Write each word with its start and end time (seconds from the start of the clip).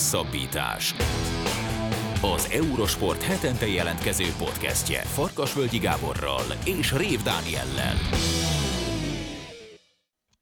Hosszabbítás. 0.00 0.94
Az 2.22 2.50
Eurosport 2.52 3.22
hetente 3.22 3.66
jelentkező 3.66 4.24
podcastje 4.38 5.00
Farkasvölgyi 5.00 5.78
Gáborral 5.78 6.42
és 6.64 6.92
Rév 6.92 7.22
Dániellel. 7.22 7.94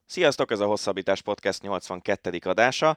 Sziasztok, 0.06 0.50
ez 0.50 0.60
a 0.60 0.66
Hosszabbítás 0.66 1.22
Podcast 1.22 1.62
82. 1.62 2.38
adása. 2.42 2.96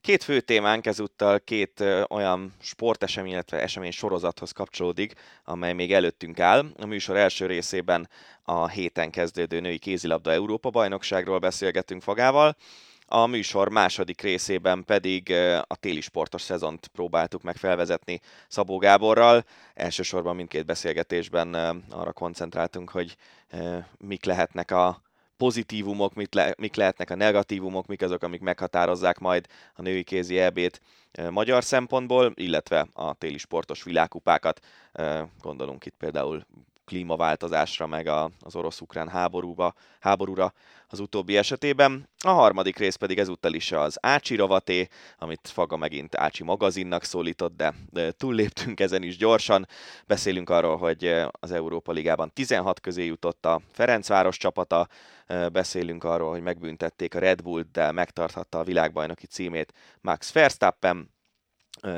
Két 0.00 0.22
fő 0.22 0.40
témánk 0.40 0.86
ezúttal 0.86 1.40
két 1.40 1.84
olyan 2.08 2.54
sportesemény, 2.60 3.32
illetve 3.32 3.60
esemény 3.60 3.90
sorozathoz 3.90 4.52
kapcsolódik, 4.52 5.12
amely 5.44 5.72
még 5.72 5.92
előttünk 5.92 6.40
áll. 6.40 6.64
A 6.76 6.86
műsor 6.86 7.16
első 7.16 7.46
részében 7.46 8.08
a 8.42 8.68
héten 8.68 9.10
kezdődő 9.10 9.60
női 9.60 9.78
kézilabda 9.78 10.32
Európa 10.32 10.70
bajnokságról 10.70 11.38
beszélgetünk 11.38 12.02
Fagával. 12.02 12.56
A 13.14 13.26
műsor 13.26 13.68
második 13.68 14.20
részében 14.20 14.84
pedig 14.84 15.32
a 15.66 15.76
téli 15.76 16.00
sportos 16.00 16.42
szezont 16.42 16.86
próbáltuk 16.86 17.42
meg 17.42 17.56
felvezetni 17.56 18.20
Szabó 18.48 18.76
Gáborral. 18.76 19.44
Elsősorban 19.74 20.36
mindkét 20.36 20.66
beszélgetésben 20.66 21.54
arra 21.90 22.12
koncentráltunk, 22.12 22.90
hogy 22.90 23.16
mik 23.98 24.24
lehetnek 24.24 24.70
a 24.70 25.02
pozitívumok, 25.36 26.14
mit 26.14 26.34
le, 26.34 26.54
mik 26.58 26.74
lehetnek 26.74 27.10
a 27.10 27.14
negatívumok, 27.14 27.86
mik 27.86 28.02
azok, 28.02 28.22
amik 28.22 28.40
meghatározzák 28.40 29.18
majd 29.18 29.46
a 29.74 29.82
női 29.82 30.02
kézi 30.02 30.38
EB-t 30.38 30.80
magyar 31.30 31.64
szempontból, 31.64 32.32
illetve 32.34 32.86
a 32.92 33.14
téli 33.14 33.38
sportos 33.38 33.82
világkupákat. 33.82 34.60
Gondolunk 35.40 35.86
itt 35.86 35.96
például 35.98 36.46
klímaváltozásra, 36.92 37.86
meg 37.86 38.06
a, 38.06 38.30
az 38.40 38.56
orosz-ukrán 38.56 39.08
háborúba, 39.08 39.74
háborúra 40.00 40.52
az 40.88 41.00
utóbbi 41.00 41.36
esetében. 41.36 42.08
A 42.24 42.30
harmadik 42.30 42.78
rész 42.78 42.94
pedig 42.94 43.18
ezúttal 43.18 43.54
is 43.54 43.72
az 43.72 43.98
Ácsi 44.00 44.36
rovaté, 44.36 44.88
amit 45.18 45.48
Faga 45.52 45.76
megint 45.76 46.16
Ácsi 46.16 46.42
magazinnak 46.42 47.04
szólított, 47.04 47.56
de, 47.56 47.74
de 47.90 48.10
túlléptünk 48.10 48.80
ezen 48.80 49.02
is 49.02 49.16
gyorsan. 49.16 49.68
Beszélünk 50.06 50.50
arról, 50.50 50.76
hogy 50.76 51.14
az 51.30 51.50
Európa 51.50 51.92
Ligában 51.92 52.32
16 52.32 52.80
közé 52.80 53.04
jutott 53.04 53.46
a 53.46 53.60
Ferencváros 53.72 54.36
csapata, 54.36 54.88
beszélünk 55.52 56.04
arról, 56.04 56.30
hogy 56.30 56.42
megbüntették 56.42 57.14
a 57.14 57.18
Red 57.18 57.42
Bull, 57.42 57.64
de 57.72 57.92
megtarthatta 57.92 58.58
a 58.58 58.64
világbajnoki 58.64 59.26
címét 59.26 59.72
Max 60.00 60.32
Verstappen, 60.32 61.10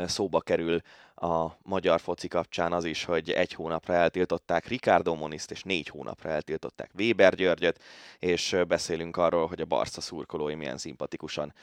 szóba 0.07 0.41
kerül 0.41 0.81
a 1.15 1.57
magyar 1.63 2.01
foci 2.01 2.29
kapcsán 2.29 2.73
az 2.73 2.85
is, 2.85 3.05
hogy 3.05 3.31
egy 3.31 3.53
hónapra 3.53 3.95
eltiltották 3.95 4.67
Ricardo 4.67 5.15
Moniszt, 5.15 5.51
és 5.51 5.63
négy 5.63 5.89
hónapra 5.89 6.31
eltiltották 6.31 6.91
Weber 6.95 7.35
Györgyöt, 7.35 7.83
és 8.19 8.57
beszélünk 8.69 9.17
arról, 9.17 9.47
hogy 9.47 9.61
a 9.61 9.65
Barca 9.65 10.01
szurkolói 10.01 10.55
milyen 10.55 10.79
szimpatikusan 10.79 11.55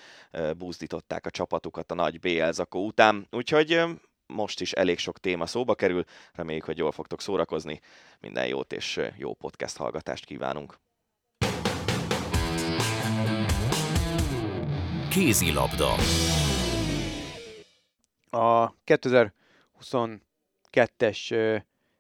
búzdították 0.58 1.26
a 1.26 1.30
csapatukat 1.30 1.92
a 1.92 1.96
nagy 1.96 2.20
BL 2.20 2.50
zakó 2.52 2.86
után. 2.86 3.28
Úgyhogy 3.32 3.84
most 4.26 4.62
is 4.62 4.72
elég 4.72 4.98
sok 4.98 5.20
téma 5.20 5.46
szóba 5.46 5.76
kerül, 5.76 6.04
reméljük, 6.34 6.66
hogy 6.66 6.78
jól 6.78 6.92
fogtok 6.92 7.22
szórakozni. 7.22 7.80
Minden 8.20 8.48
jót 8.48 8.74
és 8.74 9.00
jó 9.18 9.34
podcast 9.34 9.78
hallgatást 9.78 10.26
kívánunk! 10.26 10.80
Kézilabda. 15.10 15.94
A 18.30 18.74
2022-es 19.82 21.34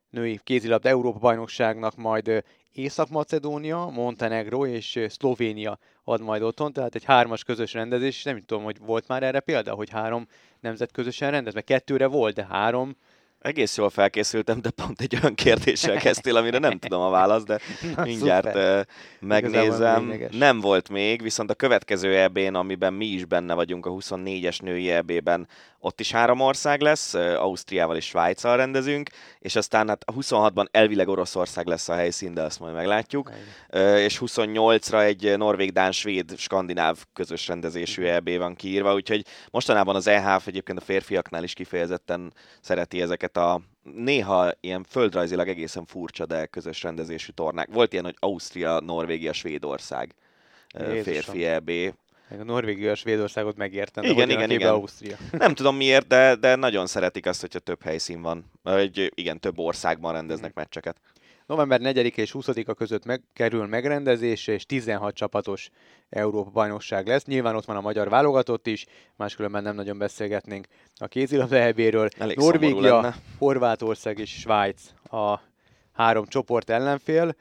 női 0.10 0.40
kézilabda 0.44 0.90
Európa 0.90 1.20
bajnokságnak 1.20 1.96
majd 1.96 2.44
Észak-Macedónia, 2.72 3.86
Montenegro 3.86 4.66
és 4.66 5.00
Szlovénia 5.10 5.80
ad 6.04 6.22
majd 6.22 6.42
otthon, 6.42 6.74
tehát 6.74 6.96
egy 6.96 7.04
hármas 7.04 7.44
közös 7.44 7.74
rendezés, 7.74 8.24
nem 8.24 8.42
tudom, 8.42 8.64
hogy 8.64 8.78
volt 8.80 9.08
már 9.08 9.24
erre 9.24 9.40
példa, 9.40 9.74
hogy 9.74 9.90
három 9.90 10.28
nemzet 10.60 10.92
közösen 10.92 11.32
rendez, 11.32 11.54
mert 11.54 11.66
kettőre 11.66 12.06
volt, 12.06 12.36
de 12.36 12.46
három 12.50 12.96
egész 13.42 13.78
jól 13.78 13.90
felkészültem, 13.90 14.62
de 14.62 14.70
pont 14.70 15.02
egy 15.02 15.18
olyan 15.22 15.36
kérdéssel 15.36 15.98
kezdtél, 15.98 16.36
amire 16.36 16.58
nem 16.58 16.80
tudom 16.80 17.02
a 17.02 17.10
választ, 17.10 17.46
de 17.46 17.60
Na, 17.96 18.04
mindjárt 18.04 18.46
szuper. 18.46 18.88
megnézem. 19.20 20.14
Nem 20.32 20.60
volt 20.60 20.90
még, 20.90 21.22
viszont 21.22 21.50
a 21.50 21.54
következő 21.54 22.18
EB-n, 22.18 22.56
amiben 22.56 22.94
mi 22.94 23.06
is 23.06 23.26
benne 23.26 23.54
vagyunk, 23.54 23.86
a 23.86 23.92
24-es 23.92 24.62
női 24.62 24.90
EB-ben, 24.90 25.48
ott 25.82 26.00
is 26.00 26.12
három 26.12 26.40
ország 26.40 26.82
lesz, 26.82 27.14
Ausztriával 27.14 27.96
és 27.96 28.06
Svájccal 28.06 28.58
rendezünk, 28.58 29.10
és 29.40 29.56
aztán 29.56 29.88
hát 29.88 30.04
a 30.06 30.14
26-ban 30.14 30.66
elvileg 30.72 31.08
Oroszország 31.08 31.68
lesz 31.68 31.90
a 31.90 31.94
helyszín, 31.94 32.34
de 32.34 32.42
azt 32.42 32.60
majd 32.60 32.74
meglátjuk, 32.74 33.32
Egy. 33.70 34.00
és 34.00 34.22
28-ra 34.26 35.04
egy 35.04 35.38
norvég, 35.38 35.72
dán, 35.72 35.92
svéd, 35.92 36.38
skandináv 36.38 36.98
közös 37.14 37.48
rendezésű 37.48 38.04
EB 38.04 38.38
van 38.38 38.56
kiírva, 38.56 38.94
úgyhogy 38.94 39.26
mostanában 39.52 39.96
az 39.96 40.08
EHF 40.08 40.48
egyébként 40.48 40.80
a 40.80 40.82
férfiaknál 40.82 41.44
is 41.44 41.54
kifejezetten 41.54 42.34
szereti 42.62 43.02
ezeket 43.02 43.38
a 43.38 43.62
néha 43.96 44.52
ilyen 44.60 44.84
földrajzilag 44.90 45.48
egészen 45.48 45.86
furcsa, 45.86 46.26
de 46.26 46.46
közös 46.46 46.84
rendezésű 46.84 47.32
tornák. 47.32 47.70
Volt 47.72 47.94
ilyen, 47.94 48.06
hogy 48.06 48.16
Ausztria, 48.20 48.80
Norvégia, 48.80 49.34
Svédország 49.34 50.16
Jézusom. 50.74 51.04
férfi 51.04 51.46
EB, 51.46 51.72
a 52.40 52.44
Norvégia, 52.44 52.92
a 52.92 52.96
Svédországot 52.96 53.56
megértem, 53.56 54.04
igen, 54.04 54.30
igen, 54.30 54.50
igen. 54.50 54.74
Ausztria. 54.74 55.18
Nem 55.38 55.54
tudom 55.54 55.76
miért, 55.76 56.08
de, 56.08 56.36
de 56.36 56.56
nagyon 56.56 56.88
szeretik 56.88 57.26
azt, 57.26 57.42
hogyha 57.42 57.60
több 57.60 57.84
helyszín 57.84 58.22
van. 58.22 58.52
Hogy 58.64 59.12
igen, 59.16 59.40
több 59.40 59.60
országban 59.60 60.14
rendeznek 60.14 60.50
mm. 60.50 60.54
meccseket. 60.56 60.98
November 61.46 61.80
4 61.80 62.18
és 62.18 62.32
20-a 62.34 62.74
között 62.74 63.06
meg, 63.06 63.22
kerül 63.34 63.66
megrendezésre, 63.66 64.54
és 64.54 64.66
16 64.66 65.16
csapatos 65.16 65.70
Európa 66.10 66.50
bajnokság 66.50 67.08
lesz. 67.08 67.26
Nyilván 67.26 67.56
ott 67.56 67.66
van 67.66 67.76
a 67.76 67.82
magyar 67.82 68.10
válogatott 68.10 68.68
is, 68.68 68.86
máskülönben 69.16 69.64
nem 69.64 69.76
nagyon 69.76 69.98
beszélgetnénk 69.98 70.66
a 70.96 71.08
kézilabda 71.08 71.56
EB-ről. 71.56 72.10
Norvégia, 72.36 73.16
Horvátország 73.38 74.20
és 74.20 74.30
Svájc 74.30 74.82
a 75.04 75.40
három 75.92 76.26
csoport 76.26 76.70
ellenfél 76.70 77.36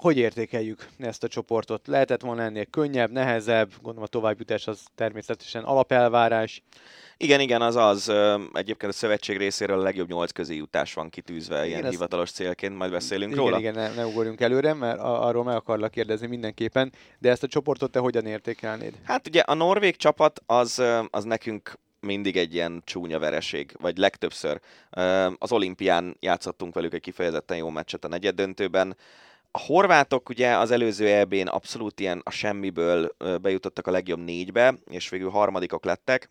hogy 0.00 0.16
értékeljük 0.18 0.88
ezt 0.98 1.24
a 1.24 1.28
csoportot? 1.28 1.86
Lehetett 1.86 2.20
volna 2.20 2.42
ennél 2.42 2.64
könnyebb, 2.64 3.10
nehezebb, 3.10 3.70
gondolom 3.82 4.02
a 4.02 4.06
továbbjutás 4.06 4.66
az 4.66 4.82
természetesen 4.94 5.64
alapelvárás. 5.64 6.62
Igen, 7.16 7.40
igen, 7.40 7.62
az 7.62 7.76
az. 7.76 8.12
Egyébként 8.52 8.92
a 8.92 8.94
szövetség 8.94 9.36
részéről 9.36 9.78
a 9.78 9.82
legjobb 9.82 10.08
nyolc 10.08 10.30
közé 10.30 10.54
jutás 10.54 10.94
van 10.94 11.08
kitűzve 11.08 11.56
igen, 11.56 11.68
ilyen 11.68 11.82
ezt... 11.82 11.90
hivatalos 11.92 12.30
célként, 12.30 12.76
majd 12.76 12.90
beszélünk 12.90 13.32
igen, 13.32 13.44
róla. 13.44 13.58
Igen, 13.58 13.74
ne, 13.74 13.94
ne 13.94 14.06
ugorjunk 14.06 14.40
előre, 14.40 14.74
mert 14.74 14.98
arról 15.00 15.44
meg 15.44 15.54
akarlak 15.54 15.90
kérdezni 15.90 16.26
mindenképpen, 16.26 16.92
de 17.18 17.30
ezt 17.30 17.42
a 17.42 17.46
csoportot 17.46 17.90
te 17.90 17.98
hogyan 17.98 18.26
értékelnéd? 18.26 18.94
Hát 19.04 19.26
ugye 19.26 19.40
a 19.40 19.54
norvég 19.54 19.96
csapat 19.96 20.42
az, 20.46 20.82
az 21.10 21.24
nekünk 21.24 21.78
mindig 22.00 22.36
egy 22.36 22.54
ilyen 22.54 22.82
csúnya 22.84 23.18
vereség, 23.18 23.72
vagy 23.80 23.96
legtöbbször. 23.96 24.60
Az 25.38 25.52
olimpián 25.52 26.16
játszottunk 26.20 26.74
velük 26.74 26.94
egy 26.94 27.00
kifejezetten 27.00 27.56
jó 27.56 27.68
meccset 27.68 28.04
a 28.04 28.08
negyed 28.08 28.34
döntőben, 28.34 28.96
a 29.50 29.58
horvátok 29.58 30.28
ugye 30.28 30.56
az 30.56 30.70
előző 30.70 31.06
EB-n 31.06 31.46
abszolút 31.46 32.00
ilyen 32.00 32.20
a 32.24 32.30
semmiből 32.30 33.16
bejutottak 33.40 33.86
a 33.86 33.90
legjobb 33.90 34.18
négybe, 34.18 34.74
és 34.90 35.08
végül 35.08 35.30
harmadikok 35.30 35.84
lettek. 35.84 36.30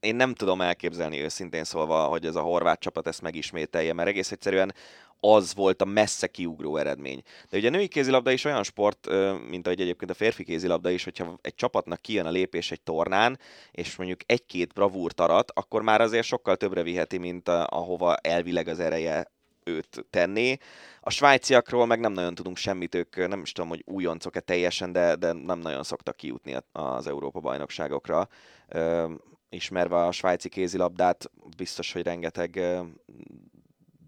Én 0.00 0.16
nem 0.16 0.34
tudom 0.34 0.60
elképzelni 0.60 1.20
őszintén 1.20 1.64
szólva, 1.64 2.04
hogy 2.04 2.26
ez 2.26 2.36
a 2.36 2.40
horvát 2.40 2.80
csapat 2.80 3.06
ezt 3.06 3.22
megismételje, 3.22 3.92
mert 3.92 4.08
egész 4.08 4.32
egyszerűen 4.32 4.74
az 5.20 5.54
volt 5.54 5.82
a 5.82 5.84
messze 5.84 6.26
kiugró 6.26 6.76
eredmény. 6.76 7.22
De 7.48 7.56
ugye 7.56 7.68
a 7.68 7.70
női 7.70 7.88
kézilabda 7.88 8.30
is 8.30 8.44
olyan 8.44 8.62
sport, 8.62 9.08
mint 9.48 9.66
ahogy 9.66 9.80
egyébként 9.80 10.10
a 10.10 10.14
férfi 10.14 10.44
kézilabda 10.44 10.90
is, 10.90 11.04
hogyha 11.04 11.38
egy 11.40 11.54
csapatnak 11.54 12.00
kijön 12.00 12.26
a 12.26 12.30
lépés 12.30 12.70
egy 12.70 12.80
tornán, 12.80 13.38
és 13.70 13.96
mondjuk 13.96 14.20
egy-két 14.26 14.72
bravúrt 14.72 15.20
arat, 15.20 15.52
akkor 15.54 15.82
már 15.82 16.00
azért 16.00 16.26
sokkal 16.26 16.56
többre 16.56 16.82
viheti, 16.82 17.18
mint 17.18 17.48
ahova 17.48 18.16
elvileg 18.16 18.68
az 18.68 18.80
ereje 18.80 19.34
őt 19.66 20.06
tenné. 20.10 20.56
A 21.00 21.10
svájciakról 21.10 21.86
meg 21.86 22.00
nem 22.00 22.12
nagyon 22.12 22.34
tudunk 22.34 22.56
semmit, 22.56 22.94
ők 22.94 23.28
nem 23.28 23.40
is 23.40 23.52
tudom, 23.52 23.70
hogy 23.70 23.82
újoncok-e 23.86 24.40
teljesen, 24.40 24.92
de, 24.92 25.16
de 25.16 25.32
nem 25.32 25.58
nagyon 25.58 25.82
szoktak 25.82 26.16
kijutni 26.16 26.56
az 26.72 27.06
Európa 27.06 27.40
bajnokságokra. 27.40 28.28
Ö, 28.68 29.12
ismerve 29.48 29.96
a 29.96 30.12
svájci 30.12 30.48
kézilabdát, 30.48 31.30
biztos, 31.56 31.92
hogy 31.92 32.02
rengeteg 32.02 32.60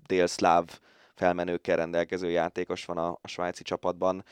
délszláv 0.06 0.78
felmenőkkel 1.14 1.76
rendelkező 1.76 2.30
játékos 2.30 2.84
van 2.84 2.98
a, 2.98 3.18
a 3.22 3.28
svájci 3.28 3.62
csapatban. 3.62 4.24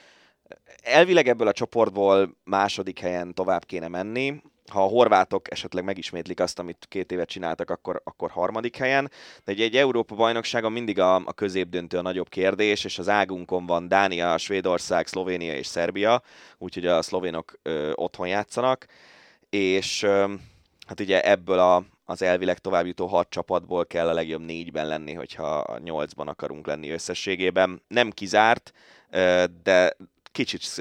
Elvileg 0.82 1.29
ebből 1.29 1.49
a 1.49 1.52
csoportból 1.52 2.37
második 2.44 2.99
helyen 2.99 3.34
tovább 3.34 3.64
kéne 3.64 3.88
menni, 3.88 4.43
ha 4.70 4.82
a 4.82 4.88
horvátok 4.88 5.50
esetleg 5.50 5.84
megismétlik 5.84 6.40
azt, 6.40 6.58
amit 6.58 6.86
két 6.88 7.12
évet 7.12 7.28
csináltak, 7.28 7.70
akkor, 7.70 8.00
akkor 8.04 8.30
harmadik 8.30 8.76
helyen. 8.76 9.10
De 9.44 9.52
egy, 9.52 9.60
egy 9.60 9.76
Európa 9.76 10.14
bajnokságon 10.14 10.72
mindig 10.72 10.98
a, 10.98 11.14
a 11.14 11.32
középdöntő 11.32 11.98
a 11.98 12.02
nagyobb 12.02 12.28
kérdés, 12.28 12.84
és 12.84 12.98
az 12.98 13.08
águnkon 13.08 13.66
van 13.66 13.88
Dánia, 13.88 14.38
Svédország, 14.38 15.06
Szlovénia 15.06 15.56
és 15.56 15.66
Szerbia, 15.66 16.22
úgyhogy 16.58 16.86
a 16.86 17.02
szlovénok 17.02 17.58
ö, 17.62 17.92
otthon 17.94 18.28
játszanak, 18.28 18.86
és 19.50 20.02
ö, 20.02 20.34
hát 20.86 21.00
ugye 21.00 21.22
ebből 21.22 21.58
a, 21.58 21.84
az 22.04 22.22
elvileg 22.22 22.58
továbbjutó 22.58 23.06
hat 23.06 23.30
csapatból 23.30 23.86
kell 23.86 24.08
a 24.08 24.12
legjobb 24.12 24.44
négyben 24.44 24.86
lenni, 24.86 25.12
hogyha 25.12 25.78
nyolcban 25.82 26.28
akarunk 26.28 26.66
lenni 26.66 26.90
összességében. 26.90 27.82
Nem 27.88 28.10
kizárt, 28.10 28.72
de 29.62 29.96
kicsit, 30.32 30.74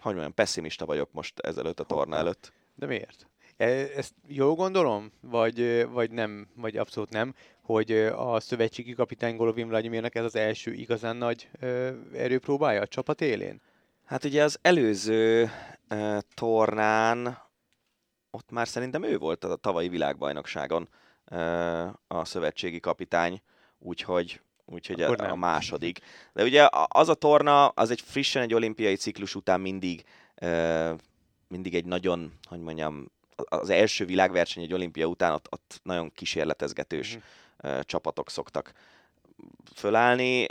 hogy 0.00 0.12
mondjam, 0.14 0.34
pessimista 0.34 0.86
vagyok 0.86 1.12
most 1.12 1.38
ezelőtt 1.38 1.80
a 1.80 1.84
torna 1.84 2.16
előtt. 2.16 2.52
De 2.76 2.86
miért? 2.86 3.26
E, 3.56 3.66
ezt 3.96 4.14
jól 4.26 4.54
gondolom, 4.54 5.12
vagy, 5.20 5.88
vagy 5.90 6.10
nem, 6.10 6.48
vagy 6.54 6.76
abszolút 6.76 7.10
nem, 7.10 7.34
hogy 7.62 7.92
a 8.16 8.40
szövetségi 8.40 8.92
kapitány 8.92 9.36
Golovin 9.36 9.68
Vladimirnek 9.68 10.14
ez 10.14 10.24
az 10.24 10.36
első 10.36 10.72
igazán 10.72 11.16
nagy 11.16 11.48
erőpróbája 12.14 12.80
a 12.80 12.86
csapat 12.86 13.20
élén? 13.20 13.60
Hát 14.04 14.24
ugye 14.24 14.42
az 14.42 14.58
előző 14.62 15.50
uh, 15.90 16.18
tornán 16.34 17.38
ott 18.30 18.50
már 18.50 18.68
szerintem 18.68 19.02
ő 19.02 19.18
volt 19.18 19.44
a 19.44 19.56
tavalyi 19.56 19.88
világbajnokságon 19.88 20.88
uh, 21.30 21.86
a 22.06 22.24
szövetségi 22.24 22.80
kapitány, 22.80 23.42
úgyhogy 23.78 24.40
úgyhogy 24.64 25.02
a, 25.02 25.30
a 25.30 25.36
második. 25.36 25.98
De 26.32 26.42
ugye 26.42 26.68
az 26.88 27.08
a 27.08 27.14
torna, 27.14 27.68
az 27.68 27.90
egy 27.90 28.00
frissen 28.00 28.42
egy 28.42 28.54
olimpiai 28.54 28.96
ciklus 28.96 29.34
után 29.34 29.60
mindig, 29.60 30.04
uh, 30.42 30.94
mindig 31.48 31.74
egy 31.74 31.84
nagyon, 31.84 32.32
hogy 32.42 32.60
mondjam, 32.60 33.10
az 33.36 33.70
első 33.70 34.04
világverseny 34.04 34.62
egy 34.62 34.72
olimpia 34.72 35.06
után 35.06 35.32
ott, 35.32 35.46
ott 35.50 35.80
nagyon 35.82 36.12
kísérletezgetős 36.14 37.16
mm. 37.16 37.78
csapatok 37.80 38.30
szoktak 38.30 38.72
fölállni. 39.74 40.46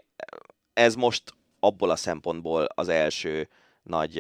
Ez 0.74 0.96
most 0.96 1.34
abból 1.60 1.90
a 1.90 1.96
szempontból 1.96 2.64
az 2.64 2.88
első 2.88 3.50
nagy 3.84 4.18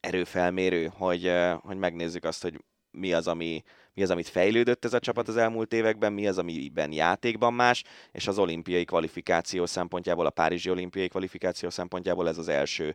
erőfelmérő, 0.00 0.86
hogy, 0.86 1.32
hogy 1.62 1.76
megnézzük 1.76 2.24
azt, 2.24 2.42
hogy 2.42 2.64
mi 2.90 3.12
az, 3.12 3.28
ami, 3.28 3.62
mi 3.94 4.02
az, 4.02 4.10
amit 4.10 4.28
fejlődött 4.28 4.84
ez 4.84 4.92
a 4.92 4.98
csapat 4.98 5.28
az 5.28 5.36
elmúlt 5.36 5.72
években, 5.72 6.12
mi 6.12 6.26
az, 6.26 6.38
amiben 6.38 6.92
játékban 6.92 7.54
más, 7.54 7.84
és 8.12 8.26
az 8.26 8.38
olimpiai 8.38 8.84
kvalifikáció 8.84 9.66
szempontjából, 9.66 10.26
a 10.26 10.30
Párizsi 10.30 10.70
olimpiai 10.70 11.08
kvalifikáció 11.08 11.70
szempontjából 11.70 12.28
ez 12.28 12.38
az 12.38 12.48
első 12.48 12.94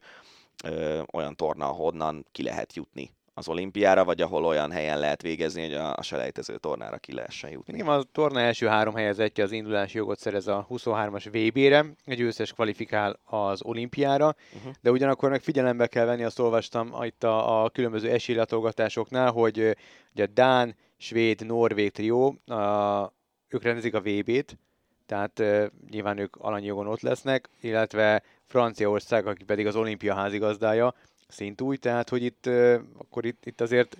ö, 0.63 1.01
olyan 1.13 1.35
torna, 1.35 1.69
ahonnan 1.69 2.25
ki 2.31 2.43
lehet 2.43 2.75
jutni 2.75 3.15
az 3.37 3.47
olimpiára, 3.47 4.05
vagy 4.05 4.21
ahol 4.21 4.45
olyan 4.45 4.71
helyen 4.71 4.99
lehet 4.99 5.21
végezni, 5.21 5.61
hogy 5.61 5.73
a, 5.73 5.95
a 5.95 6.01
selejtező 6.01 6.57
tornára 6.57 6.97
ki 6.97 7.13
lehessen 7.13 7.49
jutni. 7.49 7.73
Igen, 7.73 7.87
a 7.87 8.03
torna 8.03 8.39
első 8.39 8.67
három 8.67 8.95
helyezettje 8.95 9.43
az 9.43 9.51
indulási 9.51 9.97
jogot 9.97 10.19
szerez 10.19 10.47
a 10.47 10.67
23-as 10.69 11.25
VB-re, 11.31 11.85
egy 12.05 12.17
győztes 12.17 12.53
kvalifikál 12.53 13.19
az 13.23 13.63
olimpiára, 13.63 14.35
uh-huh. 14.55 14.73
de 14.81 14.91
ugyanakkor 14.91 15.29
meg 15.29 15.41
figyelembe 15.41 15.87
kell 15.87 16.05
venni, 16.05 16.23
azt 16.23 16.39
olvastam 16.39 16.95
itt 17.01 17.23
a, 17.23 17.63
a 17.63 17.69
különböző 17.69 18.09
esélylatolgatásoknál, 18.09 19.31
hogy 19.31 19.77
ugye 20.13 20.23
a 20.23 20.27
Dán, 20.33 20.75
Svéd, 20.97 21.45
Norvég 21.45 21.91
trió, 21.91 22.35
a, 22.45 23.13
ők 23.47 23.63
rendezik 23.63 23.93
a 23.93 24.01
VB-t, 24.01 24.57
tehát 25.05 25.39
uh, 25.39 25.65
nyilván 25.89 26.17
ők 26.17 26.35
alanyi 26.35 26.65
jogon 26.65 26.87
ott 26.87 27.01
lesznek, 27.01 27.49
illetve 27.61 28.23
Franciaország, 28.47 29.27
aki 29.27 29.43
pedig 29.43 29.67
az 29.67 29.75
olimpia 29.75 30.13
házigazdája, 30.13 30.93
szint 31.27 31.61
új, 31.61 31.77
tehát 31.77 32.09
hogy 32.09 32.23
itt, 32.23 32.45
akkor 32.97 33.25
itt, 33.25 33.45
itt 33.45 33.61
azért 33.61 33.97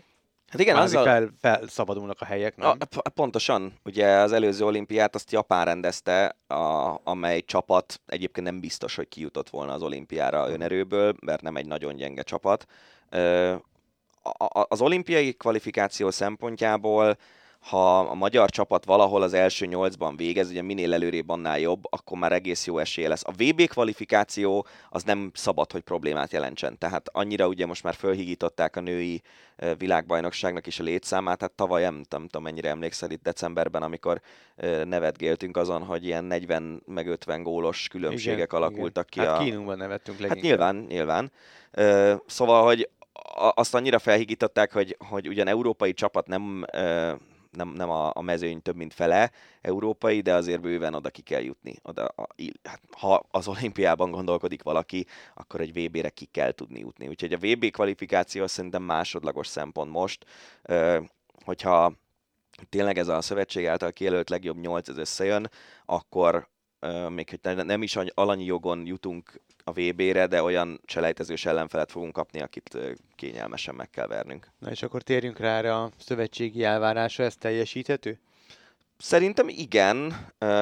Hát 0.47 0.59
igen, 0.59 0.75
azzal... 0.75 1.03
fel, 1.03 1.29
felszabadulnak 1.39 2.21
a 2.21 2.25
helyek, 2.25 2.55
nem? 2.55 2.77
A, 2.95 3.09
pontosan. 3.09 3.73
Ugye 3.85 4.07
az 4.07 4.31
előző 4.31 4.65
olimpiát 4.65 5.15
azt 5.15 5.31
Japán 5.31 5.65
rendezte, 5.65 6.35
a, 6.47 6.95
amely 7.03 7.41
csapat 7.41 8.01
egyébként 8.05 8.47
nem 8.47 8.59
biztos, 8.59 8.95
hogy 8.95 9.07
kijutott 9.07 9.49
volna 9.49 9.73
az 9.73 9.81
olimpiára 9.81 10.43
mhm. 10.43 10.53
önerőből, 10.53 11.15
mert 11.21 11.41
nem 11.41 11.55
egy 11.55 11.67
nagyon 11.67 11.95
gyenge 11.95 12.21
csapat. 12.21 12.65
Az 14.67 14.81
olimpiai 14.81 15.33
kvalifikáció 15.33 16.11
szempontjából 16.11 17.17
ha 17.69 17.99
a 17.99 18.13
magyar 18.13 18.49
csapat 18.49 18.85
valahol 18.85 19.21
az 19.21 19.33
első 19.33 19.65
nyolcban 19.65 20.15
végez, 20.15 20.49
ugye 20.49 20.61
minél 20.61 20.93
előrébb 20.93 21.29
annál 21.29 21.59
jobb, 21.59 21.83
akkor 21.89 22.17
már 22.17 22.31
egész 22.31 22.65
jó 22.65 22.77
esélye 22.77 23.07
lesz. 23.07 23.23
A 23.25 23.31
VB 23.31 23.67
kvalifikáció 23.67 24.65
az 24.89 25.03
nem 25.03 25.31
szabad, 25.33 25.71
hogy 25.71 25.81
problémát 25.81 26.31
jelentsen. 26.31 26.77
Tehát 26.77 27.09
annyira 27.11 27.47
ugye 27.47 27.65
most 27.65 27.83
már 27.83 27.93
fölhigították 27.93 28.75
a 28.75 28.81
női 28.81 29.21
világbajnokságnak 29.77 30.67
is 30.67 30.79
a 30.79 30.83
létszámát, 30.83 31.41
hát 31.41 31.51
tavaly 31.51 31.81
nem, 31.81 32.03
nem 32.09 32.21
tudom 32.21 32.43
mennyire 32.43 32.69
emlékszel 32.69 33.11
itt 33.11 33.23
decemberben, 33.23 33.83
amikor 33.83 34.21
nevetgéltünk 34.83 35.57
azon, 35.57 35.83
hogy 35.83 36.05
ilyen 36.05 36.23
40 36.23 36.81
meg 36.85 37.07
50 37.07 37.43
gólos 37.43 37.87
különbségek 37.87 38.37
igen, 38.37 38.61
alakultak 38.61 39.15
igen. 39.15 39.25
ki. 39.25 39.31
Hát 39.31 39.41
a... 39.41 39.43
kínunkban 39.43 39.77
nevettünk 39.77 40.19
leginkább. 40.19 40.59
Hát 40.59 40.73
nyilván, 40.77 40.85
nyilván. 40.89 41.31
Szóval, 42.25 42.63
hogy 42.63 42.89
azt 43.55 43.75
annyira 43.75 43.99
felhigították, 43.99 44.71
hogy, 44.71 44.97
hogy 45.09 45.27
ugyan 45.27 45.47
európai 45.47 45.93
csapat 45.93 46.27
nem 46.27 46.65
nem, 47.57 47.69
nem 47.69 47.89
a, 47.89 48.11
a 48.13 48.21
mezőny 48.21 48.61
több 48.61 48.75
mint 48.75 48.93
fele 48.93 49.31
európai, 49.61 50.21
de 50.21 50.33
azért 50.33 50.61
bőven 50.61 50.93
oda 50.93 51.09
ki 51.09 51.21
kell 51.21 51.41
jutni. 51.41 51.75
Oda, 51.81 52.05
a, 52.05 52.27
hát, 52.63 52.81
ha 52.91 53.25
az 53.31 53.47
olimpiában 53.57 54.11
gondolkodik 54.11 54.63
valaki, 54.63 55.05
akkor 55.35 55.61
egy 55.61 55.73
VB-re 55.73 56.09
ki 56.09 56.25
kell 56.25 56.51
tudni 56.51 56.79
jutni. 56.79 57.07
Úgyhogy 57.07 57.33
a 57.33 57.37
VB 57.37 57.71
kvalifikáció 57.71 58.47
szerintem 58.47 58.83
másodlagos 58.83 59.47
szempont 59.47 59.91
most, 59.91 60.25
hogyha 61.43 61.93
tényleg 62.69 62.97
ez 62.97 63.07
a 63.07 63.21
szövetség 63.21 63.65
által 63.65 63.91
kijelölt 63.91 64.29
legjobb 64.29 64.57
nyolc 64.57 64.89
ez 64.89 64.97
összejön, 64.97 65.49
akkor 65.85 66.49
még 67.09 67.29
hogy 67.29 67.55
nem 67.65 67.81
is 67.81 67.95
alanyi 68.13 68.45
jogon 68.45 68.85
jutunk 68.85 69.41
a 69.67 69.71
VB-re, 69.71 70.27
de 70.27 70.43
olyan 70.43 70.81
selejtezős 70.85 71.45
ellenfelet 71.45 71.91
fogunk 71.91 72.13
kapni, 72.13 72.41
akit 72.41 72.77
kényelmesen 73.15 73.75
meg 73.75 73.89
kell 73.89 74.07
vernünk. 74.07 74.47
Na 74.59 74.69
és 74.69 74.83
akkor 74.83 75.01
térjünk 75.01 75.39
rá 75.39 75.57
erre 75.57 75.75
a 75.75 75.91
szövetségi 75.99 76.63
elvárása, 76.63 77.23
ez 77.23 77.35
teljesíthető? 77.35 78.19
Szerintem 78.97 79.49
igen, 79.49 80.15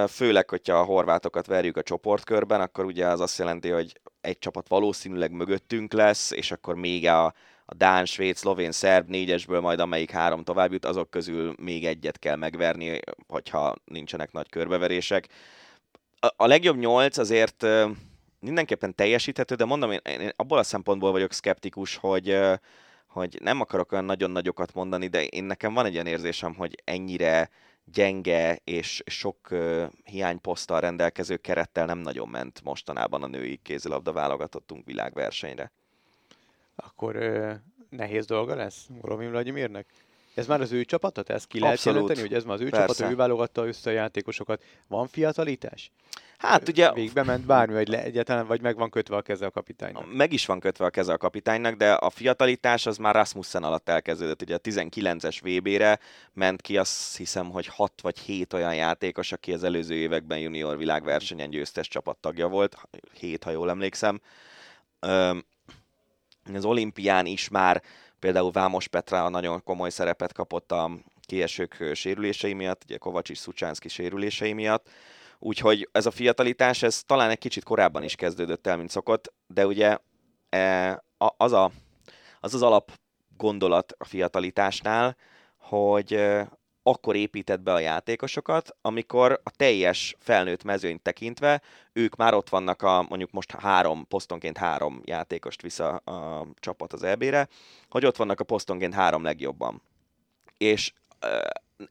főleg, 0.08 0.50
hogyha 0.50 0.78
a 0.78 0.84
horvátokat 0.84 1.46
verjük 1.46 1.78
a 1.78 1.84
csoportkörben, 1.84 2.62
akkor 2.62 2.86
ugye 2.86 3.08
az 3.08 3.20
azt 3.20 3.38
jelenti, 3.38 3.70
hogy 3.70 4.00
egy 4.22 4.40
csapat 4.40 4.68
valószínűleg 4.68 5.32
mögöttünk 5.32 5.94
lesz, 5.94 6.32
és 6.32 6.52
akkor 6.52 6.76
még 6.76 7.08
a, 7.08 7.26
a 7.66 7.74
Dán, 7.76 8.06
Svéd, 8.06 8.36
Szlovén, 8.36 8.72
Szerb 8.72 9.10
négyesből 9.10 9.60
majd 9.60 9.80
amelyik 9.80 10.12
három 10.12 10.44
tovább 10.44 10.72
jut, 10.72 10.86
azok 10.86 11.10
közül 11.10 11.56
még 11.62 11.86
egyet 11.86 12.20
kell 12.20 12.36
megverni, 12.36 13.00
hogyha 13.28 13.76
nincsenek 13.86 14.32
nagy 14.32 14.50
körbeverések. 14.50 15.28
A, 16.20 16.34
a 16.36 16.48
legjobb 16.48 16.78
nyolc 16.78 17.18
azért 17.18 17.66
mindenképpen 18.46 18.96
teljesíthető, 18.96 19.56
de 19.56 19.66
mondom, 19.66 19.92
én, 19.92 20.00
én 20.04 20.32
abból 20.36 20.58
a 20.58 20.64
szempontból 20.64 21.12
vagyok 21.12 21.32
szkeptikus, 21.32 21.96
hogy, 21.96 22.38
hogy 23.08 23.38
nem 23.42 23.62
akarok 23.62 23.92
olyan 23.92 24.06
nagyon 24.06 24.32
nagyokat 24.32 24.74
mondani, 24.74 25.08
de 25.08 25.24
én 25.24 25.44
nekem 25.44 25.74
van 25.74 25.86
egy 25.86 25.94
ilyen 25.94 26.08
érzésem, 26.08 26.56
hogy 26.56 26.82
ennyire 26.84 27.50
gyenge 27.86 28.60
és 28.64 29.04
sok 29.06 29.38
uh, 29.52 29.84
hiányposzttal 30.04 30.80
rendelkező 30.80 31.38
kerettel 31.38 31.86
nem 31.86 31.98
nagyon 31.98 32.30
ment 32.30 32.62
mostanában 32.64 33.24
a 33.24 33.28
női 33.28 33.60
kézilabda 33.64 34.12
válogatottunk 34.12 34.86
világversenyre. 34.86 35.72
Akkor 36.76 37.16
uh, 37.16 37.54
nehéz 37.90 38.26
dolga 38.26 38.56
lesz 38.56 38.88
Golovin 39.02 39.30
Vladimirnek? 39.30 39.86
Ez 40.36 40.48
már 40.48 40.62
az 40.62 40.72
ő 40.72 40.84
csapata? 40.84 41.24
Ezt 41.34 41.48
ki 41.48 41.60
lehet 41.60 41.76
Abszolút. 41.76 42.00
jelenteni, 42.00 42.28
hogy 42.28 42.38
ez 42.38 42.44
már 42.44 42.56
az 42.56 42.62
ő 42.62 42.70
Persze. 42.70 42.86
csapata, 42.86 43.12
ő 43.12 43.16
válogatta 43.16 43.68
össze 43.68 43.90
a 43.90 43.94
játékosokat. 43.94 44.64
Van 44.88 45.08
fiatalitás? 45.08 45.92
Hát 46.38 46.68
ugye... 46.68 46.94
Végbe 46.94 47.24
ment 47.24 47.46
bármi, 47.46 47.74
vagy 47.74 47.88
le, 47.88 48.04
egyáltalán, 48.04 48.48
vagy 48.48 48.62
meg 48.62 48.76
van 48.76 48.90
kötve 48.90 49.16
a 49.16 49.22
keze 49.22 49.46
a 49.46 49.52
kapitánynak? 49.52 50.14
Meg 50.14 50.34
is 50.34 50.46
van 50.46 50.60
kötve 50.60 50.86
a 50.86 50.90
keze 50.90 51.14
a 51.14 51.18
kapitánynak, 51.18 51.76
de 51.76 51.92
a 51.94 52.10
fiatalitás 52.10 52.86
az 52.86 52.98
már 52.98 53.16
Rasmussen 53.16 53.64
alatt 53.64 53.90
elkezdődött. 53.90 54.42
Ugye 54.42 54.56
a 54.56 54.60
19-es 54.60 55.40
VB-re 55.42 56.00
ment 56.34 56.62
ki, 56.62 56.78
azt 56.78 57.18
hiszem, 57.18 57.52
hogy 57.52 57.68
6 57.68 58.02
vagy 58.02 58.20
7 58.20 58.54
olyan 58.54 58.76
játékos, 58.76 59.32
aki 59.32 59.54
az 59.54 59.64
előző 59.64 59.96
években 59.96 60.40
junior 60.40 60.78
világversenyen 60.78 61.50
győztes 61.50 61.88
csapattagja 61.88 62.48
volt. 62.48 62.78
7, 63.20 63.44
ha 63.44 63.52
jól 63.52 63.70
emlékszem. 63.70 64.22
Az 66.54 66.66
olimpián 66.66 67.26
is 67.26 67.50
már 67.50 67.84
például 68.26 68.52
Vámos 68.52 68.88
Petra 68.88 69.30
nagyon 69.30 69.64
komoly 69.64 69.90
szerepet 69.90 70.34
kapott 70.34 70.72
a 70.72 70.92
kiesők 71.22 71.92
sérülései 71.94 72.54
miatt, 72.54 72.84
ugye 72.84 72.98
Kovacsis 72.98 73.38
Szucsánszki 73.38 73.90
sérülései 73.90 74.54
miatt. 74.54 74.90
Úgyhogy 75.40 75.90
ez 75.92 76.06
a 76.06 76.12
fiatalitás, 76.12 76.84
ez 76.84 77.04
talán 77.04 77.30
egy 77.30 77.38
kicsit 77.38 77.64
korábban 77.64 78.04
is 78.04 78.16
kezdődött 78.16 78.68
el, 78.68 78.78
mint 78.78 78.90
szokott, 78.90 79.34
de 79.48 79.66
ugye 79.66 79.98
e, 80.50 81.04
az, 81.38 81.52
a, 81.52 81.72
az 82.40 82.54
az 82.54 82.62
alap 82.62 82.92
gondolat 83.38 83.94
a 83.98 84.06
fiatalitásnál, 84.06 85.18
hogy 85.58 86.14
akkor 86.88 87.16
épített 87.16 87.62
be 87.62 87.74
a 87.74 87.80
játékosokat, 87.80 88.76
amikor 88.82 89.42
a 89.44 89.50
teljes 89.50 90.16
felnőtt 90.20 90.64
mezőnyt 90.64 91.02
tekintve 91.02 91.62
ők 91.94 92.16
már 92.16 92.34
ott 92.34 92.50
vannak 92.50 92.82
a 92.82 93.06
mondjuk 93.10 93.32
most 93.32 93.52
három, 93.52 94.08
posztonként 94.08 94.58
három 94.58 95.02
játékost 95.06 95.62
vissza 95.62 95.96
a 95.96 96.48
csapat 96.60 96.94
az 96.94 97.04
EB-re, 97.04 97.48
hogy 97.90 98.06
ott 98.06 98.16
vannak 98.16 98.40
a 98.40 98.44
posztonként 98.44 98.94
három 98.94 99.24
legjobban. 99.24 99.82
És 100.58 100.94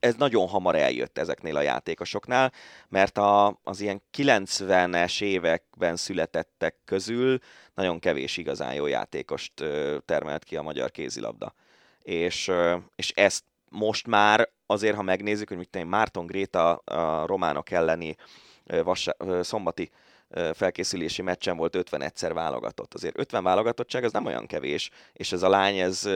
ez 0.01 0.15
nagyon 0.15 0.49
hamar 0.49 0.75
eljött 0.75 1.19
ezeknél 1.19 1.57
a 1.57 1.61
játékosoknál, 1.61 2.53
mert 2.89 3.19
a, 3.19 3.59
az 3.63 3.81
ilyen 3.81 4.03
90-es 4.17 5.23
években 5.23 5.97
születettek 5.97 6.77
közül 6.85 7.39
nagyon 7.75 7.99
kevés 7.99 8.37
igazán 8.37 8.75
jó 8.75 8.87
játékost 8.87 9.53
termelt 10.05 10.45
ki 10.45 10.57
a 10.57 10.63
magyar 10.63 10.91
kézilabda. 10.91 11.55
És, 12.03 12.51
és 12.97 13.11
ezt 13.11 13.45
most 13.69 14.07
már 14.07 14.49
azért, 14.67 14.97
ha 14.97 15.03
megnézzük, 15.03 15.49
hogy 15.49 15.57
mit 15.57 15.71
tenni, 15.71 15.89
Márton 15.89 16.27
Gréta 16.27 16.75
a 16.75 17.27
románok 17.27 17.71
elleni 17.71 18.17
vas, 18.83 19.09
szombati 19.41 19.91
felkészülési 20.53 21.23
meccsen 21.23 21.57
volt 21.57 21.77
51-szer 21.91 22.31
válogatott. 22.35 22.95
Azért 22.95 23.19
50 23.19 23.43
válogatottság 23.43 24.05
az 24.05 24.13
nem 24.13 24.27
olyan 24.27 24.47
kevés, 24.47 24.91
és 25.13 25.33
ez 25.33 25.43
a 25.43 25.49
lány 25.49 25.79
ez 25.79 26.09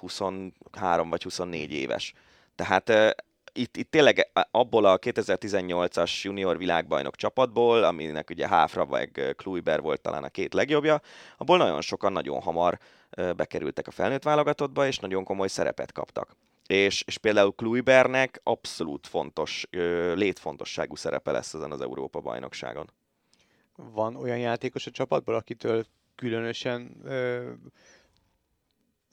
23 0.00 1.10
vagy 1.10 1.22
24 1.22 1.72
éves. 1.72 2.12
Tehát 2.54 3.16
itt, 3.52 3.76
itt 3.76 3.90
tényleg 3.90 4.30
abból 4.50 4.84
a 4.84 4.98
2018-as 4.98 6.22
junior 6.22 6.58
világbajnok 6.58 7.16
csapatból, 7.16 7.84
aminek 7.84 8.30
ugye 8.30 8.48
Háfra 8.48 8.84
vagy 8.84 9.34
Kluiber 9.36 9.80
volt 9.80 10.00
talán 10.00 10.24
a 10.24 10.28
két 10.28 10.54
legjobbja, 10.54 11.00
abból 11.36 11.56
nagyon 11.56 11.80
sokan 11.80 12.12
nagyon 12.12 12.40
hamar 12.40 12.78
bekerültek 13.36 13.86
a 13.86 13.90
felnőtt 13.90 14.22
válogatottba, 14.22 14.86
és 14.86 14.98
nagyon 14.98 15.24
komoly 15.24 15.48
szerepet 15.48 15.92
kaptak. 15.92 16.36
És, 16.68 17.02
és 17.06 17.18
például 17.18 17.54
Kluibernek 17.54 18.40
abszolút 18.42 19.06
fontos, 19.06 19.66
létfontosságú 20.14 20.96
szerepe 20.96 21.30
lesz 21.30 21.54
ezen 21.54 21.72
az 21.72 21.80
Európa-bajnokságon. 21.80 22.90
Van 23.76 24.16
olyan 24.16 24.38
játékos 24.38 24.86
a 24.86 24.90
csapatból, 24.90 25.34
akitől 25.34 25.84
különösen 26.14 26.96
ö, 27.04 27.50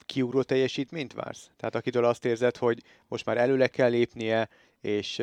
kiugró 0.06 0.42
teljesítményt 0.42 1.12
vársz? 1.12 1.50
Tehát 1.56 1.74
akitől 1.74 2.04
azt 2.04 2.24
érzed, 2.24 2.56
hogy 2.56 2.82
most 3.08 3.24
már 3.24 3.36
előle 3.36 3.68
kell 3.68 3.90
lépnie, 3.90 4.48
és 4.80 5.18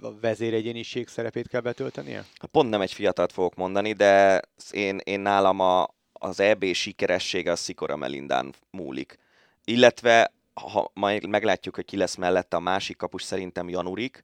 a 0.00 0.18
vezéregyéniség 0.20 1.08
szerepét 1.08 1.48
kell 1.48 1.60
betöltenie? 1.60 2.24
Hát 2.38 2.50
pont 2.50 2.70
nem 2.70 2.80
egy 2.80 2.92
fiatalt 2.92 3.32
fogok 3.32 3.54
mondani, 3.54 3.92
de 3.92 4.42
én, 4.70 5.00
én 5.04 5.20
nálam 5.20 5.60
a, 5.60 5.88
az 6.12 6.40
EB 6.40 6.64
sikeressége 6.64 7.50
a 7.50 7.56
Szikora 7.56 7.96
Melindán 7.96 8.54
múlik. 8.70 9.18
Illetve, 9.64 10.32
ha 10.60 10.90
majd 10.94 11.26
meglátjuk, 11.26 11.74
hogy 11.74 11.84
ki 11.84 11.96
lesz 11.96 12.14
mellette 12.14 12.56
a 12.56 12.60
másik 12.60 12.96
kapus, 12.96 13.22
szerintem 13.22 13.68
Janurik, 13.68 14.22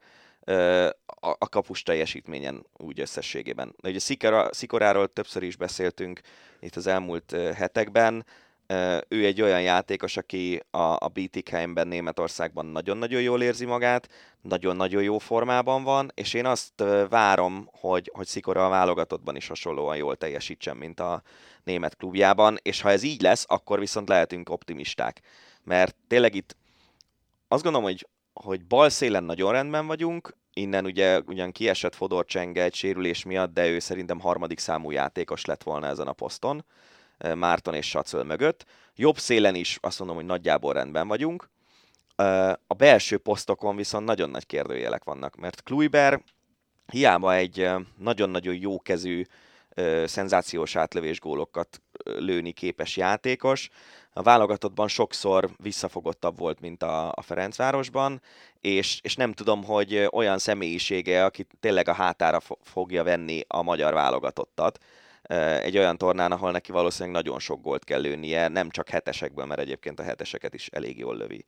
a, 1.38 1.48
kapus 1.48 1.82
teljesítményen 1.82 2.66
úgy 2.76 3.00
összességében. 3.00 3.74
De 3.80 3.88
ugye 3.88 3.98
Szikora, 3.98 4.48
Szikoráról 4.52 5.12
többször 5.12 5.42
is 5.42 5.56
beszéltünk 5.56 6.20
itt 6.60 6.76
az 6.76 6.86
elmúlt 6.86 7.30
hetekben, 7.54 8.24
ő 9.08 9.24
egy 9.24 9.42
olyan 9.42 9.62
játékos, 9.62 10.16
aki 10.16 10.62
a, 10.70 10.78
a 10.78 11.10
Bietigheimben, 11.12 11.88
Németországban 11.88 12.66
nagyon-nagyon 12.66 13.20
jól 13.20 13.42
érzi 13.42 13.64
magát, 13.64 14.08
nagyon-nagyon 14.40 15.02
jó 15.02 15.18
formában 15.18 15.82
van, 15.82 16.10
és 16.14 16.34
én 16.34 16.46
azt 16.46 16.84
várom, 17.08 17.68
hogy, 17.72 18.10
hogy 18.14 18.26
Szikora 18.26 18.66
a 18.66 18.68
válogatottban 18.68 19.36
is 19.36 19.48
hasonlóan 19.48 19.96
jól 19.96 20.16
teljesítsen, 20.16 20.76
mint 20.76 21.00
a 21.00 21.22
német 21.64 21.96
klubjában, 21.96 22.58
és 22.62 22.80
ha 22.80 22.90
ez 22.90 23.02
így 23.02 23.20
lesz, 23.20 23.44
akkor 23.48 23.78
viszont 23.78 24.08
lehetünk 24.08 24.50
optimisták. 24.50 25.20
Mert 25.64 25.96
tényleg 26.08 26.34
itt 26.34 26.56
azt 27.48 27.62
gondolom, 27.62 27.86
hogy, 27.86 28.08
hogy 28.32 28.64
bal 28.64 28.88
szélen 28.88 29.24
nagyon 29.24 29.52
rendben 29.52 29.86
vagyunk, 29.86 30.36
innen 30.52 30.84
ugye 30.84 31.20
ugyan 31.20 31.52
kiesett 31.52 31.94
Fodor 31.94 32.24
Csenge 32.24 32.62
egy 32.62 32.74
sérülés 32.74 33.24
miatt, 33.24 33.52
de 33.52 33.68
ő 33.68 33.78
szerintem 33.78 34.20
harmadik 34.20 34.58
számú 34.58 34.90
játékos 34.90 35.44
lett 35.44 35.62
volna 35.62 35.86
ezen 35.86 36.06
a 36.06 36.12
poszton 36.12 36.64
Márton 37.34 37.74
és 37.74 37.88
Sacöl 37.88 38.24
mögött. 38.24 38.64
Jobb 38.94 39.18
szélen 39.18 39.54
is 39.54 39.78
azt 39.80 39.98
mondom, 39.98 40.16
hogy 40.16 40.26
nagyjából 40.26 40.72
rendben 40.72 41.08
vagyunk. 41.08 41.50
A 42.66 42.74
belső 42.76 43.18
posztokon 43.18 43.76
viszont 43.76 44.04
nagyon 44.04 44.30
nagy 44.30 44.46
kérdőjelek 44.46 45.04
vannak, 45.04 45.36
mert 45.36 45.62
Kluiber 45.62 46.22
hiába 46.86 47.34
egy 47.34 47.70
nagyon-nagyon 47.98 48.54
jó 48.54 48.80
kezű, 48.80 49.22
szenzációs 50.04 50.76
átlövés 50.76 51.20
gólokat 51.20 51.82
lőni 52.04 52.52
képes 52.52 52.96
játékos, 52.96 53.70
a 54.12 54.22
válogatottban 54.22 54.88
sokszor 54.88 55.50
visszafogottabb 55.56 56.38
volt, 56.38 56.60
mint 56.60 56.82
a, 56.82 57.08
a 57.08 57.22
Ferencvárosban, 57.22 58.22
és, 58.60 59.00
és 59.02 59.16
nem 59.16 59.32
tudom, 59.32 59.64
hogy 59.64 60.08
olyan 60.10 60.38
személyisége, 60.38 61.24
aki 61.24 61.46
tényleg 61.60 61.88
a 61.88 61.92
hátára 61.92 62.40
fogja 62.62 63.02
venni 63.02 63.40
a 63.48 63.62
magyar 63.62 63.92
válogatottat 63.92 64.78
egy 65.62 65.78
olyan 65.78 65.98
tornán, 65.98 66.32
ahol 66.32 66.50
neki 66.50 66.72
valószínűleg 66.72 67.22
nagyon 67.22 67.38
sok 67.38 67.62
gólt 67.62 67.84
kell 67.84 68.00
lőnie, 68.00 68.48
nem 68.48 68.70
csak 68.70 68.88
hetesekből, 68.88 69.44
mert 69.44 69.60
egyébként 69.60 70.00
a 70.00 70.02
heteseket 70.02 70.54
is 70.54 70.68
elég 70.68 70.98
jól 70.98 71.16
lövi. 71.16 71.44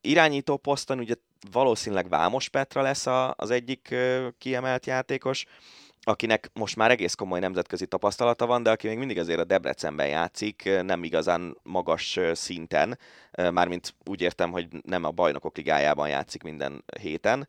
Irányító 0.00 0.56
poszton 0.56 0.98
ugye 0.98 1.14
valószínűleg 1.50 2.08
Vámos 2.08 2.48
Petra 2.48 2.82
lesz 2.82 3.06
a, 3.06 3.34
az 3.36 3.50
egyik 3.50 3.94
kiemelt 4.38 4.86
játékos, 4.86 5.46
akinek 6.02 6.50
most 6.52 6.76
már 6.76 6.90
egész 6.90 7.14
komoly 7.14 7.40
nemzetközi 7.40 7.86
tapasztalata 7.86 8.46
van, 8.46 8.62
de 8.62 8.70
aki 8.70 8.88
még 8.88 8.98
mindig 8.98 9.18
azért 9.18 9.40
a 9.40 9.44
Debrecenben 9.44 10.08
játszik, 10.08 10.70
nem 10.82 11.04
igazán 11.04 11.56
magas 11.62 12.18
szinten, 12.32 12.98
mármint 13.50 13.94
úgy 14.04 14.20
értem, 14.20 14.50
hogy 14.50 14.68
nem 14.82 15.04
a 15.04 15.10
bajnokok 15.10 15.56
ligájában 15.56 16.08
játszik 16.08 16.42
minden 16.42 16.84
héten 17.00 17.48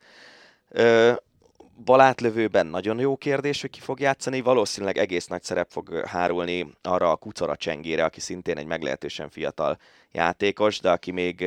balátlövőben 1.83 2.67
nagyon 2.67 2.99
jó 2.99 3.17
kérdés, 3.17 3.61
hogy 3.61 3.69
ki 3.69 3.79
fog 3.79 3.99
játszani, 3.99 4.41
valószínűleg 4.41 4.97
egész 4.97 5.27
nagy 5.27 5.43
szerep 5.43 5.69
fog 5.69 6.05
hárulni 6.05 6.73
arra 6.81 7.11
a 7.11 7.15
Kucora 7.15 7.55
csengére, 7.55 8.03
aki 8.03 8.19
szintén 8.19 8.57
egy 8.57 8.65
meglehetősen 8.65 9.29
fiatal 9.29 9.77
játékos, 10.11 10.79
de 10.79 10.91
aki 10.91 11.11
még 11.11 11.45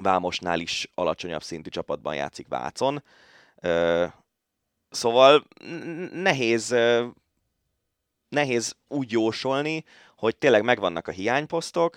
Vámosnál 0.00 0.60
is 0.60 0.90
alacsonyabb 0.94 1.42
szintű 1.42 1.70
csapatban 1.70 2.14
játszik 2.14 2.48
Vácon. 2.48 3.02
Szóval 4.92 5.44
nehéz, 6.12 6.74
nehéz 8.28 8.76
úgy 8.88 9.12
jósolni, 9.12 9.84
hogy 10.16 10.36
tényleg 10.36 10.62
megvannak 10.64 11.08
a 11.08 11.10
hiányposztok, 11.10 11.96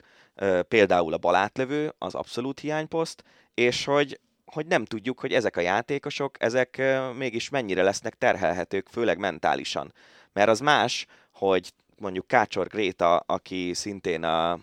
például 0.67 1.13
a 1.13 1.17
balátlövő 1.17 1.93
az 1.97 2.15
abszolút 2.15 2.59
hiányposzt, 2.59 3.23
és 3.53 3.85
hogy 3.85 4.19
hogy 4.45 4.65
nem 4.65 4.85
tudjuk, 4.85 5.19
hogy 5.19 5.33
ezek 5.33 5.57
a 5.57 5.61
játékosok, 5.61 6.43
ezek 6.43 6.81
mégis 7.17 7.49
mennyire 7.49 7.83
lesznek 7.83 8.15
terhelhetők, 8.17 8.87
főleg 8.91 9.17
mentálisan. 9.17 9.93
Mert 10.33 10.49
az 10.49 10.59
más, 10.59 11.05
hogy 11.31 11.73
mondjuk 11.97 12.27
Kácsor 12.27 12.67
Gréta, 12.67 13.17
aki 13.17 13.73
szintén 13.73 14.23
a 14.23 14.59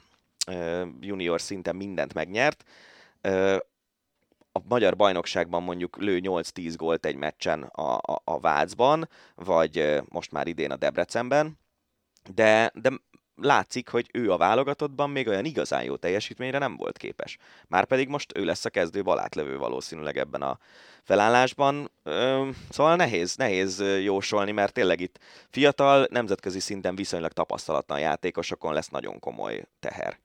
junior 1.01 1.41
szinten 1.41 1.77
mindent 1.77 2.15
megnyert, 2.15 2.65
a 4.53 4.59
magyar 4.69 4.97
bajnokságban 4.97 5.63
mondjuk 5.63 5.97
lő 5.97 6.21
8-10 6.23 6.75
gólt 6.77 7.07
egy 7.07 7.17
meccsen 7.17 7.63
a, 7.63 7.95
a, 7.95 8.21
a 8.25 8.41
Vácban, 8.41 9.09
vagy 9.35 10.01
most 10.09 10.33
már 10.33 10.47
idén 10.47 10.71
a 10.71 10.77
Debrecenben, 10.77 11.59
de, 12.35 12.71
de 12.75 12.91
látszik, 13.37 13.89
hogy 13.89 14.09
ő 14.13 14.33
a 14.33 14.37
válogatottban 14.37 15.11
még 15.11 15.29
olyan 15.29 15.45
igazán 15.45 15.85
jó 15.85 15.97
teljesítményre 15.97 16.59
nem 16.59 16.77
volt 16.77 16.99
képes. 16.99 17.39
Márpedig 17.69 18.09
most 18.09 18.39
ő 18.39 18.45
lesz 18.45 18.65
a 18.65 18.71
kezdő 18.71 19.03
balátlövő 19.03 19.59
valószínűleg 19.59 20.19
ebben 20.19 20.43
a 20.43 20.59
felállásban. 21.03 21.91
Szóval 22.71 22.97
nehéz, 22.97 23.37
nehéz 23.37 23.85
jósolni, 24.03 24.53
mert 24.53 24.73
tényleg 24.73 25.01
itt 25.01 25.19
fiatal, 25.51 26.07
nemzetközi 26.11 26.61
szinten 26.61 26.95
viszonylag 26.95 27.33
tapasztalatlan 27.33 28.01
játékosokon 28.01 28.75
lesz 28.75 28.89
nagyon 28.89 29.19
komoly 29.19 29.65
teher. 29.81 30.19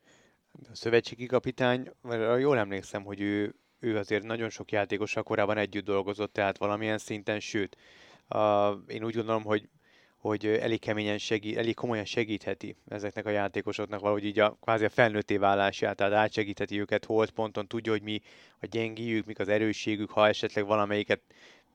A 0.72 0.76
szövetségi 0.76 1.26
kapitány, 1.26 1.92
jól 2.40 2.58
emlékszem, 2.58 3.04
hogy 3.04 3.22
ő, 3.22 3.56
ő 3.80 3.98
azért 3.98 4.24
nagyon 4.24 4.50
sok 4.50 4.72
játékossal 4.72 5.24
korábban 5.24 5.58
együtt 5.58 5.86
dolgozott, 5.86 6.34
tehát 6.34 6.58
valamilyen 6.58 6.98
szinten, 6.98 7.40
sőt, 7.40 7.78
a, 8.28 8.72
én 8.88 9.04
úgy 9.04 9.16
gondolom, 9.16 9.44
hogy 9.44 9.70
hogy 10.18 10.46
elég 10.46 10.80
keményen 10.80 11.18
segít, 11.18 11.58
elég 11.58 11.76
komolyan 11.76 12.06
segítheti 12.06 12.76
ezeknek 12.88 13.26
a 13.26 13.30
játékosoknak 13.30 14.00
valahogy 14.00 14.26
így 14.26 14.40
a 14.40 14.58
kvázi 14.62 14.86
a 14.86 14.90
felnőtté 14.90 15.38
válását, 15.38 15.96
tehát 15.96 16.14
átsegítheti 16.14 16.80
őket 16.80 17.06
holt 17.06 17.32
ponton, 17.32 17.68
tudja, 17.68 17.92
hogy 17.92 18.02
mi 18.02 18.22
a 18.60 18.66
gyengéjük, 18.66 19.26
mik 19.26 19.40
az 19.40 19.48
erősségük, 19.48 20.10
ha 20.10 20.28
esetleg 20.28 20.66
valamelyiket 20.66 21.22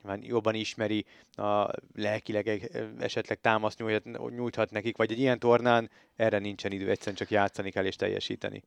nyilván 0.02 0.24
jobban 0.24 0.54
ismeri, 0.54 1.04
a 1.32 1.70
lelkileg 1.94 2.48
e, 2.48 2.58
esetleg 2.98 3.40
támaszt 3.40 3.78
nyújthat, 3.78 4.30
nyújthat 4.30 4.70
nekik, 4.70 4.96
vagy 4.96 5.12
egy 5.12 5.18
ilyen 5.18 5.38
tornán 5.38 5.90
erre 6.16 6.38
nincsen 6.38 6.72
idő, 6.72 6.90
egyszerűen 6.90 7.16
csak 7.16 7.30
játszani 7.30 7.70
kell 7.70 7.84
és 7.84 7.96
teljesíteni. 7.96 8.62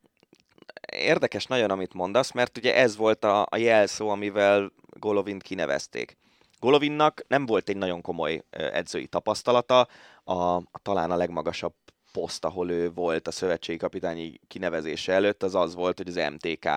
Érdekes 0.97 1.45
nagyon, 1.45 1.69
amit 1.69 1.93
mondasz, 1.93 2.31
mert 2.31 2.57
ugye 2.57 2.75
ez 2.75 2.95
volt 2.95 3.23
a, 3.23 3.47
a 3.49 3.57
jelszó, 3.57 4.09
amivel 4.09 4.71
Golovint 4.99 5.41
kinevezték. 5.41 6.17
Golovinnak 6.59 7.23
nem 7.27 7.45
volt 7.45 7.69
egy 7.69 7.77
nagyon 7.77 8.01
komoly 8.01 8.43
edzői 8.49 9.07
tapasztalata, 9.07 9.87
a, 10.23 10.33
a 10.55 10.79
talán 10.81 11.11
a 11.11 11.15
legmagasabb 11.15 11.73
poszt, 12.11 12.45
ahol 12.45 12.71
ő 12.71 12.91
volt 12.91 13.27
a 13.27 13.31
szövetségi 13.31 13.77
kapitányi 13.77 14.39
kinevezése 14.47 15.13
előtt, 15.13 15.43
az 15.43 15.55
az 15.55 15.75
volt, 15.75 15.97
hogy 15.97 16.07
az 16.07 16.31
MTK 16.33 16.69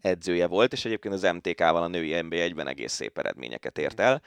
edzője 0.00 0.46
volt, 0.46 0.72
és 0.72 0.84
egyébként 0.84 1.14
az 1.14 1.22
MTK-val 1.22 1.82
a 1.82 1.86
női 1.86 2.20
nb 2.20 2.32
egyben 2.32 2.68
egész 2.68 2.92
szép 2.92 3.18
eredményeket 3.18 3.78
ért 3.78 4.00
el. 4.00 4.22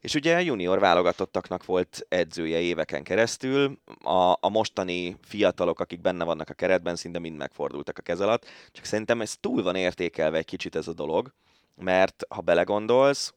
És 0.00 0.14
ugye 0.14 0.42
junior 0.42 0.78
válogatottaknak 0.78 1.64
volt 1.64 2.06
edzője 2.08 2.58
éveken 2.58 3.02
keresztül, 3.02 3.78
a, 4.02 4.36
a 4.40 4.48
mostani 4.48 5.16
fiatalok, 5.22 5.80
akik 5.80 6.00
benne 6.00 6.24
vannak 6.24 6.48
a 6.48 6.54
keretben, 6.54 6.96
szinte 6.96 7.18
mind 7.18 7.36
megfordultak 7.36 7.98
a 7.98 8.02
kez 8.02 8.20
alatt, 8.20 8.46
csak 8.72 8.84
szerintem 8.84 9.20
ez 9.20 9.36
túl 9.40 9.62
van 9.62 9.74
értékelve 9.74 10.38
egy 10.38 10.44
kicsit 10.44 10.76
ez 10.76 10.88
a 10.88 10.92
dolog, 10.92 11.32
mert 11.76 12.26
ha 12.28 12.40
belegondolsz, 12.40 13.34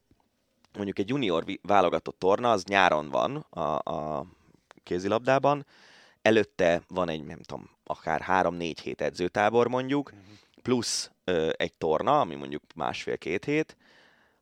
mondjuk 0.73 0.99
egy 0.99 1.09
junior 1.09 1.43
válogatott 1.61 2.19
torna, 2.19 2.51
az 2.51 2.63
nyáron 2.63 3.09
van 3.09 3.35
a, 3.49 3.91
a 3.91 4.25
kézilabdában, 4.83 5.65
előtte 6.21 6.81
van 6.87 7.09
egy, 7.09 7.23
nem 7.23 7.41
tudom, 7.41 7.69
akár 7.83 8.21
három-négy 8.21 8.79
hét 8.79 9.01
edzőtábor 9.01 9.67
mondjuk, 9.67 10.09
uh-huh. 10.09 10.23
plusz 10.61 11.11
ö, 11.23 11.49
egy 11.57 11.73
torna, 11.73 12.19
ami 12.19 12.35
mondjuk 12.35 12.63
másfél-két 12.75 13.45
hét, 13.45 13.77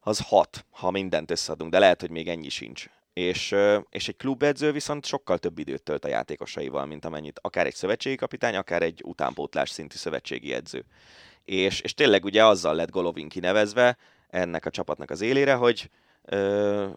az 0.09 0.19
hat, 0.27 0.65
ha 0.69 0.91
mindent 0.91 1.31
összeadunk, 1.31 1.71
de 1.71 1.79
lehet, 1.79 2.01
hogy 2.01 2.09
még 2.09 2.27
ennyi 2.27 2.49
sincs. 2.49 2.85
és, 3.13 3.55
és 3.89 4.07
egy 4.07 4.17
klubedző 4.17 4.71
viszont 4.71 5.05
sokkal 5.05 5.37
több 5.37 5.59
időt 5.59 5.83
tölt 5.83 6.05
a 6.05 6.07
játékosaival, 6.07 6.85
mint 6.85 7.05
amennyit 7.05 7.39
akár 7.41 7.65
egy 7.65 7.75
szövetségi 7.75 8.15
kapitány, 8.15 8.55
akár 8.55 8.81
egy 8.81 9.01
utánpótlás 9.05 9.69
szintű 9.69 9.95
szövetségi 9.95 10.53
edző. 10.53 10.85
És, 11.45 11.81
és 11.81 11.93
tényleg 11.93 12.23
ugye 12.23 12.45
azzal 12.45 12.75
lett 12.75 12.89
Golovin 12.91 13.29
kinevezve 13.29 13.97
ennek 14.29 14.65
a 14.65 14.69
csapatnak 14.69 15.09
az 15.09 15.21
élére, 15.21 15.53
hogy 15.53 15.89
ö, 16.25 16.87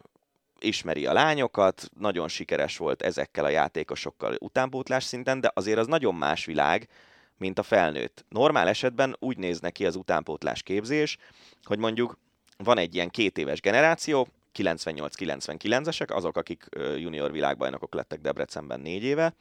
ismeri 0.59 1.07
a 1.07 1.13
lányokat, 1.13 1.91
nagyon 1.99 2.29
sikeres 2.29 2.77
volt 2.77 3.03
ezekkel 3.03 3.45
a 3.45 3.49
játékosokkal 3.49 4.37
utánpótlás 4.39 5.05
szinten, 5.05 5.41
de 5.41 5.51
azért 5.55 5.79
az 5.79 5.87
nagyon 5.87 6.15
más 6.15 6.45
világ, 6.45 6.89
mint 7.37 7.59
a 7.59 7.63
felnőtt. 7.63 8.25
Normál 8.29 8.69
esetben 8.69 9.17
úgy 9.19 9.37
néz 9.39 9.61
neki 9.61 9.87
az 9.87 9.97
utánpótlás 9.97 10.63
képzés, 10.63 11.19
hogy 11.63 11.79
mondjuk 11.79 12.19
van 12.63 12.79
egy 12.79 12.95
ilyen 12.95 13.11
két 13.11 13.39
éves 13.39 13.61
generáció, 13.61 14.29
98-99-esek, 14.59 16.15
azok, 16.15 16.37
akik 16.37 16.67
junior 16.97 17.33
világbajnokok 17.33 17.95
lettek 17.95 18.21
Debrecenben 18.21 18.81
négy 18.81 19.03
éve, 19.03 19.35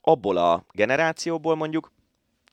abból 0.00 0.36
a 0.36 0.64
generációból 0.72 1.54
mondjuk 1.54 1.92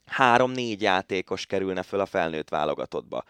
három-négy 0.06 0.82
játékos 0.82 1.46
kerülne 1.46 1.84
föl 1.84 2.00
a 2.00 2.06
felnőtt 2.06 2.50
válogatottba. 2.50 3.24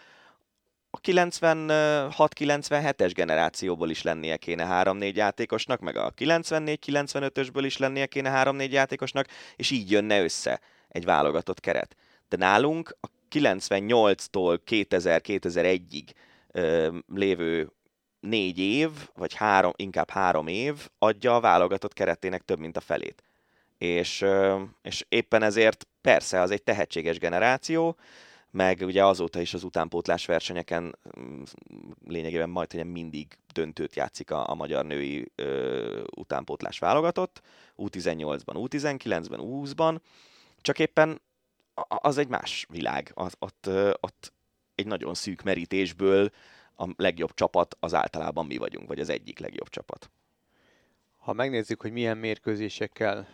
A 0.89 0.99
96-97-es 0.99 3.11
generációból 3.13 3.89
is 3.89 4.01
lennie 4.01 4.37
kéne 4.37 4.83
3-4 4.83 5.13
játékosnak, 5.13 5.79
meg 5.79 5.95
a 5.95 6.13
94-95-ösből 6.13 7.61
is 7.65 7.77
lennie 7.77 8.05
kéne 8.05 8.43
3-4 8.45 8.69
játékosnak, 8.69 9.27
és 9.55 9.71
így 9.71 9.91
jönne 9.91 10.23
össze 10.23 10.59
egy 10.87 11.05
válogatott 11.05 11.59
keret. 11.59 11.95
De 12.29 12.37
nálunk 12.37 12.97
a 13.01 13.07
98-tól 13.31 14.59
2000-2001-ig 14.69 16.03
lévő 17.07 17.71
négy 18.19 18.59
év, 18.59 18.89
vagy 19.13 19.33
három, 19.33 19.71
inkább 19.75 20.09
három 20.09 20.47
év 20.47 20.89
adja 20.99 21.35
a 21.35 21.39
válogatott 21.39 21.93
keretének 21.93 22.41
több, 22.41 22.59
mint 22.59 22.77
a 22.77 22.81
felét. 22.81 23.23
És, 23.77 24.25
és 24.81 25.05
éppen 25.09 25.43
ezért 25.43 25.87
persze 26.01 26.41
az 26.41 26.51
egy 26.51 26.63
tehetséges 26.63 27.17
generáció, 27.17 27.97
meg 28.51 28.81
ugye 28.81 29.05
azóta 29.05 29.41
is 29.41 29.53
az 29.53 29.63
utánpótlás 29.63 30.25
versenyeken 30.25 30.97
lényegében 32.07 32.49
majd 32.49 32.71
hogy 32.71 32.91
mindig 32.91 33.37
döntőt 33.53 33.95
játszik 33.95 34.31
a, 34.31 34.49
a 34.49 34.53
magyar 34.53 34.85
női 34.85 35.31
ö, 35.35 36.01
utánpótlás 36.15 36.79
válogatott, 36.79 37.41
U18-ban, 37.77 38.69
U19-ben, 38.69 39.39
U20-ban, 39.43 39.99
csak 40.61 40.79
éppen 40.79 41.21
az 41.87 42.17
egy 42.17 42.27
más 42.27 42.65
világ. 42.69 43.11
Az, 43.13 43.33
ott, 43.39 43.69
ott 43.99 44.33
egy 44.75 44.87
nagyon 44.87 45.13
szűk 45.13 45.43
merítésből 45.43 46.29
a 46.77 46.89
legjobb 46.95 47.33
csapat 47.33 47.77
az 47.79 47.93
általában 47.93 48.45
mi 48.45 48.57
vagyunk, 48.57 48.87
vagy 48.87 48.99
az 48.99 49.09
egyik 49.09 49.39
legjobb 49.39 49.69
csapat. 49.69 50.09
Ha 51.17 51.33
megnézzük, 51.33 51.81
hogy 51.81 51.91
milyen 51.91 52.17
mérkőzésekkel 52.17 53.27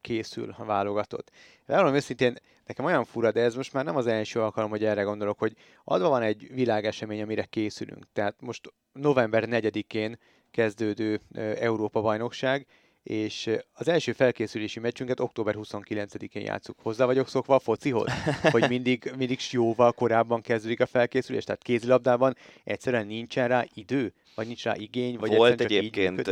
készül 0.00 0.54
a 0.58 0.64
válogatott. 0.64 1.30
Elmondom 1.66 1.94
őszintén, 1.96 2.36
nekem 2.66 2.84
olyan 2.84 3.04
fura, 3.04 3.32
de 3.32 3.40
ez 3.40 3.54
most 3.54 3.72
már 3.72 3.84
nem 3.84 3.96
az 3.96 4.06
első 4.06 4.40
alkalom, 4.40 4.70
hogy 4.70 4.84
erre 4.84 5.02
gondolok, 5.02 5.38
hogy 5.38 5.56
adva 5.84 6.08
van 6.08 6.22
egy 6.22 6.54
világesemény, 6.54 7.22
amire 7.22 7.44
készülünk. 7.44 8.06
Tehát 8.12 8.40
most 8.40 8.72
november 8.92 9.44
4-én 9.46 10.18
kezdődő 10.50 11.20
Európa-bajnokság, 11.58 12.66
és 13.04 13.50
az 13.72 13.88
első 13.88 14.12
felkészülési 14.12 14.80
meccsünket 14.80 15.20
október 15.20 15.54
29-én 15.58 16.42
játszuk. 16.42 16.76
Hozzá 16.82 17.04
vagyok 17.04 17.28
szokva 17.28 17.54
a 17.54 17.58
focihoz, 17.58 18.10
hogy 18.52 18.68
mindig, 18.68 19.12
mindig 19.16 19.38
jóval 19.50 19.92
korábban 19.92 20.40
kezdődik 20.40 20.80
a 20.80 20.86
felkészülés, 20.86 21.44
tehát 21.44 21.62
kézilabdában 21.62 22.36
egyszerűen 22.64 23.06
nincsen 23.06 23.48
rá 23.48 23.64
idő, 23.74 24.12
vagy 24.34 24.46
nincs 24.46 24.64
rá 24.64 24.74
igény, 24.76 25.16
vagy 25.18 25.36
Volt 25.36 25.60
egyébként 25.60 26.30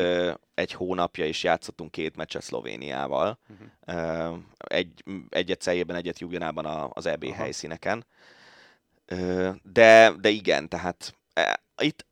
egy 0.55 0.73
hónapja 0.73 1.27
is 1.27 1.43
játszottunk 1.43 1.91
két 1.91 2.17
meccset 2.17 2.43
Szlovéniával, 2.43 3.39
uh-huh. 3.49 4.39
egy, 4.57 5.05
egyet 5.29 5.61
Celjében, 5.61 5.97
egyet 5.97 6.19
Jugenában 6.19 6.91
az 6.93 7.07
EB 7.07 7.25
Aha. 7.25 7.35
helyszíneken. 7.35 8.07
De, 9.63 10.13
de 10.21 10.29
igen, 10.29 10.69
tehát 10.69 11.15
e, 11.33 11.63
itt 11.83 12.07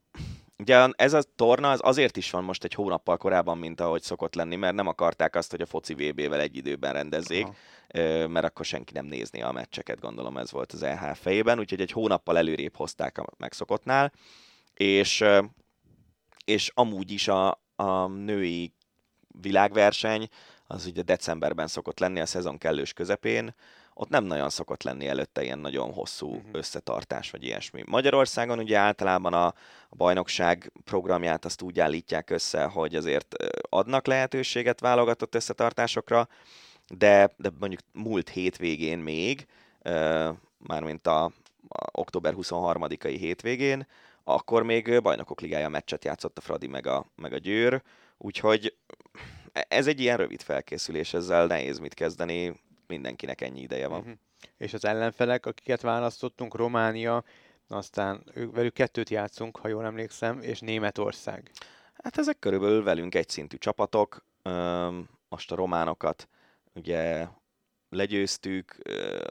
Ugye 0.61 0.89
ez 0.97 1.13
a 1.13 1.23
torna 1.37 1.71
az 1.71 1.81
azért 1.83 2.17
is 2.17 2.31
van 2.31 2.45
most 2.45 2.65
egy 2.65 2.75
hónappal 2.75 3.17
korábban, 3.17 3.59
mint 3.59 3.81
ahogy 3.81 4.03
szokott 4.03 4.35
lenni, 4.35 4.57
mert 4.57 4.75
nem 4.75 4.87
akarták 4.87 5.37
azt, 5.37 5.51
hogy 5.51 5.61
a 5.61 5.67
foci 5.67 5.95
VB-vel 5.95 6.41
egy 6.41 6.57
időben 6.57 6.93
rendezzék, 6.93 7.47
Aha. 7.47 8.29
mert 8.29 8.47
akkor 8.47 8.65
senki 8.65 8.93
nem 8.93 9.07
nézni 9.07 9.43
a 9.43 9.53
meccseket, 9.53 10.01
gondolom 10.01 10.37
ez 10.37 10.51
volt 10.51 10.73
az 10.73 10.83
EH 10.83 11.15
fejében, 11.15 11.59
úgyhogy 11.59 11.81
egy 11.81 11.93
hónappal 11.93 12.39
előrébb 12.39 12.77
hozták 12.77 13.19
a 13.19 13.27
megszokottnál, 13.37 14.13
és, 14.75 15.25
és 16.45 16.71
amúgy 16.75 17.11
is 17.11 17.29
a, 17.29 17.63
a 17.77 18.07
női 18.07 18.75
világverseny, 19.41 20.29
az 20.67 20.87
ugye 20.87 21.03
decemberben 21.03 21.67
szokott 21.67 21.99
lenni 21.99 22.21
a 22.21 22.27
szezon 22.27 22.59
kellős 22.59 22.93
közepén, 22.93 23.55
ott 24.01 24.09
nem 24.09 24.25
nagyon 24.25 24.51
szokott 24.51 24.83
lenni 24.83 25.07
előtte 25.07 25.43
ilyen 25.43 25.59
nagyon 25.59 25.93
hosszú 25.93 26.29
uh-huh. 26.29 26.49
összetartás, 26.53 27.31
vagy 27.31 27.45
ilyesmi. 27.45 27.83
Magyarországon 27.87 28.59
ugye 28.59 28.77
általában 28.79 29.35
a, 29.35 29.47
a 29.89 29.97
bajnokság 29.97 30.73
programját 30.85 31.45
azt 31.45 31.63
úgy 31.63 31.81
állítják 31.81 32.31
össze, 32.31 32.65
hogy 32.65 32.95
azért 32.95 33.35
adnak 33.69 34.07
lehetőséget 34.07 34.81
válogatott 34.81 35.35
összetartásokra, 35.35 36.29
de, 36.89 37.31
de 37.37 37.51
mondjuk 37.59 37.81
múlt 37.93 38.29
hétvégén 38.29 38.99
még, 38.99 39.47
mármint 40.59 41.07
a, 41.07 41.25
a 41.69 41.87
október 41.93 42.35
23-ai 42.37 43.17
hétvégén, 43.19 43.87
akkor 44.25 44.63
még 44.63 45.03
bajnokok 45.03 45.41
ligája 45.41 45.69
meccset 45.69 46.05
játszott 46.05 46.39
a 46.39 46.41
Fradi 46.41 46.67
meg 46.67 46.87
a, 46.87 47.07
meg 47.17 47.33
a 47.33 47.39
Győr, 47.39 47.83
úgyhogy 48.19 48.77
ez 49.53 49.87
egy 49.87 50.01
ilyen 50.01 50.17
rövid 50.17 50.43
felkészülés, 50.43 51.15
ezzel 51.15 51.47
nehéz 51.47 51.79
mit 51.79 51.95
kezdeni, 51.95 52.61
mindenkinek 52.91 53.41
ennyi 53.41 53.61
ideje 53.61 53.87
van. 53.87 53.99
Uh-huh. 53.99 54.15
És 54.57 54.75
az 54.75 54.85
ellenfelek, 54.85 55.47
akiket 55.47 55.81
választottunk, 55.81 56.55
Románia, 56.55 57.25
aztán 57.69 58.23
ők, 58.35 58.55
velük 58.55 58.73
kettőt 58.73 59.11
játszunk, 59.11 59.57
ha 59.57 59.69
jól 59.69 59.85
emlékszem, 59.85 60.41
és 60.41 60.61
Németország. 60.61 61.51
Hát 62.03 62.19
ezek 62.19 62.39
körülbelül 62.39 62.83
velünk 62.83 63.15
egyszintű 63.15 63.57
csapatok. 63.57 64.25
Most 65.29 65.53
a 65.53 65.55
románokat 65.55 66.29
ugye 66.75 67.27
legyőztük, 67.91 68.77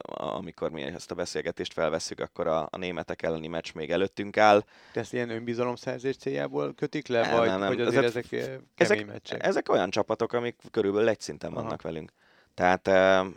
amikor 0.01 0.71
mi 0.71 0.81
ezt 0.81 1.11
a 1.11 1.15
beszélgetést 1.15 1.73
felveszünk, 1.73 2.19
akkor 2.19 2.47
a, 2.47 2.67
a 2.71 2.77
németek 2.77 3.21
elleni 3.21 3.47
meccs 3.47 3.73
még 3.73 3.91
előttünk 3.91 4.37
áll. 4.37 4.63
De 4.93 4.99
ezt 4.99 5.13
ilyen 5.13 5.29
önbizalomszerzés 5.29 6.17
céljából 6.17 6.73
kötik 6.73 7.07
le, 7.07 7.21
nem, 7.21 7.37
vagy, 7.37 7.47
nem, 7.47 7.59
nem. 7.59 7.67
vagy 7.67 7.81
azért 7.81 8.03
ezek, 8.03 8.31
ezek 8.31 8.61
ezek, 8.75 9.05
meccsek? 9.05 9.43
Ezek 9.43 9.69
olyan 9.69 9.89
csapatok, 9.89 10.33
amik 10.33 10.55
körülbelül 10.71 11.09
egy 11.09 11.19
szinten 11.19 11.51
Aha. 11.51 11.61
vannak 11.61 11.81
velünk. 11.81 12.11
Tehát 12.59 12.89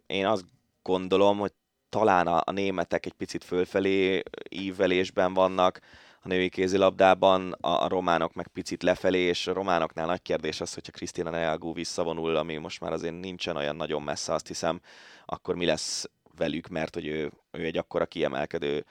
én 0.07 0.27
azt 0.27 0.45
gondolom, 0.83 1.39
hogy 1.39 1.53
talán 1.89 2.27
a, 2.27 2.53
németek 2.53 3.07
egy 3.07 3.13
picit 3.13 3.45
fölfelé 3.45 4.23
ívelésben 4.49 5.35
vannak, 5.35 5.81
a 6.23 6.29
női 6.29 6.49
kézilabdában, 6.49 7.53
a, 7.53 7.83
a 7.83 7.89
románok 7.89 8.35
meg 8.35 8.47
picit 8.47 8.83
lefelé, 8.83 9.19
és 9.19 9.47
a 9.47 9.53
románoknál 9.53 10.07
nagy 10.07 10.23
kérdés 10.23 10.61
az, 10.61 10.75
hogyha 10.75 10.93
Krisztina 10.93 11.31
Neagú 11.31 11.75
visszavonul, 11.75 12.37
ami 12.37 12.57
most 12.57 12.81
már 12.81 12.93
azért 12.93 13.21
nincsen 13.21 13.57
olyan 13.57 13.77
nagyon 13.77 14.03
messze, 14.03 14.33
azt 14.33 14.47
hiszem, 14.47 14.81
akkor 15.25 15.55
mi 15.55 15.65
lesz 15.65 16.11
velük, 16.37 16.69
mert 16.69 16.95
hogy 16.95 17.07
ő, 17.07 17.33
ő 17.51 17.65
egy 17.65 17.79
akkora 17.79 18.07
kiemelkedő 18.07 18.85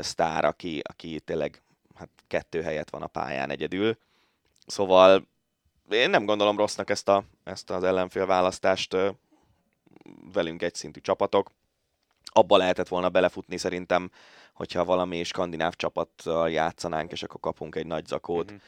sztár, 0.00 0.44
aki, 0.44 0.80
aki 0.82 1.20
tényleg 1.20 1.62
hát 1.94 2.08
kettő 2.26 2.62
helyet 2.62 2.90
van 2.90 3.02
a 3.02 3.06
pályán 3.06 3.50
egyedül. 3.50 3.98
Szóval 4.66 5.26
én 5.90 6.10
nem 6.10 6.24
gondolom 6.24 6.56
rossznak 6.56 6.90
ezt, 6.90 7.08
a, 7.08 7.24
ezt 7.44 7.70
az 7.70 7.82
ellenfél 7.82 8.26
választást, 8.26 8.96
velünk 10.32 10.62
egyszintű 10.62 11.00
csapatok. 11.00 11.50
Abba 12.24 12.56
lehetett 12.56 12.88
volna 12.88 13.08
belefutni 13.08 13.56
szerintem, 13.56 14.10
hogyha 14.54 14.84
valami 14.84 15.22
skandináv 15.22 15.74
csapattal 15.74 16.50
játszanánk, 16.50 17.12
és 17.12 17.22
akkor 17.22 17.40
kapunk 17.40 17.74
egy 17.74 17.86
nagy 17.86 18.06
zakót. 18.06 18.52
Mm-hmm. 18.52 18.60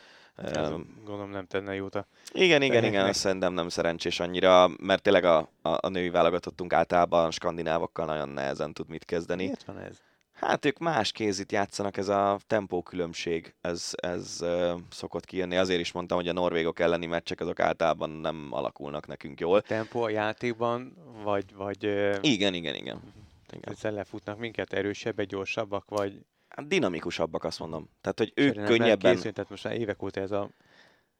Um, 0.72 1.02
gondolom 1.04 1.30
nem 1.30 1.46
tenne 1.46 1.74
jót 1.74 1.94
a... 1.94 2.06
Igen, 2.32 2.62
igen, 2.62 2.84
igen, 2.84 3.06
azt 3.06 3.18
szerintem 3.18 3.52
nem 3.52 3.68
szerencsés 3.68 4.20
annyira, 4.20 4.68
mert 4.78 5.02
tényleg 5.02 5.24
a, 5.24 5.38
a, 5.62 5.68
a 5.80 5.88
női 5.88 6.10
válogatottunk 6.10 6.72
általában 6.72 7.30
skandinávokkal 7.30 8.06
nagyon 8.06 8.28
nehezen 8.28 8.72
tud 8.72 8.88
mit 8.88 9.04
kezdeni. 9.04 9.44
Miért 9.44 9.64
van 9.64 9.78
ez? 9.78 10.00
Hát 10.46 10.64
ők 10.64 10.78
más 10.78 11.12
kézit 11.12 11.52
játszanak, 11.52 11.96
ez 11.96 12.08
a 12.08 12.38
tempó 12.46 12.82
különbség, 12.82 13.54
ez, 13.60 13.90
ez 13.92 14.38
uh, 14.40 14.80
szokott 14.90 15.24
kijönni. 15.24 15.56
Azért 15.56 15.80
is 15.80 15.92
mondtam, 15.92 16.18
hogy 16.18 16.28
a 16.28 16.32
norvégok 16.32 16.80
elleni 16.80 17.06
meccsek 17.06 17.40
azok 17.40 17.60
általában 17.60 18.10
nem 18.10 18.48
alakulnak 18.50 19.06
nekünk 19.06 19.40
jól. 19.40 19.62
Tempó 19.62 20.02
a 20.02 20.08
játékban, 20.08 20.96
vagy... 21.22 21.54
vagy 21.54 21.86
uh... 21.86 22.16
Igen, 22.20 22.54
igen, 22.54 22.74
igen. 22.74 23.00
igen. 23.50 23.62
Ezzel 23.72 23.92
lefutnak 23.92 24.38
minket 24.38 24.72
erősebbek, 24.72 25.26
gyorsabbak, 25.26 25.88
vagy... 25.88 26.18
Hát 26.48 26.66
dinamikusabbak, 26.66 27.44
azt 27.44 27.58
mondom. 27.58 27.88
Tehát, 28.00 28.18
hogy 28.18 28.32
ők 28.34 28.54
Szerintem 28.54 28.76
könnyebben... 28.76 29.14
Készült, 29.14 29.34
tehát 29.34 29.50
most 29.50 29.64
már 29.64 29.76
évek 29.76 30.02
óta 30.02 30.20
ez 30.20 30.30
a... 30.30 30.50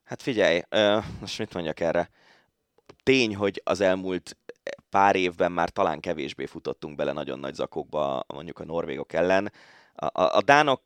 Hát 0.04 0.22
figyelj, 0.22 0.62
uh, 0.70 1.04
most 1.20 1.38
mit 1.38 1.54
mondjak 1.54 1.80
erre? 1.80 2.11
Tény, 3.02 3.37
hogy 3.37 3.61
az 3.64 3.80
elmúlt 3.80 4.37
pár 4.92 5.16
évben 5.16 5.52
már 5.52 5.70
talán 5.70 6.00
kevésbé 6.00 6.46
futottunk 6.46 6.96
bele 6.96 7.12
nagyon 7.12 7.38
nagy 7.38 7.55
zakokba 7.55 8.24
mondjuk 8.26 8.59
a 8.59 8.64
norvégok 8.64 9.12
ellen. 9.12 9.52
A, 9.94 10.22
a, 10.22 10.37
a 10.37 10.42
dánok 10.42 10.83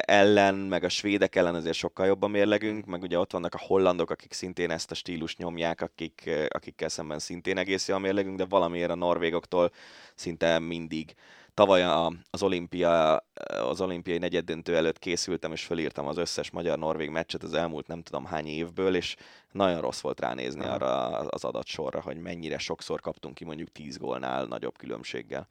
ellen, 0.00 0.54
meg 0.54 0.84
a 0.84 0.88
svédek 0.88 1.36
ellen 1.36 1.54
azért 1.54 1.76
sokkal 1.76 2.06
jobban 2.06 2.30
mérlegünk, 2.30 2.84
meg 2.84 3.02
ugye 3.02 3.18
ott 3.18 3.32
vannak 3.32 3.54
a 3.54 3.62
hollandok, 3.66 4.10
akik 4.10 4.32
szintén 4.32 4.70
ezt 4.70 4.90
a 4.90 4.94
stílus 4.94 5.36
nyomják, 5.36 5.80
akik, 5.80 6.30
akikkel 6.48 6.88
szemben 6.88 7.18
szintén 7.18 7.58
egész 7.58 7.88
jól 7.88 7.98
mérlegünk, 7.98 8.36
de 8.36 8.44
valamiért 8.44 8.90
a 8.90 8.94
norvégoktól 8.94 9.70
szinte 10.14 10.58
mindig 10.58 11.14
tavaly 11.56 11.82
az, 12.30 12.42
olimpia, 12.42 13.16
az 13.46 13.80
olimpiai 13.80 14.18
negyeddöntő 14.18 14.76
előtt 14.76 14.98
készültem, 14.98 15.52
és 15.52 15.64
fölírtam 15.64 16.06
az 16.06 16.16
összes 16.16 16.50
magyar-norvég 16.50 17.10
meccset 17.10 17.42
az 17.42 17.54
elmúlt 17.54 17.86
nem 17.86 18.02
tudom 18.02 18.24
hány 18.24 18.46
évből, 18.46 18.96
és 18.96 19.16
nagyon 19.52 19.80
rossz 19.80 20.00
volt 20.00 20.20
ránézni 20.20 20.64
Aha. 20.64 20.74
arra 20.74 21.06
az 21.08 21.44
adatsorra, 21.44 22.00
hogy 22.00 22.16
mennyire 22.16 22.58
sokszor 22.58 23.00
kaptunk 23.00 23.34
ki 23.34 23.44
mondjuk 23.44 23.72
10 23.72 23.96
gólnál 23.96 24.44
nagyobb 24.44 24.78
különbséggel. 24.78 25.48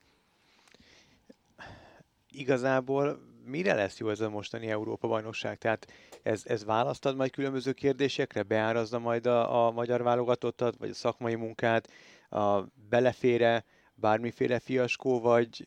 Igazából 2.29 3.19
mire 3.45 3.73
lesz 3.73 3.97
jó 3.97 4.09
ez 4.09 4.19
a 4.19 4.29
mostani 4.29 4.67
Európa-bajnokság? 4.67 5.57
Tehát 5.57 5.87
ez, 6.23 6.41
ez 6.45 6.65
választad 6.65 7.15
majd 7.15 7.31
különböző 7.31 7.71
kérdésekre? 7.71 8.43
Beárazza 8.43 8.99
majd 8.99 9.25
a, 9.25 9.65
a 9.65 9.71
magyar 9.71 10.03
válogatottat, 10.03 10.75
vagy 10.77 10.89
a 10.89 10.93
szakmai 10.93 11.35
munkát? 11.35 11.89
A 12.29 12.61
belefére 12.89 13.65
bármiféle 13.95 14.59
fiaskó, 14.59 15.19
vagy, 15.19 15.65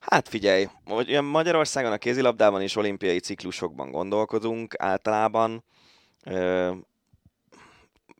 Hát 0.00 0.28
figyelj, 0.28 0.68
hogy 0.84 1.22
Magyarországon 1.22 1.92
a 1.92 1.98
kézilabdában 1.98 2.62
és 2.62 2.76
olimpiai 2.76 3.18
ciklusokban 3.18 3.90
gondolkodunk 3.90 4.74
általában. 4.78 5.64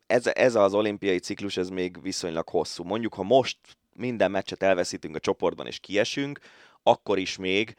Ez, 0.07 0.27
ez 0.27 0.55
az 0.55 0.75
olimpiai 0.75 1.19
ciklus, 1.19 1.57
ez 1.57 1.69
még 1.69 2.03
viszonylag 2.03 2.49
hosszú. 2.49 2.85
Mondjuk, 2.85 3.15
ha 3.15 3.23
most 3.23 3.59
minden 3.93 4.31
meccset 4.31 4.63
elveszítünk 4.63 5.17
a 5.17 5.21
csoportban 5.21 5.67
és 5.67 5.79
kiesünk, 5.79 6.39
akkor 6.83 7.19
is 7.19 7.37
még 7.37 7.77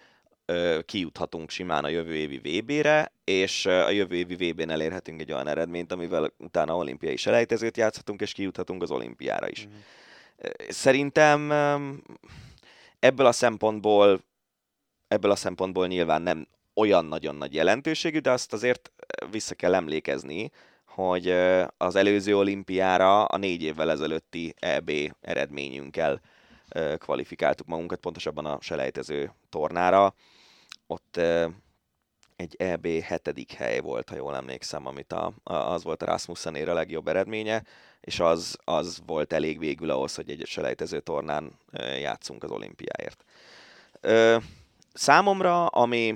kijuthatunk 0.86 1.50
simán 1.50 1.84
a 1.84 1.88
jövő 1.88 2.16
évi 2.16 2.38
VB-re, 2.38 3.12
és 3.24 3.66
a 3.66 3.90
jövő 3.90 4.16
évi 4.16 4.36
VB-n 4.36 4.70
elérhetünk 4.70 5.22
egy 5.22 5.32
olyan 5.32 5.48
eredményt, 5.48 5.92
amivel 5.92 6.34
utána 6.38 6.76
olimpiai 6.76 7.16
selejtezőt 7.16 7.78
játszhatunk, 7.78 8.22
és 8.22 8.34
kijuthatunk 8.34 8.82
az 8.82 8.92
olimpiára 8.92 9.50
is. 9.50 9.68
Mm. 9.68 9.72
Szerintem 10.70 11.52
ebből 13.02 13.26
a 13.26 13.32
szempontból 13.32 14.22
ebből 15.08 15.32
a 15.32 15.36
szempontból 15.36 15.88
nyilván 15.88 16.22
nem 16.22 16.48
olyan 16.74 17.06
nagyon 17.06 17.36
nagy 17.36 17.54
jelentőségű, 17.54 18.20
de 18.20 18.32
azt 18.32 18.54
azért 18.54 18.92
vissza 19.32 19.56
kell 19.56 19.74
emlékezni, 19.74 20.52
hogy 20.86 21.30
az 21.78 21.96
előző 21.96 22.38
olimpiára 22.38 23.26
a 23.26 23.38
négy 23.38 23.64
évvel 23.64 23.92
ezelőtti 23.92 24.54
EB 24.60 24.92
eredményünkkel 25.22 26.22
kvalifikáltuk 26.98 27.68
magunkat, 27.68 28.00
pontosabban 28.00 28.46
a 28.46 28.58
selejtező 28.62 29.34
tornára. 29.50 30.14
Ott 30.88 31.20
egy 32.41 32.56
EB 32.58 32.88
hetedik 32.88 33.51
hely 33.51 33.80
volt, 33.80 34.10
ha 34.10 34.15
jól 34.15 34.36
emlékszem, 34.36 34.86
amit 34.86 35.13
a, 35.13 35.34
az 35.43 35.84
volt 35.84 36.01
a 36.01 36.06
Rasmussenér 36.06 36.69
a 36.69 36.73
legjobb 36.73 37.08
eredménye, 37.08 37.63
és 38.01 38.19
az, 38.19 38.58
az 38.63 39.01
volt 39.06 39.34
elég 39.34 39.60
végül 39.60 39.89
ahhoz, 39.89 40.15
hogy 40.15 40.30
egy 40.30 40.45
selejtező 40.45 40.99
tornán 40.99 41.58
játszunk 41.99 42.43
az 42.43 42.51
olimpiáért. 42.51 43.23
Számomra, 44.93 45.65
ami 45.65 46.15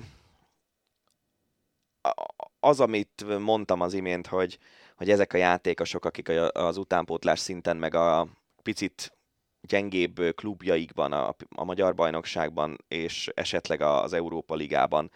az, 2.59 2.79
amit 2.79 3.39
mondtam 3.39 3.81
az 3.81 3.93
imént, 3.93 4.27
hogy, 4.27 4.57
hogy 4.95 5.09
ezek 5.09 5.33
a 5.33 5.37
játékosok, 5.37 6.05
akik 6.05 6.29
az 6.51 6.77
utánpótlás 6.77 7.39
szinten, 7.39 7.77
meg 7.77 7.95
a 7.95 8.27
picit 8.63 9.13
gyengébb 9.61 10.35
klubjaikban, 10.35 11.11
a, 11.11 11.35
a 11.55 11.63
magyar 11.63 11.95
bajnokságban, 11.95 12.77
és 12.87 13.31
esetleg 13.35 13.81
az 13.81 14.13
Európa 14.13 14.55
Ligában 14.55 15.11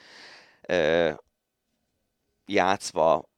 játszva 2.45 3.29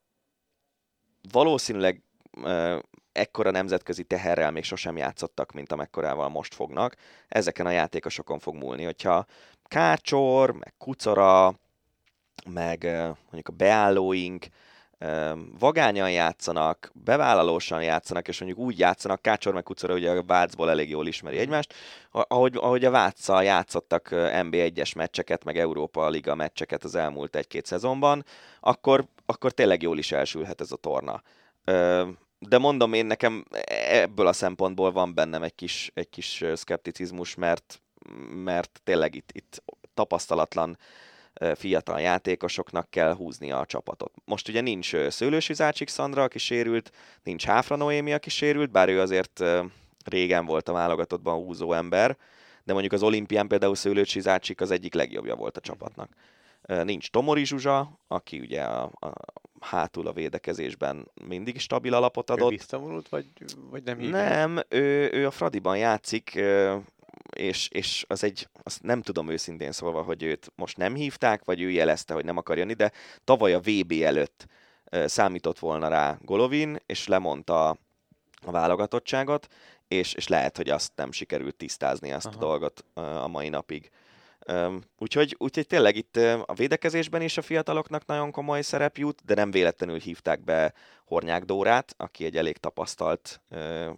valószínűleg 1.31 2.03
ekkora 3.11 3.51
nemzetközi 3.51 4.03
teherrel 4.03 4.51
még 4.51 4.63
sosem 4.63 4.97
játszottak, 4.97 5.51
mint 5.51 5.71
amekkorával 5.71 6.29
most 6.29 6.53
fognak. 6.53 6.95
Ezeken 7.27 7.65
a 7.65 7.71
játékosokon 7.71 8.39
fog 8.39 8.55
múlni, 8.55 8.83
hogyha 8.83 9.25
Kácsor, 9.63 10.51
meg 10.51 10.73
Kucora, 10.77 11.59
meg 12.45 12.83
mondjuk 13.21 13.47
a 13.47 13.51
beállóink 13.51 14.45
vagányan 15.59 16.11
játszanak, 16.11 16.91
bevállalósan 16.93 17.83
játszanak, 17.83 18.27
és 18.27 18.39
mondjuk 18.39 18.61
úgy 18.61 18.79
játszanak, 18.79 19.21
Kácsor 19.21 19.53
meg 19.53 19.63
Kucora 19.63 19.93
ugye 19.93 20.11
a 20.11 20.23
Vácból 20.23 20.69
elég 20.69 20.89
jól 20.89 21.07
ismeri 21.07 21.37
egymást, 21.37 21.73
ahogy, 22.11 22.55
ahogy 22.55 22.85
a 22.85 22.91
Váccal 22.91 23.43
játszottak 23.43 24.09
NB1-es 24.11 24.95
meccseket, 24.95 25.43
meg 25.43 25.57
Európa 25.57 26.09
Liga 26.09 26.35
meccseket 26.35 26.83
az 26.83 26.95
elmúlt 26.95 27.35
egy-két 27.35 27.65
szezonban, 27.65 28.25
akkor, 28.59 29.05
akkor 29.25 29.51
tényleg 29.51 29.81
jól 29.81 29.97
is 29.97 30.11
elsülhet 30.11 30.61
ez 30.61 30.71
a 30.71 30.75
torna. 30.75 31.21
De 32.39 32.57
mondom 32.57 32.93
én 32.93 33.05
nekem 33.05 33.45
ebből 33.89 34.27
a 34.27 34.33
szempontból 34.33 34.91
van 34.91 35.13
bennem 35.13 35.43
egy 35.43 35.55
kis, 35.55 35.91
egy 35.93 36.09
kis 36.09 36.43
szkepticizmus, 36.53 37.35
mert, 37.35 37.81
mert 38.43 38.81
tényleg 38.83 39.15
itt, 39.15 39.29
itt 39.31 39.63
tapasztalatlan 39.93 40.77
fiatal 41.55 41.99
játékosoknak 41.99 42.89
kell 42.89 43.15
húznia 43.15 43.59
a 43.59 43.65
csapatot. 43.65 44.13
Most 44.25 44.47
ugye 44.49 44.61
nincs 44.61 44.95
Szőlősi 45.07 45.53
Zácsik 45.53 45.89
Szandra, 45.89 46.23
aki 46.23 46.39
sérült, 46.39 46.91
nincs 47.23 47.45
Háfra 47.45 47.75
Noémi, 47.75 48.13
aki 48.13 48.29
sérült, 48.29 48.71
bár 48.71 48.89
ő 48.89 48.99
azért 48.99 49.43
régen 50.05 50.45
volt 50.45 50.69
a 50.69 50.73
válogatottban 50.73 51.43
húzó 51.43 51.73
ember, 51.73 52.17
de 52.63 52.71
mondjuk 52.71 52.93
az 52.93 53.03
olimpián 53.03 53.47
például 53.47 53.75
Szőlősi 53.75 54.19
Zácsik 54.19 54.61
az 54.61 54.71
egyik 54.71 54.93
legjobbja 54.93 55.35
volt 55.35 55.57
a 55.57 55.61
csapatnak. 55.61 56.09
Nincs 56.83 57.09
Tomori 57.09 57.45
Zsuzsa, 57.45 57.99
aki 58.07 58.39
ugye 58.39 58.61
a, 58.61 58.83
a 58.99 59.13
hátul 59.59 60.07
a 60.07 60.13
védekezésben 60.13 61.07
mindig 61.27 61.59
stabil 61.59 61.93
alapot 61.93 62.29
adott. 62.29 62.51
Ő 62.51 62.55
visszavonult, 62.55 63.09
vagy, 63.09 63.25
vagy 63.69 63.83
nem? 63.83 63.99
Nem, 63.99 64.59
ő, 64.69 65.09
ő 65.13 65.25
a 65.25 65.31
Fradiban 65.31 65.77
játszik, 65.77 66.41
és, 67.41 67.67
és 67.71 68.05
az 68.07 68.23
egy, 68.23 68.47
azt 68.63 68.81
nem 68.83 69.01
tudom 69.01 69.29
őszintén 69.29 69.71
szólva, 69.71 70.01
hogy 70.01 70.23
őt 70.23 70.51
most 70.55 70.77
nem 70.77 70.95
hívták, 70.95 71.43
vagy 71.45 71.61
ő 71.61 71.69
jelezte, 71.69 72.13
hogy 72.13 72.25
nem 72.25 72.37
akar 72.37 72.57
jönni, 72.57 72.73
de 72.73 72.91
tavaly 73.23 73.53
a 73.53 73.59
VB 73.59 73.91
előtt 74.01 74.45
számított 75.05 75.59
volna 75.59 75.87
rá 75.87 76.17
Golovin, 76.21 76.77
és 76.85 77.07
lemondta 77.07 77.69
a 78.45 78.51
válogatottságot, 78.51 79.47
és, 79.87 80.13
és 80.13 80.27
lehet, 80.27 80.57
hogy 80.57 80.69
azt 80.69 80.91
nem 80.95 81.11
sikerült 81.11 81.55
tisztázni 81.55 82.11
azt 82.11 82.25
Aha. 82.25 82.35
a 82.35 82.39
dolgot 82.39 82.85
a 82.95 83.27
mai 83.27 83.49
napig. 83.49 83.89
Úgyhogy, 84.97 85.35
úgyhogy 85.37 85.67
tényleg 85.67 85.95
itt 85.95 86.15
a 86.45 86.53
védekezésben 86.55 87.21
is 87.21 87.37
a 87.37 87.41
fiataloknak 87.41 88.05
nagyon 88.05 88.31
komoly 88.31 88.61
szerep 88.61 88.97
jut, 88.97 89.21
de 89.25 89.35
nem 89.35 89.51
véletlenül 89.51 89.99
hívták 89.99 90.43
be 90.43 90.73
Hornyák 91.05 91.43
Dórát, 91.43 91.93
aki 91.97 92.25
egy 92.25 92.37
elég 92.37 92.57
tapasztalt 92.57 93.41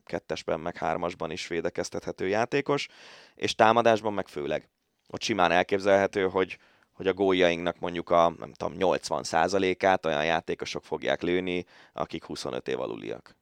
kettesben, 0.06 0.60
meg 0.60 0.78
hármasban 0.78 1.32
is 1.32 1.48
védekeztethető 1.48 2.28
játékos, 2.28 2.88
és 3.36 3.56
támadásban 3.56 4.14
meg 4.14 4.28
főleg. 4.28 4.70
Ott 5.08 5.22
simán 5.22 5.52
elképzelhető, 5.52 6.28
hogy, 6.28 6.58
hogy 6.94 7.08
a 7.08 7.14
góljainknak 7.14 7.80
mondjuk 7.80 8.10
a 8.10 8.34
nem 8.40 8.54
tudom, 8.54 8.74
80%-át 8.80 10.06
olyan 10.06 10.26
játékosok 10.26 10.84
fogják 10.84 11.22
lőni, 11.22 11.66
akik 11.94 12.24
25 12.24 12.68
év 12.68 12.80
aluliak. 12.80 13.36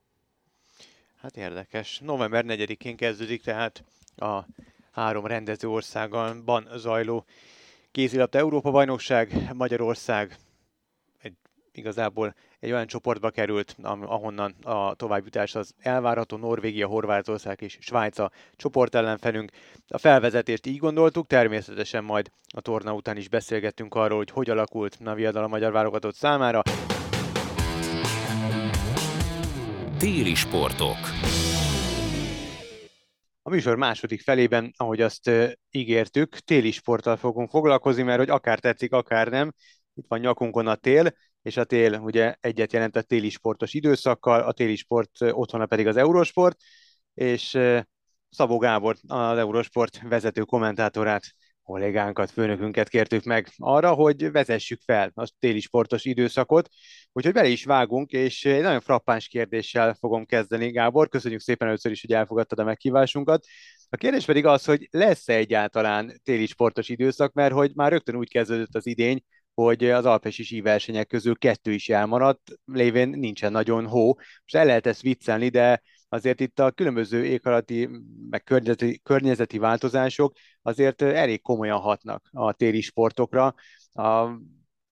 Hát 1.22 1.38
érdekes. 1.38 2.00
November 2.00 2.46
4-én 2.48 2.96
kezdődik 2.96 3.44
tehát 3.44 3.84
a 4.16 4.46
három 4.92 5.26
rendező 5.26 5.70
országban 5.70 6.68
zajló 6.76 7.26
kézilabda 7.92 8.38
Európa-bajnokság, 8.38 9.50
Magyarország 9.54 10.36
egy, 11.22 11.34
igazából 11.72 12.36
egy 12.60 12.72
olyan 12.72 12.88
csoportba 12.88 13.30
került, 13.30 13.76
ahonnan 13.82 14.56
a 14.64 14.94
továbbjutás 14.94 15.56
az 15.56 15.74
elvárható, 15.80 16.38
Norvégia, 16.38 16.88
Horvátország 16.88 17.62
és 17.62 17.78
Svájca 17.80 18.32
csoport 18.56 18.96
ellenfelünk. 18.96 19.52
A 19.88 19.98
felvezetést 19.98 20.66
így 20.66 20.78
gondoltuk, 20.78 21.28
természetesen 21.28 22.04
majd 22.04 22.32
a 22.56 22.62
torna 22.62 22.94
után 22.94 23.18
is 23.18 23.30
beszélgettünk 23.30 23.96
arról, 23.96 24.18
hogy 24.18 24.30
hogy 24.30 24.50
alakult 24.50 24.98
a 25.06 25.14
viadal 25.14 25.44
a 25.44 25.48
magyar 25.48 25.72
válogatott 25.72 26.16
számára. 26.16 26.62
Téli 29.98 30.36
sportok. 30.36 30.98
A 33.44 33.50
műsor 33.50 33.76
második 33.76 34.22
felében, 34.22 34.74
ahogy 34.78 35.02
azt 35.02 35.32
ígértük, 35.72 36.36
téli 36.38 36.72
sporttal 36.72 37.18
fogunk 37.18 37.50
foglalkozni, 37.50 38.04
mert 38.04 38.20
hogy 38.20 38.30
akár 38.30 38.60
tetszik, 38.60 38.94
akár 38.94 39.28
nem, 39.28 39.54
itt 39.94 40.06
van 40.08 40.20
nyakunkon 40.20 40.68
a 40.68 40.76
tél, 40.76 41.14
és 41.42 41.58
a 41.58 41.64
tél 41.64 42.00
ugye 42.00 42.36
egyet 42.40 42.74
jelent 42.74 42.96
a 42.96 43.02
téli 43.02 43.30
sportos 43.30 43.74
időszakkal, 43.74 44.42
a 44.42 44.52
téli 44.52 44.76
sport 44.76 45.22
otthona 45.22 45.66
pedig 45.66 45.88
az 45.88 45.98
Eurosport, 45.98 46.58
és 47.14 47.60
Szabó 48.30 48.58
Gábor, 48.58 48.96
az 49.08 49.38
Eurosport 49.38 50.02
vezető 50.02 50.42
kommentátorát 50.42 51.24
kollégánkat, 51.64 52.32
főnökünket 52.32 52.90
kértük 52.90 53.24
meg 53.24 53.48
arra, 53.58 53.94
hogy 53.94 54.32
vezessük 54.32 54.82
fel 54.86 55.12
a 55.16 55.32
téli 55.40 55.60
sportos 55.60 56.06
időszakot, 56.06 56.70
úgyhogy 57.12 57.34
bele 57.34 57.48
is 57.48 57.66
vágunk, 57.66 58.12
és 58.12 58.46
egy 58.46 58.62
nagyon 58.62 58.82
frappáns 58.82 59.28
kérdéssel 59.28 59.94
fogom 59.94 60.26
kezdeni. 60.26 60.72
Gábor, 60.72 61.10
köszönjük 61.10 61.42
szépen 61.42 61.68
először 61.68 61.92
is, 61.92 62.02
hogy 62.02 62.14
elfogadtad 62.14 62.60
a 62.60 62.64
meghívásunkat. 62.64 63.46
A 63.90 63.98
kérdés 63.98 64.26
pedig 64.26 64.46
az, 64.46 64.66
hogy 64.66 64.88
lesz-e 64.92 65.34
egyáltalán 65.34 66.22
téli 66.24 66.46
sportos 66.46 66.90
időszak, 66.90 67.34
mert 67.34 67.54
hogy 67.54 67.72
már 67.76 67.92
rögtön 67.92 68.16
úgy 68.16 68.30
kezdődött 68.30 68.76
az 68.76 68.88
idény, 68.88 69.24
hogy 69.54 69.90
az 69.90 70.06
alpesi 70.06 70.44
sí 70.44 70.62
versenyek 70.62 71.08
közül 71.08 71.38
kettő 71.38 71.72
is 71.72 71.90
elmaradt, 71.90 72.52
lévén 72.66 73.10
nincsen 73.10 73.52
nagyon 73.52 73.88
hó. 73.88 74.08
Most 74.16 74.56
el 74.56 74.66
lehet 74.66 74.88
ezt 74.88 75.02
viccelni, 75.02 75.50
de 75.50 75.82
azért 76.14 76.40
itt 76.40 76.60
a 76.60 76.72
különböző 76.72 77.26
éghajlati, 77.26 77.90
meg 78.30 78.44
környezeti, 78.44 79.00
környezeti 79.04 79.58
változások 79.58 80.34
azért 80.62 81.02
elég 81.02 81.42
komolyan 81.42 81.80
hatnak 81.80 82.30
a 82.32 82.54
téli 82.54 82.82
sportokra. 82.82 83.54
A, 83.94 84.28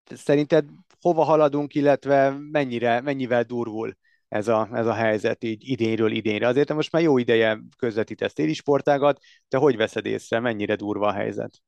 szerinted 0.03 0.65
hova 0.99 1.23
haladunk, 1.23 1.75
illetve 1.75 2.29
mennyire, 2.51 3.01
mennyivel 3.01 3.43
durvul 3.43 3.97
ez 4.27 4.47
a, 4.47 4.69
ez 4.71 4.85
a 4.85 4.93
helyzet 4.93 5.43
így 5.43 5.69
idénről 5.69 6.11
idénre? 6.11 6.47
Azért 6.47 6.73
most 6.73 6.91
már 6.91 7.01
jó 7.01 7.17
ideje 7.17 7.59
közvetítesz 7.77 8.33
téli 8.33 8.53
sportágat, 8.53 9.19
te 9.47 9.57
hogy 9.57 9.75
veszed 9.77 10.05
észre, 10.05 10.39
mennyire 10.39 10.75
durva 10.75 11.07
a 11.07 11.13
helyzet? 11.13 11.61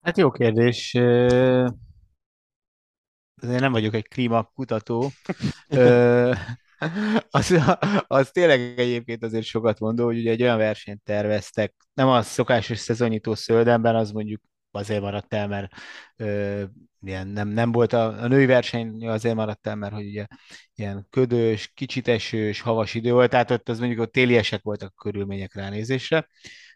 Hát 0.00 0.18
jó 0.18 0.30
kérdés. 0.30 0.94
Azért 3.42 3.60
nem 3.60 3.72
vagyok 3.72 3.94
egy 3.94 4.08
klímakutató. 4.08 5.10
az, 7.30 7.60
az 8.06 8.30
tényleg 8.30 8.78
egyébként 8.78 9.22
azért 9.22 9.44
sokat 9.44 9.78
mondó, 9.78 10.04
hogy 10.04 10.18
ugye 10.18 10.30
egy 10.30 10.42
olyan 10.42 10.58
versenyt 10.58 11.02
terveztek, 11.02 11.74
nem 11.94 12.08
a 12.08 12.22
szokásos 12.22 12.78
szezonnyitó 12.78 13.34
szöldemben, 13.34 13.96
az 13.96 14.10
mondjuk 14.10 14.42
azért 14.70 15.00
maradt 15.00 15.34
el, 15.34 15.48
mert 15.48 15.72
ö, 16.16 16.62
ilyen 17.00 17.28
nem, 17.28 17.48
nem 17.48 17.72
volt 17.72 17.92
a, 17.92 18.22
a 18.22 18.26
női 18.28 18.46
verseny 18.46 19.08
azért 19.08 19.34
maradt 19.34 19.66
el, 19.66 19.76
mert 19.76 19.94
hogy 19.94 20.06
ugye 20.06 20.26
ilyen 20.74 21.06
ködös, 21.10 21.70
kicsit 21.74 22.08
esős, 22.08 22.60
havas 22.60 22.94
idő 22.94 23.12
volt, 23.12 23.30
tehát 23.30 23.50
ott 23.50 23.68
az 23.68 23.78
mondjuk 23.78 24.00
ott 24.00 24.12
téliesek 24.12 24.62
voltak 24.62 24.92
a 24.96 25.00
körülmények 25.02 25.54
ránézésre, 25.54 26.28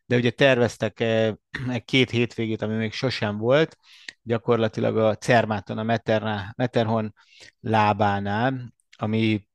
de 0.06 0.16
ugye 0.16 0.30
terveztek 0.30 1.00
egy 1.70 1.84
két 1.84 2.10
hétvégét, 2.10 2.62
ami 2.62 2.74
még 2.74 2.92
sosem 2.92 3.38
volt, 3.38 3.76
gyakorlatilag 4.22 4.96
a 4.96 5.14
Cermáton, 5.16 5.78
a 5.78 5.82
Meterna, 5.82 6.52
Meterhon 6.56 7.14
lábánál, 7.60 8.72
ami 8.96 9.48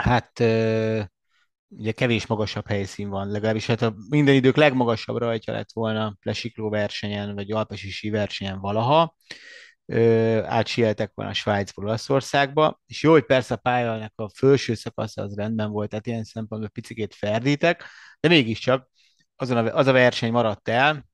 hát 0.00 0.40
ugye 1.68 1.92
kevés 1.92 2.26
magasabb 2.26 2.66
helyszín 2.66 3.08
van, 3.08 3.28
legalábbis 3.28 3.66
hát 3.66 3.82
a 3.82 3.94
minden 4.08 4.34
idők 4.34 4.56
legmagasabb 4.56 5.16
rajtja 5.16 5.52
lett 5.52 5.72
volna 5.72 6.16
lesikló 6.22 6.68
versenyen, 6.68 7.34
vagy 7.34 7.52
alpesi 7.52 7.90
sí 7.90 8.10
versenyen 8.10 8.60
valaha, 8.60 9.16
átsieltek 10.44 11.10
volna 11.14 11.32
Svájcból 11.32 11.84
Olaszországba, 11.84 12.80
és 12.86 13.02
jó, 13.02 13.10
hogy 13.12 13.24
persze 13.24 13.54
a 13.54 13.56
pályának 13.56 14.12
a 14.16 14.28
felső 14.34 14.74
szakasza 14.74 15.22
az 15.22 15.34
rendben 15.34 15.70
volt, 15.70 15.88
tehát 15.88 16.06
ilyen 16.06 16.24
szempontból 16.24 16.70
picikét 16.70 17.14
ferdítek, 17.14 17.84
de 18.20 18.28
mégiscsak 18.28 18.90
azon 19.36 19.66
a, 19.66 19.76
az 19.76 19.86
a 19.86 19.92
verseny 19.92 20.32
maradt 20.32 20.68
el, 20.68 21.06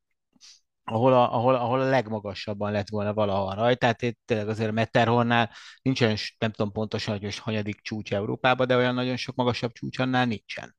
ahol 0.91 1.13
a, 1.13 1.35
ahol, 1.35 1.55
ahol 1.55 1.81
a 1.81 1.89
legmagasabban 1.89 2.73
lett 2.73 2.89
volna 2.89 3.15
valaha 3.15 3.55
rajta. 3.55 3.79
Tehát 3.79 4.03
itt 4.03 4.19
tényleg 4.25 4.49
azért 4.49 4.69
a 4.69 4.73
Metterhornál 4.73 5.51
nincsen, 5.83 6.17
nem 6.39 6.51
tudom 6.51 6.73
pontosan, 6.73 7.15
hogy 7.15 7.23
most 7.23 7.39
hanyadik 7.39 7.81
csúcs 7.83 8.13
Európában, 8.13 8.67
de 8.67 8.77
olyan 8.77 8.95
nagyon 8.95 9.17
sok 9.17 9.35
magasabb 9.35 9.73
csúcs 9.73 9.99
annál 9.99 10.27
nincsen. 10.27 10.77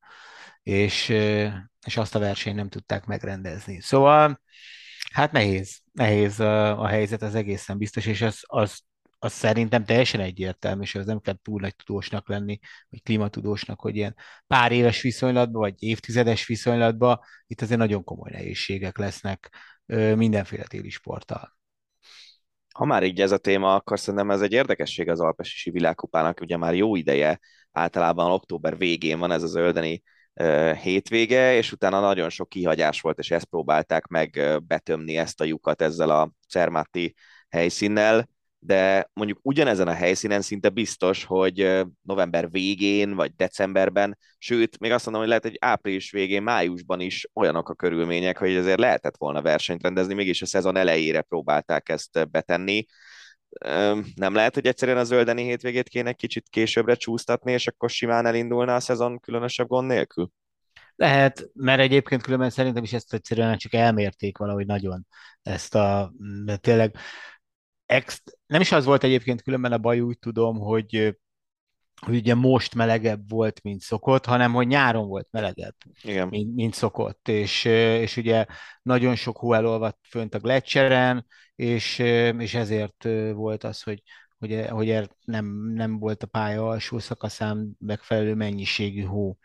És, 0.64 1.10
és 1.86 1.98
azt 1.98 2.16
a 2.16 2.20
versenyt 2.20 2.56
nem 2.56 2.70
tudták 2.70 3.06
megrendezni. 3.06 3.82
Szóval 3.82 4.42
hát 5.14 5.32
nehéz, 5.32 5.80
nehéz 5.92 6.40
a, 6.40 6.82
a 6.82 6.88
helyzet 6.88 7.22
az 7.22 7.36
egészen 7.36 7.78
biztos, 7.78 8.06
és 8.06 8.22
az, 8.22 8.40
az 8.42 8.80
az 9.22 9.34
szerintem 9.34 9.86
teljesen 9.86 10.20
egyértelmű, 10.20 10.82
és 10.82 10.96
az 10.96 11.06
nem 11.06 11.20
kell 11.20 11.38
túl 11.42 11.60
nagy 11.60 11.76
tudósnak 11.76 12.30
lenni, 12.30 12.60
vagy 12.90 13.04
klímatudósnak, 13.04 13.80
hogy 13.80 13.96
ilyen 13.96 14.16
pár 14.48 14.72
éves 14.72 15.02
viszonylatban, 15.02 15.62
vagy 15.62 15.84
évtizedes 15.84 16.46
viszonylatban 16.46 17.20
itt 17.48 17.62
azért 17.62 17.80
nagyon 17.80 18.04
komoly 18.04 18.30
nehézségek 18.32 18.98
lesznek 18.98 19.50
mindenféle 20.16 20.64
téli 20.64 20.90
sporttal. 20.90 21.58
Ha 22.74 22.86
már 22.86 23.04
így 23.04 23.22
ez 23.22 23.32
a 23.32 23.38
téma, 23.38 23.76
akkor 23.76 24.00
szerintem 24.00 24.32
ez 24.32 24.42
egy 24.42 24.52
érdekesség 24.52 25.10
az 25.10 25.20
Alpesi 25.20 25.72
világkupának, 25.72 26.42
ugye 26.42 26.58
már 26.58 26.76
jó 26.76 26.96
ideje, 26.96 27.40
általában 27.72 28.32
október 28.32 28.78
végén 28.78 29.20
van 29.20 29.32
ez 29.32 29.44
az 29.44 29.56
öldeni 29.56 30.04
hétvége, 30.82 31.56
és 31.56 31.72
utána 31.72 32.00
nagyon 32.00 32.30
sok 32.30 32.50
kihagyás 32.50 33.02
volt, 33.02 33.20
és 33.20 33.32
ezt 33.32 33.46
próbálták 33.46 34.08
meg 34.08 34.60
betömni 34.68 35.18
ezt 35.18 35.42
a 35.42 35.44
lyukat 35.44 35.82
ezzel 35.82 36.10
a 36.10 36.32
Cermati 36.48 37.16
helyszínnel 37.50 38.30
de 38.60 39.10
mondjuk 39.14 39.40
ugyanezen 39.42 39.88
a 39.88 39.94
helyszínen 39.94 40.42
szinte 40.42 40.70
biztos, 40.70 41.24
hogy 41.24 41.86
november 42.02 42.52
végén 42.52 43.16
vagy 43.16 43.36
decemberben, 43.36 44.18
sőt, 44.38 44.80
még 44.80 44.92
azt 44.92 45.04
mondom, 45.04 45.22
hogy 45.22 45.30
lehet, 45.30 45.46
hogy 45.46 45.58
április 45.60 46.12
végén, 46.12 46.44
májusban 46.44 47.00
is 47.00 47.28
olyanok 47.34 47.70
a 47.70 47.74
körülmények, 47.74 48.38
hogy 48.38 48.56
ezért 48.56 48.80
lehetett 48.80 49.18
volna 49.18 49.42
versenyt 49.42 49.84
rendezni, 49.84 50.14
mégis 50.14 50.42
a 50.42 50.46
szezon 50.46 50.76
elejére 50.76 51.22
próbálták 51.22 51.90
ezt 51.90 52.30
betenni. 52.30 52.86
Nem 54.16 54.34
lehet, 54.34 54.54
hogy 54.54 54.68
egyszerűen 54.68 54.98
a 54.98 55.04
zöldeni 55.04 55.44
hétvégét 55.44 55.90
kéne 55.90 56.14
kicsit 56.14 56.48
későbbre 56.50 56.96
csúsztatni, 56.96 57.52
és 57.52 57.68
akkor 57.68 57.90
simán 57.90 58.26
elindulna 58.26 58.76
a 58.76 58.80
szezon 58.80 59.20
különösebb 59.20 59.68
gond 59.68 59.88
nélkül? 59.88 60.30
Lehet, 60.96 61.50
mert 61.54 61.80
egyébként 61.80 62.22
különben 62.22 62.50
szerintem 62.50 62.84
is 62.84 62.94
ezt 62.94 63.14
egyszerűen 63.14 63.58
csak 63.58 63.74
elmérték 63.74 64.38
valahogy 64.38 64.66
nagyon 64.66 65.08
ezt 65.42 65.76
a, 65.76 66.14
tényleg 66.62 66.96
ex, 67.90 68.24
nem 68.48 68.62
is 68.62 68.72
az 68.72 68.86
volt 68.86 69.04
egyébként 69.04 69.42
különben 69.42 69.72
a 69.72 69.78
baj, 69.78 70.00
úgy 70.00 70.20
tudom, 70.20 70.60
hogy 70.60 71.18
hogy 72.06 72.16
ugye 72.16 72.36
most 72.36 72.76
melegebb 72.76 73.30
volt, 73.30 73.64
mint 73.64 73.82
szokott, 73.82 74.26
hanem 74.26 74.54
hogy 74.54 74.68
nyáron 74.68 75.08
volt 75.08 75.28
melegebb, 75.32 75.76
Igen. 76.02 76.28
Mint, 76.28 76.56
mint 76.56 76.74
szokott. 76.74 77.28
És, 77.28 77.66
és 77.66 78.18
ugye 78.18 78.46
nagyon 78.82 79.16
sok 79.16 79.38
hó 79.38 79.54
elolvadt 79.54 80.00
fönt 80.10 80.34
a 80.34 80.40
gletscheren, 80.40 81.26
és, 81.56 82.00
és 82.38 82.54
ezért 82.54 83.04
volt 83.34 83.64
az, 83.64 83.82
hogy, 83.82 84.02
hogy, 84.38 84.66
hogy 84.70 85.10
nem, 85.26 85.72
nem 85.74 86.00
volt 86.00 86.24
a 86.24 86.28
pálya 86.28 86.68
alsó 86.68 87.00
szakaszán 87.00 87.76
megfelelő 87.80 88.34
mennyiségű 88.34 89.04
hó. 89.04 89.38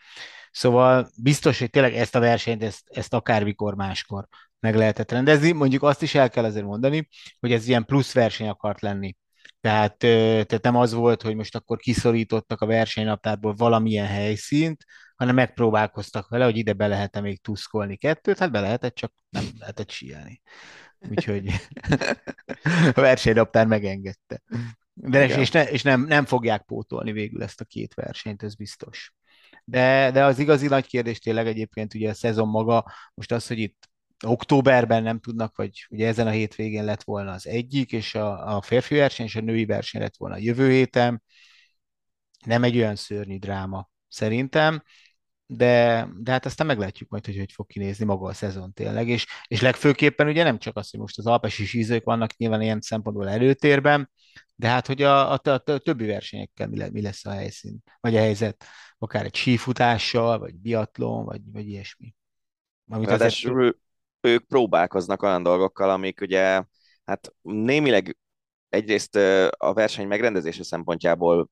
Szóval 0.50 1.08
biztos, 1.22 1.58
hogy 1.58 1.70
tényleg 1.70 1.94
ezt 1.94 2.14
a 2.14 2.20
versenyt, 2.20 2.62
ezt, 2.62 2.82
ezt 2.88 3.14
akármikor 3.14 3.74
máskor 3.74 4.28
meg 4.64 4.74
lehetett 4.74 5.10
rendezni. 5.10 5.52
Mondjuk 5.52 5.82
azt 5.82 6.02
is 6.02 6.14
el 6.14 6.30
kell 6.30 6.44
azért 6.44 6.64
mondani, 6.64 7.08
hogy 7.40 7.52
ez 7.52 7.68
ilyen 7.68 7.84
plusz 7.84 8.12
verseny 8.12 8.48
akart 8.48 8.80
lenni. 8.80 9.16
Tehát, 9.60 9.96
tehát 9.96 10.62
nem 10.62 10.76
az 10.76 10.92
volt, 10.92 11.22
hogy 11.22 11.34
most 11.34 11.56
akkor 11.56 11.76
kiszorítottak 11.76 12.60
a 12.60 12.66
versenynaptárból 12.66 13.54
valamilyen 13.54 14.06
helyszínt, 14.06 14.84
hanem 15.16 15.34
megpróbálkoztak 15.34 16.28
vele, 16.28 16.44
hogy 16.44 16.56
ide 16.56 16.72
be 16.72 16.86
lehet-e 16.86 17.20
még 17.20 17.40
tuszkolni 17.40 17.96
kettőt, 17.96 18.38
hát 18.38 18.50
be 18.50 18.60
lehetett, 18.60 18.94
csak 18.94 19.12
nem 19.28 19.44
lehetett 19.58 19.90
síelni. 19.90 20.40
Úgyhogy 21.10 21.50
a 22.94 23.00
versenynaptár 23.00 23.66
megengedte. 23.66 24.42
De 24.92 25.24
és, 25.24 25.36
és, 25.36 25.50
ne, 25.50 25.70
és 25.70 25.82
nem, 25.82 26.04
nem 26.04 26.24
fogják 26.24 26.62
pótolni 26.62 27.12
végül 27.12 27.42
ezt 27.42 27.60
a 27.60 27.64
két 27.64 27.94
versenyt, 27.94 28.42
ez 28.42 28.54
biztos. 28.54 29.14
De, 29.64 30.10
de 30.10 30.24
az 30.24 30.38
igazi 30.38 30.66
nagy 30.66 30.86
kérdés 30.86 31.18
tényleg 31.18 31.46
egyébként 31.46 31.94
ugye 31.94 32.10
a 32.10 32.14
szezon 32.14 32.48
maga, 32.48 32.92
most 33.14 33.32
az, 33.32 33.46
hogy 33.46 33.58
itt 33.58 33.92
októberben 34.24 35.02
nem 35.02 35.20
tudnak, 35.20 35.56
vagy 35.56 35.86
ugye 35.90 36.06
ezen 36.06 36.26
a 36.26 36.30
hétvégén 36.30 36.84
lett 36.84 37.02
volna 37.02 37.32
az 37.32 37.46
egyik, 37.46 37.92
és 37.92 38.14
a, 38.14 38.56
a 38.56 38.62
férfi 38.62 38.94
verseny 38.94 39.26
és 39.26 39.36
a 39.36 39.40
női 39.40 39.64
verseny 39.64 40.00
lett 40.00 40.16
volna 40.16 40.34
a 40.34 40.38
jövő 40.38 40.70
héten. 40.70 41.22
Nem 42.46 42.62
egy 42.62 42.76
olyan 42.76 42.96
szörnyű 42.96 43.38
dráma 43.38 43.90
szerintem, 44.08 44.82
de, 45.46 46.06
de 46.18 46.30
hát 46.30 46.44
aztán 46.44 46.66
meglátjuk 46.66 47.08
majd, 47.10 47.24
hogy 47.24 47.38
hogy 47.38 47.52
fog 47.52 47.66
kinézni 47.66 48.04
maga 48.04 48.28
a 48.28 48.32
szezon 48.32 48.72
tényleg, 48.72 49.08
és, 49.08 49.26
és 49.46 49.60
legfőképpen 49.60 50.26
ugye 50.28 50.42
nem 50.42 50.58
csak 50.58 50.76
az, 50.76 50.90
hogy 50.90 51.00
most 51.00 51.18
az 51.18 51.26
alpesi 51.26 51.64
sízők 51.64 52.04
vannak 52.04 52.36
nyilván 52.36 52.62
ilyen 52.62 52.80
szempontból 52.80 53.28
előtérben, 53.28 54.10
de 54.54 54.68
hát, 54.68 54.86
hogy 54.86 55.02
a, 55.02 55.32
a, 55.32 55.40
a, 55.44 55.58
többi 55.58 56.06
versenyekkel 56.06 56.68
mi, 56.68 56.78
le, 56.78 56.90
mi 56.90 57.02
lesz 57.02 57.24
a 57.26 57.30
helyszín, 57.30 57.82
vagy 58.00 58.16
a 58.16 58.20
helyzet, 58.20 58.64
akár 58.98 59.24
egy 59.24 59.34
sífutással, 59.34 60.38
vagy 60.38 60.54
biatlon, 60.54 61.24
vagy, 61.24 61.40
vagy 61.52 61.68
ilyesmi. 61.68 62.14
Amit 62.88 63.08
Ráadásul 63.08 63.60
azért 63.60 63.76
ők 64.24 64.46
próbálkoznak 64.46 65.22
olyan 65.22 65.42
dolgokkal, 65.42 65.90
amik 65.90 66.20
ugye 66.20 66.62
hát 67.04 67.32
némileg 67.42 68.16
egyrészt 68.68 69.16
a 69.56 69.72
verseny 69.72 70.06
megrendezése 70.06 70.64
szempontjából 70.64 71.50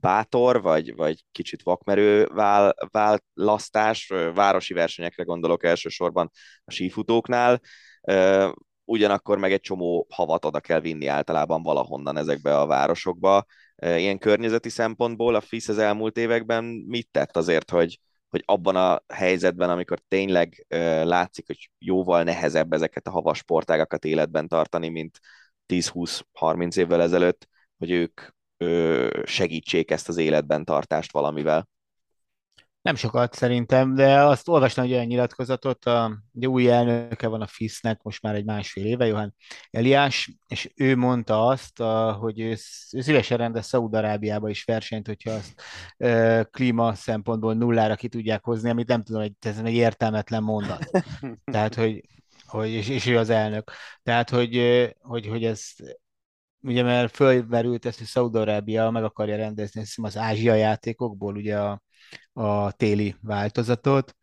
bátor, 0.00 0.62
vagy, 0.62 0.94
vagy 0.94 1.24
kicsit 1.32 1.62
vakmerő 1.62 2.26
vál, 2.26 2.74
választás, 3.34 4.12
városi 4.34 4.74
versenyekre 4.74 5.22
gondolok 5.22 5.64
elsősorban 5.64 6.30
a 6.64 6.70
sífutóknál, 6.70 7.60
ugyanakkor 8.84 9.38
meg 9.38 9.52
egy 9.52 9.60
csomó 9.60 10.06
havat 10.10 10.44
oda 10.44 10.60
kell 10.60 10.80
vinni 10.80 11.06
általában 11.06 11.62
valahonnan 11.62 12.16
ezekbe 12.16 12.58
a 12.58 12.66
városokba. 12.66 13.44
Ilyen 13.76 14.18
környezeti 14.18 14.68
szempontból 14.68 15.34
a 15.34 15.40
FISZ 15.40 15.68
az 15.68 15.78
elmúlt 15.78 16.16
években 16.16 16.64
mit 16.64 17.08
tett 17.10 17.36
azért, 17.36 17.70
hogy, 17.70 18.00
hogy 18.30 18.42
abban 18.46 18.76
a 18.76 19.02
helyzetben, 19.08 19.70
amikor 19.70 19.98
tényleg 20.08 20.64
ö, 20.68 21.04
látszik, 21.04 21.46
hogy 21.46 21.70
jóval 21.78 22.22
nehezebb 22.22 22.72
ezeket 22.72 23.06
a 23.06 23.10
havas 23.10 23.38
sportágakat 23.38 24.04
életben 24.04 24.48
tartani, 24.48 24.88
mint 24.88 25.20
10-20-30 25.66 26.76
évvel 26.76 27.02
ezelőtt, 27.02 27.48
hogy 27.78 27.90
ők 27.90 28.20
ö, 28.56 29.22
segítsék 29.24 29.90
ezt 29.90 30.08
az 30.08 30.16
életben 30.16 30.64
tartást 30.64 31.12
valamivel. 31.12 31.68
Nem 32.90 32.98
sokat 32.98 33.34
szerintem, 33.34 33.94
de 33.94 34.20
azt 34.20 34.48
olvastam 34.48 34.84
egy 34.84 34.92
olyan 34.92 35.04
nyilatkozatot, 35.04 35.84
a, 35.84 36.22
ugye 36.32 36.46
új 36.46 36.70
elnöke 36.70 37.28
van 37.28 37.40
a 37.40 37.46
FIS-nek 37.46 38.02
most 38.02 38.22
már 38.22 38.34
egy 38.34 38.44
másfél 38.44 38.84
éve, 38.84 39.06
Johan 39.06 39.34
Eliás, 39.70 40.30
és 40.48 40.70
ő 40.74 40.96
mondta 40.96 41.46
azt, 41.46 41.80
a, 41.80 42.12
hogy 42.12 42.40
ő, 42.40 42.50
ő 42.92 43.00
szívesen 43.00 43.38
rendez 43.38 43.66
Szaúd-Arábiába 43.66 44.48
is 44.48 44.64
versenyt, 44.64 45.06
hogyha 45.06 45.30
azt 45.30 45.62
e, 45.96 46.42
klíma 46.44 46.94
szempontból 46.94 47.54
nullára 47.54 47.94
ki 47.94 48.08
tudják 48.08 48.44
hozni, 48.44 48.70
amit 48.70 48.88
nem 48.88 49.02
tudom, 49.02 49.22
hogy 49.22 49.32
ez 49.40 49.58
egy 49.58 49.74
értelmetlen 49.74 50.42
mondat. 50.42 50.90
Tehát, 51.52 51.74
hogy, 51.74 52.00
hogy 52.46 52.70
és, 52.70 52.88
és 52.88 53.06
ő 53.06 53.18
az 53.18 53.30
elnök. 53.30 53.72
Tehát, 54.02 54.30
hogy, 54.30 54.60
hogy, 55.00 55.26
hogy 55.26 55.44
ez 55.44 55.62
ugye 56.62 56.82
mert 56.82 57.14
fölmerült 57.14 57.86
ezt, 57.86 57.98
hogy 57.98 58.06
Szaúd-Arábia 58.06 58.90
meg 58.90 59.04
akarja 59.04 59.36
rendezni 59.36 59.82
az 60.02 60.16
Ázsia 60.16 60.54
játékokból, 60.54 61.36
ugye 61.36 61.58
a, 61.58 61.82
a 62.32 62.72
téli 62.72 63.16
változatot, 63.20 64.16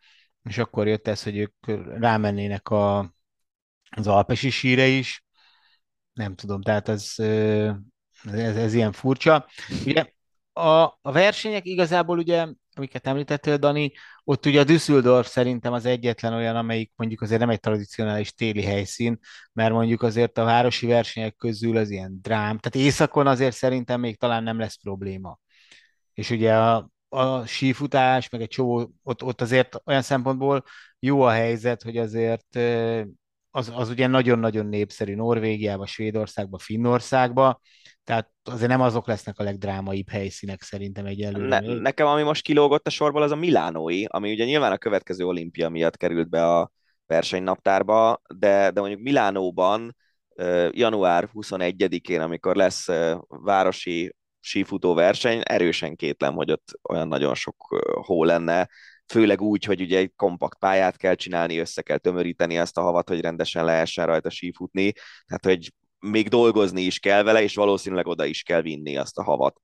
és 0.43 0.57
akkor 0.57 0.87
jött 0.87 1.07
ez, 1.07 1.23
hogy 1.23 1.37
ők 1.37 1.53
rámennének 1.99 2.69
a, 2.69 3.13
az 3.89 4.07
alpesi 4.07 4.49
síre 4.49 4.85
is. 4.85 5.25
Nem 6.13 6.35
tudom, 6.35 6.61
tehát 6.61 6.89
ez, 6.89 7.13
ez, 8.23 8.55
ez 8.57 8.73
ilyen 8.73 8.91
furcsa. 8.91 9.45
Ugye 9.85 10.05
a, 10.53 10.99
a 11.01 11.11
versenyek 11.11 11.65
igazából 11.65 12.17
ugye, 12.17 12.47
amiket 12.75 13.07
említettél, 13.07 13.57
Dani, 13.57 13.91
ott 14.23 14.45
ugye 14.45 14.59
a 14.59 14.63
Düsseldorf 14.63 15.27
szerintem 15.27 15.73
az 15.73 15.85
egyetlen 15.85 16.33
olyan, 16.33 16.55
amelyik 16.55 16.91
mondjuk 16.95 17.21
azért 17.21 17.39
nem 17.39 17.49
egy 17.49 17.59
tradicionális 17.59 18.33
téli 18.33 18.63
helyszín, 18.63 19.19
mert 19.53 19.71
mondjuk 19.71 20.01
azért 20.01 20.37
a 20.37 20.43
városi 20.43 20.87
versenyek 20.87 21.35
közül 21.35 21.77
az 21.77 21.89
ilyen 21.89 22.19
drám, 22.21 22.57
tehát 22.57 22.87
északon 22.87 23.27
azért 23.27 23.55
szerintem 23.55 23.99
még 23.99 24.17
talán 24.17 24.43
nem 24.43 24.59
lesz 24.59 24.75
probléma. 24.81 25.39
És 26.13 26.29
ugye 26.29 26.55
a, 26.55 26.89
a 27.09 27.45
sífutás, 27.45 28.29
meg 28.29 28.41
egy 28.41 28.47
csomó, 28.47 28.91
ott, 29.03 29.23
ott 29.23 29.41
azért 29.41 29.81
olyan 29.85 30.01
szempontból 30.01 30.63
jó 30.99 31.21
a 31.21 31.29
helyzet, 31.29 31.83
hogy 31.83 31.97
azért 31.97 32.55
az, 33.51 33.71
az 33.75 33.89
ugye 33.89 34.07
nagyon-nagyon 34.07 34.65
népszerű 34.65 35.15
Norvégiába, 35.15 35.85
Svédországba, 35.85 36.57
Finnországba, 36.57 37.59
tehát 38.03 38.29
azért 38.43 38.69
nem 38.69 38.81
azok 38.81 39.07
lesznek 39.07 39.39
a 39.39 39.43
legdrámaibb 39.43 40.09
helyszínek 40.09 40.61
szerintem 40.61 41.05
egyelőre. 41.05 41.59
Ne, 41.59 41.73
nekem 41.73 42.07
ami 42.07 42.21
most 42.21 42.43
kilógott 42.43 42.87
a 42.87 42.89
sorból, 42.89 43.21
az 43.21 43.31
a 43.31 43.35
Milánói, 43.35 44.05
ami 44.07 44.31
ugye 44.31 44.45
nyilván 44.45 44.71
a 44.71 44.77
következő 44.77 45.25
olimpia 45.25 45.69
miatt 45.69 45.97
került 45.97 46.29
be 46.29 46.45
a 46.55 46.71
versenynaptárba, 47.05 48.21
de, 48.35 48.71
de 48.71 48.79
mondjuk 48.79 49.01
Milánóban 49.01 49.95
január 50.71 51.29
21-én, 51.33 52.21
amikor 52.21 52.55
lesz 52.55 52.87
városi 53.27 54.15
sífutó 54.39 54.93
verseny, 54.93 55.41
erősen 55.43 55.95
kétlem, 55.95 56.33
hogy 56.33 56.51
ott 56.51 56.79
olyan 56.89 57.07
nagyon 57.07 57.35
sok 57.35 57.55
hó 58.05 58.23
lenne, 58.23 58.69
főleg 59.07 59.41
úgy, 59.41 59.63
hogy 59.63 59.81
ugye 59.81 59.97
egy 59.97 60.11
kompakt 60.15 60.57
pályát 60.59 60.97
kell 60.97 61.15
csinálni, 61.15 61.57
össze 61.57 61.81
kell 61.81 61.97
tömöríteni 61.97 62.57
ezt 62.57 62.77
a 62.77 62.81
havat, 62.81 63.09
hogy 63.09 63.21
rendesen 63.21 63.65
lehessen 63.65 64.05
rajta 64.05 64.29
sífutni, 64.29 64.91
tehát 65.25 65.45
hogy 65.45 65.73
még 65.99 66.27
dolgozni 66.27 66.81
is 66.81 66.99
kell 66.99 67.23
vele, 67.23 67.41
és 67.41 67.55
valószínűleg 67.55 68.07
oda 68.07 68.25
is 68.25 68.43
kell 68.43 68.61
vinni 68.61 68.97
azt 68.97 69.17
a 69.17 69.23
havat. 69.23 69.61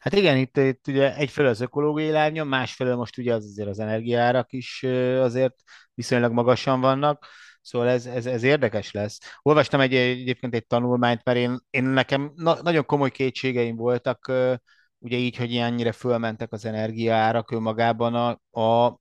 Hát 0.00 0.12
igen, 0.14 0.36
itt, 0.36 0.56
itt 0.56 0.86
ugye 0.88 1.16
egyfelől 1.16 1.50
az 1.50 1.60
ökológiai 1.60 2.10
lábnyom, 2.10 2.48
másfelől 2.48 2.96
most 2.96 3.18
ugye 3.18 3.34
az, 3.34 3.44
azért 3.44 3.68
az 3.68 3.78
energiárak 3.78 4.52
is 4.52 4.82
azért 5.18 5.54
viszonylag 5.94 6.32
magasan 6.32 6.80
vannak, 6.80 7.26
Szóval 7.62 7.88
ez, 7.88 8.06
ez, 8.06 8.26
ez 8.26 8.42
érdekes 8.42 8.90
lesz. 8.90 9.18
Olvastam 9.42 9.80
egy, 9.80 9.94
egyébként 9.94 10.54
egy 10.54 10.66
tanulmányt, 10.66 11.24
mert 11.24 11.38
én, 11.38 11.58
én 11.70 11.84
nekem 11.84 12.32
na, 12.36 12.62
nagyon 12.62 12.86
komoly 12.86 13.10
kétségeim 13.10 13.76
voltak, 13.76 14.32
ugye 14.98 15.16
így, 15.16 15.36
hogy 15.36 15.50
ilyennyire 15.50 15.92
fölmentek 15.92 16.52
az 16.52 16.64
energiaárak 16.64 17.50
önmagában 17.50 18.14
a, 18.14 18.60
a 18.60 19.00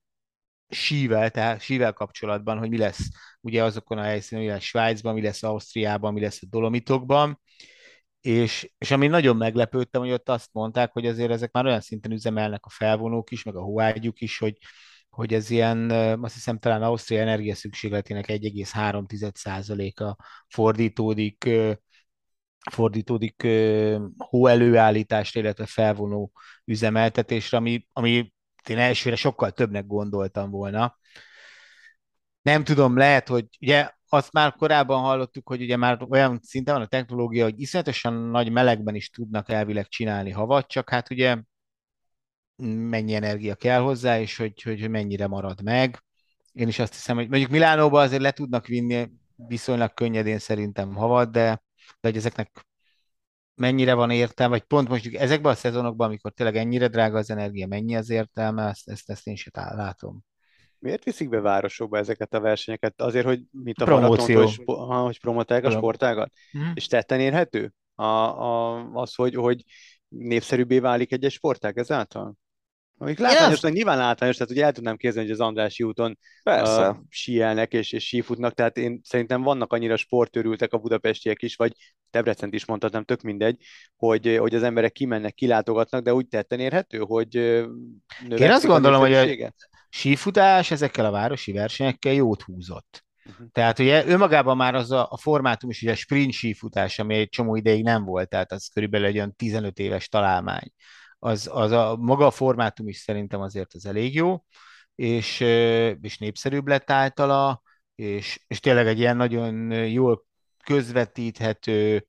sível, 0.70 1.32
tehát 1.32 1.62
sível 1.62 1.94
kapcsolatban, 1.94 2.58
hogy 2.58 2.70
mi 2.70 2.78
lesz 2.78 3.10
ugye 3.42 3.64
azokon 3.64 3.98
a 3.98 4.02
helyszínen, 4.02 4.44
mi 4.44 4.50
lesz 4.50 4.64
Svájcban, 4.64 5.14
mi 5.14 5.22
lesz 5.22 5.44
Ausztriában, 5.44 6.14
mi 6.14 6.22
lesz 6.22 6.42
a 6.42 6.48
Dolomitokban, 6.50 7.40
és, 8.22 8.72
és 8.78 8.92
ami 8.92 9.08
nagyon 9.08 9.38
meglepődtem, 9.38 10.02
hogy 10.02 10.12
ott 10.12 10.30
azt 10.30 10.50
mondták, 10.52 10.92
hogy 10.92 11.06
azért 11.06 11.32
ezek 11.32 11.52
már 11.52 11.66
olyan 11.66 11.82
szinten 11.82 12.12
üzemelnek 12.12 12.66
a 12.66 12.70
felvonók 12.70 13.32
is, 13.32 13.44
meg 13.44 13.56
a 13.56 13.62
hóágyuk 13.62 14.22
is, 14.22 14.38
hogy, 14.38 14.58
hogy 15.12 15.34
ez 15.34 15.50
ilyen, 15.50 15.90
azt 16.22 16.34
hiszem 16.34 16.60
talán 16.60 16.84
Ausztria 16.84 17.22
energia 17.22 17.56
szükségletének 17.56 18.26
1,3%-a 18.28 20.24
fordítódik 20.48 21.50
fordítódik 22.72 23.48
hó 24.18 24.48
előállításra, 24.48 25.40
illetve 25.40 25.66
felvonó 25.66 26.32
üzemeltetésre, 26.66 27.58
ami, 27.58 27.88
ami 27.94 28.34
én 28.70 28.78
elsőre 28.78 29.16
sokkal 29.16 29.52
többnek 29.52 29.86
gondoltam 29.86 30.50
volna. 30.50 30.98
Nem 32.42 32.64
tudom, 32.64 32.98
lehet, 32.98 33.28
hogy 33.28 33.46
ugye 33.62 33.90
azt 34.10 34.32
már 34.32 34.54
korábban 34.56 35.02
hallottuk, 35.02 35.48
hogy 35.48 35.62
ugye 35.62 35.78
már 35.78 36.06
olyan 36.10 36.40
szinten 36.44 36.74
van 36.74 36.84
a 36.84 36.88
technológia, 36.88 37.44
hogy 37.44 37.60
iszonyatosan 37.60 38.14
nagy 38.14 38.52
melegben 38.52 38.96
is 38.96 39.10
tudnak 39.10 39.50
elvileg 39.50 39.88
csinálni 39.88 40.32
havat, 40.32 40.68
csak 40.68 40.90
hát 40.90 41.10
ugye 41.10 41.38
mennyi 42.66 43.14
energia 43.14 43.56
kell 43.56 43.80
hozzá, 43.80 44.20
és 44.20 44.38
hogy, 44.38 44.62
hogy, 44.62 44.80
hogy 44.80 44.90
mennyire 44.90 45.28
marad 45.28 45.64
meg. 45.64 46.04
Én 46.54 46.68
is 46.68 46.80
azt 46.80 46.94
hiszem, 46.94 47.16
hogy 47.16 47.30
mondjuk 47.30 47.52
Milánóba 47.52 48.02
azért 48.02 48.22
le 48.22 48.32
tudnak 48.32 48.68
vinni 48.68 49.10
viszonylag 49.36 49.94
könnyedén 49.94 50.40
szerintem 50.40 50.96
havat, 50.96 51.32
de, 51.32 51.62
de 52.00 52.08
hogy 52.08 52.18
ezeknek 52.18 52.66
mennyire 53.56 53.94
van 53.94 54.12
értelme, 54.12 54.54
vagy 54.54 54.64
pont 54.64 54.90
most 54.90 55.16
ezekben 55.16 55.52
a 55.52 55.56
szezonokban, 55.56 56.08
amikor 56.08 56.32
tényleg 56.32 56.56
ennyire 56.56 56.88
drága 56.88 57.18
az 57.18 57.30
energia, 57.30 57.68
mennyi 57.68 57.96
az 57.96 58.10
értelme, 58.10 58.68
ezt, 58.68 58.90
ezt, 58.90 59.10
ezt 59.10 59.28
én 59.28 59.36
sem 59.36 59.52
látom. 59.54 60.24
Miért 60.80 61.04
viszik 61.04 61.30
be 61.30 61.40
városokba 61.40 61.98
ezeket 61.98 62.34
a 62.34 62.40
versenyeket? 62.40 63.02
Azért, 63.02 63.26
hogy 63.26 63.42
mint 63.52 63.82
a 63.82 63.86
Promóció. 63.86 64.40
Maraton, 64.40 65.04
hogy 65.04 65.20
promotálják 65.20 65.66
a 65.66 65.72
sportágat? 65.72 66.32
Mm. 66.58 66.72
És 66.74 66.88
tetten 66.88 67.20
érhető? 67.20 67.74
A, 67.96 68.04
a, 68.04 68.76
az, 68.94 69.16
hogy, 69.16 69.36
hogy 69.36 69.64
népszerűbbé 70.18 70.80
válik 70.80 71.12
egy-egy 71.12 71.32
sportág 71.32 71.78
ezáltal? 71.78 72.36
Amik 72.98 73.20
látványos, 73.20 73.64
azt... 73.64 73.74
nyilván 73.74 73.98
látványos, 73.98 74.36
tehát 74.36 74.52
ugye 74.52 74.64
el 74.64 74.72
tudnám 74.72 74.98
képzelni, 74.98 75.30
hogy 75.30 75.40
az 75.40 75.46
Andrási 75.46 75.84
úton 75.84 76.18
Persze. 76.44 76.90
Uh, 76.90 76.98
síelnek 77.10 77.74
és, 77.74 77.92
és 77.92 78.08
sífutnak, 78.08 78.54
tehát 78.54 78.78
én 78.78 79.02
szerintem 79.04 79.42
vannak 79.42 79.74
annyira 79.74 79.98
sportörültek 79.98 80.74
a 80.74 80.78
budapestiek 80.78 81.42
is, 81.42 81.56
vagy 81.56 81.74
Debrecent 82.12 82.54
is 82.54 82.66
mondhatnám, 82.66 83.04
tök 83.04 83.22
mindegy, 83.22 83.64
hogy, 83.96 84.38
hogy 84.40 84.56
az 84.56 84.64
emberek 84.64 84.92
kimennek, 84.92 85.34
kilátogatnak, 85.34 86.04
de 86.04 86.14
úgy 86.14 86.28
tetten 86.28 86.60
érhető, 86.60 86.98
hogy 86.98 87.36
Én 87.36 88.52
azt 88.52 88.66
gondolom, 88.66 89.00
hogy 89.00 89.14
a 89.14 89.54
sífutás 89.90 90.72
ezekkel 90.72 91.06
a 91.06 91.12
városi 91.12 91.52
versenyekkel 91.52 92.14
jót 92.14 92.42
húzott. 92.42 93.06
Uh-huh. 93.30 93.48
Tehát 93.52 93.80
ugye 93.80 94.06
önmagában 94.06 94.58
már 94.58 94.76
az 94.76 94.92
a, 94.92 95.08
a 95.10 95.18
formátum 95.18 95.70
is, 95.70 95.82
ugye 95.82 95.92
a 95.92 95.96
sprint 95.96 96.34
sífutás, 96.34 97.00
ami 97.00 97.16
egy 97.16 97.30
csomó 97.30 97.56
ideig 97.56 97.84
nem 97.84 98.04
volt, 98.04 98.30
tehát 98.30 98.52
az 98.52 98.70
körülbelül 98.74 99.08
egy 99.08 99.16
olyan 99.16 99.36
15 99.36 99.80
éves 99.80 100.08
találmány 100.08 100.72
az, 101.24 101.50
az 101.52 101.72
a 101.72 101.96
maga 102.00 102.26
a 102.26 102.32
formátum 102.32 102.88
is 102.88 102.98
szerintem 102.98 103.42
azért 103.42 103.74
az 103.74 103.86
elég 103.86 104.14
jó, 104.14 104.44
és, 104.96 105.40
és 106.02 106.18
népszerűbb 106.18 106.68
lett 106.68 106.92
általa, 106.92 107.62
és, 107.96 108.44
és 108.48 108.60
tényleg 108.60 108.88
egy 108.88 109.00
ilyen 109.00 109.18
nagyon 109.18 109.72
jól 109.72 110.26
közvetíthető 110.64 112.08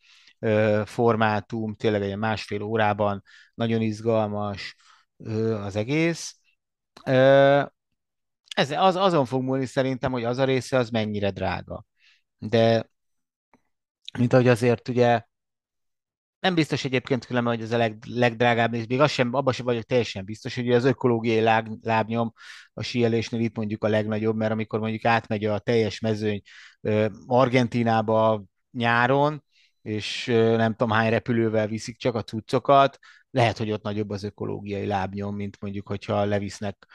formátum, 0.84 1.74
tényleg 1.74 2.02
egy 2.02 2.16
másfél 2.16 2.62
órában 2.62 3.22
nagyon 3.54 3.80
izgalmas 3.80 4.76
az 5.62 5.76
egész. 5.76 6.36
Ez, 8.54 8.70
az, 8.70 8.96
azon 8.96 9.24
fog 9.24 9.42
múlni 9.42 9.66
szerintem, 9.66 10.12
hogy 10.12 10.24
az 10.24 10.38
a 10.38 10.44
része 10.44 10.76
az 10.76 10.90
mennyire 10.90 11.30
drága. 11.30 11.84
De 12.38 12.90
mint 14.18 14.32
ahogy 14.32 14.48
azért 14.48 14.88
ugye 14.88 15.22
nem 16.40 16.54
biztos 16.54 16.84
egyébként 16.84 17.26
különben, 17.26 17.54
hogy 17.54 17.62
ez 17.62 17.72
a 17.72 17.76
leg, 17.76 18.04
legdrágább, 18.06 18.74
és 18.74 18.86
még 18.86 19.00
az 19.00 19.10
sem, 19.10 19.34
abban 19.34 19.52
sem 19.52 19.64
vagyok 19.64 19.82
teljesen 19.82 20.24
biztos, 20.24 20.54
hogy 20.54 20.70
az 20.72 20.84
ökológiai 20.84 21.40
láb, 21.40 21.68
lábnyom 21.82 22.32
a 22.72 22.82
síelésnél 22.82 23.40
itt 23.40 23.56
mondjuk 23.56 23.84
a 23.84 23.88
legnagyobb, 23.88 24.36
mert 24.36 24.52
amikor 24.52 24.80
mondjuk 24.80 25.04
átmegy 25.04 25.44
a 25.44 25.58
teljes 25.58 26.00
mezőny 26.00 26.40
Argentinába 27.26 28.44
nyáron, 28.70 29.44
és 29.82 30.26
nem 30.26 30.70
tudom 30.70 30.90
hány 30.90 31.10
repülővel 31.10 31.66
viszik 31.66 31.98
csak 31.98 32.14
a 32.14 32.22
cuccokat, 32.22 32.98
lehet, 33.30 33.58
hogy 33.58 33.70
ott 33.70 33.82
nagyobb 33.82 34.10
az 34.10 34.22
ökológiai 34.22 34.86
lábnyom, 34.86 35.34
mint 35.36 35.56
mondjuk, 35.60 35.88
hogyha 35.88 36.24
levisznek 36.24 36.86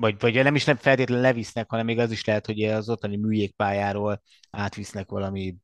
vagy, 0.00 0.16
vagy 0.18 0.34
nem 0.34 0.54
is 0.54 0.64
nem 0.64 0.76
feltétlenül 0.76 1.24
levisznek, 1.24 1.70
hanem 1.70 1.84
még 1.84 1.98
az 1.98 2.10
is 2.10 2.24
lehet, 2.24 2.46
hogy 2.46 2.62
az 2.64 2.88
ottani 2.88 3.16
műjégpályáról 3.16 4.22
átvisznek 4.50 5.10
valami 5.10 5.56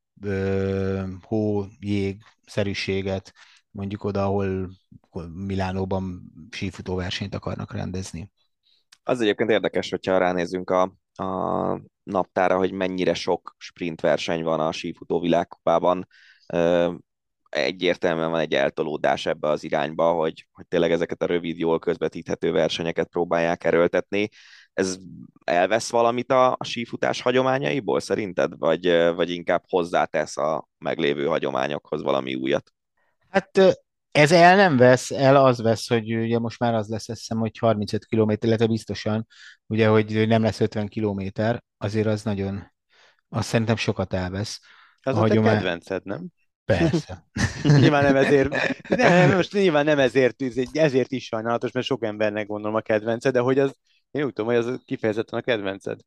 hó, 1.21 1.65
jég 1.79 2.23
szerűséget, 2.45 3.33
mondjuk 3.71 4.03
oda, 4.03 4.23
ahol 4.23 4.69
Milánóban 5.33 6.31
sífutóversenyt 6.49 7.35
akarnak 7.35 7.73
rendezni. 7.73 8.31
Az 9.03 9.21
egyébként 9.21 9.49
érdekes, 9.49 9.89
hogyha 9.89 10.17
ránézünk 10.17 10.69
a, 10.69 10.81
a 11.23 11.81
naptára, 12.03 12.57
hogy 12.57 12.71
mennyire 12.71 13.13
sok 13.13 13.55
sprint 13.57 14.01
verseny 14.01 14.43
van 14.43 14.59
a 14.59 14.71
sífutó 14.71 15.19
világkupában. 15.19 16.07
Egyértelműen 17.55 18.29
van 18.29 18.39
egy 18.39 18.53
eltolódás 18.53 19.25
ebbe 19.25 19.49
az 19.49 19.63
irányba, 19.63 20.11
hogy, 20.11 20.47
hogy 20.51 20.67
tényleg 20.67 20.91
ezeket 20.91 21.21
a 21.21 21.25
rövid, 21.25 21.57
jól 21.57 21.79
közvetíthető 21.79 22.51
versenyeket 22.51 23.07
próbálják 23.07 23.63
erőltetni. 23.63 24.29
Ez 24.73 24.97
elvesz 25.43 25.89
valamit 25.89 26.31
a, 26.31 26.51
a 26.51 26.63
sífutás 26.63 27.21
hagyományaiból 27.21 27.99
szerinted, 27.99 28.57
vagy, 28.57 28.87
vagy 29.15 29.29
inkább 29.29 29.63
hozzátesz 29.67 30.37
a 30.37 30.67
meglévő 30.77 31.25
hagyományokhoz 31.25 32.01
valami 32.01 32.35
újat? 32.35 32.71
Hát 33.29 33.79
ez 34.11 34.31
el 34.31 34.55
nem 34.55 34.77
vesz, 34.77 35.11
el 35.11 35.35
az 35.35 35.61
vesz, 35.61 35.87
hogy 35.87 36.15
ugye 36.15 36.39
most 36.39 36.59
már 36.59 36.73
az 36.73 36.87
lesz, 36.87 37.05
hiszem, 37.05 37.37
hogy 37.37 37.57
35 37.57 38.05
km, 38.05 38.31
illetve 38.39 38.67
biztosan, 38.67 39.27
ugye, 39.67 39.87
hogy 39.87 40.27
nem 40.27 40.41
lesz 40.41 40.59
50 40.59 40.87
km, 40.87 41.21
azért 41.77 42.07
az 42.07 42.23
nagyon, 42.23 42.71
azt 43.29 43.47
szerintem 43.47 43.75
sokat 43.75 44.13
elvesz. 44.13 44.59
Az 45.01 45.15
a, 45.15 45.17
a 45.17 45.21
hagyomány... 45.21 45.53
kedvenced, 45.53 46.05
nem? 46.05 46.27
Persze. 46.65 47.25
nyilván 47.79 48.03
nem 48.03 48.15
ezért, 48.15 48.55
nem, 48.89 49.35
most 49.35 49.53
nyilván 49.53 49.85
nem 49.85 49.99
ezért, 49.99 50.43
ezért 50.73 51.11
is 51.11 51.25
sajnálatos, 51.25 51.71
mert 51.71 51.85
sok 51.85 52.03
embernek 52.03 52.47
gondolom 52.47 52.75
a 52.75 52.81
kedvence, 52.81 53.31
de 53.31 53.39
hogy 53.39 53.59
az, 53.59 53.75
én 54.11 54.23
úgy 54.23 54.33
tudom, 54.33 54.55
hogy 54.55 54.65
az 54.65 54.79
kifejezetten 54.85 55.39
a 55.39 55.41
kedvenced. 55.41 55.99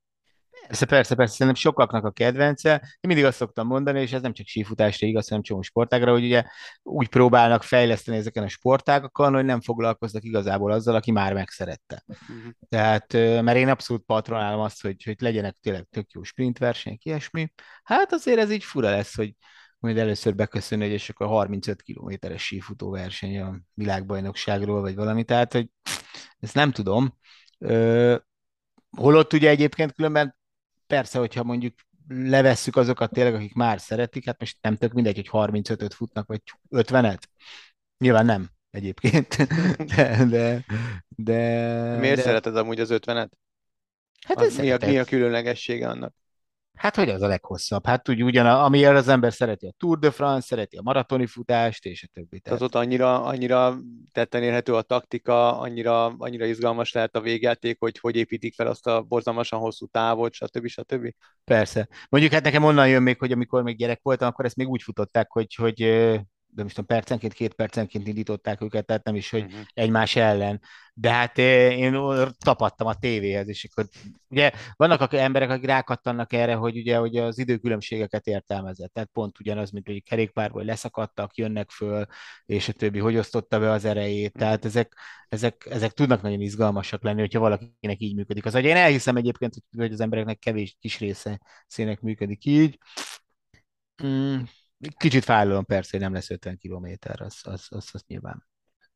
Persze, 0.66 0.86
persze, 0.86 1.14
persze, 1.14 1.32
szerintem 1.32 1.62
sokaknak 1.62 2.04
a 2.04 2.10
kedvence. 2.10 2.70
Én 2.82 2.98
mindig 3.00 3.24
azt 3.24 3.36
szoktam 3.36 3.66
mondani, 3.66 4.00
és 4.00 4.12
ez 4.12 4.22
nem 4.22 4.32
csak 4.32 4.46
sífutásra 4.46 5.06
igaz, 5.06 5.28
hanem 5.28 5.42
csomó 5.42 5.62
sportágra, 5.62 6.12
hogy 6.12 6.24
ugye 6.24 6.44
úgy 6.82 7.08
próbálnak 7.08 7.62
fejleszteni 7.62 8.16
ezeken 8.16 8.42
a 8.42 8.48
sportágakon, 8.48 9.34
hogy 9.34 9.44
nem 9.44 9.60
foglalkoznak 9.60 10.24
igazából 10.24 10.72
azzal, 10.72 10.94
aki 10.94 11.10
már 11.10 11.32
megszerette. 11.32 12.04
Uh-huh. 12.06 12.52
Tehát, 12.68 13.12
mert 13.12 13.56
én 13.56 13.68
abszolút 13.68 14.04
patronálom 14.06 14.60
azt, 14.60 14.82
hogy, 14.82 15.02
hogy 15.04 15.16
legyenek 15.18 15.56
tényleg 15.62 15.86
tök 15.90 16.10
jó 16.10 16.22
sprint 16.22 16.58
versenyek, 16.58 17.04
ilyesmi. 17.04 17.52
Hát 17.82 18.12
azért 18.12 18.38
ez 18.38 18.50
így 18.50 18.64
fura 18.64 18.90
lesz, 18.90 19.14
hogy 19.14 19.34
majd 19.78 19.98
először 19.98 20.34
beköszönni, 20.34 20.84
hogy 20.84 20.92
és 20.92 21.08
akkor 21.08 21.26
35 21.26 21.82
kilométeres 21.82 22.42
sífutó 22.42 22.90
verseny 22.90 23.40
a 23.40 23.58
világbajnokságról, 23.74 24.80
vagy 24.80 24.94
valami, 24.94 25.24
tehát, 25.24 25.52
hogy 25.52 25.70
ezt 26.40 26.54
nem 26.54 26.70
tudom. 26.70 27.18
holott 28.96 29.32
ugye 29.32 29.48
egyébként 29.48 29.92
különben 29.92 30.36
persze, 30.86 31.18
hogyha 31.18 31.42
mondjuk 31.42 31.74
levesszük 32.08 32.76
azokat 32.76 33.12
tényleg, 33.12 33.34
akik 33.34 33.54
már 33.54 33.80
szeretik, 33.80 34.24
hát 34.24 34.40
most 34.40 34.58
nem 34.60 34.76
tök 34.76 34.92
mindegy, 34.92 35.28
hogy 35.28 35.50
35-öt 35.50 35.94
futnak, 35.94 36.26
vagy 36.26 36.42
50-et. 36.70 37.22
Nyilván 37.98 38.24
nem 38.24 38.48
egyébként. 38.70 39.36
De, 39.96 40.24
de, 40.24 40.64
de 41.08 41.36
Miért 41.98 42.16
de... 42.16 42.22
szereted 42.22 42.56
amúgy 42.56 42.80
az 42.80 42.88
50-et? 42.92 43.28
Hát 44.26 44.40
az 44.40 44.56
mi, 44.56 44.70
a, 44.70 44.78
mi 44.86 44.98
a 44.98 45.04
különlegessége 45.04 45.88
annak? 45.88 46.14
Hát 46.78 46.96
hogy 46.96 47.08
az 47.08 47.22
a 47.22 47.26
leghosszabb? 47.26 47.86
Hát 47.86 48.08
úgy 48.08 48.22
ugyan, 48.22 48.46
ami 48.46 48.84
az 48.84 49.08
ember 49.08 49.32
szereti 49.32 49.66
a 49.66 49.74
Tour 49.76 49.98
de 49.98 50.10
France, 50.10 50.46
szereti 50.46 50.76
a 50.76 50.82
maratoni 50.82 51.26
futást, 51.26 51.84
és 51.84 52.02
a 52.02 52.10
többi. 52.12 52.40
Tehát 52.40 52.60
ott 52.60 52.74
annyira, 52.74 53.22
annyira 53.24 53.76
tetten 54.12 54.42
érhető 54.42 54.74
a 54.74 54.82
taktika, 54.82 55.58
annyira, 55.58 56.06
annyira 56.06 56.44
izgalmas 56.44 56.92
lehet 56.92 57.16
a 57.16 57.20
végjáték, 57.20 57.76
hogy 57.80 57.98
hogy 57.98 58.16
építik 58.16 58.54
fel 58.54 58.66
azt 58.66 58.86
a 58.86 59.02
borzalmasan 59.02 59.58
hosszú 59.58 59.86
távot, 59.86 60.32
stb. 60.32 60.66
stb. 60.66 61.14
Persze. 61.44 61.88
Mondjuk 62.08 62.32
hát 62.32 62.44
nekem 62.44 62.64
onnan 62.64 62.88
jön 62.88 63.02
még, 63.02 63.18
hogy 63.18 63.32
amikor 63.32 63.62
még 63.62 63.76
gyerek 63.76 64.00
voltam, 64.02 64.28
akkor 64.28 64.44
ezt 64.44 64.56
még 64.56 64.68
úgy 64.68 64.82
futották, 64.82 65.30
hogy, 65.30 65.54
hogy 65.54 65.82
de 66.58 66.64
most 66.64 66.74
tudom, 66.74 66.96
percenként, 66.96 67.32
két 67.32 67.54
percenként 67.54 68.06
indították 68.06 68.60
őket, 68.60 68.86
tehát 68.86 69.04
nem 69.04 69.14
is, 69.14 69.30
hogy 69.30 69.42
uh-huh. 69.42 69.60
egymás 69.74 70.16
ellen. 70.16 70.60
De 70.94 71.10
hát 71.10 71.38
eh, 71.38 71.78
én 71.78 71.92
tapadtam 72.38 72.86
a 72.86 72.94
tévéhez, 72.94 73.48
és 73.48 73.68
akkor 73.70 73.88
ugye 74.28 74.50
vannak 74.76 75.12
emberek, 75.12 75.50
akik 75.50 75.66
rákattannak 75.66 76.32
erre, 76.32 76.54
hogy 76.54 76.76
ugye 76.76 76.96
hogy 76.96 77.16
az 77.16 77.38
időkülönbségeket 77.38 78.26
értelmezett. 78.26 78.92
Tehát 78.92 79.08
pont 79.12 79.40
ugyanaz, 79.40 79.70
mint 79.70 79.86
hogy 79.86 80.02
kerékpárból 80.02 80.64
leszakadtak, 80.64 81.36
jönnek 81.36 81.70
föl, 81.70 82.06
és 82.46 82.68
a 82.68 82.72
többi, 82.72 82.98
hogy 82.98 83.16
osztotta 83.16 83.58
be 83.58 83.70
az 83.70 83.84
erejét. 83.84 84.32
Tehát 84.32 84.64
ezek, 84.64 84.94
ezek, 85.28 85.66
ezek 85.70 85.92
tudnak 85.92 86.22
nagyon 86.22 86.40
izgalmasak 86.40 87.02
lenni, 87.02 87.20
hogyha 87.20 87.40
valakinek 87.40 88.00
így 88.00 88.14
működik 88.14 88.44
az 88.44 88.54
agy. 88.54 88.64
Én 88.64 88.76
elhiszem 88.76 89.16
egyébként, 89.16 89.54
hogy 89.76 89.92
az 89.92 90.00
embereknek 90.00 90.38
kevés 90.38 90.76
kis 90.80 90.98
része 90.98 91.40
szének 91.66 92.00
működik 92.00 92.44
így. 92.44 92.78
Mm, 94.04 94.40
Kicsit 94.96 95.24
fájlom 95.24 95.64
persze, 95.64 95.90
hogy 95.90 96.00
nem 96.00 96.12
lesz 96.12 96.30
50 96.30 96.56
kilométer, 96.56 97.20
az, 97.20 97.40
az, 97.42 97.66
az, 97.68 97.88
az 97.92 98.02
nyilván. 98.06 98.46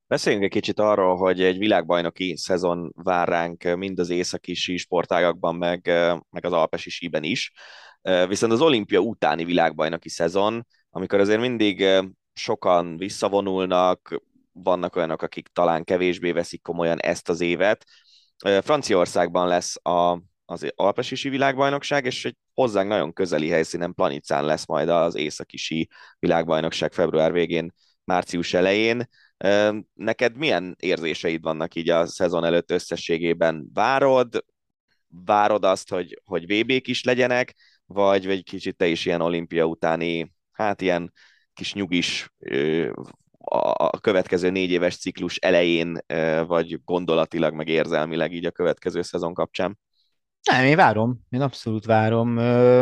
Beszéljünk 0.07 0.45
egy 0.45 0.51
kicsit 0.51 0.79
arról, 0.79 1.17
hogy 1.17 1.43
egy 1.43 1.59
világbajnoki 1.59 2.37
szezon 2.37 2.93
vár 2.97 3.29
ránk 3.29 3.77
mind 3.77 3.99
az 3.99 4.11
északi 4.11 4.55
sportágakban, 4.55 5.55
meg, 5.57 5.87
meg 6.31 6.45
az 6.45 6.53
alpesi 6.53 6.91
síben 6.91 7.23
is. 7.23 7.53
Viszont 8.29 8.53
az 8.53 8.61
olimpia 8.61 9.01
utáni 9.01 9.45
világbajnoki 9.45 10.09
szezon, 10.09 10.67
amikor 10.91 11.21
azért 11.21 11.41
mindig 11.41 11.87
sokan 12.33 12.97
visszavonulnak, 12.97 14.23
vannak 14.53 14.97
olyanok, 14.97 15.23
akik 15.23 15.49
talán 15.49 15.85
kevésbé 15.85 16.33
veszik 16.33 16.63
komolyan 16.63 17.01
ezt 17.01 17.29
az 17.29 17.41
évet. 17.41 17.85
Franciaországban 18.61 19.49
lesz 19.49 19.77
a 19.87 20.23
az 20.53 20.73
Alpesisi 20.75 21.29
világbajnokság, 21.29 22.05
és 22.05 22.25
egy 22.25 22.37
hozzánk 22.55 22.89
nagyon 22.89 23.13
közeli 23.13 23.49
helyszínen 23.49 23.95
Planicán 23.95 24.45
lesz 24.45 24.67
majd 24.67 24.89
az 24.89 25.15
északi 25.15 25.57
sí 25.57 25.89
világbajnokság 26.19 26.93
február 26.93 27.33
végén, 27.33 27.73
március 28.05 28.55
elején. 28.55 29.09
Neked 29.95 30.37
milyen 30.37 30.77
érzéseid 30.79 31.43
vannak 31.43 31.75
így 31.75 31.91
a 31.91 32.07
szezon 32.07 32.45
előtt 32.45 32.71
összességében? 32.71 33.69
Várod, 33.73 34.45
várod 35.25 35.65
azt, 35.65 35.89
hogy, 35.89 36.21
hogy 36.25 36.45
VB-k 36.47 36.89
is 36.89 37.05
legyenek, 37.05 37.55
vagy, 37.87 38.27
vagy 38.27 38.43
kicsit 38.43 38.77
te 38.77 38.87
is 38.87 39.07
ilyen 39.07 39.21
olimpia 39.21 39.65
utáni, 39.65 40.33
hát 40.53 40.81
ilyen 40.81 41.13
kis 41.55 41.73
nyugis 41.73 42.33
a 43.75 44.01
következő 44.01 44.51
négy 44.51 44.71
éves 44.71 44.97
ciklus 44.97 45.37
elején, 45.37 45.99
vagy 46.47 46.81
gondolatilag, 46.85 47.55
meg 47.55 47.69
érzelmileg 47.69 48.33
így 48.33 48.47
a 48.47 48.51
következő 48.51 49.03
szezon 49.03 49.35
kapcsán? 49.35 49.79
Nem, 50.51 50.65
én 50.65 50.77
várom, 50.77 51.21
én 51.31 51.41
abszolút 51.41 51.85
várom. 51.85 52.33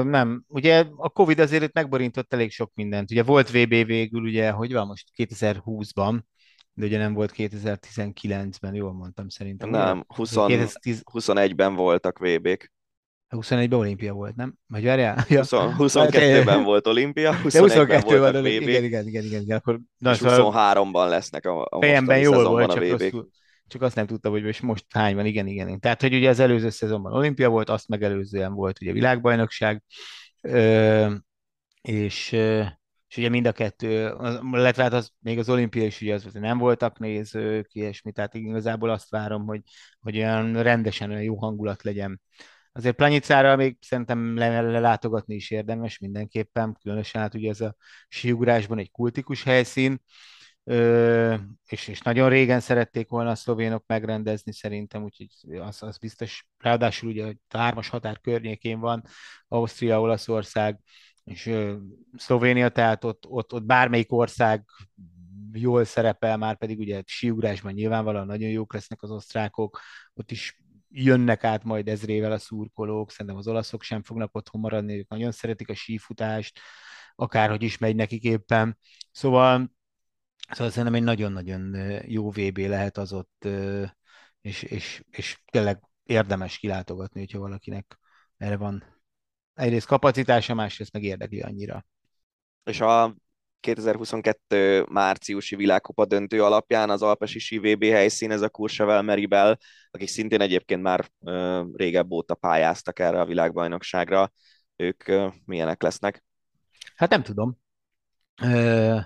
Nem, 0.08 0.44
ugye 0.48 0.84
a 0.96 1.08
Covid 1.08 1.38
azért 1.38 1.62
itt 1.62 1.72
megborintott 1.72 2.32
elég 2.32 2.50
sok 2.50 2.70
mindent. 2.74 3.10
Ugye 3.10 3.22
volt 3.22 3.50
VB 3.50 3.86
végül, 3.86 4.22
ugye, 4.22 4.50
hogy 4.50 4.72
van 4.72 4.86
most 4.86 5.08
2020-ban, 5.16 6.20
de 6.72 6.86
ugye 6.86 6.98
nem 6.98 7.12
volt 7.12 7.32
2019-ben, 7.36 8.74
jól 8.74 8.92
mondtam 8.92 9.28
szerintem. 9.28 9.70
Nem, 9.70 10.04
20, 10.06 10.30
2010... 10.30 11.02
21-ben 11.12 11.74
voltak 11.74 12.18
VB-k. 12.18 12.72
21-ben 13.36 13.78
olimpia 13.78 14.12
volt, 14.12 14.36
nem? 14.36 14.54
Vagy 14.66 14.84
várjál? 14.84 15.24
Ja. 15.28 15.42
22-ben 15.48 16.62
volt 16.62 16.86
olimpia, 16.86 17.34
21-ben 17.44 18.00
voltak 18.20 18.40
VB. 18.40 18.46
Igen, 18.46 18.84
igen, 18.84 19.06
igen, 19.06 19.24
igen, 19.24 19.40
igen. 19.40 19.56
Akkor, 19.56 19.80
na, 19.98 20.10
és 20.10 20.18
23-ban 20.22 21.08
lesznek 21.08 21.46
a, 21.46 21.66
a 21.70 21.78
fejemben 21.80 22.18
jól 22.18 22.48
volt, 22.48 22.72
csak 22.72 22.88
rosszul, 22.88 23.28
csak 23.70 23.82
azt 23.82 23.94
nem 23.94 24.06
tudta, 24.06 24.30
hogy 24.30 24.60
most 24.62 24.84
hány 24.88 25.14
van, 25.14 25.26
igen, 25.26 25.46
igen. 25.46 25.80
Tehát, 25.80 26.00
hogy 26.00 26.14
ugye 26.14 26.28
az 26.28 26.38
előző 26.38 26.70
szezonban 26.70 27.12
olimpia 27.12 27.48
volt, 27.48 27.68
azt 27.68 27.88
megelőzően 27.88 28.52
volt 28.52 28.80
ugye 28.80 28.92
világbajnokság, 28.92 29.82
ö, 30.42 31.14
és, 31.82 32.32
és 33.08 33.16
ugye 33.16 33.28
mind 33.28 33.46
a 33.46 33.52
kettő, 33.52 34.14
illetve 34.52 34.82
hát 34.82 34.92
az, 34.92 35.10
még 35.18 35.38
az 35.38 35.48
olimpia 35.48 35.84
is 35.84 36.00
ugye 36.00 36.14
az, 36.14 36.22
hogy 36.22 36.40
nem 36.40 36.58
voltak 36.58 36.98
nézők, 36.98 37.74
ilyesmi, 37.74 38.12
tehát 38.12 38.34
igazából 38.34 38.90
azt 38.90 39.10
várom, 39.10 39.46
hogy, 39.46 39.62
hogy 40.00 40.16
olyan 40.16 40.62
rendesen 40.62 41.10
olyan 41.10 41.22
jó 41.22 41.36
hangulat 41.36 41.82
legyen. 41.82 42.20
Azért 42.72 42.96
Planyicára 42.96 43.56
még 43.56 43.76
szerintem 43.80 44.36
lelátogatni 44.36 45.34
is 45.34 45.50
érdemes 45.50 45.98
mindenképpen, 45.98 46.76
különösen 46.82 47.20
hát 47.20 47.34
ugye 47.34 47.50
ez 47.50 47.60
a 47.60 47.76
síugrásban 48.08 48.78
egy 48.78 48.90
kultikus 48.90 49.42
helyszín, 49.42 50.00
és, 51.66 51.88
és 51.88 52.00
nagyon 52.00 52.28
régen 52.28 52.60
szerették 52.60 53.08
volna 53.08 53.30
a 53.30 53.34
szlovénok 53.34 53.84
megrendezni 53.86 54.52
szerintem, 54.52 55.02
úgyhogy 55.02 55.56
az, 55.56 55.82
az 55.82 55.98
biztos, 55.98 56.46
ráadásul 56.58 57.08
ugye 57.08 57.34
a 57.48 57.58
hármas 57.58 57.88
határ 57.88 58.20
környékén 58.20 58.80
van, 58.80 59.02
Ausztria, 59.48 60.00
Olaszország, 60.00 60.80
és 61.24 61.50
Szlovénia, 62.16 62.68
tehát 62.68 63.04
ott, 63.04 63.26
ott, 63.26 63.52
ott 63.52 63.64
bármelyik 63.64 64.12
ország 64.12 64.64
jól 65.52 65.84
szerepel, 65.84 66.36
már 66.36 66.56
pedig 66.58 66.78
ugye 66.78 67.02
síugrásban 67.06 67.72
nyilvánvalóan 67.72 68.26
nagyon 68.26 68.50
jók 68.50 68.72
lesznek 68.72 69.02
az 69.02 69.10
osztrákok, 69.10 69.80
ott 70.14 70.30
is 70.30 70.62
jönnek 70.88 71.44
át 71.44 71.64
majd 71.64 71.88
ezrével 71.88 72.32
a 72.32 72.38
szurkolók, 72.38 73.10
szerintem 73.10 73.36
az 73.36 73.48
olaszok 73.48 73.82
sem 73.82 74.02
fognak 74.02 74.36
otthon 74.36 74.60
maradni, 74.60 74.96
ők 74.98 75.08
nagyon 75.08 75.32
szeretik 75.32 75.68
a 75.68 75.74
sífutást, 75.74 76.60
akárhogy 77.14 77.62
is 77.62 77.78
megy 77.78 77.96
nekik 77.96 78.22
éppen. 78.22 78.78
Szóval 79.10 79.78
Szóval 80.50 80.70
szerintem 80.70 80.94
egy 80.94 81.02
nagyon-nagyon 81.02 81.76
jó 82.06 82.30
VB 82.30 82.58
lehet 82.58 82.98
az 82.98 83.12
ott, 83.12 83.48
és, 84.40 84.62
és, 84.62 85.02
és 85.10 85.38
tényleg 85.50 85.80
érdemes 86.02 86.58
kilátogatni, 86.58 87.20
hogyha 87.20 87.38
valakinek 87.38 87.98
erre 88.36 88.56
van 88.56 88.84
egyrészt 89.54 89.86
kapacitása, 89.86 90.54
másrészt 90.54 90.92
meg 90.92 91.02
érdekli 91.02 91.40
annyira. 91.40 91.86
És 92.64 92.80
a 92.80 93.14
2022 93.60 94.86
márciusi 94.88 95.56
világkupa 95.56 96.04
döntő 96.04 96.44
alapján 96.44 96.90
az 96.90 97.02
Alpesi 97.02 97.58
VB 97.58 97.84
helyszín, 97.84 98.30
ez 98.30 98.42
a 98.42 98.48
Courchevel 98.48 99.02
Meribel, 99.02 99.58
akik 99.90 100.08
szintén 100.08 100.40
egyébként 100.40 100.82
már 100.82 101.10
ö, 101.24 101.62
régebb 101.72 102.10
óta 102.10 102.34
pályáztak 102.34 102.98
erre 102.98 103.20
a 103.20 103.26
világbajnokságra. 103.26 104.32
Ők 104.76 105.08
ö, 105.08 105.28
milyenek 105.44 105.82
lesznek? 105.82 106.24
Hát 106.94 107.10
nem 107.10 107.22
tudom. 107.22 107.58
Ö, 108.42 108.98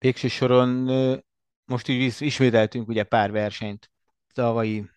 végső 0.00 0.28
soron 0.28 0.68
most 1.64 1.88
így 1.88 2.14
ismételtünk 2.18 2.88
ugye 2.88 3.04
pár 3.04 3.30
versenyt, 3.30 3.90
tavalyi 4.32 4.90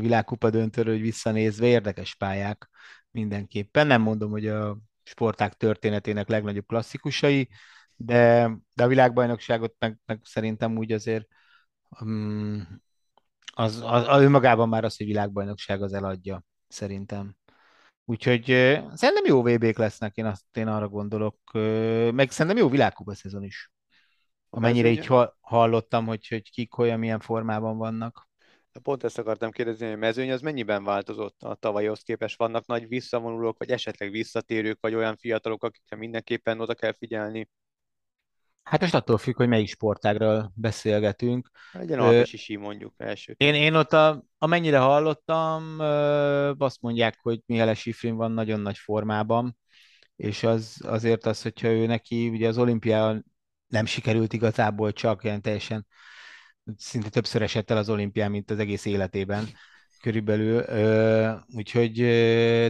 világkupa 0.00 0.50
döntőről, 0.50 0.92
hogy 0.92 1.02
visszanézve 1.02 1.66
érdekes 1.66 2.14
pályák 2.14 2.68
mindenképpen. 3.10 3.86
Nem 3.86 4.02
mondom, 4.02 4.30
hogy 4.30 4.46
a 4.46 4.78
sporták 5.02 5.54
történetének 5.54 6.28
legnagyobb 6.28 6.66
klasszikusai, 6.66 7.48
de, 7.96 8.50
de 8.74 8.84
a 8.84 8.88
világbajnokságot 8.88 9.74
meg, 9.78 9.98
meg 10.06 10.20
szerintem 10.22 10.76
úgy 10.76 10.92
azért 10.92 11.26
um, 12.00 12.82
az, 13.54 13.82
az, 13.84 14.04
az 14.08 14.22
önmagában 14.22 14.68
már 14.68 14.84
az, 14.84 14.96
hogy 14.96 15.06
világbajnokság 15.06 15.82
az 15.82 15.92
eladja, 15.92 16.44
szerintem. 16.68 17.36
Úgyhogy 18.04 18.44
szerintem 18.94 19.24
jó 19.24 19.42
VB-k 19.42 19.78
lesznek, 19.78 20.16
én, 20.16 20.24
azt, 20.24 20.44
én 20.52 20.66
arra 20.66 20.88
gondolok. 20.88 21.38
Meg 22.12 22.30
szerintem 22.30 22.56
jó 22.56 22.68
világkupa 22.68 23.14
szezon 23.14 23.42
is. 23.42 23.70
Amennyire 24.50 24.88
így 24.88 25.08
hallottam, 25.40 26.06
hogy, 26.06 26.28
hogy 26.28 26.50
kik 26.50 26.78
olyan 26.78 26.98
milyen 26.98 27.20
formában 27.20 27.76
vannak. 27.76 28.28
Pont 28.82 29.04
ezt 29.04 29.18
akartam 29.18 29.50
kérdezni, 29.50 29.84
hogy 29.84 29.94
a 29.94 29.98
mezőny 29.98 30.32
az 30.32 30.40
mennyiben 30.40 30.84
változott 30.84 31.42
a 31.42 31.54
tavalyhoz 31.54 32.02
képest? 32.02 32.38
Vannak 32.38 32.66
nagy 32.66 32.88
visszavonulók, 32.88 33.58
vagy 33.58 33.70
esetleg 33.70 34.10
visszatérők, 34.10 34.78
vagy 34.80 34.94
olyan 34.94 35.16
fiatalok, 35.16 35.64
akikre 35.64 35.96
mindenképpen 35.96 36.60
oda 36.60 36.74
kell 36.74 36.92
figyelni? 36.92 37.48
Hát 38.62 38.80
most 38.80 38.94
attól 38.94 39.18
függ, 39.18 39.36
hogy 39.36 39.48
melyik 39.48 39.68
sportágról 39.68 40.52
beszélgetünk. 40.54 41.50
Legyen 41.72 41.98
alpesi 41.98 42.56
mondjuk 42.56 42.94
első. 42.96 43.34
Én, 43.36 43.54
én 43.54 43.74
ott, 43.74 43.92
a, 43.92 44.24
amennyire 44.38 44.78
hallottam, 44.78 45.78
azt 46.58 46.80
mondják, 46.80 47.18
hogy 47.22 47.40
Mihály 47.46 47.74
Sifrin 47.74 48.14
van 48.14 48.32
nagyon 48.32 48.60
nagy 48.60 48.76
formában, 48.76 49.56
és 50.16 50.42
az 50.42 50.80
azért 50.84 51.26
az, 51.26 51.42
hogyha 51.42 51.68
ő 51.68 51.86
neki 51.86 52.28
ugye 52.28 52.48
az 52.48 52.58
olimpián 52.58 53.24
nem 53.68 53.84
sikerült 53.84 54.32
igazából 54.32 54.92
csak 54.92 55.24
ilyen 55.24 55.42
teljesen 55.42 55.86
szinte 56.76 57.08
többször 57.08 57.42
esett 57.42 57.70
el 57.70 57.76
az 57.76 57.88
olimpián, 57.88 58.30
mint 58.30 58.50
az 58.50 58.58
egész 58.58 58.84
életében 58.84 59.48
körülbelül. 60.00 60.64
Úgyhogy, 61.54 61.92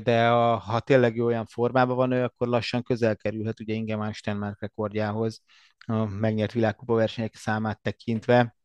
de 0.02 0.28
a, 0.28 0.56
ha 0.56 0.80
tényleg 0.80 1.18
olyan 1.18 1.46
formában 1.46 1.96
van 1.96 2.12
ő, 2.12 2.22
akkor 2.22 2.48
lassan 2.48 2.82
közel 2.82 3.16
kerülhet 3.16 3.60
ugye 3.60 3.74
Ingemar 3.74 4.14
Stenmark 4.14 4.60
rekordjához 4.60 5.42
a 5.86 6.04
megnyert 6.04 6.52
világkupa 6.52 6.94
versenyek 6.94 7.34
számát 7.34 7.80
tekintve. 7.82 8.56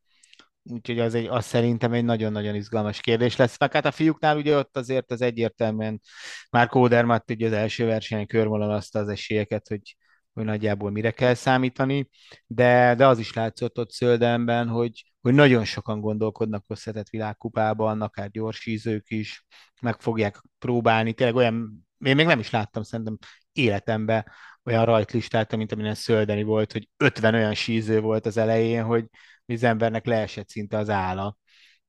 Úgyhogy 0.63 0.99
az, 0.99 1.13
egy, 1.13 1.25
az 1.25 1.45
szerintem 1.45 1.93
egy 1.93 2.05
nagyon-nagyon 2.05 2.55
izgalmas 2.55 3.01
kérdés 3.01 3.35
lesz. 3.35 3.59
Meg 3.59 3.73
hát 3.73 3.85
a 3.85 3.91
fiúknál 3.91 4.37
ugye 4.37 4.57
ott 4.57 4.77
azért 4.77 5.11
az 5.11 5.21
egyértelműen 5.21 6.01
már 6.49 6.67
Kódermatt 6.67 7.31
ugye 7.31 7.47
az 7.47 7.53
első 7.53 7.85
versenyen 7.85 8.27
körvonalazta 8.27 8.99
az 8.99 9.07
esélyeket, 9.07 9.67
hogy, 9.67 9.95
hogy 10.33 10.43
nagyjából 10.43 10.91
mire 10.91 11.11
kell 11.11 11.33
számítani, 11.33 12.09
de, 12.47 12.95
de 12.95 13.07
az 13.07 13.19
is 13.19 13.33
látszott 13.33 13.79
ott 13.79 13.91
Szöldenben, 13.91 14.67
hogy, 14.67 15.13
hogy 15.21 15.33
nagyon 15.33 15.65
sokan 15.65 15.99
gondolkodnak 15.99 16.65
összetett 16.67 17.09
világkupában, 17.09 18.01
akár 18.01 18.29
gyorsízők 18.29 19.09
is, 19.09 19.45
meg 19.81 20.01
fogják 20.01 20.41
próbálni, 20.59 21.13
tényleg 21.13 21.35
olyan, 21.35 21.85
én 22.05 22.15
még 22.15 22.25
nem 22.25 22.39
is 22.39 22.49
láttam 22.49 22.83
szerintem 22.83 23.17
életemben 23.51 24.25
olyan 24.63 24.85
rajtlistát, 24.85 25.55
mint 25.55 25.71
amilyen 25.71 25.95
Szöldeni 25.95 26.43
volt, 26.43 26.71
hogy 26.71 26.89
50 26.97 27.33
olyan 27.33 27.53
síző 27.53 27.99
volt 27.99 28.25
az 28.25 28.37
elején, 28.37 28.83
hogy 28.83 29.05
az 29.45 29.63
embernek 29.63 30.05
leesett 30.05 30.49
szinte 30.49 30.77
az 30.77 30.89
álla. 30.89 31.37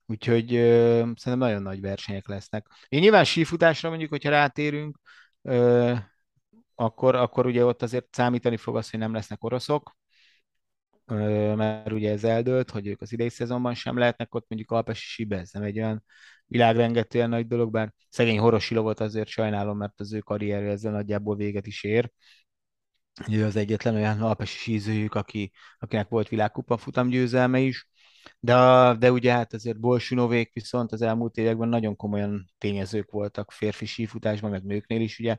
Úgyhogy 0.07 0.55
ö, 0.55 0.97
szerintem 0.97 1.49
nagyon 1.49 1.63
nagy 1.63 1.81
versenyek 1.81 2.29
lesznek. 2.29 2.67
Én 2.89 3.01
nyilván 3.01 3.25
sífutásra 3.25 3.89
mondjuk, 3.89 4.11
hogyha 4.11 4.31
rátérünk, 4.31 4.99
ö, 5.43 5.95
akkor, 6.75 7.14
akkor 7.14 7.47
ugye 7.47 7.64
ott 7.64 7.83
azért 7.83 8.14
számítani 8.14 8.57
fog 8.57 8.77
az, 8.77 8.91
hogy 8.91 9.01
nem 9.01 9.12
lesznek 9.12 9.45
oroszok, 9.45 9.97
mert 11.57 11.93
ugye 11.93 12.11
ez 12.11 12.25
eldőlt, 12.25 12.70
hogy 12.70 12.87
ők 12.87 13.01
az 13.01 13.12
idei 13.12 13.29
szezonban 13.29 13.75
sem 13.75 13.99
lehetnek 13.99 14.35
ott, 14.35 14.49
mondjuk 14.49 14.70
Alpesi 14.70 15.07
Sibe, 15.07 15.39
ez 15.39 15.51
nem 15.53 15.62
egy 15.62 15.79
olyan 15.79 16.05
világrengetően 16.47 17.29
nagy 17.29 17.47
dolog, 17.47 17.70
bár 17.70 17.93
szegény 18.09 18.39
Horosilovot 18.39 19.01
azért 19.01 19.29
sajnálom, 19.29 19.77
mert 19.77 20.01
az 20.01 20.12
ő 20.12 20.18
karrierje 20.18 20.70
ezzel 20.70 20.93
nagyjából 20.93 21.37
véget 21.37 21.66
is 21.66 21.85
ér. 21.85 22.11
Ő 23.31 23.45
az 23.45 23.57
egyetlen 23.57 23.95
olyan 23.95 24.22
alpesi 24.22 24.59
sízőjük, 24.59 25.14
aki, 25.14 25.53
akinek 25.79 26.09
volt 26.09 26.29
világkupa 26.29 26.77
futamgyőzelme 26.77 27.59
is. 27.59 27.89
De, 28.41 28.55
de 28.99 29.12
ugye 29.12 29.33
hát 29.33 29.53
azért 29.53 29.81
Bolsunovék 29.81 30.53
viszont 30.53 30.93
az 30.93 31.03
elmúlt 31.03 31.37
években 31.37 31.68
nagyon 31.68 31.97
komolyan 31.97 32.47
tényezők 32.59 33.11
voltak 33.11 33.53
férfi 33.53 33.87
sífutásban, 33.87 34.51
meg 34.51 34.64
nőknél 34.64 35.01
is 35.01 35.18
ugye 35.18 35.37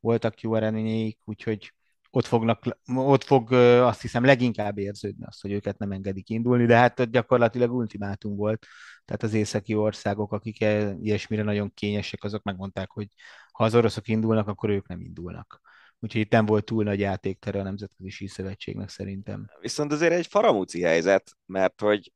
voltak 0.00 0.40
jó 0.40 0.54
eredményeik, 0.54 1.18
úgyhogy 1.24 1.72
ott, 2.10 2.26
fognak, 2.26 2.62
ott 2.94 3.24
fog 3.24 3.52
azt 3.52 4.00
hiszem 4.00 4.24
leginkább 4.24 4.78
érződni 4.78 5.24
azt, 5.24 5.42
hogy 5.42 5.52
őket 5.52 5.78
nem 5.78 5.92
engedik 5.92 6.28
indulni, 6.30 6.66
de 6.66 6.76
hát 6.76 7.00
ott 7.00 7.10
gyakorlatilag 7.10 7.72
ultimátum 7.72 8.36
volt. 8.36 8.66
Tehát 9.04 9.22
az 9.22 9.34
északi 9.34 9.74
országok, 9.74 10.32
akik 10.32 10.60
ilyesmire 11.00 11.42
nagyon 11.42 11.74
kényesek, 11.74 12.24
azok 12.24 12.42
megmondták, 12.42 12.90
hogy 12.90 13.06
ha 13.52 13.64
az 13.64 13.74
oroszok 13.74 14.08
indulnak, 14.08 14.48
akkor 14.48 14.70
ők 14.70 14.88
nem 14.88 15.00
indulnak. 15.00 15.60
Úgyhogy 16.00 16.20
itt 16.20 16.30
nem 16.30 16.46
volt 16.46 16.64
túl 16.64 16.84
nagy 16.84 17.00
játéktere 17.00 17.60
a 17.60 17.62
Nemzetközi 17.62 18.10
Síszövetségnek 18.10 18.88
szerintem. 18.88 19.50
Viszont 19.60 19.92
azért 19.92 20.12
egy 20.12 20.26
faramúci 20.26 20.80
helyzet, 20.80 21.36
mert 21.46 21.80
hogy 21.80 22.12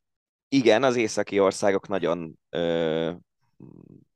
igen, 0.49 0.83
az 0.83 0.97
északi 0.97 1.41
országok 1.41 1.89
nagyon 1.89 2.39
ö, 2.51 3.13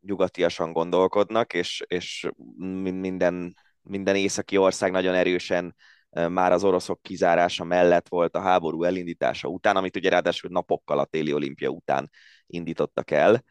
nyugatiasan 0.07 0.73
gondolkodnak, 0.73 1.55
és, 1.55 1.83
és 1.87 2.29
minden 2.57 3.55
minden 3.87 4.17
északi 4.17 4.57
ország 4.57 4.91
nagyon 4.91 5.15
erősen 5.15 5.77
már 6.11 6.53
az 6.53 6.65
oroszok 6.65 7.03
kizárása 7.03 7.65
mellett 7.65 8.09
volt 8.09 8.37
a 8.37 8.41
háború 8.41 8.83
elindítása 8.83 9.49
után, 9.49 9.77
amit 9.77 9.97
ugye 9.97 10.09
ráadásul 10.09 10.51
napokkal 10.51 10.99
a 10.99 11.05
téli 11.05 11.33
olimpia 11.33 11.69
után 11.69 12.11
indítottak 12.47 13.11
el. 13.11 13.45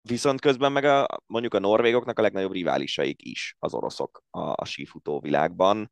Viszont 0.00 0.40
közben 0.40 0.72
meg 0.72 0.84
a, 0.84 1.06
mondjuk 1.26 1.54
a 1.54 1.58
norvégoknak 1.58 2.18
a 2.18 2.22
legnagyobb 2.22 2.52
riválisaik 2.52 3.26
is 3.26 3.56
az 3.58 3.74
oroszok 3.74 4.22
a, 4.30 4.40
a 4.40 4.64
sífutó 4.64 5.20
világban, 5.20 5.90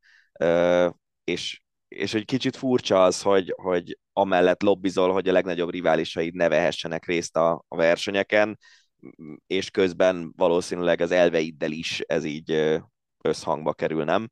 és, 1.23 1.61
és 1.87 2.13
egy 2.13 2.25
kicsit 2.25 2.55
furcsa 2.55 3.03
az, 3.03 3.21
hogy, 3.21 3.53
hogy 3.57 3.99
amellett 4.13 4.61
lobbizol, 4.61 5.11
hogy 5.11 5.27
a 5.29 5.31
legnagyobb 5.31 5.69
riválisaid 5.69 6.33
ne 6.33 6.47
vehessenek 6.47 7.05
részt 7.05 7.37
a, 7.37 7.65
a 7.67 7.75
versenyeken, 7.75 8.57
és 9.47 9.71
közben 9.71 10.33
valószínűleg 10.35 11.01
az 11.01 11.11
elveiddel 11.11 11.71
is 11.71 11.99
ez 11.99 12.23
így 12.23 12.79
összhangba 13.21 13.73
kerül, 13.73 14.03
nem? 14.03 14.29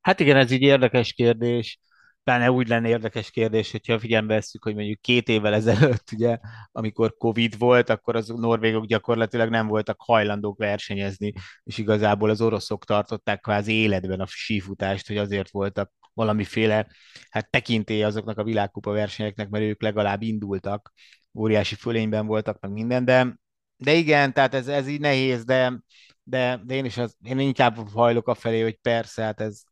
Hát 0.00 0.20
igen, 0.20 0.36
ez 0.36 0.50
így 0.50 0.62
érdekes 0.62 1.12
kérdés. 1.12 1.78
Pláne 2.22 2.50
úgy 2.50 2.68
lenne 2.68 2.88
érdekes 2.88 3.30
kérdés, 3.30 3.70
hogyha 3.70 3.98
figyelembe 3.98 4.34
vesszük, 4.34 4.62
hogy 4.62 4.74
mondjuk 4.74 5.00
két 5.00 5.28
évvel 5.28 5.54
ezelőtt, 5.54 6.08
ugye, 6.12 6.38
amikor 6.72 7.16
Covid 7.16 7.58
volt, 7.58 7.88
akkor 7.90 8.16
az 8.16 8.28
norvégok 8.28 8.86
gyakorlatilag 8.86 9.50
nem 9.50 9.66
voltak 9.66 10.00
hajlandók 10.00 10.58
versenyezni, 10.58 11.32
és 11.62 11.78
igazából 11.78 12.30
az 12.30 12.40
oroszok 12.40 12.84
tartották 12.84 13.40
kvázi 13.40 13.72
életben 13.72 14.20
a 14.20 14.26
sífutást, 14.26 15.06
hogy 15.06 15.16
azért 15.16 15.50
voltak 15.50 15.92
valamiféle 16.14 16.86
hát 17.30 17.50
tekintély 17.50 18.02
azoknak 18.02 18.38
a 18.38 18.44
világkupa 18.44 18.90
versenyeknek, 18.90 19.48
mert 19.48 19.64
ők 19.64 19.82
legalább 19.82 20.22
indultak, 20.22 20.92
óriási 21.34 21.74
fölényben 21.74 22.26
voltak, 22.26 22.60
meg 22.60 22.70
minden, 22.70 23.04
de, 23.04 23.38
de 23.78 23.92
igen, 23.92 24.32
tehát 24.32 24.54
ez, 24.54 24.68
ez 24.68 24.88
így 24.88 25.00
nehéz, 25.00 25.44
de 25.44 25.80
de, 26.28 26.60
de 26.64 26.74
én 26.74 26.84
is 26.84 26.96
az, 26.96 27.16
én 27.24 27.38
inkább 27.38 27.88
hajlok 27.90 28.28
a 28.28 28.34
felé, 28.34 28.60
hogy 28.62 28.76
persze, 28.76 29.22
hát 29.22 29.40
ez 29.40 29.62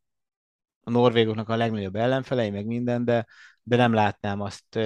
a 0.81 0.91
norvégoknak 0.91 1.49
a 1.49 1.57
legnagyobb 1.57 1.97
ellenfelei, 1.97 2.51
meg 2.51 2.67
minden, 2.67 3.05
de, 3.05 3.27
de 3.63 3.77
nem 3.77 3.93
látnám 3.93 4.41
azt, 4.41 4.77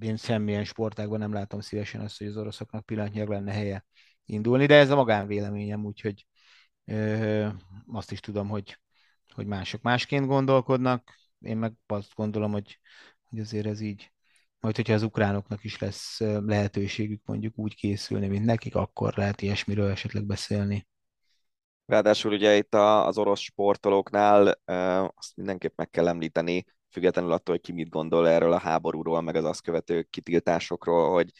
én 0.00 0.16
semmilyen 0.16 0.64
sportágban 0.64 1.18
nem 1.18 1.32
látom 1.32 1.60
szívesen 1.60 2.00
azt, 2.00 2.18
hogy 2.18 2.26
az 2.26 2.36
oroszoknak 2.36 2.84
pillanatnyilag 2.86 3.28
lenne 3.28 3.52
helye 3.52 3.84
indulni, 4.24 4.66
de 4.66 4.74
ez 4.74 4.90
a 4.90 4.96
magánvéleményem, 4.96 5.84
úgyhogy 5.84 6.26
ö, 6.84 7.48
azt 7.92 8.12
is 8.12 8.20
tudom, 8.20 8.48
hogy, 8.48 8.78
hogy 9.34 9.46
mások 9.46 9.82
másként 9.82 10.26
gondolkodnak, 10.26 11.14
én 11.40 11.56
meg 11.56 11.72
azt 11.86 12.14
gondolom, 12.14 12.52
hogy, 12.52 12.80
hogy 13.28 13.38
azért 13.38 13.66
ez 13.66 13.80
így, 13.80 14.12
majd 14.60 14.76
hogyha 14.76 14.94
az 14.94 15.02
ukránoknak 15.02 15.64
is 15.64 15.78
lesz 15.78 16.20
lehetőségük 16.20 17.20
mondjuk 17.24 17.58
úgy 17.58 17.74
készülni, 17.74 18.26
mint 18.26 18.44
nekik, 18.44 18.74
akkor 18.74 19.12
lehet 19.16 19.42
ilyesmiről 19.42 19.90
esetleg 19.90 20.24
beszélni. 20.24 20.86
Ráadásul 21.86 22.32
ugye 22.32 22.56
itt 22.56 22.74
az 22.74 23.18
orosz 23.18 23.40
sportolóknál 23.40 24.60
azt 25.16 25.36
mindenképp 25.36 25.76
meg 25.76 25.90
kell 25.90 26.08
említeni, 26.08 26.64
függetlenül 26.90 27.32
attól, 27.32 27.54
hogy 27.54 27.64
ki 27.64 27.72
mit 27.72 27.88
gondol 27.88 28.28
erről 28.28 28.52
a 28.52 28.58
háborúról, 28.58 29.20
meg 29.20 29.36
az 29.36 29.44
azt 29.44 29.62
követő 29.62 30.02
kitiltásokról, 30.02 31.12
hogy 31.12 31.30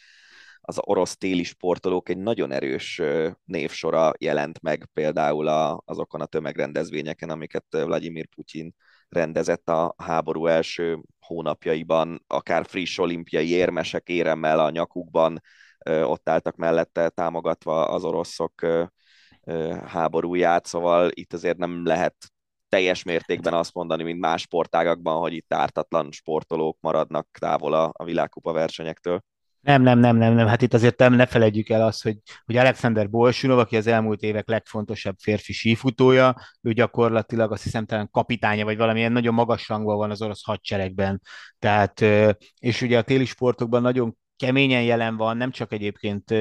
az 0.61 0.77
orosz 0.79 1.17
téli 1.17 1.43
sportolók 1.43 2.09
egy 2.09 2.17
nagyon 2.17 2.51
erős 2.51 3.01
névsora 3.43 4.11
jelent 4.19 4.61
meg 4.61 4.89
például 4.93 5.47
azokon 5.85 6.21
a 6.21 6.25
tömegrendezvényeken, 6.25 7.29
amiket 7.29 7.65
Vladimir 7.69 8.27
Putyin 8.27 8.75
rendezett 9.09 9.69
a 9.69 9.93
háború 9.97 10.45
első 10.45 11.01
hónapjaiban, 11.19 12.23
akár 12.27 12.65
friss 12.65 12.97
olimpiai 12.97 13.49
érmesek 13.49 14.07
éremmel 14.07 14.59
a 14.59 14.69
nyakukban, 14.69 15.41
ott 15.85 16.29
álltak 16.29 16.55
mellette 16.55 17.09
támogatva 17.09 17.85
az 17.87 18.03
oroszok 18.03 18.65
háborúját, 19.85 20.65
szóval 20.65 21.09
itt 21.13 21.33
azért 21.33 21.57
nem 21.57 21.85
lehet 21.85 22.15
teljes 22.69 23.03
mértékben 23.03 23.53
azt 23.53 23.73
mondani, 23.73 24.03
mint 24.03 24.19
más 24.19 24.41
sportágakban, 24.41 25.19
hogy 25.19 25.33
itt 25.33 25.53
ártatlan 25.53 26.11
sportolók 26.11 26.77
maradnak 26.79 27.27
távol 27.39 27.73
a, 27.73 27.91
a 27.93 28.03
világkupa 28.03 28.51
versenyektől. 28.51 29.23
Nem, 29.61 29.81
nem, 29.81 29.99
nem, 29.99 30.15
nem, 30.17 30.33
nem. 30.33 30.47
Hát 30.47 30.61
itt 30.61 30.73
azért 30.73 30.97
nem, 30.97 31.13
ne 31.13 31.25
felejtjük 31.25 31.69
el 31.69 31.85
azt, 31.85 32.03
hogy, 32.03 32.17
hogy 32.45 32.57
Alexander 32.57 33.09
Bolsunov, 33.09 33.59
aki 33.59 33.77
az 33.77 33.87
elmúlt 33.87 34.21
évek 34.21 34.47
legfontosabb 34.47 35.15
férfi 35.19 35.53
sífutója, 35.53 36.35
ő 36.61 36.73
gyakorlatilag 36.73 37.51
azt 37.51 37.63
hiszem 37.63 37.85
talán 37.85 38.09
kapitánya, 38.11 38.65
vagy 38.65 38.77
valamilyen 38.77 39.11
nagyon 39.11 39.33
magas 39.33 39.67
rangban 39.67 39.97
van 39.97 40.11
az 40.11 40.21
orosz 40.21 40.43
hadseregben. 40.43 41.21
Tehát, 41.59 42.01
és 42.59 42.81
ugye 42.81 42.97
a 42.97 43.01
téli 43.01 43.25
sportokban 43.25 43.81
nagyon 43.81 44.17
keményen 44.35 44.83
jelen 44.83 45.17
van, 45.17 45.37
nem 45.37 45.51
csak 45.51 45.71
egyébként 45.71 46.33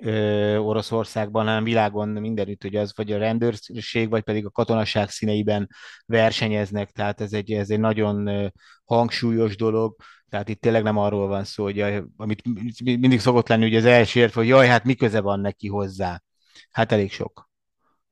ö, 0.00 0.56
Oroszországban, 0.56 1.46
hanem 1.46 1.64
világon 1.64 2.08
mindenütt, 2.08 2.62
hogy 2.62 2.76
az 2.76 2.92
vagy 2.96 3.12
a 3.12 3.18
rendőrség, 3.18 4.08
vagy 4.08 4.22
pedig 4.22 4.46
a 4.46 4.50
katonaság 4.50 5.10
színeiben 5.10 5.68
versenyeznek, 6.06 6.90
tehát 6.90 7.20
ez 7.20 7.32
egy, 7.32 7.52
ez 7.52 7.70
egy 7.70 7.80
nagyon 7.80 8.50
hangsúlyos 8.84 9.56
dolog, 9.56 9.96
tehát 10.28 10.48
itt 10.48 10.60
tényleg 10.60 10.82
nem 10.82 10.98
arról 10.98 11.26
van 11.26 11.44
szó, 11.44 11.62
hogy 11.64 11.80
amit 12.16 12.42
mindig 12.84 13.20
szokott 13.20 13.48
lenni, 13.48 13.62
hogy 13.62 13.76
az 13.76 13.84
első 13.84 14.20
érv, 14.20 14.32
hogy 14.32 14.46
jaj, 14.46 14.66
hát 14.66 14.84
mi 14.84 14.96
van 15.10 15.40
neki 15.40 15.68
hozzá. 15.68 16.22
Hát 16.70 16.92
elég 16.92 17.12
sok. 17.12 17.50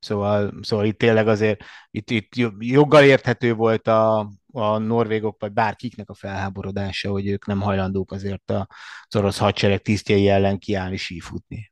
Szóval, 0.00 0.54
szóval 0.62 0.84
itt 0.84 0.98
tényleg 0.98 1.28
azért 1.28 1.64
itt, 1.90 2.10
itt 2.10 2.32
joggal 2.58 3.04
érthető 3.04 3.54
volt 3.54 3.88
a, 3.88 4.18
a 4.52 4.78
norvégok, 4.78 5.40
vagy 5.40 5.52
bárkiknek 5.52 6.08
a 6.10 6.14
felháborodása, 6.14 7.10
hogy 7.10 7.26
ők 7.26 7.46
nem 7.46 7.60
hajlandók 7.60 8.12
azért 8.12 8.50
az 8.50 9.16
orosz 9.16 9.38
hadsereg 9.38 9.82
tisztjei 9.82 10.28
ellen 10.28 10.58
kiállni 10.58 10.96
sífutni. 10.96 11.69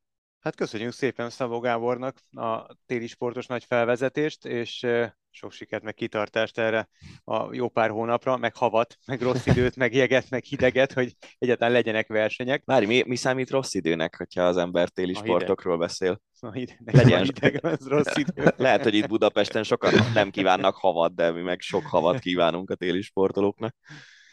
Hát 0.48 0.56
köszönjük 0.56 0.92
szépen 0.92 1.30
Szabó 1.30 1.58
Gábornak 1.58 2.18
a 2.32 2.74
téli 2.86 3.06
sportos 3.06 3.46
nagy 3.46 3.64
felvezetést, 3.64 4.44
és 4.44 4.86
sok 5.30 5.52
sikert, 5.52 5.82
meg 5.82 5.94
kitartást 5.94 6.58
erre 6.58 6.88
a 7.24 7.54
jó 7.54 7.68
pár 7.68 7.90
hónapra, 7.90 8.36
meg 8.36 8.56
havat, 8.56 8.96
meg 9.06 9.20
rossz 9.20 9.46
időt, 9.56 9.76
meg 9.76 9.94
jeget, 9.94 10.30
meg 10.30 10.44
hideget, 10.44 10.92
hogy 10.92 11.16
egyáltalán 11.38 11.72
legyenek 11.72 12.06
versenyek. 12.06 12.64
Mári, 12.64 12.86
mi, 12.86 13.02
mi 13.06 13.16
számít 13.16 13.50
rossz 13.50 13.74
időnek, 13.74 14.16
hogyha 14.16 14.42
az 14.42 14.56
ember 14.56 14.88
téli 14.88 15.12
a 15.12 15.18
sportokról 15.18 15.74
hideg. 15.74 15.86
beszél? 15.88 16.20
A 16.40 16.52
hideg, 16.52 16.94
Legyen. 16.94 17.22
hideg, 17.22 17.64
az 17.64 17.88
rossz 17.88 18.16
idő. 18.26 18.52
Lehet, 18.56 18.82
hogy 18.82 18.94
itt 18.94 19.08
Budapesten 19.08 19.62
sokan 19.62 19.92
nem 20.14 20.30
kívánnak 20.30 20.76
havat, 20.76 21.14
de 21.14 21.30
mi 21.30 21.40
meg 21.40 21.60
sok 21.60 21.86
havat 21.86 22.18
kívánunk 22.18 22.70
a 22.70 22.74
téli 22.74 23.02
sportolóknak. 23.02 23.74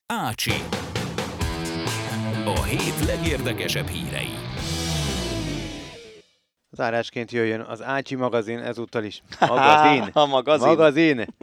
Ácsi. 0.06 0.52
A 2.46 2.64
hét 2.64 3.06
legérdekesebb 3.06 3.88
hírei. 3.88 4.35
Zárásként 6.76 7.32
jöjjön 7.32 7.62
az 7.62 7.84
Ácsi 7.84 8.16
magazin 8.16 8.60
ezúttal 8.60 9.04
is. 9.04 9.22
Magazin. 9.40 10.10
a 10.14 10.26
magazin. 10.26 10.68
Magazin. 10.68 11.26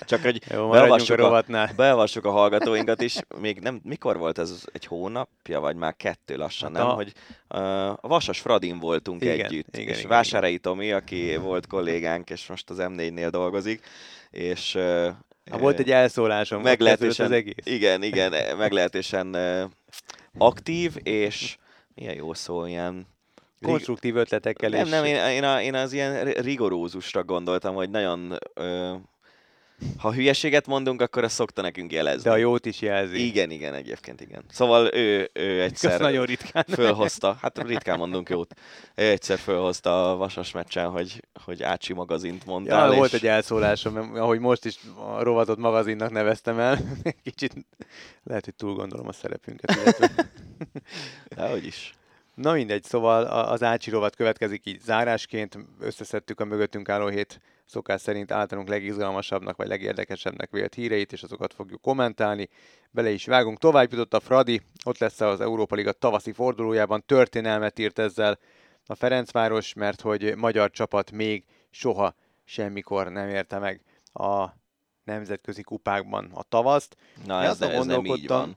Csak 0.00 0.22
hogy 0.22 0.42
Jó, 0.52 0.68
beavassuk, 0.68 1.18
a, 1.18 1.44
beavassuk 1.76 2.24
a 2.24 2.30
hallgatóinkat 2.30 3.02
is. 3.02 3.16
Még 3.40 3.58
nem, 3.58 3.80
mikor 3.84 4.18
volt 4.18 4.38
ez? 4.38 4.64
Egy 4.72 4.84
hónapja, 4.84 5.60
vagy 5.60 5.76
már 5.76 5.96
kettő 5.96 6.36
lassan, 6.36 6.74
hát 6.74 6.82
nem? 6.82 6.90
A... 6.90 6.94
Hogy 6.94 7.12
uh, 7.48 7.88
a 7.88 8.08
Vasas 8.08 8.40
Fradin 8.40 8.78
voltunk 8.78 9.22
igen, 9.22 9.44
együtt. 9.44 9.76
Igen, 9.76 9.88
és 9.88 9.98
igen, 9.98 10.10
Vásárhelyi 10.10 10.52
igen. 10.52 10.72
Tomi, 10.72 10.92
aki 10.92 11.36
volt 11.36 11.66
kollégánk, 11.66 12.30
és 12.30 12.46
most 12.46 12.70
az 12.70 12.76
M4-nél 12.80 13.28
dolgozik, 13.30 13.86
és 14.30 14.74
uh, 14.74 15.08
Ha 15.50 15.58
volt 15.58 15.78
egy 15.78 15.90
elszólásom, 15.90 16.62
meglehetősen, 16.62 17.26
az 17.26 17.32
egész. 17.32 17.54
Igen, 17.64 18.02
igen, 18.02 18.56
meglehetősen 18.56 19.36
aktív, 20.38 20.96
és 21.02 21.56
milyen 21.94 22.14
jó 22.14 22.34
szó, 22.34 22.66
ilyen 22.66 23.06
konstruktív 23.66 24.16
ötletekkel 24.16 24.70
nem, 24.70 24.84
is. 24.84 24.90
Nem, 24.90 25.04
én, 25.04 25.14
én, 25.14 25.44
a, 25.44 25.62
én 25.62 25.74
az 25.74 25.92
ilyen 25.92 26.24
rigorózusra 26.24 27.24
gondoltam, 27.24 27.74
hogy 27.74 27.90
nagyon... 27.90 28.38
Ö, 28.54 28.94
ha 29.98 30.12
hülyeséget 30.12 30.66
mondunk, 30.66 31.00
akkor 31.00 31.24
azt 31.24 31.34
szokta 31.34 31.62
nekünk 31.62 31.92
jelezni. 31.92 32.22
De 32.22 32.30
a 32.30 32.36
jót 32.36 32.66
is 32.66 32.80
jelzi. 32.80 33.26
Igen, 33.26 33.50
igen, 33.50 33.74
egyébként 33.74 34.20
igen. 34.20 34.44
Szóval 34.50 34.94
ő, 34.94 35.30
ő 35.32 35.62
egyszer 35.62 35.90
Kösz 35.90 36.00
nagyon 36.00 36.24
ritkán. 36.24 36.64
fölhozta, 36.68 37.38
hát 37.40 37.62
ritkán 37.62 37.98
mondunk 37.98 38.28
jót, 38.28 38.54
ő 38.94 39.10
egyszer 39.10 39.38
fölhozta 39.38 40.10
a 40.10 40.16
Vasas 40.16 40.52
meccsen, 40.52 40.88
hogy, 40.88 41.22
hogy 41.44 41.62
Ácsi 41.62 41.92
magazint 41.92 42.46
mondtál. 42.46 42.86
Ja, 42.86 42.92
és... 42.92 42.98
volt 42.98 43.12
egy 43.12 43.26
elszólásom, 43.26 43.96
ahogy 44.14 44.40
most 44.40 44.64
is 44.64 44.78
a 45.16 45.22
rovatot 45.22 45.58
magazinnak 45.58 46.10
neveztem 46.10 46.58
el. 46.58 46.78
Kicsit 47.24 47.52
lehet, 48.22 48.44
hogy 48.44 48.54
túl 48.54 48.74
gondolom 48.74 49.08
a 49.08 49.12
szerepünket. 49.12 50.12
Dehogy 51.36 51.66
is. 51.66 51.94
Na 52.36 52.52
mindegy, 52.52 52.82
szóval 52.82 53.24
az 53.24 53.62
Ácsi 53.62 53.90
rovat 53.90 54.16
következik 54.16 54.66
így 54.66 54.80
zárásként, 54.80 55.58
összeszedtük 55.80 56.40
a 56.40 56.44
mögöttünk 56.44 56.88
álló 56.88 57.08
hét 57.08 57.40
szokás 57.64 58.00
szerint 58.00 58.32
általunk 58.32 58.68
legizgalmasabbnak 58.68 59.56
vagy 59.56 59.68
legérdekesebbnek 59.68 60.50
vélt 60.50 60.74
híreit, 60.74 61.12
és 61.12 61.22
azokat 61.22 61.54
fogjuk 61.54 61.80
kommentálni. 61.80 62.48
Bele 62.90 63.10
is 63.10 63.26
vágunk. 63.26 63.58
Tovább 63.58 63.92
jutott 63.92 64.14
a 64.14 64.20
Fradi, 64.20 64.60
ott 64.84 64.98
lesz 64.98 65.20
az 65.20 65.40
Európa 65.40 65.74
Liga 65.74 65.92
tavaszi 65.92 66.32
fordulójában, 66.32 67.02
történelmet 67.06 67.78
írt 67.78 67.98
ezzel 67.98 68.38
a 68.86 68.94
Ferencváros, 68.94 69.72
mert 69.72 70.00
hogy 70.00 70.36
magyar 70.36 70.70
csapat 70.70 71.10
még 71.10 71.44
soha 71.70 72.14
semmikor 72.44 73.08
nem 73.08 73.28
érte 73.28 73.58
meg 73.58 73.82
a 74.12 74.46
nemzetközi 75.04 75.62
kupákban 75.62 76.30
a 76.34 76.42
tavaszt. 76.42 76.96
Na, 77.26 77.42
ez, 77.42 77.60
ez 77.60 77.86
nem 77.86 78.04
így 78.04 78.26
van. 78.26 78.56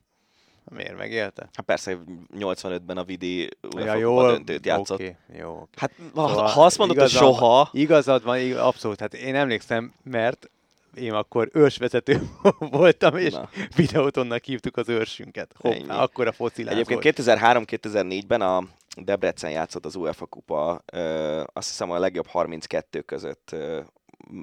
Miért 0.70 0.98
megélte? 0.98 1.50
Hát 1.54 1.66
persze, 1.66 1.98
85-ben 2.38 2.98
a 2.98 3.04
Vidi 3.04 3.50
ja, 3.78 3.94
jó, 3.94 4.22
döntőt 4.22 4.66
játszott. 4.66 5.00
Okay, 5.00 5.16
jó, 5.38 5.50
okay. 5.50 5.66
Hát 5.76 5.92
ha, 6.16 6.28
szóval 6.28 6.48
ha 6.48 6.66
azt 6.66 6.78
mondod, 6.78 7.00
hogy 7.00 7.10
soha... 7.10 7.70
Igazad 7.72 8.24
van, 8.24 8.38
igaz, 8.38 8.60
abszolút. 8.62 9.00
Hát 9.00 9.14
én 9.14 9.36
emlékszem, 9.36 9.94
mert 10.04 10.50
én 10.94 11.14
akkor 11.14 11.50
ősvezető 11.54 12.22
voltam, 12.60 13.18
és 13.18 13.34
Na. 13.34 13.50
videótonnak 13.76 14.44
hívtuk 14.44 14.78
az 14.78 14.90
őrsünket. 14.90 15.54
Hoppá, 15.58 16.02
akkor 16.02 16.28
a 16.28 16.32
fociláz 16.32 16.74
Egyébként 16.74 17.18
2003-2004-ben 17.18 18.42
a 18.42 18.64
Debrecen 18.98 19.52
játszott 19.52 19.86
az 19.86 19.96
UEFA 19.96 20.26
kupa, 20.26 20.82
ö, 20.94 21.44
azt 21.54 21.68
hiszem 21.68 21.92
a 21.92 22.00
legjobb 22.00 22.28
32 22.28 23.02
között 23.02 23.50
ö, 23.52 23.82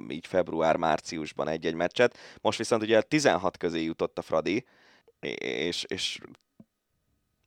így 0.09 0.27
február-márciusban 0.27 1.47
egy-egy 1.47 1.73
meccset. 1.73 2.17
Most 2.41 2.57
viszont 2.57 2.81
ugye 2.81 3.01
16 3.01 3.57
közé 3.57 3.83
jutott 3.83 4.17
a 4.17 4.21
Fradi, 4.21 4.65
és, 5.19 5.83
és 5.87 6.19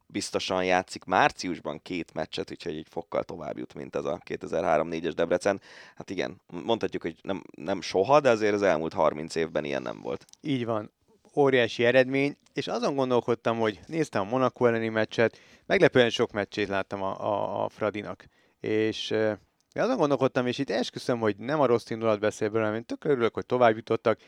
biztosan 0.06 0.64
játszik 0.64 1.04
márciusban 1.04 1.82
két 1.82 2.14
meccset, 2.14 2.50
úgyhogy 2.50 2.76
egy 2.76 2.86
fokkal 2.90 3.22
tovább 3.22 3.58
jut, 3.58 3.74
mint 3.74 3.96
ez 3.96 4.04
a 4.04 4.20
2003-4-es 4.24 5.12
Debrecen. 5.14 5.60
Hát 5.94 6.10
igen, 6.10 6.40
mondhatjuk, 6.46 7.02
hogy 7.02 7.16
nem, 7.22 7.42
nem 7.56 7.80
soha, 7.80 8.20
de 8.20 8.30
azért 8.30 8.54
az 8.54 8.62
elmúlt 8.62 8.92
30 8.92 9.34
évben 9.34 9.64
ilyen 9.64 9.82
nem 9.82 10.00
volt. 10.00 10.24
Így 10.40 10.64
van. 10.64 10.90
Óriási 11.34 11.84
eredmény, 11.84 12.36
és 12.52 12.66
azon 12.66 12.94
gondolkodtam, 12.94 13.58
hogy 13.58 13.80
néztem 13.86 14.22
a 14.22 14.30
Monaco 14.30 14.66
elleni 14.66 14.88
meccset, 14.88 15.38
meglepően 15.66 16.10
sok 16.10 16.32
meccsét 16.32 16.68
láttam 16.68 17.02
a, 17.02 17.20
a, 17.20 17.64
a 17.64 17.68
Fradinak, 17.68 18.24
és 18.60 19.10
uh, 19.10 19.32
azon 19.74 19.96
gondolkodtam, 19.96 20.46
és 20.46 20.58
itt 20.58 20.70
esküszöm, 20.70 21.18
hogy 21.18 21.36
nem 21.36 21.60
a 21.60 21.66
rossz 21.66 21.90
indulat 21.90 22.20
beszél 22.20 22.48
belőle, 22.48 22.68
hanem 22.68 22.82
tök 22.82 23.04
örülök, 23.04 23.34
hogy 23.34 23.46
tovább 23.46 23.76
jutottak, 23.76 24.18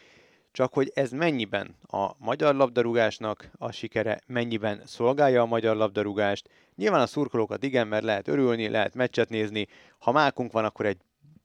csak 0.53 0.73
hogy 0.73 0.91
ez 0.95 1.11
mennyiben 1.11 1.77
a 1.83 2.11
magyar 2.19 2.55
labdarúgásnak 2.55 3.51
a 3.59 3.73
sikere, 3.73 4.21
mennyiben 4.27 4.83
szolgálja 4.85 5.43
a 5.43 5.47
magyar 5.47 5.77
labdarúgást. 5.77 6.49
Nyilván 6.77 7.01
a 7.01 7.07
szurkolókat 7.07 7.63
igen, 7.63 7.87
mert 7.87 8.05
lehet 8.05 8.29
örülni, 8.29 8.69
lehet 8.69 8.95
meccset 8.95 9.29
nézni. 9.29 9.67
Ha 9.99 10.13
mákunk 10.13 10.53
van, 10.53 10.65
akkor 10.65 10.87
egy 10.87 10.99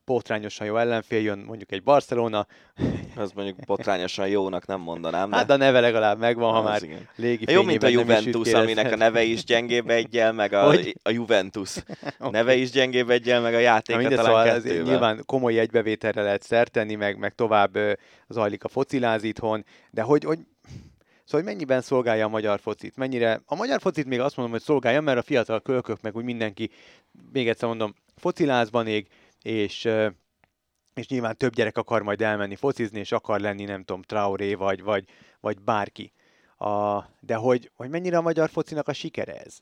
botrányosan 0.07 0.67
jó 0.67 0.77
ellenfél 0.77 1.21
jön, 1.21 1.39
mondjuk 1.39 1.71
egy 1.71 1.83
Barcelona. 1.83 2.47
Az 3.15 3.31
mondjuk 3.31 3.57
botrányosan 3.65 4.27
jónak 4.27 4.65
nem 4.65 4.79
mondanám. 4.79 5.29
De... 5.29 5.35
Hát 5.35 5.49
a 5.49 5.55
neve 5.55 5.79
legalább 5.79 6.19
megvan, 6.19 6.53
ha 6.53 6.61
már 6.61 6.83
igen. 6.83 7.07
légi 7.15 7.51
Jó, 7.51 7.63
mint 7.63 7.83
a 7.83 7.87
Juventus, 7.87 8.53
aminek 8.53 8.91
a 8.91 8.95
neve 8.95 9.23
is 9.23 9.43
gyengébb 9.43 9.89
egyel, 9.89 10.33
meg 10.33 10.53
a, 10.53 10.69
a 11.01 11.09
Juventus 11.09 11.75
okay. 12.19 12.31
neve 12.31 12.55
is 12.55 12.71
gyengébb 12.71 13.09
egyel, 13.09 13.41
meg 13.41 13.53
a 13.53 13.59
játéka 13.59 14.09
talán 14.15 14.61
szóval 14.61 14.81
Nyilván 14.83 15.23
komoly 15.25 15.59
egybevételre 15.59 16.21
lehet 16.21 16.43
szert 16.43 16.71
tenni, 16.71 16.95
meg, 16.95 17.17
meg 17.17 17.35
tovább 17.35 17.77
zajlik 18.27 18.63
a 18.63 18.67
fociláz 18.67 19.23
itthon, 19.23 19.65
de 19.91 20.01
hogy, 20.01 20.23
hogy 20.23 20.39
Szóval 21.27 21.41
hogy 21.41 21.53
mennyiben 21.53 21.81
szolgálja 21.81 22.25
a 22.25 22.29
magyar 22.29 22.59
focit? 22.59 22.95
Mennyire? 22.95 23.41
A 23.45 23.55
magyar 23.55 23.81
focit 23.81 24.05
még 24.05 24.19
azt 24.19 24.35
mondom, 24.35 24.55
hogy 24.55 24.63
szolgálja, 24.63 25.01
mert 25.01 25.17
a 25.17 25.21
fiatal 25.21 25.61
kölkök, 25.61 26.01
meg 26.01 26.15
úgy 26.15 26.23
mindenki, 26.23 26.69
még 27.31 27.47
egyszer 27.47 27.67
mondom, 27.67 27.93
focilázban 28.15 28.87
ég, 28.87 29.07
és, 29.47 29.89
és 30.93 31.07
nyilván 31.07 31.37
több 31.37 31.53
gyerek 31.53 31.77
akar 31.77 32.01
majd 32.01 32.21
elmenni 32.21 32.55
focizni, 32.55 32.99
és 32.99 33.11
akar 33.11 33.39
lenni, 33.39 33.63
nem 33.63 33.83
tudom, 33.83 34.01
Traoré 34.01 34.53
vagy, 34.53 34.83
vagy, 34.83 35.05
vagy 35.39 35.61
bárki. 35.61 36.11
A, 36.57 37.03
de 37.19 37.35
hogy, 37.35 37.71
hogy 37.75 37.89
mennyire 37.89 38.17
a 38.17 38.21
magyar 38.21 38.49
focinak 38.49 38.87
a 38.87 38.93
sikere 38.93 39.33
ez? 39.33 39.59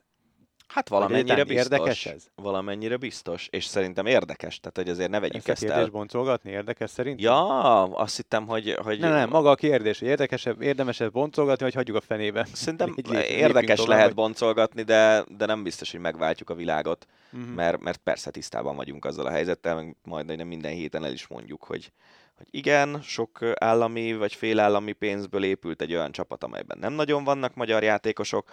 Hát 0.66 0.88
valamennyire 0.88 1.44
biztos. 1.44 1.64
érdekes 1.64 2.06
ez? 2.06 2.26
Valamennyire 2.34 2.96
biztos, 2.96 3.48
és 3.50 3.64
szerintem 3.64 4.06
érdekes, 4.06 4.60
tehát 4.60 4.76
hogy 4.76 4.88
azért 4.88 5.10
ne 5.10 5.20
vegyük 5.20 5.36
Ezt 5.36 5.48
a 5.48 5.50
ezt 5.50 5.60
kérdést 5.60 5.82
el. 5.84 5.90
boncolgatni 5.90 6.50
érdekes 6.50 6.90
szerint? 6.90 7.20
Ja, 7.20 7.82
azt 7.82 8.16
hittem, 8.16 8.46
hogy... 8.46 8.76
hogy 8.82 8.98
Nem, 8.98 9.12
nem, 9.12 9.28
maga 9.28 9.50
a 9.50 9.54
kérdés, 9.54 9.98
hogy 9.98 10.08
érdekesebb, 10.08 10.62
érdemesebb 10.62 11.12
boncolgatni, 11.12 11.64
vagy 11.64 11.74
hagyjuk 11.74 11.96
a 11.96 12.00
fenébe? 12.00 12.46
Szerintem 12.52 12.94
Így 12.98 13.12
érdekes 13.28 13.76
tovább, 13.76 13.90
lehet 13.90 14.06
vagy- 14.06 14.14
boncolgatni, 14.14 14.82
de, 14.82 15.24
de 15.36 15.46
nem 15.46 15.62
biztos, 15.62 15.90
hogy 15.90 16.00
megváltjuk 16.00 16.50
a 16.50 16.54
világot, 16.54 17.06
Mhm. 17.30 17.42
mert, 17.42 17.80
mert 17.80 17.96
persze 17.98 18.30
tisztában 18.30 18.76
vagyunk 18.76 19.04
azzal 19.04 19.26
a 19.26 19.30
helyzettel, 19.30 19.74
meg 19.74 19.96
majd 20.04 20.36
nem 20.36 20.46
minden 20.46 20.72
héten 20.72 21.04
el 21.04 21.12
is 21.12 21.26
mondjuk, 21.26 21.64
hogy, 21.64 21.92
hogy 22.36 22.46
igen, 22.50 23.00
sok 23.02 23.38
állami 23.54 24.14
vagy 24.16 24.34
félállami 24.34 24.92
pénzből 24.92 25.44
épült 25.44 25.82
egy 25.82 25.92
olyan 25.94 26.12
csapat, 26.12 26.44
amelyben 26.44 26.78
nem 26.80 26.92
nagyon 26.92 27.24
vannak 27.24 27.54
magyar 27.54 27.82
játékosok, 27.82 28.52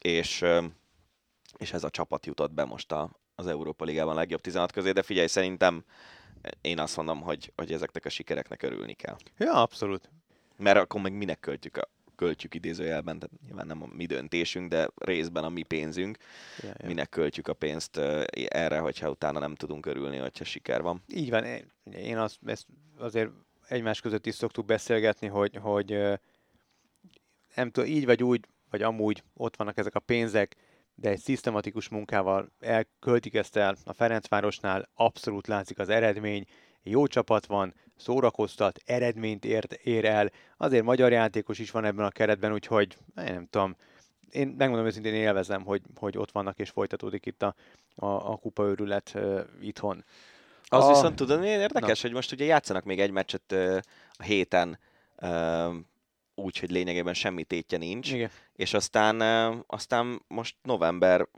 és, 0.00 0.44
és 1.56 1.72
ez 1.72 1.84
a 1.84 1.90
csapat 1.90 2.26
jutott 2.26 2.52
be 2.52 2.64
most 2.64 2.92
a, 2.92 3.10
az 3.34 3.46
Európa 3.46 3.84
Ligában 3.84 4.12
a 4.12 4.18
legjobb 4.18 4.40
16 4.40 4.72
közé, 4.72 4.92
de 4.92 5.02
figyelj, 5.02 5.26
szerintem 5.26 5.84
én 6.60 6.78
azt 6.78 6.96
mondom, 6.96 7.20
hogy, 7.20 7.52
hogy 7.56 7.72
ezeknek 7.72 8.04
a 8.04 8.08
sikereknek 8.08 8.62
örülni 8.62 8.92
kell. 8.94 9.16
Ja, 9.38 9.52
abszolút. 9.52 10.10
Mert 10.56 10.78
akkor 10.78 11.00
meg 11.00 11.12
minek 11.12 11.40
költjük, 11.40 11.76
a, 11.76 11.88
költjük 12.16 12.54
idézőjelben, 12.54 13.18
tehát 13.18 13.40
nyilván 13.46 13.66
nem 13.66 13.82
a 13.82 13.86
mi 13.86 14.06
döntésünk, 14.06 14.68
de 14.68 14.88
részben 14.94 15.44
a 15.44 15.48
mi 15.48 15.62
pénzünk, 15.62 16.18
Ja, 16.62 16.68
ja. 16.78 16.86
minek 16.86 17.08
költjük 17.08 17.48
a 17.48 17.52
pénzt 17.52 17.96
ö, 17.96 18.24
erre, 18.48 18.78
hogyha 18.78 19.10
utána 19.10 19.38
nem 19.38 19.54
tudunk 19.54 19.86
örülni, 19.86 20.16
hogyha 20.16 20.44
siker 20.44 20.82
van. 20.82 21.02
Így 21.08 21.30
van, 21.30 21.44
én- 21.92 22.18
azt, 22.18 22.38
ezt 22.46 22.66
azért 22.98 23.30
egymás 23.68 24.00
között 24.00 24.26
is 24.26 24.34
szoktuk 24.34 24.64
beszélgetni, 24.64 25.26
hogy, 25.26 25.56
hogy 25.56 25.92
ö, 25.92 26.14
nem 27.54 27.70
tudom, 27.70 27.90
így 27.90 28.04
vagy 28.04 28.22
úgy, 28.22 28.46
vagy 28.70 28.82
amúgy 28.82 29.22
ott 29.34 29.56
vannak 29.56 29.78
ezek 29.78 29.94
a 29.94 30.00
pénzek, 30.00 30.56
de 31.00 31.08
egy 31.08 31.18
szisztematikus 31.18 31.88
munkával 31.88 32.50
elköltik 32.60 33.34
ezt 33.34 33.56
el 33.56 33.76
a 33.84 33.92
Ferencvárosnál, 33.92 34.88
abszolút 34.94 35.46
látszik 35.46 35.78
az 35.78 35.88
eredmény, 35.88 36.44
jó 36.82 37.06
csapat 37.06 37.46
van, 37.46 37.74
szórakoztat, 37.96 38.78
eredményt 38.84 39.44
ér, 39.44 39.66
ér 39.82 40.04
el, 40.04 40.30
azért 40.56 40.84
magyar 40.84 41.12
játékos 41.12 41.58
is 41.58 41.70
van 41.70 41.84
ebben 41.84 42.04
a 42.04 42.10
keretben, 42.10 42.52
úgyhogy 42.52 42.96
én 43.16 43.32
nem 43.32 43.46
tudom, 43.50 43.76
én 44.30 44.54
megmondom 44.58 44.86
őszintén 44.86 45.14
élvezem, 45.14 45.64
hogy, 45.64 45.82
hogy 45.94 46.18
ott 46.18 46.30
vannak 46.30 46.58
és 46.58 46.70
folytatódik 46.70 47.26
itt 47.26 47.42
a, 47.42 47.54
a, 47.94 48.06
a 48.06 48.36
kupaőrület 48.36 49.12
uh, 49.14 49.40
itthon. 49.60 50.04
Az 50.64 50.84
A- 50.84 50.88
viszont 50.88 51.16
tudod, 51.16 51.44
érdekes, 51.44 52.02
hogy 52.02 52.12
most 52.12 52.32
ugye 52.32 52.44
játszanak 52.44 52.84
még 52.84 53.00
egy 53.00 53.10
meccset 53.10 53.52
ö, 53.52 53.78
a 54.12 54.22
héten, 54.22 54.78
ö, 55.16 55.70
úgy, 56.40 56.58
hogy 56.58 56.70
lényegében 56.70 57.14
semmi 57.14 57.44
tétje 57.44 57.78
nincs, 57.78 58.12
Igen. 58.12 58.30
és 58.56 58.74
aztán, 58.74 59.20
aztán 59.66 60.22
most 60.28 60.56
november 60.62 61.28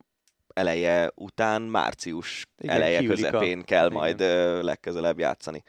eleje 0.55 1.11
után 1.15 1.63
március 1.63 2.47
Igen, 2.59 2.77
eleje 2.77 2.99
kiülik 2.99 3.25
a- 3.25 3.31
közepén 3.31 3.63
kell 3.63 3.87
igen. 3.87 3.99
majd 3.99 4.21
ö, 4.21 4.63
legközelebb 4.63 5.19
játszani. 5.19 5.63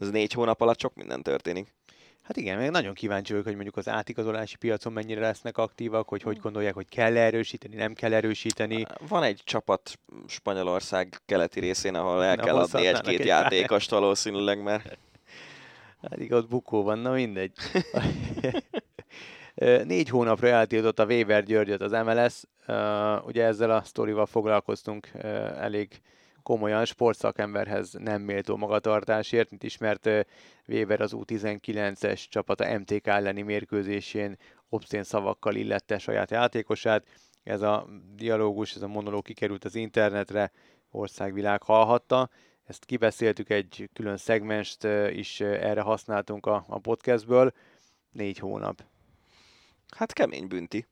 Ez 0.00 0.10
négy 0.10 0.32
hónap 0.32 0.60
alatt 0.60 0.80
sok 0.80 0.94
minden 0.94 1.22
történik. 1.22 1.74
Hát 2.22 2.36
igen, 2.36 2.58
még 2.58 2.70
nagyon 2.70 2.94
kíváncsi 2.94 3.30
vagyok, 3.30 3.46
hogy 3.46 3.54
mondjuk 3.54 3.76
az 3.76 3.88
átigazolási 3.88 4.56
piacon 4.56 4.92
mennyire 4.92 5.20
lesznek 5.20 5.58
aktívak, 5.58 6.08
hogy 6.08 6.22
hogy 6.22 6.38
gondolják, 6.38 6.74
hogy 6.74 6.88
kell 6.88 7.16
erősíteni, 7.16 7.76
nem 7.76 7.94
kell 7.94 8.12
erősíteni. 8.12 8.86
Van 9.08 9.22
egy 9.22 9.40
csapat 9.44 9.98
Spanyolország 10.26 11.20
keleti 11.26 11.60
részén, 11.60 11.94
ahol 11.94 12.24
el 12.24 12.34
Na, 12.34 12.44
kell 12.44 12.56
adni 12.56 12.86
egy-két 12.86 13.20
egy 13.20 13.26
játékost 13.26 13.90
valószínűleg, 13.90 14.62
mert 14.62 14.98
Hát 16.02 16.20
igaz, 16.20 16.44
bukó 16.44 16.82
van, 16.82 16.98
na 16.98 17.10
mindegy. 17.10 17.52
Négy 19.84 20.08
hónapra 20.08 20.48
eltiltott 20.48 20.98
a 20.98 21.04
Weber 21.04 21.44
Györgyöt 21.44 21.80
az 21.80 21.90
MLS. 21.90 22.42
Ugye 23.26 23.44
ezzel 23.44 23.70
a 23.70 23.82
sztorival 23.82 24.26
foglalkoztunk 24.26 25.10
elég 25.58 26.00
komolyan 26.42 26.84
sportszakemberhez 26.84 27.92
nem 27.92 28.22
méltó 28.22 28.56
magatartásért, 28.56 29.50
mint 29.50 29.62
ismert 29.62 30.08
Weber 30.66 31.00
az 31.00 31.12
U19-es 31.14 32.28
csapata 32.28 32.78
MTK 32.78 33.06
elleni 33.06 33.42
mérkőzésén 33.42 34.36
obszén 34.68 35.02
szavakkal 35.02 35.54
illette 35.54 35.98
saját 35.98 36.30
játékosát. 36.30 37.06
Ez 37.42 37.62
a 37.62 37.86
dialógus, 38.14 38.74
ez 38.74 38.82
a 38.82 38.88
monológ 38.88 39.22
kikerült 39.22 39.64
az 39.64 39.74
internetre, 39.74 40.52
országvilág 40.90 41.62
hallhatta. 41.62 42.30
Ezt 42.66 42.84
kibeszéltük, 42.84 43.50
egy 43.50 43.90
külön 43.92 44.16
szegmest 44.16 44.84
is 45.12 45.40
erre 45.40 45.80
használtunk 45.80 46.46
a, 46.46 46.64
a 46.68 46.78
podcastből. 46.78 47.52
Négy 48.10 48.38
hónap. 48.38 48.84
hát 49.96 50.12
kemény 50.12 50.48
bünti. 50.48 50.86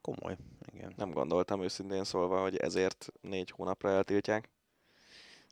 Komoly. 0.00 0.36
Igen. 0.72 0.92
Nem 0.96 1.10
gondoltam 1.10 1.62
őszintén 1.62 2.04
szólva, 2.04 2.40
hogy 2.40 2.56
ezért 2.56 3.12
négy 3.20 3.50
hónapra 3.50 3.90
eltiltják. 3.90 4.48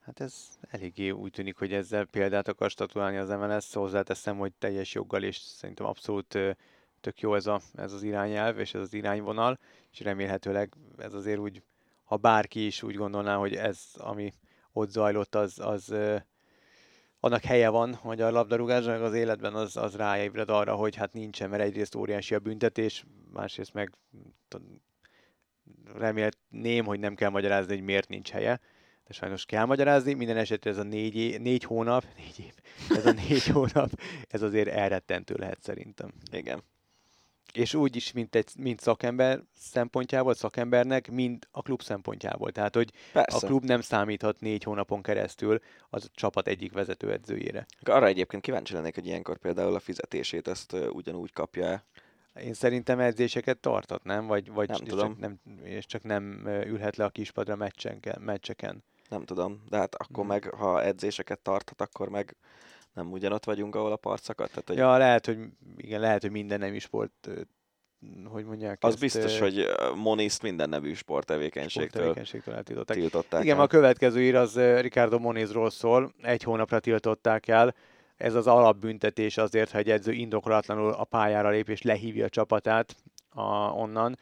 Hát 0.00 0.20
ez 0.20 0.48
eléggé 0.70 1.10
úgy 1.10 1.30
tűnik, 1.30 1.56
hogy 1.56 1.72
ezzel 1.72 2.04
példát 2.04 2.48
akar 2.48 2.70
statuálni 2.70 3.16
az 3.16 3.28
MLS. 3.28 3.74
Hozzáteszem, 3.74 4.38
hogy 4.38 4.52
teljes 4.52 4.94
joggal, 4.94 5.22
és 5.22 5.36
szerintem 5.36 5.86
abszolút 5.86 6.38
tök 7.00 7.20
jó 7.20 7.34
ez, 7.34 7.46
a, 7.46 7.60
ez 7.74 7.92
az 7.92 8.02
irányelv, 8.02 8.58
és 8.58 8.74
ez 8.74 8.80
az 8.80 8.94
irányvonal, 8.94 9.58
és 9.90 10.00
remélhetőleg 10.00 10.72
ez 10.98 11.14
azért 11.14 11.38
úgy, 11.38 11.62
ha 12.04 12.16
bárki 12.16 12.66
is 12.66 12.82
úgy 12.82 12.94
gondolná, 12.94 13.36
hogy 13.36 13.54
ez, 13.54 13.80
ami 13.94 14.32
ott 14.72 14.90
zajlott, 14.90 15.34
az, 15.34 15.58
az 15.58 15.94
annak 17.20 17.42
helye 17.42 17.68
van 17.68 17.92
a 17.92 18.06
magyar 18.06 18.32
labdarúgásnak 18.32 19.02
az 19.02 19.14
életben, 19.14 19.54
az, 19.54 19.76
az 19.76 19.96
ráébred 19.96 20.50
arra, 20.50 20.74
hogy 20.74 20.96
hát 20.96 21.12
nincsen, 21.12 21.50
mert 21.50 21.62
egyrészt 21.62 21.94
óriási 21.94 22.34
a 22.34 22.38
büntetés, 22.38 23.04
másrészt 23.32 23.72
meg 23.72 23.92
remélném, 25.94 26.84
hogy 26.84 27.00
nem 27.00 27.14
kell 27.14 27.30
magyarázni, 27.30 27.74
hogy 27.74 27.84
miért 27.84 28.08
nincs 28.08 28.30
helye, 28.30 28.60
de 29.06 29.12
sajnos 29.12 29.44
kell 29.44 29.64
magyarázni. 29.64 30.12
Minden 30.12 30.36
esetre 30.36 30.70
ez 30.70 30.78
a 30.78 30.82
négy, 30.82 31.16
é- 31.16 31.40
négy 31.40 31.64
hónap, 31.64 32.04
négy 32.16 32.38
év, 32.38 32.54
ez 32.96 33.06
a 33.06 33.12
négy 33.12 33.46
hónap, 33.54 33.90
ez 34.28 34.42
azért 34.42 34.68
elrettentő 34.68 35.34
lehet 35.34 35.62
szerintem. 35.62 36.12
Igen. 36.30 36.62
És 37.52 37.74
úgy 37.74 37.96
is, 37.96 38.12
mint, 38.12 38.34
egy, 38.34 38.48
mint 38.58 38.80
szakember 38.80 39.42
szempontjából, 39.54 40.34
szakembernek, 40.34 41.10
mint 41.10 41.48
a 41.50 41.62
klub 41.62 41.82
szempontjából. 41.82 42.52
Tehát, 42.52 42.74
hogy 42.74 42.90
Persze. 43.12 43.36
a 43.36 43.48
klub 43.48 43.64
nem 43.64 43.80
számíthat 43.80 44.40
négy 44.40 44.62
hónapon 44.62 45.02
keresztül 45.02 45.60
az 45.90 46.04
a 46.04 46.08
csapat 46.14 46.48
egyik 46.48 46.72
vezetőedzőjére. 46.72 47.66
Arra 47.82 48.06
egyébként 48.06 48.42
kíváncsi 48.42 48.72
lennék, 48.74 48.94
hogy 48.94 49.06
ilyenkor 49.06 49.38
például 49.38 49.74
a 49.74 49.80
fizetését 49.80 50.48
ezt 50.48 50.72
ö, 50.72 50.88
ugyanúgy 50.88 51.32
kapja-e. 51.32 51.84
Én 52.40 52.54
szerintem 52.54 53.00
edzéseket 53.00 53.58
tartat, 53.58 54.04
nem? 54.04 54.26
Vagy, 54.26 54.52
vagy 54.52 54.68
Nem 54.68 54.80
és 54.82 54.88
tudom. 54.88 55.08
Csak 55.08 55.18
nem, 55.18 55.40
és 55.64 55.86
csak 55.86 56.02
nem 56.02 56.46
ülhet 56.46 56.96
le 56.96 57.04
a 57.04 57.08
kispadra 57.10 57.56
meccsenken, 57.56 58.20
meccseken. 58.20 58.84
Nem 59.08 59.24
tudom, 59.24 59.62
de 59.68 59.76
hát 59.76 59.94
akkor 59.94 60.24
Mhm. 60.24 60.32
meg, 60.32 60.44
ha 60.44 60.82
edzéseket 60.82 61.38
tartat, 61.38 61.80
akkor 61.80 62.08
meg 62.08 62.36
nem 62.94 63.12
ugyanott 63.12 63.44
vagyunk, 63.44 63.74
ahol 63.74 63.92
a 63.92 63.96
parcakat. 63.96 64.48
Tehát, 64.48 64.68
hogy 64.68 64.76
Ja, 64.76 64.96
lehet, 64.96 65.26
hogy 65.26 65.38
igen, 65.76 66.00
lehet, 66.00 66.22
hogy 66.22 66.30
minden 66.30 66.58
nem 66.58 66.74
is 66.74 66.82
sport, 66.82 67.28
hogy 68.24 68.44
mondják 68.44 68.78
az 68.80 68.92
ezt, 68.92 69.00
biztos, 69.00 69.38
hogy 69.38 69.66
Moniszt 69.94 70.42
minden 70.42 70.68
nevű 70.68 70.94
sporttevékenységtől 70.94 71.88
sporttevékenységtől 71.88 72.54
eltiltották. 72.54 72.96
tiltották 72.96 73.42
Igen, 73.42 73.56
el. 73.56 73.62
a 73.62 73.66
következő 73.66 74.22
ír 74.22 74.34
az 74.34 74.58
Ricardo 74.58 75.18
Monizról 75.18 75.70
szól, 75.70 76.14
egy 76.22 76.42
hónapra 76.42 76.80
tiltották 76.80 77.48
el. 77.48 77.74
Ez 78.16 78.34
az 78.34 78.46
alapbüntetés 78.46 79.36
azért, 79.36 79.70
ha 79.70 79.78
egy 79.78 79.90
edző 79.90 80.12
indokolatlanul 80.12 80.92
a 80.92 81.04
pályára 81.04 81.48
lép 81.48 81.68
és 81.68 81.82
lehívja 81.82 82.24
a 82.24 82.28
csapatát 82.28 82.96
a, 83.28 83.42
onnan. 83.72 84.18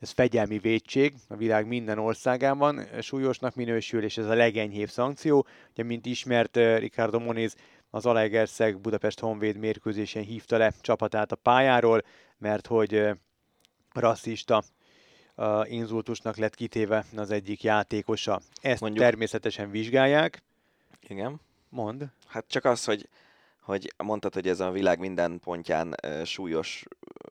Ez 0.00 0.10
fegyelmi 0.10 0.58
védség 0.58 1.14
a 1.28 1.36
világ 1.36 1.66
minden 1.66 1.98
országában, 1.98 2.86
súlyosnak 3.00 3.54
minősül, 3.54 4.02
és 4.02 4.18
ez 4.18 4.26
a 4.26 4.34
legenyhébb 4.34 4.88
szankció. 4.88 5.46
Ugye, 5.70 5.82
mint 5.82 6.06
ismert, 6.06 6.56
Ricardo 6.56 7.18
Moniz 7.18 7.56
az 7.94 8.06
Alegerszeg 8.06 8.80
Budapest 8.80 9.20
Honvéd 9.20 9.56
mérkőzésen 9.56 10.22
hívta 10.22 10.56
le 10.56 10.72
csapatát 10.80 11.32
a 11.32 11.36
pályáról, 11.36 12.02
mert 12.38 12.66
hogy 12.66 13.08
rasszista 13.92 14.62
inzultusnak 15.64 16.36
lett 16.36 16.54
kitéve 16.54 17.04
az 17.16 17.30
egyik 17.30 17.62
játékosa. 17.62 18.40
Ezt 18.62 18.80
Mondjuk- 18.80 19.04
természetesen 19.04 19.70
vizsgálják. 19.70 20.42
Igen. 21.08 21.40
Mond. 21.68 22.06
Hát 22.26 22.44
csak 22.48 22.64
az, 22.64 22.84
hogy, 22.84 23.08
hogy 23.60 23.92
mondtad, 23.96 24.34
hogy 24.34 24.48
ez 24.48 24.60
a 24.60 24.70
világ 24.70 24.98
minden 24.98 25.38
pontján 25.38 25.94
súlyos 26.24 26.84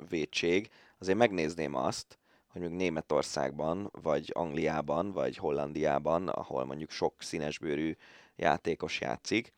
védség, 0.09 0.69
azért 0.99 1.17
megnézném 1.17 1.75
azt, 1.75 2.17
hogy 2.47 2.61
mondjuk 2.61 2.81
Németországban, 2.81 3.89
vagy 4.01 4.31
Angliában, 4.33 5.11
vagy 5.11 5.37
Hollandiában, 5.37 6.27
ahol 6.27 6.65
mondjuk 6.65 6.91
sok 6.91 7.13
színesbőrű 7.19 7.95
játékos 8.35 9.01
játszik, 9.01 9.53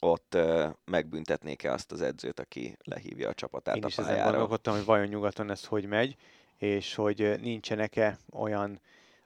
ott 0.00 0.34
ö, 0.34 0.68
megbüntetnék-e 0.84 1.72
azt 1.72 1.92
az 1.92 2.00
edzőt, 2.00 2.40
aki 2.40 2.76
lehívja 2.84 3.28
a 3.28 3.34
csapatát 3.34 3.76
Én 3.76 3.84
a 3.84 3.86
is 3.86 3.98
ezen 3.98 4.10
pályára. 4.10 4.30
gondolkodtam, 4.30 4.74
hogy 4.74 4.84
vajon 4.84 5.06
nyugaton 5.06 5.50
ez 5.50 5.64
hogy 5.64 5.84
megy, 5.84 6.16
és 6.56 6.94
hogy 6.94 7.34
nincsenek-e 7.40 8.18
olyan 8.32 8.80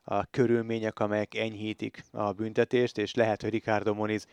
a 0.05 0.25
körülmények, 0.25 1.01
amelyek 1.01 1.35
enyhítik 1.35 2.05
a 2.11 2.33
büntetést, 2.33 2.99
és 2.99 3.15
lehet, 3.15 3.43
hogy 3.43 3.51
Ricardo 3.51 3.95
Moniz 3.95 4.27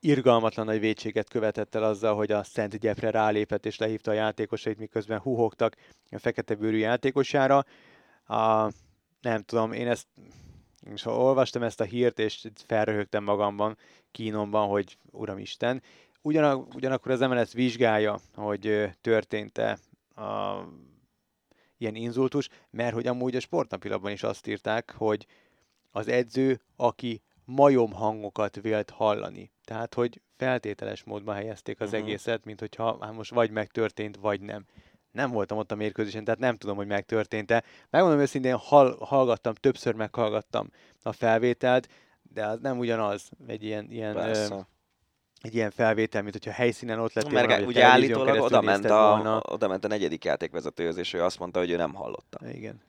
irgalmatlan 0.00 0.66
nagy 0.66 0.80
védséget 0.80 1.28
követett 1.28 1.74
el 1.74 1.82
azzal, 1.82 2.14
hogy 2.14 2.32
a 2.32 2.42
Szent 2.42 2.78
Gyepre 2.78 3.10
rálépett 3.10 3.66
és 3.66 3.78
lehívta 3.78 4.10
a 4.10 4.14
játékosait, 4.14 4.78
miközben 4.78 5.18
huhogtak 5.18 5.76
a 6.10 6.18
fekete 6.18 6.54
bőrű 6.54 6.76
játékosára. 6.76 7.64
A, 8.26 8.70
nem 9.20 9.42
tudom, 9.42 9.72
én 9.72 9.88
ezt, 9.88 10.06
és 10.94 11.02
ha 11.02 11.16
olvastam 11.16 11.62
ezt 11.62 11.80
a 11.80 11.84
hírt, 11.84 12.18
és 12.18 12.46
felröhögtem 12.66 13.24
magamban, 13.24 13.76
kínomban, 14.10 14.68
hogy 14.68 14.96
Uramisten, 15.10 15.82
Ugyanak, 16.22 16.74
ugyanakkor 16.74 17.10
az 17.10 17.20
MLS 17.20 17.52
vizsgálja, 17.52 18.20
hogy 18.34 18.90
történt-e 19.00 19.78
a, 20.14 20.58
ilyen 21.78 21.94
inzultus, 21.94 22.48
mert 22.70 22.94
hogy 22.94 23.06
amúgy 23.06 23.36
a 23.36 23.40
sportnapilapban 23.40 24.12
is 24.12 24.22
azt 24.22 24.46
írták, 24.46 24.94
hogy 24.96 25.26
az 25.90 26.08
edző, 26.08 26.60
aki 26.76 27.22
majom 27.44 27.92
hangokat 27.92 28.60
vélt 28.60 28.90
hallani. 28.90 29.50
Tehát, 29.64 29.94
hogy 29.94 30.20
feltételes 30.36 31.04
módban 31.04 31.34
helyezték 31.34 31.80
az 31.80 31.92
uh-huh. 31.92 32.02
egészet, 32.02 32.44
mint 32.44 32.60
hogyha 32.60 32.98
hát 33.00 33.14
most 33.14 33.30
vagy 33.30 33.50
megtörtént, 33.50 34.16
vagy 34.16 34.40
nem. 34.40 34.66
Nem 35.12 35.30
voltam 35.30 35.58
ott 35.58 35.72
a 35.72 35.74
mérkőzésen, 35.74 36.24
tehát 36.24 36.40
nem 36.40 36.56
tudom, 36.56 36.76
hogy 36.76 36.86
megtörtént-e. 36.86 37.62
Megmondom 37.90 38.20
őszintén, 38.20 38.56
hall, 38.56 38.96
hallgattam, 39.00 39.54
többször 39.54 39.94
meghallgattam 39.94 40.70
a 41.02 41.12
felvételt, 41.12 41.88
de 42.22 42.46
az 42.46 42.58
nem 42.62 42.78
ugyanaz 42.78 43.30
egy 43.46 43.64
ilyen, 43.64 43.90
ilyen 43.90 44.16
ö, 44.16 44.58
egy 45.40 45.54
ilyen 45.54 45.70
felvétel, 45.70 46.22
mint 46.22 46.34
hogyha 46.34 46.50
helyszínen 46.50 46.98
ott 46.98 47.12
lettél 47.12 47.32
Mert 47.32 47.48
volna, 47.48 47.66
ugye 47.66 47.84
állítólag 47.84 48.40
oda 48.40 48.60
ment, 48.60 48.84
a, 48.84 49.42
oda 49.48 49.68
ment 49.68 49.84
a 49.84 49.88
negyedik 49.88 50.24
játékvezetőhöz, 50.24 50.96
és 50.96 51.12
ő 51.12 51.22
azt 51.22 51.38
mondta, 51.38 51.58
hogy 51.58 51.70
ő 51.70 51.76
nem 51.76 51.94
hallotta. 51.94 52.48
Igen. 52.52 52.80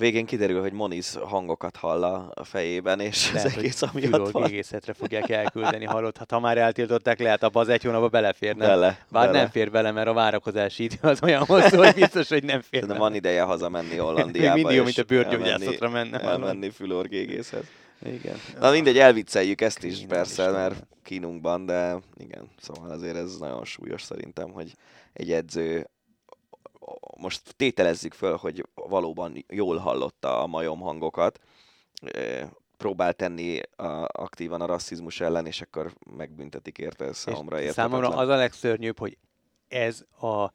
Végén 0.00 0.26
kiderül, 0.26 0.60
hogy 0.60 0.72
Moniz 0.72 1.14
hangokat 1.14 1.76
hall 1.76 2.04
a 2.34 2.44
fejében, 2.44 3.00
és 3.00 3.32
Lehet, 3.32 3.46
az 3.48 3.56
egész 3.56 3.82
amiatt 3.82 4.30
van. 4.30 4.44
egészetre 4.44 4.92
fogják 4.92 5.28
elküldeni, 5.28 5.84
hallott. 5.84 6.18
Hát 6.18 6.30
ha 6.30 6.40
már 6.40 6.58
eltiltották, 6.58 7.18
lehet 7.18 7.42
abba 7.42 7.60
az 7.60 7.68
egy 7.68 7.82
hónapba 7.82 8.08
beleférne. 8.08 8.66
Bele, 8.66 9.04
Bár 9.10 9.26
bele. 9.26 9.38
nem 9.38 9.50
fér 9.50 9.70
bele, 9.70 9.90
mert 9.90 10.08
a 10.08 10.12
várakozási 10.12 10.82
idő 10.84 10.96
az 11.00 11.22
olyan 11.22 11.44
hosszú, 11.44 11.76
hogy 11.76 11.94
biztos, 11.94 12.28
hogy 12.28 12.44
nem 12.44 12.60
fér. 12.60 12.86
De 12.86 12.94
van 12.94 13.14
ideje 13.14 13.42
hazamenni 13.42 13.96
Hollandiába. 13.96 14.54
Mindig 14.54 14.76
jó, 14.76 14.84
mint 14.84 14.98
a 14.98 15.02
bőrgyógyászatra 15.02 15.88
menne. 15.90 16.20
Elmenni 16.20 16.70
fülorgégészhez. 16.70 17.64
Igen. 18.04 18.36
Na 18.60 18.70
mindegy, 18.70 18.98
elvicceljük 18.98 19.60
ezt 19.60 19.84
is 19.84 19.94
Kínom 19.94 20.08
persze, 20.08 20.44
is 20.44 20.50
mert 20.50 20.86
kínunkban, 21.02 21.66
de 21.66 21.96
igen, 22.18 22.50
szóval 22.60 22.90
azért 22.90 23.16
ez 23.16 23.36
nagyon 23.36 23.64
súlyos 23.64 24.02
szerintem, 24.02 24.50
hogy 24.50 24.72
egy 25.12 25.32
edző 25.32 25.90
most 27.16 27.54
tételezzük 27.56 28.14
föl, 28.14 28.36
hogy 28.36 28.66
valóban 28.74 29.44
jól 29.48 29.76
hallotta 29.76 30.42
a 30.42 30.46
majom 30.46 30.80
hangokat, 30.80 31.40
próbál 32.76 33.12
tenni 33.12 33.60
a, 33.76 34.06
aktívan 34.12 34.60
a 34.60 34.66
rasszizmus 34.66 35.20
ellen, 35.20 35.46
és 35.46 35.60
akkor 35.60 35.92
megbüntetik 36.16 36.78
érte 36.78 37.12
számomra 37.12 37.60
érte. 37.60 37.72
Számomra 37.72 38.08
az 38.08 38.28
a 38.28 38.36
legszörnyűbb, 38.36 38.98
hogy 38.98 39.16
ez 39.68 40.04
a 40.20 40.52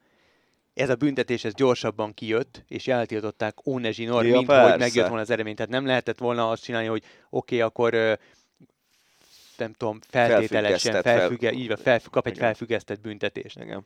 ez 0.74 0.90
a 0.90 0.96
büntetés 0.96 1.44
ez 1.44 1.54
gyorsabban 1.54 2.14
kijött, 2.14 2.64
és 2.68 2.88
eltiltották 2.88 3.66
Ónezsi 3.66 4.06
Nor, 4.06 4.26
ja, 4.26 4.34
mint 4.34 4.46
persze. 4.46 4.70
hogy 4.70 4.80
megjött 4.80 5.08
volna 5.08 5.22
az 5.22 5.30
eredmény. 5.30 5.56
Tehát 5.56 5.72
nem 5.72 5.86
lehetett 5.86 6.18
volna 6.18 6.50
azt 6.50 6.64
csinálni, 6.64 6.88
hogy 6.88 7.04
oké, 7.30 7.56
okay, 7.56 7.62
akkor 7.62 8.20
nem 9.58 9.74
tudom, 9.74 10.00
feltételesen 10.08 11.02
felfügge, 11.02 11.50
fel... 11.50 11.58
így 11.58 11.68
van, 11.68 11.78
felf, 11.78 12.08
kap 12.10 12.26
egy 12.26 12.36
Igen. 12.36 12.46
felfüggesztett 12.46 13.02
büntetést. 13.02 13.60
Igen. 13.60 13.86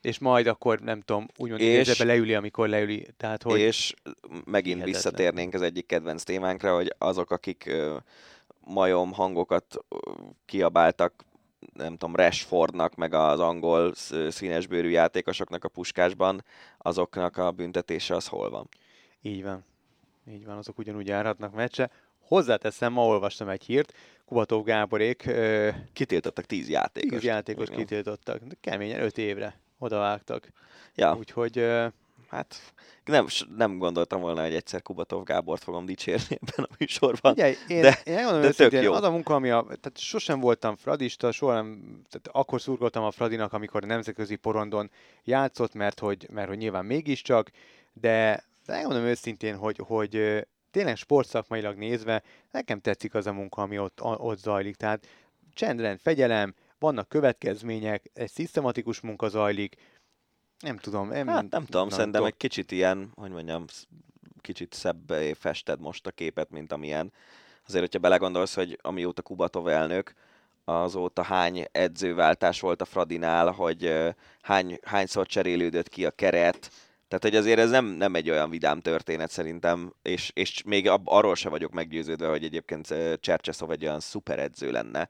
És 0.00 0.18
majd 0.18 0.46
akkor, 0.46 0.80
nem 0.80 1.00
tudom, 1.00 1.26
úgymond 1.36 1.60
és, 1.60 1.98
leüli, 1.98 2.34
amikor 2.34 2.68
leüli. 2.68 3.06
Tehát, 3.16 3.42
hogy 3.42 3.60
és 3.60 3.94
megint 4.28 4.54
hihetetlen. 4.54 4.84
visszatérnénk 4.84 5.54
az 5.54 5.62
egyik 5.62 5.86
kedvenc 5.86 6.22
témánkra, 6.22 6.74
hogy 6.74 6.94
azok, 6.98 7.30
akik 7.30 7.70
majom 8.60 9.12
hangokat 9.12 9.84
kiabáltak 10.46 11.24
nem 11.72 11.96
tudom, 11.96 12.16
Rashfordnak, 12.16 12.94
meg 12.94 13.14
az 13.14 13.40
angol 13.40 13.94
színesbőrű 14.28 14.88
játékosoknak 14.88 15.64
a 15.64 15.68
puskásban, 15.68 16.44
azoknak 16.78 17.36
a 17.36 17.50
büntetése 17.50 18.14
az 18.14 18.26
hol 18.26 18.50
van? 18.50 18.68
Így 19.22 19.42
van. 19.42 19.64
Így 20.30 20.44
van, 20.44 20.56
azok 20.56 20.78
ugyanúgy 20.78 21.06
járhatnak 21.06 21.54
meccse. 21.54 21.90
Hozzáteszem, 22.20 22.92
ma 22.92 23.06
olvastam 23.06 23.48
egy 23.48 23.64
hírt, 23.64 23.94
Kubatov 24.24 24.64
Gáborék... 24.64 25.26
Ö... 25.26 25.68
Kitiltottak 25.92 26.44
tíz 26.44 26.68
játékos. 26.68 27.10
Tíz 27.10 27.22
játékos 27.22 27.68
kitiltottak. 27.68 28.42
Keményen, 28.60 29.02
öt 29.02 29.18
évre 29.18 29.60
odavágtak. 29.80 30.48
Ja. 30.94 31.16
Úgyhogy... 31.18 31.64
Hát 32.30 32.72
nem, 33.04 33.26
nem 33.56 33.78
gondoltam 33.78 34.20
volna, 34.20 34.42
hogy 34.42 34.54
egyszer 34.54 34.82
Kubatov 34.82 35.24
Gábort 35.24 35.62
fogom 35.62 35.86
dicsérni 35.86 36.24
ebben 36.40 36.66
a 36.70 36.74
műsorban. 36.78 37.32
Ugye, 37.32 37.54
én, 37.68 37.80
de, 37.80 37.98
én 38.04 38.22
mondom, 38.22 38.40
de 38.40 38.52
tök 38.52 38.72
jó. 38.72 38.92
Az 38.92 39.02
a 39.02 39.10
munka, 39.10 39.34
ami 39.34 39.50
a, 39.50 39.62
tehát 39.62 39.98
sosem 39.98 40.40
voltam 40.40 40.76
fradista, 40.76 41.32
soha 41.32 41.52
nem, 41.54 42.00
tehát 42.10 42.28
akkor 42.32 42.60
szurkoltam 42.60 43.04
a 43.04 43.10
Fradinak, 43.10 43.52
amikor 43.52 43.82
a 43.82 43.86
nemzetközi 43.86 44.36
porondon 44.36 44.90
játszott, 45.24 45.74
mert 45.74 45.98
hogy, 45.98 46.26
mert 46.32 46.48
hogy 46.48 46.58
nyilván 46.58 46.84
mégiscsak, 46.84 47.50
de, 47.92 48.44
de 48.66 48.82
mondom 48.82 49.04
őszintén, 49.04 49.56
hogy, 49.56 49.80
hogy 49.86 50.44
tényleg 50.70 50.96
sportszakmailag 50.96 51.76
nézve 51.76 52.22
nekem 52.50 52.80
tetszik 52.80 53.14
az 53.14 53.26
a 53.26 53.32
munka, 53.32 53.62
ami 53.62 53.78
ott, 53.78 54.02
ott 54.02 54.38
zajlik. 54.38 54.76
Tehát 54.76 55.06
csendren, 55.54 55.98
fegyelem, 55.98 56.54
vannak 56.80 57.08
következmények, 57.08 58.10
egy 58.14 58.30
szisztematikus 58.30 59.00
munka 59.00 59.28
zajlik, 59.28 59.76
nem 60.58 60.76
tudom. 60.76 61.08
Nem, 61.08 61.26
hát 61.26 61.50
nem 61.50 61.64
tudom, 61.64 61.88
nem 61.88 61.98
szerintem 61.98 62.24
egy 62.24 62.36
kicsit 62.36 62.72
ilyen, 62.72 63.12
hogy 63.14 63.30
mondjam, 63.30 63.64
kicsit 64.40 64.74
szebb 64.74 65.12
fested 65.34 65.80
most 65.80 66.06
a 66.06 66.10
képet, 66.10 66.50
mint 66.50 66.72
amilyen. 66.72 67.12
Azért, 67.66 67.84
hogyha 67.84 67.98
belegondolsz, 67.98 68.54
hogy 68.54 68.78
amióta 68.82 69.22
Kubatov 69.22 69.68
elnök, 69.68 70.14
azóta 70.64 71.22
hány 71.22 71.66
edzőváltás 71.72 72.60
volt 72.60 72.80
a 72.80 72.84
Fradinál, 72.84 73.50
hogy 73.50 73.94
hány, 74.40 74.78
hányszor 74.82 75.26
cserélődött 75.26 75.88
ki 75.88 76.06
a 76.06 76.10
keret, 76.10 76.70
tehát, 77.10 77.24
hogy 77.24 77.36
azért 77.36 77.58
ez 77.58 77.70
nem, 77.70 77.84
nem 77.84 78.14
egy 78.14 78.30
olyan 78.30 78.50
vidám 78.50 78.80
történet 78.80 79.30
szerintem, 79.30 79.92
és, 80.02 80.30
és 80.34 80.62
még 80.62 80.88
ab, 80.88 81.02
arról 81.04 81.34
se 81.34 81.48
vagyok 81.48 81.72
meggyőződve, 81.72 82.28
hogy 82.28 82.44
egyébként 82.44 82.94
Csercseszov 83.20 83.70
egy 83.70 83.84
olyan 83.84 84.00
szuper 84.00 84.38
edző 84.38 84.70
lenne. 84.70 85.08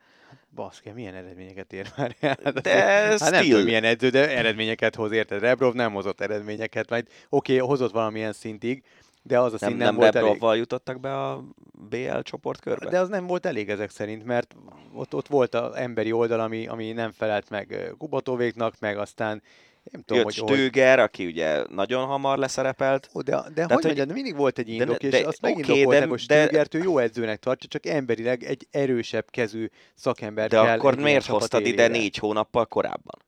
Baszke, 0.54 0.92
milyen 0.92 1.14
eredményeket 1.14 1.72
ér 1.72 1.92
már 1.96 2.16
el? 2.20 2.52
De 2.52 2.70
hát 3.20 3.30
nem 3.30 3.44
tudom, 3.44 3.62
milyen 3.62 3.84
edző, 3.84 4.08
de 4.08 4.36
eredményeket 4.36 4.94
hoz, 4.94 5.12
érted? 5.12 5.40
Rebrov 5.40 5.74
nem 5.74 5.92
hozott 5.92 6.20
eredményeket, 6.20 6.90
majd 6.90 7.06
oké, 7.28 7.54
okay, 7.54 7.68
hozott 7.68 7.92
valamilyen 7.92 8.32
szintig, 8.32 8.82
de 9.22 9.38
az 9.38 9.52
a 9.52 9.56
nem, 9.60 9.70
nem, 9.70 9.78
nem 9.78 9.94
volt 9.94 10.14
elég. 10.14 10.58
jutottak 10.58 11.00
be 11.00 11.16
a 11.16 11.44
BL 11.88 12.18
csoportkörbe? 12.20 12.90
De 12.90 12.98
az 12.98 13.08
nem 13.08 13.26
volt 13.26 13.46
elég 13.46 13.68
ezek 13.68 13.90
szerint, 13.90 14.24
mert 14.24 14.56
ott, 14.92 15.14
ott 15.14 15.26
volt 15.26 15.54
az 15.54 15.74
emberi 15.74 16.12
oldal, 16.12 16.40
ami, 16.40 16.66
ami 16.66 16.92
nem 16.92 17.12
felelt 17.12 17.50
meg 17.50 17.94
Kubatovéknak, 17.98 18.74
meg 18.78 18.98
aztán 18.98 19.42
nem 19.90 20.02
tudom, 20.02 20.22
Jött 20.22 20.34
hogy, 20.34 20.56
Stöger, 20.56 20.98
hogy... 20.98 21.04
aki 21.04 21.26
ugye 21.26 21.64
nagyon 21.68 22.06
hamar 22.06 22.38
leszerepelt. 22.38 23.10
Ó, 23.14 23.20
de, 23.20 23.30
de 23.30 23.52
Tehát, 23.52 23.72
hogy, 23.72 23.84
mondjad, 23.84 24.06
de 24.06 24.12
mindig 24.12 24.36
volt 24.36 24.58
egy 24.58 24.68
indok, 24.68 24.96
de, 24.96 25.08
de, 25.08 25.18
és 25.18 25.24
azt 25.24 25.40
megint 25.40 25.68
okay, 25.68 25.84
de, 25.84 26.06
hogy 26.06 26.20
Stögert 26.20 26.74
ő 26.74 26.82
jó 26.82 26.98
edzőnek 26.98 27.38
tartja, 27.38 27.68
csak 27.68 27.86
emberileg 27.86 28.42
egy 28.42 28.66
erősebb 28.70 29.30
kezű 29.30 29.66
szakember 29.94 30.48
De 30.48 30.56
kell 30.56 30.78
akkor 30.78 30.96
miért 30.96 31.26
hoztad 31.26 31.60
élére? 31.60 31.84
ide 31.84 31.98
négy 31.98 32.16
hónappal 32.16 32.66
korábban? 32.66 33.18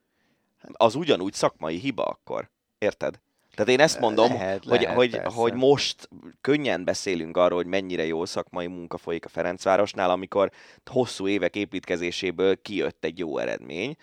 Az 0.72 0.94
ugyanúgy 0.94 1.32
szakmai 1.32 1.76
hiba 1.76 2.04
akkor. 2.04 2.50
Érted? 2.78 3.20
Tehát 3.54 3.72
én 3.72 3.80
ezt 3.80 4.00
mondom, 4.00 4.32
lehet, 4.32 4.64
hogy, 4.64 4.80
lehet, 4.80 4.96
hogy, 4.96 5.20
hogy 5.24 5.52
most 5.52 6.08
könnyen 6.40 6.84
beszélünk 6.84 7.36
arról, 7.36 7.56
hogy 7.56 7.66
mennyire 7.66 8.04
jó 8.04 8.24
szakmai 8.24 8.66
munka 8.66 8.96
folyik 8.96 9.24
a 9.24 9.28
Ferencvárosnál, 9.28 10.10
amikor 10.10 10.50
hosszú 10.90 11.28
évek 11.28 11.56
építkezéséből 11.56 12.62
kijött 12.62 13.04
egy 13.04 13.18
jó 13.18 13.38
eredmény 13.38 13.96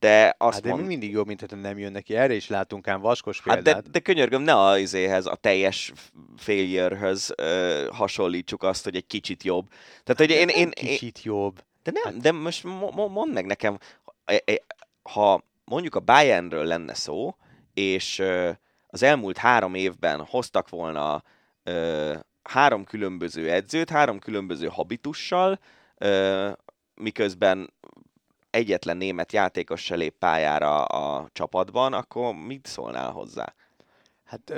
de 0.00 0.34
azt 0.38 0.54
hát 0.54 0.62
de 0.62 0.70
mond... 0.70 0.86
mindig 0.86 1.10
jobb, 1.10 1.26
mint 1.26 1.40
hogy 1.40 1.58
nem 1.58 1.78
jön 1.78 1.92
neki. 1.92 2.16
Erre 2.16 2.34
is 2.34 2.48
látunk 2.48 2.88
ám 2.88 3.00
vaskos 3.00 3.42
példát. 3.42 3.74
Hát 3.74 3.82
de, 3.82 3.90
de 3.90 3.98
könyörgöm, 3.98 4.42
ne 4.42 4.54
a 4.54 4.78
izéhez, 4.78 5.26
a 5.26 5.34
teljes 5.34 5.92
failurehöz 6.36 7.34
uh, 7.38 7.86
hasonlítsuk 7.86 8.62
azt, 8.62 8.84
hogy 8.84 8.96
egy 8.96 9.06
kicsit 9.06 9.42
jobb. 9.42 9.68
Tehát, 10.04 10.20
hogy 10.20 10.30
én, 10.30 10.48
én, 10.48 10.56
én, 10.56 10.70
kicsit 10.70 11.22
jobb. 11.22 11.64
De 11.82 11.90
nem, 11.90 12.02
hát... 12.02 12.22
de 12.22 12.32
most 12.32 12.64
mondd 12.94 13.30
meg 13.30 13.46
nekem, 13.46 13.78
ha 15.02 15.42
mondjuk 15.64 15.94
a 15.94 16.00
Bayernről 16.00 16.64
lenne 16.64 16.94
szó, 16.94 17.36
és 17.74 18.22
az 18.86 19.02
elmúlt 19.02 19.36
három 19.36 19.74
évben 19.74 20.24
hoztak 20.24 20.68
volna 20.68 21.22
három 22.42 22.84
különböző 22.84 23.50
edzőt, 23.50 23.90
három 23.90 24.18
különböző 24.18 24.66
habitussal, 24.66 25.58
miközben 26.94 27.72
egyetlen 28.50 28.96
német 28.96 29.32
játékos 29.32 29.80
se 29.84 29.94
lép 29.94 30.14
pályára 30.18 30.84
a 30.84 31.28
csapatban, 31.32 31.92
akkor 31.92 32.34
mit 32.34 32.66
szólnál 32.66 33.10
hozzá? 33.10 33.54
Hát 34.24 34.52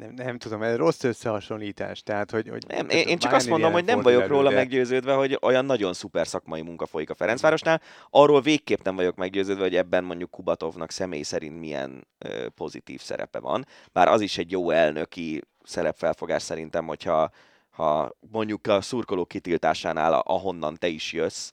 nem, 0.00 0.12
nem 0.14 0.38
tudom, 0.38 0.62
ez 0.62 0.76
rossz 0.76 1.04
összehasonlítás. 1.04 2.02
Tehát, 2.02 2.30
hogy, 2.30 2.48
hogy 2.48 2.64
nem, 2.66 2.88
én, 2.88 3.06
én 3.06 3.18
csak 3.18 3.32
azt 3.32 3.48
mondom, 3.48 3.72
hogy 3.72 3.84
nem 3.84 4.00
vagyok 4.00 4.26
róla 4.26 4.48
de... 4.48 4.54
meggyőződve, 4.54 5.14
hogy 5.14 5.38
olyan 5.42 5.64
nagyon 5.64 5.92
szuper 5.92 6.26
szakmai 6.26 6.62
munka 6.62 6.86
folyik 6.86 7.10
a 7.10 7.14
Ferencvárosnál. 7.14 7.80
Arról 8.10 8.40
végképp 8.40 8.82
nem 8.82 8.96
vagyok 8.96 9.16
meggyőződve, 9.16 9.62
hogy 9.62 9.76
ebben 9.76 10.04
mondjuk 10.04 10.30
Kubatovnak 10.30 10.90
személy 10.90 11.22
szerint 11.22 11.58
milyen 11.58 12.06
ö, 12.18 12.48
pozitív 12.48 13.00
szerepe 13.00 13.38
van. 13.38 13.66
Bár 13.92 14.08
az 14.08 14.20
is 14.20 14.38
egy 14.38 14.50
jó 14.50 14.70
elnöki 14.70 15.42
szerepfelfogás 15.62 16.42
szerintem, 16.42 16.86
hogyha 16.86 17.30
ha 17.70 18.16
mondjuk 18.30 18.66
a 18.66 18.80
szurkoló 18.80 19.24
kitiltásánál, 19.24 20.12
ahonnan 20.12 20.76
te 20.78 20.86
is 20.86 21.12
jössz, 21.12 21.50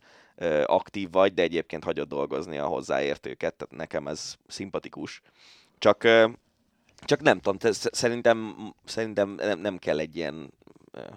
aktív 0.65 1.11
vagy, 1.11 1.33
de 1.33 1.41
egyébként 1.41 1.83
hagyod 1.83 2.07
dolgozni 2.07 2.57
a 2.57 2.65
hozzáértőket, 2.65 3.53
tehát 3.53 3.75
nekem 3.75 4.07
ez 4.07 4.35
szimpatikus. 4.47 5.21
Csak 5.77 6.07
Csak 6.99 7.21
nem 7.21 7.39
tudom, 7.39 7.57
te, 7.57 7.71
szerintem, 7.71 8.55
szerintem 8.85 9.29
nem, 9.29 9.59
nem 9.59 9.77
kell 9.77 9.99
egy 9.99 10.15
ilyen, 10.15 10.53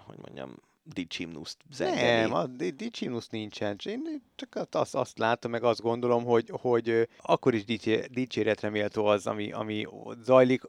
hogy 0.05 0.17
mondjam, 0.17 0.55
dicsimnuszt 0.83 1.57
zengeni. 1.71 2.21
Nem, 2.21 2.33
a 2.33 2.45
dicsimnusz 2.75 3.27
nincsen. 3.29 3.75
Én 3.85 4.23
csak 4.35 4.67
azt, 4.71 4.95
azt 4.95 5.17
látom, 5.17 5.51
meg 5.51 5.63
azt 5.63 5.81
gondolom, 5.81 6.23
hogy, 6.23 6.51
hogy 6.61 7.07
akkor 7.17 7.53
is 7.53 7.65
dicséretre 8.09 8.69
méltó 8.69 9.05
az, 9.05 9.27
ami, 9.27 9.51
ami 9.51 9.87
zajlik, 10.23 10.61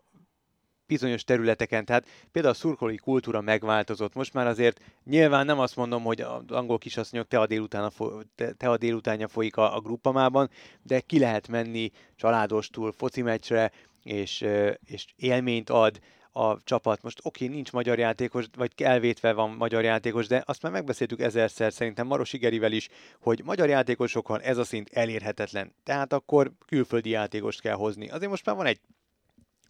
bizonyos 0.93 1.25
területeken, 1.25 1.85
tehát 1.85 2.07
például 2.33 2.55
a 2.55 2.57
szurkolói 2.57 2.97
kultúra 2.97 3.41
megváltozott. 3.41 4.15
Most 4.15 4.33
már 4.33 4.47
azért 4.47 4.81
nyilván 5.05 5.47
nem 5.47 5.59
azt 5.59 5.77
mondom, 5.77 6.03
hogy 6.03 6.21
az 6.21 6.43
angol 6.49 6.79
kisasszonyok 6.79 7.29
te 7.29 7.41
a, 7.41 7.47
délután 7.47 7.93
te, 8.35 8.53
te 8.53 8.71
a 8.71 8.77
délutánja 8.77 9.29
folyik 9.29 9.57
a, 9.57 9.77
a 9.77 9.81
gruppamában, 9.81 10.51
de 10.83 11.01
ki 11.01 11.19
lehet 11.19 11.49
menni 11.49 11.91
családostul 12.17 12.93
foci 12.93 13.23
meccsre, 13.23 13.71
és, 14.03 14.45
és 14.85 15.07
élményt 15.17 15.71
ad 15.71 16.01
a 16.33 16.63
csapat. 16.63 17.03
Most 17.03 17.21
oké, 17.23 17.47
nincs 17.47 17.73
magyar 17.73 17.99
játékos, 17.99 18.45
vagy 18.57 18.73
elvétve 18.77 19.33
van 19.33 19.51
magyar 19.51 19.85
játékos, 19.85 20.27
de 20.27 20.43
azt 20.47 20.63
már 20.63 20.73
megbeszéltük 20.73 21.21
ezerszer, 21.21 21.73
szerintem 21.73 22.07
Maros 22.07 22.33
Igerivel 22.33 22.73
is, 22.73 22.89
hogy 23.21 23.43
magyar 23.45 23.69
játékosokon 23.69 24.41
ez 24.41 24.59
a 24.59 24.65
szint 24.65 24.91
elérhetetlen. 24.93 25.73
Tehát 25.85 26.13
akkor 26.13 26.53
külföldi 26.67 27.11
játékost 27.11 27.61
kell 27.61 27.75
hozni. 27.75 28.09
Azért 28.09 28.31
most 28.31 28.47
már 28.47 28.57
van 28.57 28.67
egy 28.67 28.81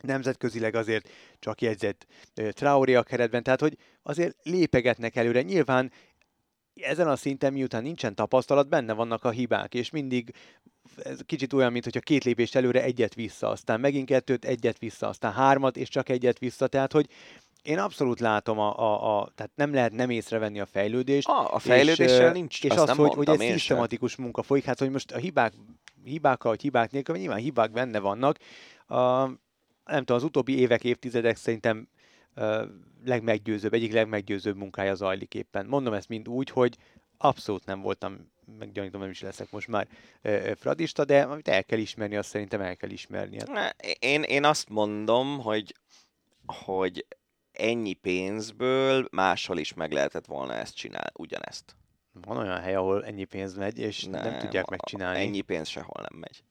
nemzetközileg 0.02 0.74
azért 0.74 1.08
csak 1.38 1.60
jegyzett 1.60 2.06
Traoré 2.34 2.94
a 2.94 3.02
keretben, 3.02 3.42
tehát 3.42 3.60
hogy 3.60 3.76
azért 4.02 4.36
lépegetnek 4.42 5.16
előre. 5.16 5.42
Nyilván 5.42 5.92
ezen 6.74 7.08
a 7.08 7.16
szinten, 7.16 7.52
miután 7.52 7.82
nincsen 7.82 8.14
tapasztalat, 8.14 8.68
benne 8.68 8.92
vannak 8.92 9.24
a 9.24 9.30
hibák, 9.30 9.74
és 9.74 9.90
mindig 9.90 10.34
ez 10.96 11.18
kicsit 11.26 11.52
olyan, 11.52 11.72
mint 11.72 11.84
hogyha 11.84 12.00
két 12.00 12.24
lépést 12.24 12.56
előre 12.56 12.82
egyet 12.82 13.14
vissza, 13.14 13.48
aztán 13.48 13.80
megint 13.80 14.06
kettőt, 14.06 14.44
egyet 14.44 14.78
vissza, 14.78 15.08
aztán 15.08 15.32
hármat, 15.32 15.76
és 15.76 15.88
csak 15.88 16.08
egyet 16.08 16.38
vissza, 16.38 16.66
tehát 16.66 16.92
hogy 16.92 17.06
én 17.62 17.78
abszolút 17.78 18.20
látom, 18.20 18.58
a, 18.58 18.78
a, 18.78 19.18
a, 19.20 19.30
tehát 19.34 19.52
nem 19.54 19.74
lehet 19.74 19.92
nem 19.92 20.10
észrevenni 20.10 20.60
a 20.60 20.66
fejlődést. 20.66 21.28
A, 21.28 21.54
a 21.54 21.58
fejlődéssel 21.58 22.26
és, 22.26 22.32
nincs, 22.32 22.64
És 22.64 22.70
azt, 22.70 22.80
azt 22.80 22.98
hogy, 22.98 23.14
hogy 23.14 23.28
egy 23.28 23.52
szisztematikus 23.52 24.16
munka 24.16 24.42
folyik, 24.42 24.64
hát 24.64 24.78
hogy 24.78 24.90
most 24.90 25.12
a 25.12 25.18
hibák, 25.18 25.52
hibákkal, 26.04 26.50
vagy 26.50 26.60
hibák 26.60 26.90
nélkül, 26.90 27.16
nyilván 27.16 27.38
hibák 27.38 27.72
benne 27.72 27.98
vannak, 27.98 28.38
a, 28.86 29.28
nem 29.92 30.04
tudom, 30.04 30.16
az 30.16 30.24
utóbbi 30.24 30.58
évek, 30.58 30.84
évtizedek 30.84 31.36
szerintem 31.36 31.88
uh, 32.36 32.62
legmeggyőzőbb, 33.04 33.72
egyik 33.72 33.92
legmeggyőzőbb 33.92 34.56
munkája 34.56 34.94
zajlik 34.94 35.34
éppen. 35.34 35.66
Mondom 35.66 35.92
ezt 35.92 36.08
mind 36.08 36.28
úgy, 36.28 36.50
hogy 36.50 36.76
abszolút 37.18 37.64
nem 37.64 37.80
voltam, 37.80 38.30
meggyanítom, 38.58 39.00
nem 39.00 39.10
is 39.10 39.20
leszek 39.20 39.50
most 39.50 39.68
már 39.68 39.88
uh, 40.24 40.52
fradista, 40.54 41.04
de 41.04 41.22
amit 41.22 41.48
el 41.48 41.64
kell 41.64 41.78
ismerni, 41.78 42.16
azt 42.16 42.28
szerintem 42.28 42.60
el 42.60 42.76
kell 42.76 42.90
ismerni. 42.90 43.38
Hát. 43.46 43.76
Én, 43.98 44.22
én 44.22 44.44
azt 44.44 44.68
mondom, 44.68 45.40
hogy, 45.40 45.74
hogy 46.46 47.06
ennyi 47.52 47.92
pénzből 47.92 49.08
máshol 49.10 49.58
is 49.58 49.74
meg 49.74 49.92
lehetett 49.92 50.26
volna 50.26 50.54
ezt 50.54 50.74
csinálni, 50.74 51.10
ugyanezt. 51.14 51.76
Van 52.12 52.36
olyan 52.36 52.60
hely, 52.60 52.74
ahol 52.74 53.04
ennyi 53.04 53.24
pénz 53.24 53.54
megy, 53.54 53.78
és 53.78 54.04
nem, 54.04 54.22
nem 54.22 54.38
tudják 54.38 54.68
megcsinálni. 54.68 55.18
Ennyi 55.18 55.40
pénz 55.40 55.68
sehol 55.68 56.06
nem 56.10 56.18
megy 56.20 56.42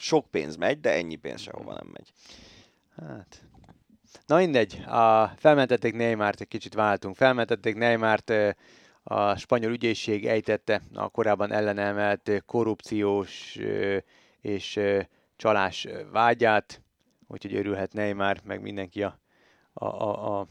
sok 0.00 0.26
pénz 0.30 0.56
megy, 0.56 0.80
de 0.80 0.92
ennyi 0.92 1.16
pénz 1.16 1.40
sehova 1.40 1.72
nem 1.72 1.88
megy. 1.92 2.12
Hát. 2.96 3.42
Na 4.26 4.36
mindegy, 4.36 4.82
a, 4.86 5.26
felmentették 5.36 5.94
Neymart, 5.94 6.40
egy 6.40 6.48
kicsit 6.48 6.74
váltunk. 6.74 7.16
Felmentették 7.16 7.76
Neymart, 7.76 8.32
a 9.02 9.36
spanyol 9.36 9.72
ügyészség 9.72 10.26
ejtette 10.26 10.82
a 10.94 11.08
korábban 11.08 11.52
ellenemelt 11.52 12.42
korrupciós 12.46 13.58
és 14.40 14.80
csalás 15.36 15.86
vágyát, 16.12 16.82
úgyhogy 17.26 17.54
örülhet 17.54 17.92
Neymar, 17.92 18.40
meg 18.44 18.60
mindenki 18.60 19.02
a, 19.02 19.18
a, 19.72 19.86
a, 19.86 20.38
a 20.40 20.46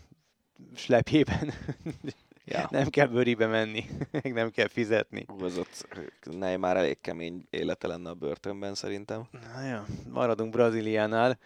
slepjében. 0.76 1.54
Ja. 2.50 2.68
Nem 2.70 2.88
kell 2.88 3.08
bőribe 3.08 3.48
menni, 3.48 3.86
meg 4.12 4.34
nem 4.34 4.50
kell 4.50 4.68
fizetni. 4.68 5.26
Az 5.40 5.58
ott 5.58 5.88
Neymar 6.24 6.78
elég 6.78 7.02
kemény 7.02 7.48
élete 7.50 7.88
lenne 7.88 8.10
a 8.10 8.14
börtönben 8.14 8.74
szerintem. 8.74 9.28
Na 9.32 9.66
ja, 9.66 9.86
maradunk 10.10 10.52
Brazíliánál. 10.52 11.38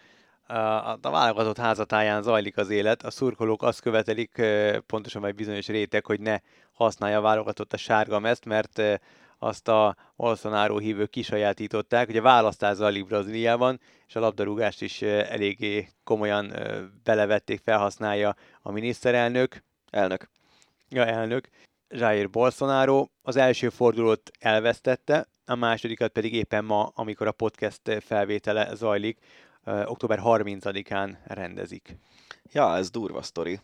A, 0.46 0.54
a 0.54 0.98
válogatott 1.00 1.58
házatáján 1.58 2.22
zajlik 2.22 2.56
az 2.56 2.70
élet. 2.70 3.02
A 3.02 3.10
szurkolók 3.10 3.62
azt 3.62 3.80
követelik, 3.80 4.42
pontosan 4.86 5.26
egy 5.26 5.34
bizonyos 5.34 5.66
réteg, 5.66 6.06
hogy 6.06 6.20
ne 6.20 6.38
használja 6.72 7.18
a 7.18 7.22
válogatott 7.22 7.72
a 7.72 7.76
sárga 7.76 8.18
mezt, 8.18 8.44
mert 8.44 8.82
azt 9.38 9.68
a 9.68 9.96
Bolsonaro 10.16 10.78
hívők 10.78 11.10
kisajátították. 11.10 12.08
Ugye 12.08 12.20
választás 12.20 12.76
zajlik 12.76 13.06
Brazíliában, 13.06 13.80
és 14.06 14.16
a 14.16 14.20
labdarúgást 14.20 14.82
is 14.82 15.02
eléggé 15.02 15.88
komolyan 16.04 16.52
belevették, 17.04 17.60
felhasználja 17.64 18.34
a 18.62 18.72
miniszterelnök. 18.72 19.62
Elnök 19.90 20.32
elnök, 21.02 21.48
Jair 21.88 22.30
Bolsonaro 22.30 23.06
az 23.22 23.36
első 23.36 23.68
fordulót 23.68 24.30
elvesztette, 24.38 25.26
a 25.46 25.54
másodikat 25.54 26.12
pedig 26.12 26.34
éppen 26.34 26.64
ma, 26.64 26.92
amikor 26.94 27.26
a 27.26 27.32
podcast 27.32 27.80
felvétele 28.00 28.74
zajlik, 28.74 29.18
október 29.64 30.20
30-án 30.24 31.16
rendezik. 31.24 31.96
Ja, 32.52 32.76
ez 32.76 32.90
durva 32.90 33.22
sztori. 33.22 33.60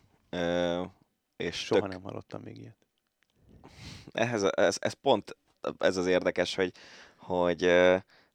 és 1.36 1.56
Soha 1.64 1.80
tök... 1.80 1.90
nem 1.90 2.02
hallottam 2.02 2.40
még 2.42 2.58
ilyet. 2.58 2.76
Ehhez, 4.12 4.42
ez, 4.42 4.76
ez 4.80 4.92
pont 4.92 5.36
ez 5.78 5.96
az 5.96 6.06
érdekes, 6.06 6.54
hogy, 6.54 6.72
hogy 7.16 7.70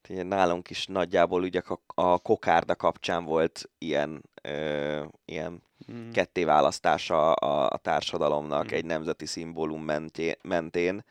nálunk 0.02 0.70
is 0.70 0.86
nagyjából 0.86 1.42
ugye 1.42 1.62
a, 1.66 1.80
a 2.02 2.20
kokárda 2.20 2.76
kapcsán 2.76 3.24
volt 3.26 3.70
ilyen, 3.78 4.30
ö, 4.42 5.04
ilyen 5.26 5.64
mm. 5.92 6.12
kettéválasztása 6.12 7.34
a, 7.34 7.70
a 7.70 7.78
társadalomnak 7.78 8.72
mm. 8.72 8.76
egy 8.76 8.86
nemzeti 8.86 9.26
szimbólum 9.26 9.84
mentén, 9.84 10.36
mentén. 10.42 11.06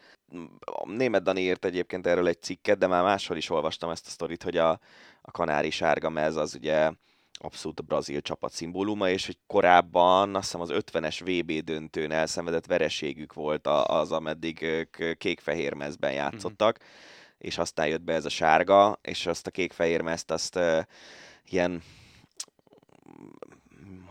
Német 0.84 1.22
Dani 1.22 1.40
írt 1.40 1.64
egyébként 1.64 2.06
erről 2.06 2.28
egy 2.28 2.42
cikket, 2.42 2.78
de 2.78 2.86
már 2.86 3.02
máshol 3.02 3.36
is 3.36 3.50
olvastam 3.50 3.90
ezt 3.90 4.06
a 4.06 4.10
sztorit, 4.10 4.42
hogy 4.42 4.56
a, 4.56 4.70
a 5.22 5.30
kanári 5.30 5.70
sárga 5.70 6.08
mez 6.10 6.36
az 6.36 6.54
ugye 6.54 6.90
abszolút 7.32 7.80
a 7.80 7.82
brazil 7.82 8.20
csapat 8.20 8.52
szimbóluma, 8.52 9.08
és 9.10 9.26
hogy 9.26 9.38
korábban 9.46 10.34
azt 10.34 10.44
hiszem 10.44 10.60
az 10.60 10.70
50-es 10.72 11.20
VB 11.24 11.64
döntőn 11.64 12.10
elszenvedett 12.10 12.66
vereségük 12.66 13.32
volt 13.32 13.66
az, 13.66 14.12
ameddig 14.12 14.66
kék-fehér 15.18 15.74
mezben 15.74 16.12
játszottak. 16.12 16.78
Mm 16.82 17.12
és 17.44 17.58
aztán 17.58 17.86
jött 17.86 18.02
be 18.02 18.12
ez 18.12 18.24
a 18.24 18.28
sárga, 18.28 18.98
és 19.02 19.26
azt 19.26 19.46
a 19.46 19.50
kék-fehér 19.50 20.00
mezt 20.00 20.30
azt 20.30 20.56
uh, 20.56 20.78
ilyen 21.44 21.82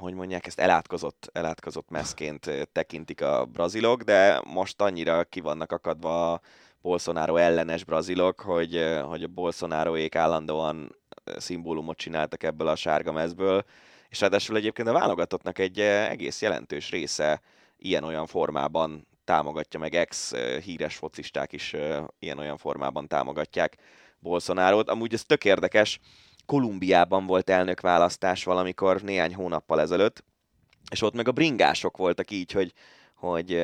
hogy 0.04 0.14
mondják, 0.14 0.48
ezt 0.48 0.60
elátkozott, 0.60 1.30
elátkozott 1.34 1.90
meszként 1.90 2.68
tekintik 2.72 3.22
a 3.22 3.46
brazilok, 3.46 4.02
de 4.02 4.42
most 4.46 4.82
annyira 4.82 5.24
ki 5.24 5.40
vannak 5.40 5.72
akadva 5.72 6.34
a 6.34 6.42
Bolsonaro 6.82 7.36
ellenes 7.36 7.84
brazilok, 7.84 8.40
hogy, 8.40 9.00
hogy 9.04 9.24
a 9.24 9.28
Bolsonaroék 9.28 10.16
állandóan 10.16 10.96
szimbólumot 11.38 11.98
csináltak 11.98 12.44
ebből 12.44 12.68
a 12.68 12.76
sárga 12.76 13.12
mezből, 13.12 13.64
és 14.10 14.20
ráadásul 14.20 14.56
egyébként 14.56 14.88
a 14.88 14.94
válogatottnak 14.94 15.60
egy 15.60 15.80
egész 15.80 16.42
jelentős 16.42 16.90
része 16.90 17.42
ilyen-olyan 17.78 18.28
formában 18.28 19.08
támogatja, 19.24 19.80
meg 19.80 19.96
ex 19.96 20.34
híres 20.64 20.96
focisták 20.96 21.52
is 21.52 21.76
ilyen-olyan 22.20 22.58
formában 22.58 23.08
támogatják 23.08 23.78
Bolsonaro-t. 24.20 24.90
Amúgy 24.90 25.14
ez 25.14 25.24
tök 25.24 25.46
érdekes, 25.46 26.00
Kolumbiában 26.46 27.26
volt 27.26 27.50
elnökválasztás 27.50 28.44
valamikor 28.44 29.02
néhány 29.02 29.36
hónappal 29.36 29.82
ezelőtt, 29.82 30.24
és 30.92 31.02
ott 31.02 31.14
meg 31.14 31.28
a 31.28 31.32
bringások 31.32 31.98
voltak 31.98 32.32
így, 32.32 32.52
hogy, 32.52 32.74
hogy 33.16 33.62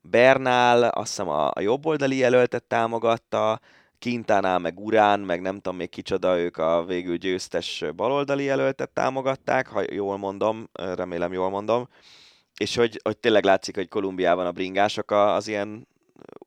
Bernál 0.00 0.82
azt 0.82 1.08
hiszem 1.08 1.28
a, 1.28 1.60
jobboldali 1.60 2.16
jelöltet 2.16 2.64
támogatta, 2.64 3.60
Quintana, 4.00 4.58
meg 4.58 4.80
Urán, 4.80 5.20
meg 5.20 5.40
nem 5.40 5.54
tudom 5.54 5.76
még 5.76 5.88
kicsoda, 5.88 6.38
ők 6.38 6.56
a 6.56 6.84
végül 6.84 7.16
győztes 7.16 7.84
baloldali 7.96 8.44
jelöltet 8.44 8.90
támogatták, 8.90 9.66
ha 9.66 9.82
jól 9.92 10.16
mondom, 10.16 10.68
remélem 10.72 11.32
jól 11.32 11.50
mondom, 11.50 11.88
és 12.58 12.76
hogy, 12.76 13.00
hogy 13.02 13.16
tényleg 13.16 13.44
látszik, 13.44 13.74
hogy 13.74 13.88
Kolumbiában 13.88 14.46
a 14.46 14.52
bringások 14.52 15.10
az 15.10 15.48
ilyen 15.48 15.88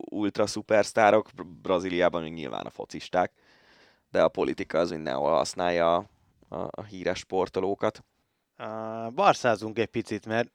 ultra 0.09 0.47
szupersztárok, 0.47 1.29
Brazíliában 1.61 2.21
még 2.21 2.33
nyilván 2.33 2.65
a 2.65 2.69
focisták, 2.69 3.31
de 4.11 4.23
a 4.23 4.27
politika 4.27 4.79
az 4.79 4.91
mindenhol 4.91 5.31
használja 5.31 5.95
a, 5.95 6.05
a, 6.49 6.67
a 6.71 6.83
híres 6.83 7.19
sportolókat. 7.19 8.03
Uh, 8.57 9.13
barszázunk 9.13 9.79
egy 9.79 9.87
picit, 9.87 10.25
mert 10.25 10.51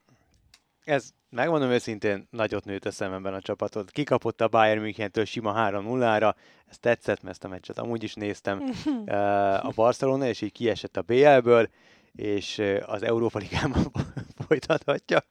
ez, 0.84 1.10
megmondom 1.30 1.70
őszintén, 1.70 2.28
nagyot 2.30 2.64
nőtt 2.64 2.84
a 2.84 2.90
szememben 2.90 3.34
a 3.34 3.40
csapatot. 3.40 3.90
Kikapott 3.90 4.40
a 4.40 4.48
Bayern 4.48 4.80
Münchentől 4.80 5.24
sima 5.24 5.54
3-0-ra, 5.56 6.34
ez 6.66 6.78
tetszett, 6.78 7.22
mert 7.22 7.34
ezt 7.34 7.44
a 7.44 7.48
meccset 7.48 7.78
amúgy 7.78 8.02
is 8.02 8.14
néztem 8.14 8.58
uh, 8.86 9.66
a 9.66 9.72
Barcelona, 9.74 10.26
és 10.26 10.40
így 10.40 10.52
kiesett 10.52 10.96
a 10.96 11.02
BL-ből, 11.02 11.68
és 12.12 12.62
az 12.86 13.02
Európa 13.02 13.38
Ligában 13.38 13.92
folytathatja. 14.46 15.24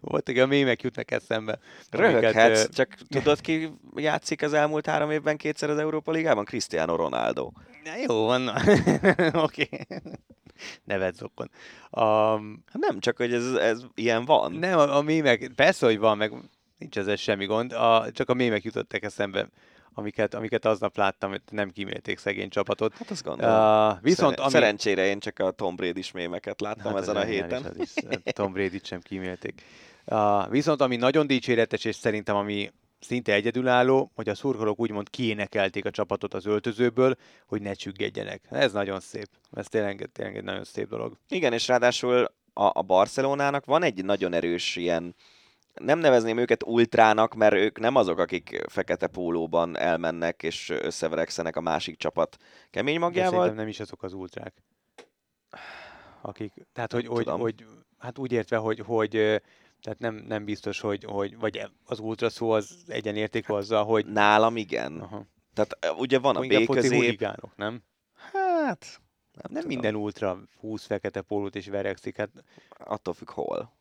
Voltak 0.00 0.36
a 0.36 0.46
mémek 0.46 0.82
jutnak 0.82 1.10
eszembe. 1.10 1.58
Röhöghetsz, 1.90 2.36
amiket, 2.36 2.74
csak 2.74 2.94
tudod 3.08 3.40
ki 3.40 3.70
játszik 3.94 4.42
az 4.42 4.52
elmúlt 4.52 4.86
három 4.86 5.10
évben 5.10 5.36
kétszer 5.36 5.70
az 5.70 5.78
Európa 5.78 6.12
Ligában? 6.12 6.44
Cristiano 6.44 6.96
Ronaldo. 6.96 7.50
Na 7.84 7.96
jó, 8.06 8.24
van. 8.24 8.50
Oké. 9.46 9.68
Nevet 10.84 11.14
zokon. 11.14 11.50
Um, 11.90 12.64
nem, 12.72 13.00
csak 13.00 13.16
hogy 13.16 13.32
ez, 13.32 13.52
ez 13.52 13.80
ilyen 13.94 14.24
van. 14.24 14.52
Nem, 14.52 14.78
a, 14.78 14.96
a 14.96 15.02
mémek, 15.02 15.50
persze, 15.54 15.86
hogy 15.86 15.98
van, 15.98 16.16
meg 16.16 16.32
nincs 16.78 16.98
ezzel 16.98 17.16
semmi 17.16 17.46
gond, 17.46 17.72
a, 17.72 18.10
csak 18.12 18.28
a 18.28 18.34
mémek 18.34 18.64
jutottak 18.64 19.02
eszembe 19.02 19.48
amiket, 19.98 20.34
amiket 20.34 20.64
aznap 20.64 20.96
láttam, 20.96 21.30
hogy 21.30 21.40
nem 21.50 21.70
kímélték 21.70 22.18
szegény 22.18 22.48
csapatot. 22.48 22.94
Hát 22.96 23.10
azt 23.10 23.24
gondolom. 23.24 23.54
Uh, 23.54 24.02
viszont 24.02 24.30
Szer- 24.30 24.40
ami... 24.40 24.50
Szerencsére 24.50 25.06
én 25.06 25.18
csak 25.18 25.38
a 25.38 25.50
Tom 25.50 25.76
brady 25.76 26.02
mémeket 26.14 26.60
láttam 26.60 26.92
hát 26.92 27.02
ezen 27.02 27.16
a 27.16 27.24
héten. 27.24 27.74
Is, 27.78 27.90
is, 27.94 28.32
Tom 28.32 28.52
brady 28.52 28.80
sem 28.82 29.00
kímélték. 29.00 29.62
Uh, 30.04 30.50
viszont 30.50 30.80
ami 30.80 30.96
nagyon 30.96 31.26
dicséretes, 31.26 31.84
és 31.84 31.96
szerintem 31.96 32.36
ami 32.36 32.72
szinte 33.00 33.32
egyedülálló, 33.32 34.10
hogy 34.14 34.28
a 34.28 34.34
szurkolók 34.34 34.80
úgymond 34.80 35.10
kiénekelték 35.10 35.84
a 35.84 35.90
csapatot 35.90 36.34
az 36.34 36.46
öltözőből, 36.46 37.16
hogy 37.46 37.62
ne 37.62 37.72
csüggedjenek. 37.72 38.42
Ez 38.50 38.72
nagyon 38.72 39.00
szép. 39.00 39.28
Ez 39.52 39.66
tényleg, 39.66 40.08
tényleg 40.12 40.36
egy 40.36 40.44
nagyon 40.44 40.64
szép 40.64 40.88
dolog. 40.88 41.16
Igen, 41.28 41.52
és 41.52 41.68
ráadásul 41.68 42.32
a, 42.52 42.70
a 42.78 42.82
Barcelonának 42.82 43.64
van 43.64 43.82
egy 43.82 44.04
nagyon 44.04 44.32
erős 44.32 44.76
ilyen 44.76 45.14
nem 45.78 45.98
nevezném 45.98 46.38
őket 46.38 46.62
ultrának, 46.62 47.34
mert 47.34 47.54
ők 47.54 47.78
nem 47.78 47.94
azok, 47.94 48.18
akik 48.18 48.60
fekete 48.68 49.06
pólóban 49.06 49.76
elmennek 49.76 50.42
és 50.42 50.70
összeverekszenek 50.70 51.56
a 51.56 51.60
másik 51.60 51.96
csapat 51.96 52.36
kemény 52.70 52.98
magjával. 52.98 53.48
De 53.48 53.54
nem 53.54 53.68
is 53.68 53.80
azok 53.80 54.02
az 54.02 54.12
ultrák. 54.12 54.62
Akik, 56.20 56.52
tehát, 56.72 56.92
hogy, 56.92 57.06
hogy, 57.06 57.26
hogy, 57.26 57.66
hát 57.98 58.18
úgy 58.18 58.32
értve, 58.32 58.56
hogy, 58.56 58.78
hogy 58.86 59.10
tehát 59.80 59.98
nem, 59.98 60.14
nem 60.14 60.44
biztos, 60.44 60.80
hogy, 60.80 61.04
hogy 61.04 61.38
vagy 61.38 61.70
az 61.84 61.98
ultra 61.98 62.30
szó 62.30 62.50
az 62.50 62.84
egyenértékű 62.86 63.52
azzal, 63.52 63.84
hogy... 63.84 64.06
Nálam 64.06 64.56
igen. 64.56 65.00
Aha. 65.00 65.26
Tehát 65.54 65.98
ugye 65.98 66.18
van 66.18 66.36
a 66.36 66.40
B 66.40 66.66
közép... 66.70 67.26
nem? 67.56 67.82
Hát... 68.32 69.00
Nem, 69.32 69.52
nem 69.52 69.66
minden 69.66 69.94
ultra 69.94 70.42
húsz 70.60 70.86
fekete 70.86 71.20
pólót 71.20 71.56
és 71.56 71.66
verekszik, 71.66 72.16
hát... 72.16 72.30
Attól 72.78 73.14
függ 73.14 73.30
hol. 73.30 73.77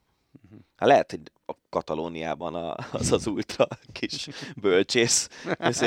Hát 0.75 0.89
lehet, 0.89 1.11
hogy 1.11 1.21
a 1.45 1.53
Katalóniában 1.69 2.55
a, 2.55 2.75
az 2.91 3.11
az 3.11 3.27
ultra 3.27 3.67
kis 3.91 4.27
bölcsész, 4.61 5.29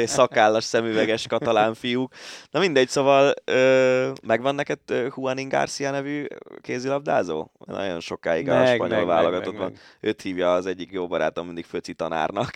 szakállas, 0.05 0.65
szemüveges 0.65 1.27
katalán 1.27 1.75
fiúk. 1.75 2.15
Na 2.51 2.61
mindegy, 2.61 2.89
szóval 2.89 3.35
ö, 3.45 4.13
megvan 4.23 4.55
neked 4.55 4.79
Juanin 5.17 5.49
Garcia 5.49 5.91
nevű 5.91 6.27
kézilabdázó? 6.61 7.51
Nagyon 7.59 8.01
sokáig 8.01 8.47
meg, 8.47 8.63
a 8.63 8.75
spanyol 8.75 8.97
meg, 8.97 9.07
válogatott 9.07 9.57
van. 9.57 9.75
Őt 10.01 10.23
hívja 10.23 10.55
az 10.55 10.67
egyik 10.67 10.93
jó 10.93 11.07
barátom 11.07 11.47
mindig 11.47 11.65
Föci 11.65 11.95
tanárnak. 11.95 12.51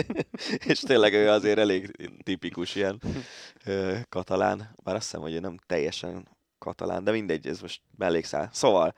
És 0.66 0.80
tényleg 0.80 1.12
ő 1.12 1.28
azért 1.28 1.58
elég 1.58 2.10
tipikus 2.24 2.74
ilyen 2.74 3.00
ö, 3.64 3.96
katalán. 4.08 4.74
Bár 4.84 4.94
azt 4.94 5.04
hiszem, 5.04 5.20
hogy 5.20 5.34
ő 5.34 5.40
nem 5.40 5.58
teljesen 5.66 6.28
katalán, 6.58 7.04
de 7.04 7.10
mindegy, 7.10 7.46
ez 7.46 7.60
most 7.60 7.80
mellékszál. 7.96 8.48
Szóval, 8.52 8.94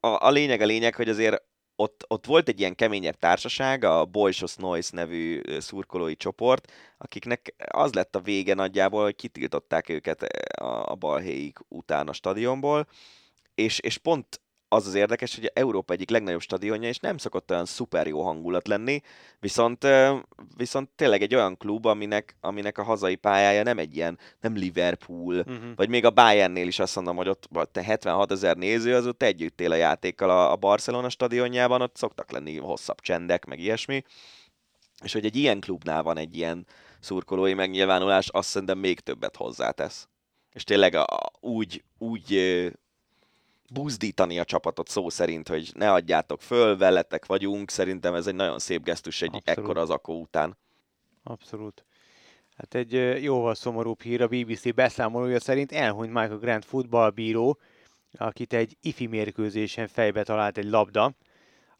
a, 0.00 0.26
a 0.26 0.30
lényeg 0.30 0.60
a 0.60 0.66
lényeg, 0.66 0.94
hogy 0.94 1.08
azért 1.08 1.42
ott, 1.76 2.04
ott 2.08 2.26
volt 2.26 2.48
egy 2.48 2.60
ilyen 2.60 2.74
keményebb 2.74 3.18
társaság, 3.18 3.84
a 3.84 4.04
Boysos 4.04 4.54
Noise 4.54 4.90
nevű 4.92 5.40
szurkolói 5.58 6.16
csoport, 6.16 6.72
akiknek 6.98 7.54
az 7.70 7.92
lett 7.92 8.16
a 8.16 8.20
vége 8.20 8.54
nagyjából, 8.54 9.02
hogy 9.02 9.16
kitiltották 9.16 9.88
őket 9.88 10.22
a, 10.22 10.90
a 10.90 10.94
balhéig 10.94 11.58
után 11.68 12.08
a 12.08 12.12
stadionból, 12.12 12.86
és, 13.54 13.78
és 13.78 13.98
pont 13.98 14.40
az 14.68 14.86
az 14.86 14.94
érdekes, 14.94 15.34
hogy 15.34 15.50
Európa 15.54 15.92
egyik 15.92 16.10
legnagyobb 16.10 16.40
stadionja, 16.40 16.88
és 16.88 16.98
nem 16.98 17.16
szokott 17.16 17.50
olyan 17.50 17.64
szuper 17.64 18.06
jó 18.06 18.22
hangulat 18.22 18.68
lenni, 18.68 19.00
viszont, 19.40 19.86
viszont 20.56 20.88
tényleg 20.96 21.22
egy 21.22 21.34
olyan 21.34 21.56
klub, 21.56 21.86
aminek, 21.86 22.36
aminek 22.40 22.78
a 22.78 22.82
hazai 22.82 23.14
pályája 23.14 23.62
nem 23.62 23.78
egy 23.78 23.96
ilyen, 23.96 24.18
nem 24.40 24.56
Liverpool, 24.56 25.36
uh-huh. 25.36 25.74
vagy 25.76 25.88
még 25.88 26.04
a 26.04 26.10
Bayernnél 26.10 26.66
is 26.66 26.78
azt 26.78 26.94
mondom, 26.94 27.16
hogy 27.16 27.28
ott 27.28 27.48
te 27.72 27.82
76 27.82 28.32
ezer 28.32 28.56
néző, 28.56 28.94
az 28.94 29.06
ott 29.06 29.22
együtt 29.22 29.60
él 29.60 29.72
a 29.72 29.74
játékkal 29.74 30.30
a, 30.30 30.52
a 30.52 30.56
Barcelona 30.56 31.08
stadionjában, 31.08 31.82
ott 31.82 31.96
szoktak 31.96 32.30
lenni 32.30 32.58
hosszabb 32.58 33.00
csendek, 33.00 33.44
meg 33.44 33.58
ilyesmi, 33.58 34.02
és 35.02 35.12
hogy 35.12 35.24
egy 35.24 35.36
ilyen 35.36 35.60
klubnál 35.60 36.02
van 36.02 36.18
egy 36.18 36.36
ilyen 36.36 36.66
szurkolói 37.00 37.54
megnyilvánulás, 37.54 38.28
azt 38.28 38.48
szerintem 38.48 38.78
még 38.78 39.00
többet 39.00 39.36
hozzátesz. 39.36 40.08
És 40.52 40.64
tényleg 40.64 40.94
a, 40.94 41.06
úgy, 41.40 41.84
úgy 41.98 42.32
buzdítani 43.72 44.38
a 44.38 44.44
csapatot 44.44 44.88
szó 44.88 45.08
szerint, 45.08 45.48
hogy 45.48 45.70
ne 45.74 45.92
adjátok 45.92 46.42
föl, 46.42 46.76
veletek 46.76 47.26
vagyunk. 47.26 47.70
Szerintem 47.70 48.14
ez 48.14 48.26
egy 48.26 48.34
nagyon 48.34 48.58
szép 48.58 48.82
gesztus 48.82 49.22
egy 49.22 49.34
Abszolút. 49.34 49.58
ekkora 49.58 49.80
az 49.80 49.90
akó 49.90 50.20
után. 50.20 50.58
Abszolút. 51.22 51.84
Hát 52.56 52.74
egy 52.74 53.22
jóval 53.22 53.54
szomorúbb 53.54 54.02
hír 54.02 54.22
a 54.22 54.28
BBC 54.28 54.74
beszámolója 54.74 55.40
szerint 55.40 55.72
elhunyt 55.72 56.12
Michael 56.12 56.38
Grant 56.38 56.64
futballbíró, 56.64 57.58
akit 58.18 58.52
egy 58.52 58.76
ifi 58.80 59.06
mérkőzésen 59.06 59.86
fejbe 59.86 60.22
talált 60.22 60.58
egy 60.58 60.68
labda. 60.70 61.14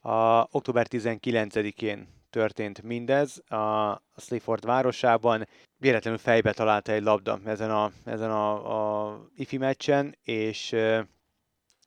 A 0.00 0.46
október 0.50 0.86
19-én 0.90 2.08
történt 2.30 2.82
mindez 2.82 3.42
a 3.50 4.02
Slifford 4.16 4.64
városában. 4.64 5.48
Véletlenül 5.78 6.18
fejbe 6.18 6.52
találta 6.52 6.92
egy 6.92 7.02
labda 7.02 7.40
ezen 7.44 7.70
a, 7.70 7.90
ezen 8.04 8.30
a, 8.30 9.10
a 9.10 9.20
ifi 9.36 9.56
meccsen, 9.56 10.16
és 10.22 10.74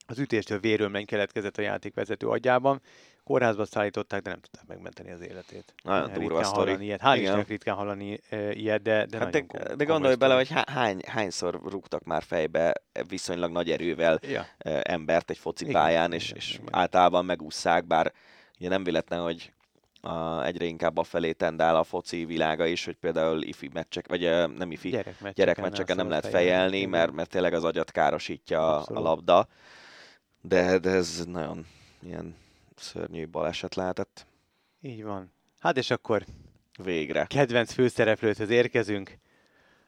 az 0.10 0.20
ütéstől 0.20 0.60
vérölmény 0.60 1.06
keletkezett 1.06 1.58
a 1.58 1.62
játékvezető 1.62 2.28
agyában. 2.28 2.82
Kórházba 3.24 3.66
szállították, 3.66 4.22
de 4.22 4.30
nem 4.30 4.40
tudták 4.40 4.68
megmenteni 4.68 5.12
az 5.12 5.22
életét. 5.22 5.74
Nagyon 5.84 6.14
durva 6.14 6.44
sztori. 6.44 6.84
Ilyet. 6.84 7.02
Hál' 7.04 7.18
Istennek 7.20 7.48
ritkán 7.48 7.76
hallani 7.76 8.20
e, 8.30 8.52
ilyet, 8.52 8.82
de, 8.82 9.06
de 9.06 9.18
hát 9.18 9.30
de, 9.30 9.76
de 9.76 9.84
gondolj 9.84 10.16
bele, 10.16 10.36
hogy 10.36 10.52
hány, 10.66 11.00
hányszor 11.08 11.60
rúgtak 11.70 12.04
már 12.04 12.24
fejbe 12.24 12.74
viszonylag 13.08 13.52
nagy 13.52 13.72
erővel 13.72 14.20
ja. 14.22 14.46
embert 14.82 15.30
egy 15.30 15.38
focipályán, 15.38 16.14
és, 16.14 16.26
igen, 16.26 16.38
és 16.38 16.54
igen. 16.54 16.68
általában 16.72 17.26
megúszszák, 17.26 17.86
bár 17.86 18.14
ugye 18.60 18.70
nem 18.70 18.84
véletlen, 18.84 19.22
hogy 19.22 19.54
a, 20.02 20.44
egyre 20.46 20.66
inkább 20.66 20.98
a 20.98 21.04
felé 21.04 21.32
tendál 21.32 21.76
a 21.76 21.84
foci 21.84 22.26
világa 22.26 22.66
is, 22.66 22.86
hogy 22.86 22.96
például 22.96 23.42
ifi 23.42 23.70
meccsek, 23.74 24.08
vagy 24.08 24.22
nem 24.58 24.72
ifi, 24.72 24.90
gyerekmeccseken, 24.90 25.34
gyerekmeccseken 25.36 25.96
nem 25.96 26.10
lehet 26.10 26.28
fejelni, 26.28 26.86
mert, 26.86 27.12
mert 27.12 27.30
tényleg 27.30 27.54
az 27.54 27.64
agyat 27.64 27.92
károsítja 27.92 28.76
Abszolút. 28.76 29.04
a 29.04 29.08
labda 29.08 29.48
de, 30.42 30.78
de 30.78 30.90
ez 30.90 31.26
nagyon 31.26 31.66
ilyen 32.02 32.36
szörnyű 32.76 33.28
baleset 33.28 33.76
lehetett. 33.76 34.26
Így 34.82 35.04
van. 35.04 35.32
Hát 35.60 35.78
és 35.78 35.92
akkor 35.92 36.26
végre. 36.84 37.26
Kedvenc 37.26 37.74
főszereplőthöz 37.74 38.50
érkezünk. 38.50 39.18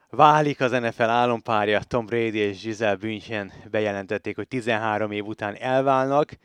Válik 0.10 0.62
az 0.62 0.72
NFL 0.72 1.04
álompárja, 1.04 1.84
Tom 1.84 2.06
Brady 2.06 2.38
és 2.38 2.62
Giselle 2.62 2.96
Bündchen 2.96 3.52
bejelentették, 3.70 4.36
hogy 4.36 4.48
13 4.48 5.12
év 5.12 5.26
után 5.26 5.56
elválnak. 5.56 6.38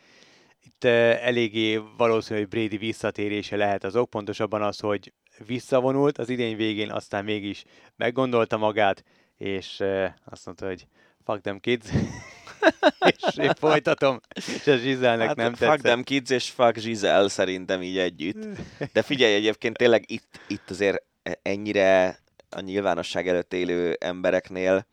Itt 0.62 0.84
uh, 0.84 0.90
eléggé 1.26 1.76
valószínű, 1.96 2.38
hogy 2.38 2.48
Brady 2.48 2.76
visszatérése 2.76 3.56
lehet 3.56 3.84
az 3.84 3.96
ok, 3.96 4.10
pontosabban 4.10 4.62
az, 4.62 4.80
hogy 4.80 5.12
visszavonult 5.46 6.18
az 6.18 6.28
idény 6.28 6.56
végén, 6.56 6.90
aztán 6.90 7.24
mégis 7.24 7.64
meggondolta 7.96 8.56
magát, 8.56 9.04
és 9.36 9.80
uh, 9.80 10.04
azt 10.24 10.46
mondta, 10.46 10.66
hogy 10.66 10.86
fuck 11.24 11.40
them 11.40 11.60
kids, 11.60 11.86
és 13.16 13.36
én 13.36 13.54
folytatom, 13.54 14.20
és 14.34 14.66
a 14.66 14.76
Zsizelnek 14.76 15.26
hát, 15.26 15.36
nem 15.36 15.50
tetszett. 15.50 15.70
Fuck 15.70 15.82
them 15.82 16.02
kids 16.02 16.30
és 16.30 16.50
fuck 16.50 16.76
Zsizel 16.78 17.28
szerintem 17.28 17.82
így 17.82 17.98
együtt. 17.98 18.46
De 18.92 19.02
figyelj, 19.02 19.34
egyébként 19.34 19.76
tényleg 19.76 20.04
itt, 20.06 20.40
itt 20.48 20.70
azért 20.70 21.02
ennyire 21.42 22.18
a 22.50 22.60
nyilvánosság 22.60 23.28
előtt 23.28 23.52
élő 23.52 23.96
embereknél 24.00 24.86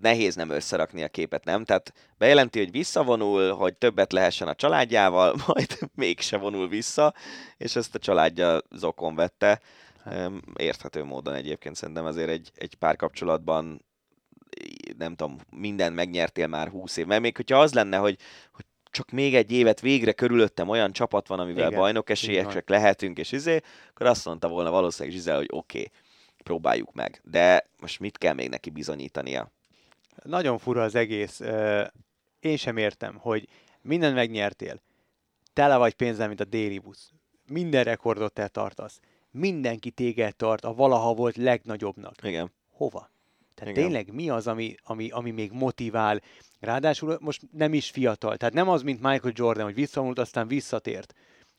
nehéz 0.00 0.34
nem 0.34 0.50
összerakni 0.50 1.02
a 1.02 1.08
képet, 1.08 1.44
nem? 1.44 1.64
Tehát 1.64 1.92
bejelenti, 2.18 2.58
hogy 2.58 2.70
visszavonul, 2.70 3.52
hogy 3.52 3.76
többet 3.76 4.12
lehessen 4.12 4.48
a 4.48 4.54
családjával, 4.54 5.34
majd 5.46 5.78
mégse 5.94 6.36
vonul 6.36 6.68
vissza, 6.68 7.14
és 7.56 7.76
ezt 7.76 7.94
a 7.94 7.98
családja 7.98 8.60
zokon 8.70 9.14
vette. 9.14 9.60
Hát. 10.04 10.30
Érthető 10.56 11.04
módon 11.04 11.34
egyébként 11.34 11.76
szerintem 11.76 12.04
azért 12.04 12.28
egy, 12.28 12.50
egy 12.54 12.74
párkapcsolatban 12.74 13.84
nem 14.98 15.14
tudom, 15.14 15.38
minden 15.50 15.92
megnyertél 15.92 16.46
már 16.46 16.68
20 16.68 16.96
év. 16.96 17.06
Mert 17.06 17.20
még 17.20 17.36
hogyha 17.36 17.60
az 17.60 17.72
lenne, 17.72 17.96
hogy, 17.96 18.18
hogy 18.52 18.64
csak 18.92 19.10
még 19.10 19.34
egy 19.34 19.52
évet 19.52 19.80
végre 19.80 20.12
körülöttem 20.12 20.68
olyan 20.68 20.92
csapat 20.92 21.26
van, 21.26 21.38
amivel 21.38 21.66
Igen, 21.66 21.78
bajnok 21.78 22.10
esélyesek 22.10 22.68
lehetünk, 22.68 23.18
és 23.18 23.32
izé, 23.32 23.60
akkor 23.90 24.06
azt 24.06 24.24
mondta 24.24 24.48
volna 24.48 24.70
valószínűleg 24.70 25.18
Zsizel, 25.18 25.36
hogy 25.36 25.48
oké, 25.50 25.78
okay, 25.78 25.90
próbáljuk 26.42 26.92
meg. 26.92 27.20
De 27.24 27.66
most 27.80 28.00
mit 28.00 28.18
kell 28.18 28.34
még 28.34 28.48
neki 28.48 28.70
bizonyítania? 28.70 29.50
Nagyon 30.22 30.58
fura 30.58 30.82
az 30.82 30.94
egész. 30.94 31.40
Én 32.40 32.56
sem 32.56 32.76
értem, 32.76 33.16
hogy 33.16 33.48
minden 33.82 34.14
megnyertél. 34.14 34.80
Tele 35.52 35.76
vagy 35.76 35.94
pénzzel, 35.94 36.28
mint 36.28 36.40
a 36.40 36.44
déli 36.44 36.78
busz. 36.78 37.10
Minden 37.48 37.84
rekordot 37.84 38.32
te 38.32 38.48
tartasz. 38.48 39.00
Mindenki 39.30 39.90
téged 39.90 40.36
tart 40.36 40.64
a 40.64 40.74
valaha 40.74 41.14
volt 41.14 41.36
legnagyobbnak. 41.36 42.14
Igen. 42.22 42.52
Hova? 42.70 43.10
Tehát 43.54 43.74
Igen. 43.76 43.84
tényleg 43.84 44.12
mi 44.12 44.30
az, 44.30 44.46
ami, 44.46 44.74
ami, 44.82 45.10
ami 45.10 45.30
még 45.30 45.52
motivál? 45.52 46.20
Ráadásul 46.60 47.18
most 47.20 47.42
nem 47.52 47.74
is 47.74 47.90
fiatal. 47.90 48.36
Tehát 48.36 48.54
nem 48.54 48.68
az, 48.68 48.82
mint 48.82 49.00
Michael 49.00 49.32
Jordan, 49.36 49.64
hogy 49.64 49.74
visszavonult, 49.74 50.18
aztán 50.18 50.46
visszatért. 50.48 51.14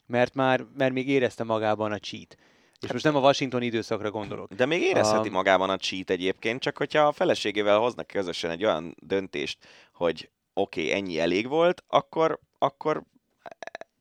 mert 0.05 0.33
már 0.33 0.65
mert 0.77 0.93
még 0.93 1.09
érezte 1.09 1.43
magában 1.43 1.91
a 1.91 1.97
cheat. 1.97 2.37
És 2.79 2.91
most 2.91 3.03
nem 3.03 3.15
a 3.15 3.19
Washington 3.19 3.61
időszakra 3.61 4.11
gondolok. 4.11 4.53
De 4.53 4.65
még 4.65 4.81
érezheti 4.81 5.27
A- 5.27 5.31
magában 5.31 5.69
a 5.69 5.77
cheat 5.77 6.09
egyébként, 6.09 6.61
csak 6.61 6.77
hogyha 6.77 7.07
a 7.07 7.11
feleségével 7.11 7.77
hoznak 7.77 8.07
közösen 8.07 8.51
egy 8.51 8.65
olyan 8.65 8.95
döntést, 8.99 9.57
hogy 9.93 10.29
oké, 10.53 10.81
okay, 10.81 10.93
ennyi 10.93 11.19
elég 11.19 11.47
volt, 11.47 11.83
akkor, 11.87 12.39
akkor 12.57 13.03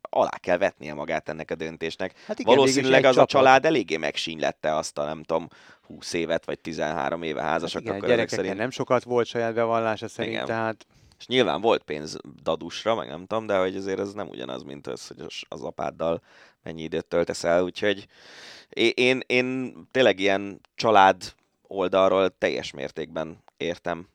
alá 0.00 0.36
kell 0.40 0.58
vetnie 0.58 0.94
magát 0.94 1.28
ennek 1.28 1.50
a 1.50 1.54
döntésnek. 1.54 2.18
Hát 2.26 2.38
igen, 2.38 2.54
Valószínűleg 2.54 3.04
az 3.04 3.16
a 3.16 3.26
család 3.26 3.64
eléggé 3.64 3.96
megsínylette 3.96 4.76
azt 4.76 4.98
a 4.98 5.04
nem 5.04 5.22
tudom, 5.22 5.48
20 5.94 6.12
évet 6.12 6.44
vagy 6.44 6.58
13 6.60 7.22
éve 7.22 7.42
házasak, 7.42 7.82
Igen, 7.82 7.94
akkor 7.94 8.10
ezek 8.10 8.28
szerint. 8.28 8.56
nem 8.56 8.70
sokat 8.70 9.02
volt 9.02 9.26
saját 9.26 9.54
bevallása 9.54 10.08
szerint, 10.08 10.34
Igen. 10.34 10.46
tehát 10.46 10.86
És 11.18 11.26
nyilván 11.26 11.60
volt 11.60 11.82
pénz 11.82 12.16
dadusra, 12.42 12.94
meg 12.94 13.08
nem 13.08 13.26
tudom, 13.26 13.46
de 13.46 13.58
hogy 13.58 13.76
azért 13.76 13.98
ez 13.98 14.12
nem 14.12 14.28
ugyanaz, 14.28 14.62
mint 14.62 14.86
az, 14.86 15.06
hogy 15.06 15.20
az- 15.48 15.62
apáddal 15.62 16.22
mennyi 16.62 16.82
időt 16.82 17.06
töltesz 17.06 17.44
el, 17.44 17.62
úgyhogy 17.62 18.06
én, 18.68 18.92
én, 18.94 19.20
én 19.26 19.74
tényleg 19.90 20.18
ilyen 20.20 20.60
család 20.74 21.34
oldalról 21.66 22.30
teljes 22.38 22.70
mértékben 22.70 23.38
értem 23.56 24.08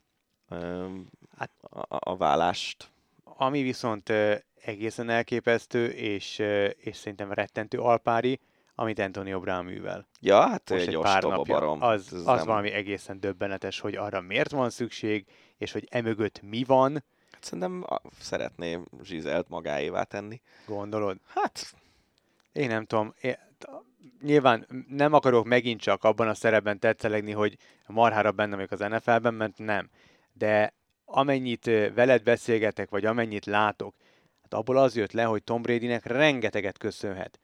Hát- 1.38 1.50
a, 1.70 1.84
a, 1.88 2.16
vállást. 2.16 2.90
ami 3.24 3.62
viszont 3.62 4.12
egészen 4.60 5.10
elképesztő, 5.10 5.86
és, 5.88 6.42
és 6.76 6.96
szerintem 6.96 7.32
rettentő 7.32 7.78
alpári, 7.78 8.40
amit 8.80 8.98
Antonio 8.98 9.40
Brown 9.40 9.64
művel. 9.64 10.06
Ja, 10.20 10.40
hát 10.48 10.70
Most 10.70 10.86
egy 10.86 10.94
egy 10.94 11.00
pár 11.00 11.22
napja. 11.22 11.54
barom. 11.54 11.82
Az, 11.82 12.06
Ez 12.06 12.12
az 12.12 12.24
nem- 12.24 12.46
valami 12.46 12.70
egészen 12.70 13.20
döbbenetes, 13.20 13.80
hogy 13.80 13.94
arra 13.96 14.20
miért 14.20 14.50
van 14.50 14.70
szükség, 14.70 15.24
és 15.56 15.72
hogy 15.72 15.86
emögött 15.90 16.42
mi 16.42 16.64
van, 16.64 17.04
Hát 17.32 17.44
Szerintem 17.44 17.84
szeretné 18.20 18.78
Zsizelt 19.02 19.48
magáévá 19.48 20.02
tenni. 20.02 20.40
gondolod? 20.66 21.16
Hát, 21.34 21.72
Én 22.52 22.68
nem 22.68 22.84
tudom. 22.84 23.14
Én, 23.20 23.36
nyilván 24.22 24.66
nem 24.88 25.12
akarok 25.12 25.46
megint 25.46 25.80
csak 25.80 26.04
abban 26.04 26.28
a 26.28 26.34
szerepben 26.34 26.78
tetszelegni, 26.78 27.32
hogy 27.32 27.56
marhára 27.86 28.32
benne 28.32 28.54
vagyok 28.54 28.70
az 28.70 28.78
NFL-ben, 28.80 29.34
mert 29.34 29.58
nem. 29.58 29.90
De 30.32 30.74
amennyit 31.04 31.64
veled 31.94 32.22
beszélgetek, 32.22 32.90
vagy 32.90 33.04
amennyit 33.04 33.46
látok, 33.46 33.94
hát 34.42 34.54
abból 34.54 34.76
az 34.76 34.96
jött 34.96 35.12
le, 35.12 35.22
hogy 35.22 35.42
Tom 35.42 35.62
Bradynek 35.62 36.04
rengeteget 36.06 36.78
köszönhet 36.78 37.38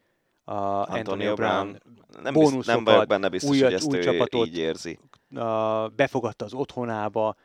a 0.44 0.54
Antonio, 0.88 1.34
Brown. 1.34 1.60
Brown 1.70 1.80
nem, 2.12 2.22
nem 2.22 2.32
bónuszokat, 2.32 2.84
vagyok 2.84 3.06
benne 3.06 3.28
biztos, 3.28 3.50
újat- 3.50 3.64
hogy 3.64 3.74
ezt 3.74 3.86
új 3.86 3.96
ő 3.96 4.02
csapatot. 4.02 4.46
így 4.46 4.58
érzi. 4.58 4.98
A, 5.34 5.88
befogadta 5.88 6.44
az 6.44 6.52
otthonába. 6.54 7.36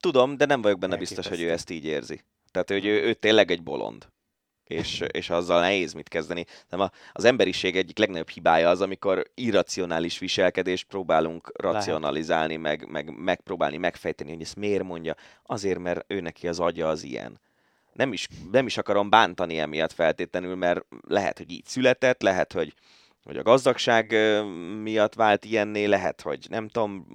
Tudom, 0.00 0.36
de 0.36 0.46
nem 0.46 0.62
vagyok 0.62 0.78
benne 0.78 0.96
biztos, 0.96 1.28
hogy 1.28 1.40
ő 1.40 1.42
Elképesztő. 1.48 1.72
ezt 1.74 1.84
így 1.84 1.90
érzi. 1.90 2.20
Tehát, 2.50 2.68
hogy 2.70 2.86
ő, 2.86 3.02
ő 3.02 3.14
tényleg 3.14 3.50
egy 3.50 3.62
bolond. 3.62 4.08
És, 4.64 5.00
és 5.10 5.30
azzal 5.30 5.60
nehéz 5.60 5.92
mit 5.92 6.08
kezdeni. 6.08 6.44
Nem 6.68 6.80
a, 6.80 6.90
az 7.12 7.24
emberiség 7.24 7.76
egyik 7.76 7.98
legnagyobb 7.98 8.28
hibája 8.28 8.68
az, 8.68 8.80
amikor 8.80 9.30
irracionális 9.34 10.18
viselkedést 10.18 10.86
próbálunk 10.86 11.52
racionalizálni, 11.54 12.56
meg, 12.56 12.88
meg 12.88 13.18
megpróbálni 13.18 13.76
megfejteni, 13.76 14.30
hogy 14.32 14.40
ezt 14.40 14.56
miért 14.56 14.82
mondja. 14.82 15.14
Azért, 15.42 15.78
mert 15.78 16.04
ő 16.06 16.20
neki 16.20 16.48
az 16.48 16.60
agya 16.60 16.88
az 16.88 17.02
ilyen. 17.02 17.40
Nem 17.98 18.12
is, 18.12 18.28
nem 18.50 18.66
is 18.66 18.76
akarom 18.76 19.10
bántani 19.10 19.58
emiatt 19.58 19.92
feltétlenül, 19.92 20.54
mert 20.54 20.80
lehet, 21.06 21.38
hogy 21.38 21.50
így 21.50 21.64
született, 21.64 22.22
lehet, 22.22 22.52
hogy, 22.52 22.74
hogy 23.24 23.36
a 23.36 23.42
gazdagság 23.42 24.14
miatt 24.82 25.14
vált 25.14 25.44
ilyenné, 25.44 25.84
lehet, 25.84 26.20
hogy 26.20 26.46
nem 26.50 26.68
tudom, 26.68 27.06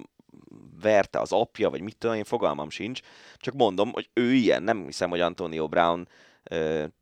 verte 0.80 1.20
az 1.20 1.32
apja, 1.32 1.70
vagy 1.70 1.80
mit 1.80 1.96
tudom 1.96 2.16
én, 2.16 2.24
fogalmam 2.24 2.70
sincs. 2.70 3.00
Csak 3.36 3.54
mondom, 3.54 3.92
hogy 3.92 4.10
ő 4.12 4.32
ilyen. 4.32 4.62
Nem 4.62 4.84
hiszem, 4.84 5.10
hogy 5.10 5.20
Antonio 5.20 5.68
Brown 5.68 6.08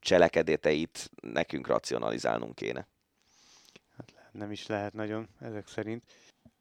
cselekedeteit 0.01 1.11
nekünk 1.21 1.67
racionalizálnunk 1.67 2.55
kéne. 2.55 2.87
Nem 4.33 4.51
is 4.51 4.67
lehet 4.67 4.93
nagyon, 4.93 5.29
ezek 5.41 5.69
szerint. 5.69 6.03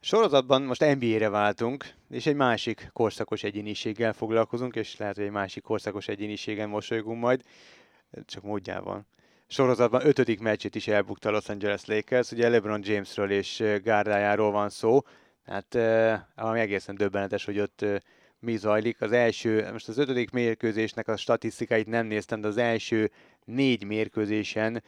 Sorozatban 0.04 0.62
most 0.62 0.96
NBA-re 1.00 1.30
váltunk, 1.30 1.86
és 2.10 2.26
egy 2.26 2.36
másik 2.36 2.90
korszakos 2.94 3.44
egyéniséggel 3.44 4.14
foglalkozunk, 4.14 4.76
és 4.76 4.98
lehet, 4.98 5.16
hogy 5.16 5.26
egy 5.26 5.32
másik 5.32 5.64
korszakos 5.64 6.08
egyéniségen 6.08 6.70
mosolygunk 6.70 7.22
majd, 7.22 7.42
csak 8.26 8.44
módjában. 8.44 9.06
Sorozatban 9.48 10.06
ötödik 10.06 10.40
meccsét 10.40 10.76
is 10.76 10.88
elbukta 10.88 11.30
a 11.30 11.32
Los 11.32 11.50
Angeles 11.50 11.86
Lakers, 11.86 12.32
ugye 12.32 12.50
LeBron 12.50 12.82
Jamesről 12.84 13.32
és 13.32 13.64
gárdájáról 13.84 14.52
van 14.52 14.70
szó, 14.70 15.02
hát 15.46 15.74
valami 16.36 16.60
egészen 16.60 16.96
döbbenetes, 16.96 17.46
hogy 17.46 17.60
ott 17.60 17.86
mi 18.40 18.58
zajlik. 18.58 19.02
Az 19.02 19.12
első, 19.12 19.72
most 19.72 19.88
az 19.88 19.98
ötödik 19.98 20.32
mérkőzésnek 20.32 21.08
a 21.08 21.18
statisztikáit 21.18 21.88
nem 21.88 22.06
néztem, 22.06 22.42
de 22.42 22.48
az 22.48 22.58
első 22.58 23.12
négy 23.46 23.84
mérkőzésen 23.84 24.84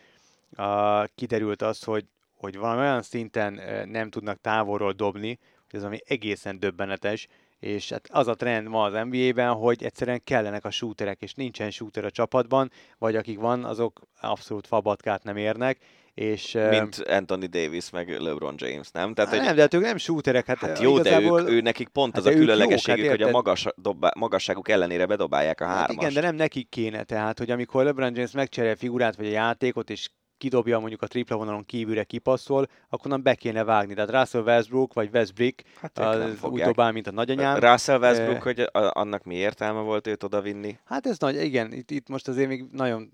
uh, 0.58 1.06
kiderült 1.16 1.62
az, 1.62 1.84
hogy, 1.84 2.06
hogy 2.44 2.58
valami 2.58 2.80
olyan 2.80 3.02
szinten 3.02 3.62
nem 3.90 4.10
tudnak 4.10 4.42
távolról 4.42 4.92
dobni, 4.92 5.40
hogy 5.70 5.80
ez 5.80 5.86
ami 5.86 5.98
egészen 6.06 6.60
döbbenetes, 6.60 7.28
és 7.60 7.90
hát 7.90 8.10
az 8.12 8.28
a 8.28 8.34
trend 8.34 8.68
ma 8.68 8.84
az 8.84 9.08
NBA-ben, 9.10 9.54
hogy 9.54 9.84
egyszerűen 9.84 10.24
kellenek 10.24 10.66
a 10.66 10.72
shooterek, 10.72 11.22
és 11.22 11.34
nincsen 11.34 11.72
shooter 11.72 12.06
a 12.06 12.12
csapatban, 12.12 12.72
vagy 12.98 13.16
akik 13.16 13.40
van, 13.40 13.64
azok 13.64 14.02
abszolút 14.22 14.68
fabatkát 14.68 15.24
nem 15.24 15.38
érnek, 15.38 15.78
és... 16.14 16.58
Mint 16.70 16.98
Anthony 16.98 17.50
Davis, 17.50 17.90
meg 17.90 18.22
LeBron 18.22 18.56
James, 18.58 18.92
nem? 18.92 19.14
Tehát, 19.14 19.30
hát 19.30 19.40
hogy, 19.40 19.48
nem, 19.48 19.56
de 19.56 19.62
hát 19.62 19.74
ők 19.74 19.82
nem 19.82 19.98
shooterek, 19.98 20.46
hát, 20.46 20.58
hát 20.58 20.80
jó, 20.80 21.00
de 21.00 21.10
igazából... 21.10 21.42
ők, 21.42 21.50
ő 21.50 21.62
nekik 21.62 21.88
pont 21.88 22.16
hát 22.16 22.18
az 22.18 22.24
de 22.24 22.30
a 22.30 22.34
ők 22.34 22.40
jók, 22.40 22.50
különlegességük, 22.50 23.06
hát 23.06 23.16
hogy 23.16 23.28
a 23.28 23.32
magas, 23.32 23.66
dobá, 23.76 24.12
magasságuk 24.16 24.70
ellenére 24.70 25.06
bedobálják 25.06 25.62
a 25.62 25.66
Hát 25.66 25.76
hármast. 25.76 26.00
igen, 26.00 26.14
de 26.14 26.22
nem 26.22 26.36
nekik 26.36 26.70
kéne, 26.70 27.04
tehát, 27.04 27.38
hogy 27.38 27.52
amikor 27.52 27.84
LeBron 27.84 28.16
James 28.16 28.32
megcserélje 28.32 28.76
a 28.76 28.80
figurát 28.80 29.16
vagy 29.16 29.26
a 29.26 29.30
játékot, 29.30 29.90
és 29.90 30.10
kidobja 30.44 30.80
mondjuk 30.80 31.02
a 31.02 31.08
tripla 31.08 31.36
vonalon 31.36 31.66
kívülre 31.66 32.04
kipasszol, 32.04 32.68
akkor 32.90 33.12
nem 33.12 33.22
be 33.24 33.36
kéne 33.36 33.64
vágni. 33.64 33.94
Tehát 33.94 34.12
Russell 34.12 34.42
Westbrook 34.42 34.94
vagy 34.94 35.10
Westbrick 35.14 35.64
Hát 35.82 35.98
nem 35.98 36.38
az 36.42 36.50
úgy 36.50 36.62
dobál, 36.62 36.92
mint 36.92 37.08
a 37.08 37.12
nagyanyám. 37.12 37.60
Russell 37.60 38.00
Westbrook, 38.00 38.36
Eh, 38.36 38.42
hogy 38.42 38.60
a- 38.60 38.70
annak 38.94 39.24
mi 39.24 39.36
értelme 39.36 39.80
volt 39.82 40.08
őt 40.08 40.24
odavinni? 40.24 40.78
Hát 40.86 41.06
ez 41.06 41.18
nagy, 41.20 41.44
igen, 41.44 41.74
itt, 41.74 41.92
itt 41.92 42.10
most 42.10 42.28
azért 42.28 42.48
még 42.48 42.66
nagyon 42.72 43.12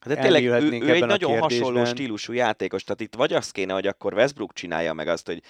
Hát 0.00 0.14
de 0.14 0.20
tényleg 0.22 0.44
ő, 0.44 0.80
ő 0.80 0.92
egy 0.92 1.06
nagyon 1.06 1.38
hasonló 1.38 1.84
stílusú 1.84 2.32
játékos, 2.32 2.84
tehát 2.84 3.00
itt 3.00 3.14
vagy 3.14 3.32
azt 3.32 3.52
kéne, 3.52 3.72
hogy 3.72 3.86
akkor 3.86 4.14
Westbrook 4.14 4.52
csinálja 4.52 4.92
meg 4.92 5.08
azt, 5.08 5.26
hogy 5.26 5.42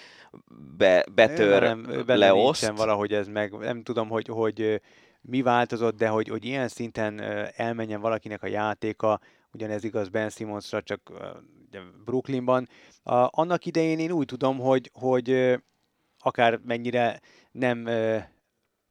be, 0.77 1.05
betör, 1.13 1.61
nem, 1.61 1.81
benne 2.05 2.15
leoszt. 2.15 2.67
valahogy 2.75 3.13
ez 3.13 3.27
meg, 3.27 3.51
nem 3.51 3.83
tudom, 3.83 4.09
hogy, 4.09 4.27
hogy 4.27 4.81
mi 5.21 5.41
változott, 5.41 5.97
de 5.97 6.07
hogy, 6.07 6.27
hogy 6.27 6.45
ilyen 6.45 6.67
szinten 6.67 7.21
elmenjen 7.55 8.01
valakinek 8.01 8.43
a 8.43 8.47
játéka, 8.47 9.19
ugyanez 9.53 9.83
igaz 9.83 10.09
Ben 10.09 10.29
Simmonsra, 10.29 10.81
csak 10.81 11.11
ugye 11.67 11.79
Brooklynban. 12.05 12.67
A, 13.03 13.27
annak 13.31 13.65
idején 13.65 13.99
én 13.99 14.11
úgy 14.11 14.25
tudom, 14.25 14.59
hogy, 14.59 14.91
hogy 14.93 15.57
akár 16.19 16.59
mennyire 16.63 17.19
nem 17.51 17.87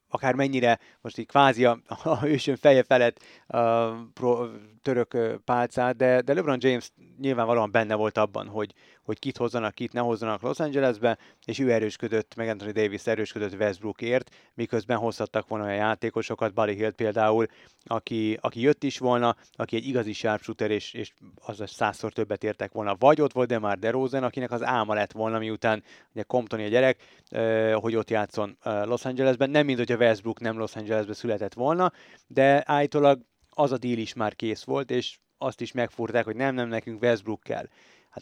akár 0.09 0.35
mennyire 0.35 0.78
most 1.01 1.18
így 1.18 1.26
kvázi 1.26 1.64
a, 1.64 1.80
a 2.05 2.26
ősön 2.26 2.56
feje 2.56 2.82
felett 2.82 3.22
a 3.47 3.89
pro, 4.14 4.47
török 4.82 5.40
pálcát, 5.44 5.97
de, 5.97 6.20
de 6.20 6.35
LeBron 6.35 6.59
James 6.60 6.93
nyilvánvalóan 7.18 7.70
benne 7.70 7.94
volt 7.94 8.18
abban, 8.18 8.47
hogy, 8.47 8.74
hogy 9.09 9.18
kit 9.18 9.36
hozzanak, 9.36 9.74
kit 9.74 9.93
ne 9.93 10.01
hozzanak 10.01 10.43
Los 10.43 10.60
Angelesbe, 10.60 11.18
és 11.44 11.59
ő 11.59 11.72
erősködött, 11.72 12.35
meg 12.35 12.48
Anthony 12.48 12.72
Davis 12.72 13.06
erősködött 13.06 13.55
Westbrookért, 13.55 14.35
miközben 14.55 14.97
hozhattak 14.97 15.48
volna 15.48 15.64
olyan 15.64 15.76
játékosokat, 15.76 16.55
Buddy 16.55 16.74
Hield 16.74 16.94
például, 16.94 17.47
aki, 17.85 18.39
aki 18.40 18.60
jött 18.60 18.85
is 18.85 18.98
volna, 18.98 19.36
aki 19.52 19.76
egy 19.76 19.86
igazi 19.86 20.12
sharpshooter, 20.12 20.70
és, 20.70 20.93
és 20.93 21.12
az 21.35 21.62
százszor 21.66 22.12
többet 22.12 22.44
értek 22.44 22.72
volna. 22.72 22.97
Vagy 22.98 23.20
ott 23.20 23.32
volt 23.32 23.48
Demar 23.48 23.78
DeRozan, 23.78 24.22
akinek 24.22 24.51
az 24.51 24.62
álma 24.62 24.94
lett 24.94 25.12
volna, 25.12 25.39
miután 25.39 25.82
ugye 26.12 26.22
Comptoni 26.22 26.64
a 26.64 26.68
gyerek, 26.68 27.02
hogy 27.74 27.97
ott 27.97 28.10
játszon 28.10 28.59
Los 28.62 29.05
Angelesben. 29.05 29.51
Nem, 29.51 29.66
mint 29.66 29.78
hogyha 29.78 29.97
Westbrook 29.97 30.40
nem 30.40 30.59
Los 30.59 30.76
Angelesben 30.76 31.14
született 31.14 31.55
volna, 31.55 31.93
de 32.26 32.62
állítólag 32.66 33.20
az 33.51 33.72
a 33.72 33.78
deal 33.78 33.98
is 33.98 34.14
már 34.14 34.35
kész 34.35 34.62
volt, 34.62 34.90
és 34.90 35.18
azt 35.39 35.60
is 35.60 35.72
megfúrták, 35.72 36.24
hogy 36.24 36.36
nem, 36.36 36.55
nem, 36.55 36.68
nekünk 36.68 37.02
Westbrook 37.02 37.40
kell. 37.43 37.68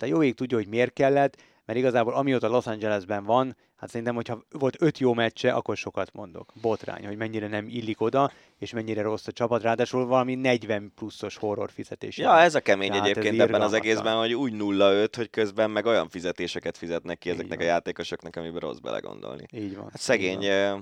Hát 0.00 0.08
a 0.08 0.12
jó 0.14 0.22
ég 0.22 0.34
tudja, 0.34 0.56
hogy 0.56 0.66
miért 0.68 0.92
kellett, 0.92 1.42
mert 1.64 1.78
igazából 1.78 2.14
amióta 2.14 2.48
Los 2.48 2.66
Angelesben 2.66 3.24
van, 3.24 3.56
hát 3.76 3.90
szerintem, 3.90 4.14
hogyha 4.14 4.42
volt 4.50 4.82
öt 4.82 4.98
jó 4.98 5.14
meccse, 5.14 5.52
akkor 5.52 5.76
sokat 5.76 6.12
mondok. 6.12 6.52
Botrány, 6.60 7.06
hogy 7.06 7.16
mennyire 7.16 7.48
nem 7.48 7.68
illik 7.68 8.00
oda, 8.00 8.32
és 8.58 8.72
mennyire 8.72 9.02
rossz 9.02 9.26
a 9.26 9.32
csapat, 9.32 9.62
ráadásul 9.62 10.06
valami 10.06 10.34
40 10.34 10.92
pluszos 10.94 11.36
horror 11.36 11.70
fizetés. 11.70 12.16
Ja, 12.18 12.38
ez 12.38 12.54
a 12.54 12.60
kemény 12.60 12.90
Tehát 12.90 13.06
egyébként 13.06 13.40
ebben 13.40 13.62
az 13.62 13.72
egészben, 13.72 14.18
hogy 14.18 14.34
úgy 14.34 14.52
0-5, 14.56 15.08
hogy 15.16 15.30
közben 15.30 15.70
meg 15.70 15.86
olyan 15.86 16.08
fizetéseket 16.08 16.76
fizetnek 16.76 17.18
ki 17.18 17.28
Így 17.28 17.34
ezeknek 17.34 17.60
a 17.60 17.64
játékosoknak, 17.64 18.36
amiben 18.36 18.60
rossz 18.60 18.78
belegondolni. 18.78 19.46
Így 19.52 19.74
van. 19.74 19.84
Hát 19.84 19.94
így 19.94 20.00
szegény, 20.00 20.36
van. 20.36 20.46
eh, 20.46 20.78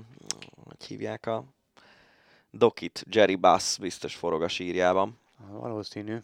hogy 0.63 0.85
hívják 0.87 1.25
a 1.25 1.43
Dokit, 2.51 3.05
Jerry 3.09 3.35
Bass 3.35 3.77
biztos 3.77 4.15
forog 4.15 4.41
a 4.41 4.47
sírjában. 4.47 5.19
Valószínű. 5.51 6.17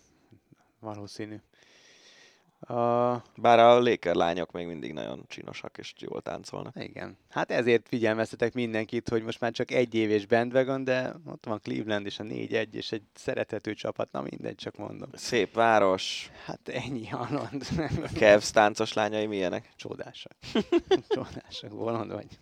Valószínű. 0.80 1.36
A, 2.62 3.12
Bár 3.36 3.60
a 3.60 3.80
Laker 3.80 4.16
lányok 4.16 4.52
még 4.52 4.68
mindig 4.68 4.94
nagyon 4.94 5.26
csinosak 5.28 5.78
és 5.78 5.94
jól 5.98 6.22
táncolnak. 6.22 6.84
igen. 6.84 7.18
Hát 7.30 7.52
ezért 7.52 7.88
figyelmeztetek 7.88 8.54
mindenkit, 8.54 9.10
hogy 9.10 9.24
most 9.24 9.40
már 9.40 9.52
csak 9.52 9.72
egy 9.72 9.96
éves 9.96 10.26
bandwagon, 10.26 10.84
de 10.84 11.16
ott 11.26 11.46
van 11.46 11.60
Cleveland 11.64 12.06
és 12.06 12.20
a 12.20 12.24
4-1, 12.24 12.74
és 12.74 12.92
egy 12.92 13.04
szerethető 13.14 13.74
csapat, 13.74 14.12
na 14.12 14.22
mindegy, 14.22 14.56
csak 14.56 14.76
mondom. 14.78 15.10
Szép 15.14 15.54
város, 15.54 16.32
Hát 16.46 16.70
ennyi, 16.70 17.08
Aland. 17.12 17.66
Cavs 18.14 18.52
táncos 18.52 18.94
lányai 18.94 19.26
milyenek? 19.26 19.70
Csodásak. 19.76 20.36
Csodásak, 21.16 21.76
bolond 21.76 22.12
vagy. 22.12 22.28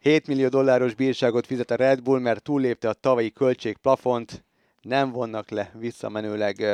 7 0.00 0.26
millió 0.26 0.48
dolláros 0.48 0.94
bírságot 0.94 1.46
fizet 1.46 1.70
a 1.70 1.74
Red 1.76 2.02
Bull, 2.02 2.20
mert 2.20 2.42
túllépte 2.42 2.88
a 2.88 2.92
tavalyi 2.92 3.30
költségplafont, 3.30 4.44
nem 4.84 5.10
vonnak 5.10 5.50
le 5.50 5.70
visszamenőleg 5.78 6.64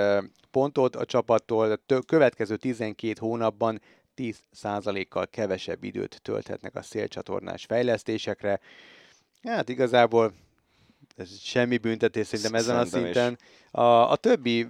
pontot 0.50 0.96
a 0.96 1.04
csapattól, 1.04 1.80
következő 2.06 2.56
12 2.56 3.12
hónapban 3.18 3.80
10%-kal 4.16 5.26
kevesebb 5.26 5.84
időt 5.84 6.20
tölthetnek 6.22 6.74
a 6.74 6.82
szélcsatornás 6.82 7.64
fejlesztésekre. 7.64 8.60
Hát 9.42 9.68
igazából 9.68 10.32
ez 11.16 11.38
semmi 11.40 11.78
büntetés 11.78 12.26
szerintem 12.26 12.54
ezen 12.54 12.76
a 12.78 12.84
Szerintem 12.84 13.10
is. 13.10 13.16
szinten. 13.16 13.38
A, 13.82 14.10
a 14.10 14.16
többi 14.16 14.66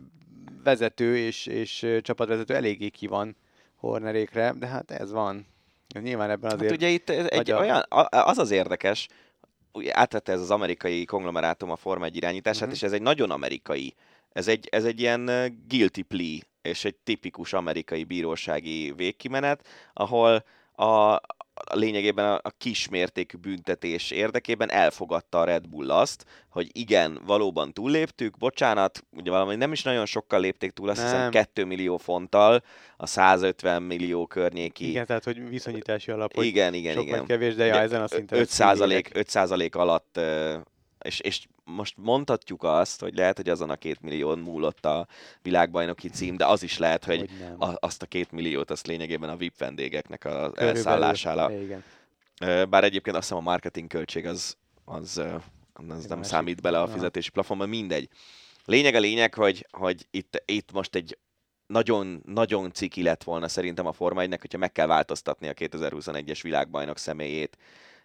vezető 0.65 1.17
és, 1.17 1.47
és 1.47 1.87
csapatvezető 2.03 2.55
eléggé 2.55 2.89
ki 2.89 3.07
van 3.07 3.37
Hornerékre, 3.75 4.55
de 4.59 4.67
hát 4.67 4.91
ez 4.91 5.11
van. 5.13 5.47
Nyilván 6.01 6.31
ebben 6.31 6.51
azért... 6.53 6.71
Hát 6.71 6.79
ugye 6.81 6.89
itt 6.89 7.11
egy 7.11 7.51
a- 7.51 7.59
olyan, 7.59 7.81
a- 7.81 8.29
az 8.29 8.39
az 8.39 8.51
érdekes, 8.51 9.09
átvette 9.91 10.33
ez 10.33 10.41
az 10.41 10.51
amerikai 10.51 11.05
konglomerátum 11.05 11.71
a 11.71 11.77
Forma 11.77 12.05
1 12.05 12.17
irányítását, 12.17 12.63
Mhm. 12.67 12.75
és 12.75 12.83
ez 12.83 12.93
egy 12.93 13.03
nagyon 13.03 13.31
amerikai, 13.31 13.95
ez 14.33 14.49
egy, 14.49 14.69
ez 14.71 14.85
egy 14.85 15.01
ilyen 15.01 15.25
guilty 15.69 16.01
plea, 16.03 16.39
és 16.63 16.85
egy 16.85 16.95
tipikus 16.97 17.53
amerikai 17.53 18.05
bírósági 18.05 18.93
végkimenet, 18.97 19.67
ahol 19.93 20.45
a, 20.73 21.21
a 21.65 21.77
lényegében 21.77 22.25
a, 22.25 22.35
a 22.35 22.51
kismértékű 22.59 23.39
büntetés 23.39 24.11
érdekében 24.11 24.71
elfogadta 24.71 25.41
a 25.41 25.45
Red 25.45 25.69
Bull 25.69 25.91
azt, 25.91 26.25
hogy 26.49 26.69
igen, 26.73 27.21
valóban 27.27 27.73
túlléptük, 27.73 28.37
bocsánat, 28.37 29.05
ugye 29.11 29.31
valami 29.31 29.57
nem 29.57 29.73
is 29.73 29.83
nagyon 29.83 30.07
sokkal 30.07 30.41
lépték 30.41 30.71
túl, 30.71 30.89
azt 30.89 31.03
hiszem 31.03 31.21
Nem. 31.21 31.31
2 31.31 31.65
millió 31.65 31.97
fonttal, 31.97 32.63
a 32.97 33.07
150 33.07 33.83
millió 33.83 34.27
környéki 34.27 34.89
Igen, 34.89 35.07
tehát 35.07 35.25
hogy 35.25 35.49
viszonyítási 35.49 36.11
alap, 36.11 36.35
hogy 36.35 36.47
igen, 36.47 36.75
igen, 36.75 36.99
igen. 36.99 37.27
kevés, 37.27 37.55
de 37.55 37.65
ja, 37.65 37.73
Ugye 37.73 37.83
ezen 37.83 38.03
a 38.03 38.09
szinten. 38.09 38.39
5 38.39 38.45
ez 38.45 38.53
százalék, 38.53 39.07
fillérek. 39.07 39.17
5 39.17 39.29
százalék 39.29 39.75
alatt, 39.75 40.21
és, 41.03 41.21
és 41.21 41.47
most 41.65 41.95
mondhatjuk 41.97 42.63
azt, 42.63 43.01
hogy 43.01 43.15
lehet, 43.15 43.37
hogy 43.37 43.49
azon 43.49 43.71
a 43.71 43.77
két 43.77 44.01
millión 44.01 44.39
múlott 44.39 44.87
a 44.87 45.07
világbajnoki 45.43 46.09
cím, 46.09 46.37
de 46.37 46.47
az 46.47 46.63
is 46.63 46.79
lehet, 46.79 47.05
hogy, 47.05 47.19
Hogy 47.19 47.31
nem. 47.41 47.55
a, 47.59 47.75
azt 47.81 48.03
a 48.03 48.07
két 48.07 48.31
milliót 48.33 48.71
azt 48.71 48.87
lényegében 48.87 49.31
a 49.31 49.37
VIP 49.37 49.59
vendégeknek 49.59 50.25
az 50.25 50.33
Körülbelül. 50.33 50.69
elszállására. 50.77 51.53
Igen. 51.53 51.85
Bár 52.69 52.85
egyébként 52.85 53.17
azt 53.17 53.29
hiszem 53.29 53.47
a 53.47 53.51
marketing 53.51 53.89
költség 53.89 54.27
az, 54.27 54.57
az, 54.85 55.17
az 55.73 56.07
nem 56.07 56.19
másik. 56.19 56.25
számít 56.25 56.61
bele 56.63 56.81
a 56.81 56.89
fizetési 56.89 57.31
plafonba, 57.31 57.67
mindegy. 57.67 58.09
Lényeg 58.65 58.95
a 58.95 59.01
lényeg, 59.01 59.35
hogy, 59.35 59.67
hogy 59.71 60.07
itt, 60.11 60.43
itt 60.45 60.73
most 60.73 60.95
egy 60.95 61.19
nagyon, 61.67 62.23
nagyon 62.27 62.73
ciki 62.73 63.03
lett 63.03 63.23
volna 63.23 63.49
szerintem 63.49 63.87
a 63.87 63.93
Forma 63.93 64.21
1 64.21 64.37
hogyha 64.41 64.59
meg 64.59 64.73
kell 64.73 64.87
változtatni 64.87 65.49
a 65.49 65.55
2021-es 65.55 66.39
világbajnok 66.43 66.99
személyét 66.99 67.57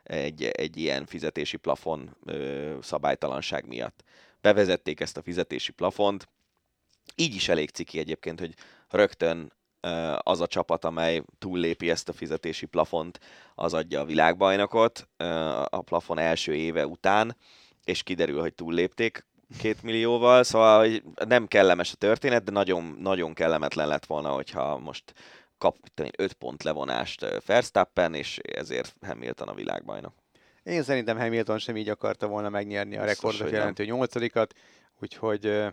egy, 0.06 0.44
egy 0.44 0.77
ilyen 0.77 1.06
fizetési 1.06 1.57
plafon 1.57 2.15
ö, 2.26 2.76
szabálytalanság 2.82 3.68
miatt. 3.68 4.03
Bevezették 4.41 4.99
ezt 4.99 5.18
a 5.18 5.22
fizetési 5.22 5.72
plafont, 5.72 6.27
így 7.15 7.36
is 7.36 7.49
elég 7.49 7.69
ciki 7.69 7.99
egyébként, 7.99 8.40
hogy 8.40 8.53
rögtön 8.90 9.53
ö, 9.82 10.15
az 10.23 10.41
a 10.41 10.48
csapat, 10.48 10.86
amely 10.86 11.23
túllépi 11.38 11.90
ezt 11.90 12.10
a 12.10 12.14
fizetési 12.14 12.65
plafont, 12.65 13.19
az 13.56 13.73
adja 13.73 13.99
a 13.99 14.06
világbajnokot 14.06 15.07
ö, 15.18 15.26
a 15.69 15.82
plafon 15.82 16.18
első 16.18 16.56
éve 16.56 16.88
után, 16.88 17.38
és 17.84 18.03
kiderül, 18.03 18.40
hogy 18.40 18.53
túllépték 18.53 19.26
két 19.57 19.84
millióval, 19.84 20.44
szóval 20.44 20.80
hogy 20.80 21.03
nem 21.27 21.48
kellemes 21.48 21.91
a 21.91 21.95
történet, 21.95 22.44
de 22.44 22.52
nagyon, 22.52 22.98
nagyon 22.99 23.34
kellemetlen 23.34 23.88
lett 23.88 24.06
volna, 24.06 24.30
hogyha 24.30 24.77
most 24.77 25.14
kap 25.66 25.78
5 26.18 26.34
pont 26.34 26.64
levonást 26.64 27.26
Verstappen, 27.46 28.14
és 28.14 28.38
ezért 28.38 28.96
Hamilton 29.02 29.48
a 29.48 29.54
világbajnok. 29.54 30.14
Én 30.64 30.84
szerintem 30.84 31.18
Hamilton 31.18 31.58
sem 31.58 31.78
így 31.78 31.90
akarta 31.90 32.28
volna 32.28 32.50
megnyerni 32.50 32.98
a 32.98 33.06
rekordot 33.06 33.52
jelentő 33.52 33.86
nyolcadikat, 33.86 34.54
úgyhogy 35.02 35.64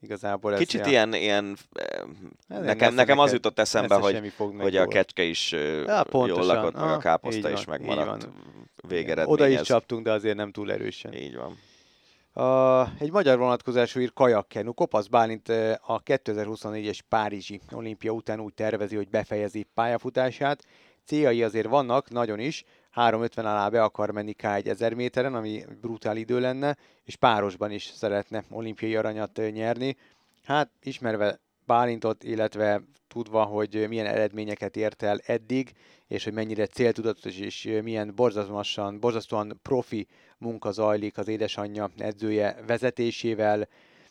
igazából 0.00 0.52
ez... 0.52 0.58
Kicsit 0.58 0.86
ilyen, 0.86 1.14
ilyen 1.14 1.56
eh, 1.72 2.00
nem 2.46 2.62
nekem, 2.62 2.94
nekem 2.94 3.18
az 3.18 3.32
jutott 3.32 3.58
eszembe, 3.58 3.94
hogy, 3.94 4.32
hogy 4.36 4.76
a 4.76 4.86
kecske 4.86 5.22
is 5.22 5.52
Ja, 5.52 6.04
jól 6.12 6.44
lakott, 6.44 6.72
meg 6.72 6.82
a 6.82 6.86
Aha, 6.86 6.98
káposzta 6.98 7.50
is 7.50 7.64
van, 7.64 7.80
így 7.80 7.86
megmaradt 7.86 8.22
van. 8.22 8.34
végeredményez. 8.88 9.40
Oda 9.40 9.48
is 9.48 9.60
csaptunk, 9.60 10.04
de 10.04 10.12
azért 10.12 10.36
nem 10.36 10.52
túl 10.52 10.72
erősen. 10.72 11.12
Így 11.12 11.36
van. 11.36 11.58
Egy 12.98 13.10
magyar 13.10 13.38
vonatkozású 13.38 14.00
ír 14.00 14.12
kajakkenu 14.12 14.72
Kopasz 14.72 15.06
Bálint 15.06 15.48
a 15.80 16.02
2024-es 16.02 16.98
Párizsi 17.08 17.60
olimpia 17.70 18.12
után 18.12 18.40
úgy 18.40 18.54
tervezi, 18.54 18.96
hogy 18.96 19.08
befejezi 19.08 19.66
pályafutását. 19.74 20.64
Céljai 21.04 21.42
azért 21.42 21.68
vannak, 21.68 22.10
nagyon 22.10 22.38
is. 22.38 22.64
350 22.90 23.46
alá 23.46 23.68
be 23.68 23.82
akar 23.82 24.10
menni 24.10 24.34
K1 24.38 24.66
1000 24.66 24.94
méteren, 24.94 25.34
ami 25.34 25.64
brutál 25.80 26.16
idő 26.16 26.40
lenne, 26.40 26.76
és 27.04 27.16
párosban 27.16 27.70
is 27.70 27.84
szeretne 27.84 28.44
olimpiai 28.50 28.96
aranyat 28.96 29.40
nyerni. 29.52 29.96
Hát 30.44 30.70
ismerve 30.82 31.40
Bálintot, 31.66 32.24
illetve 32.24 32.82
tudva, 33.08 33.44
hogy 33.44 33.86
milyen 33.88 34.06
eredményeket 34.06 34.76
ért 34.76 35.02
el 35.02 35.18
eddig, 35.26 35.72
és 36.06 36.24
hogy 36.24 36.32
mennyire 36.32 36.66
céltudatos 36.66 37.38
és 37.38 37.78
milyen 37.82 38.14
borzasztóan, 38.14 39.00
borzasztóan 39.00 39.58
profi 39.62 40.06
munka 40.38 40.72
zajlik 40.72 41.18
az 41.18 41.28
édesanyja 41.28 41.90
edzője 41.96 42.62
vezetésével 42.66 43.68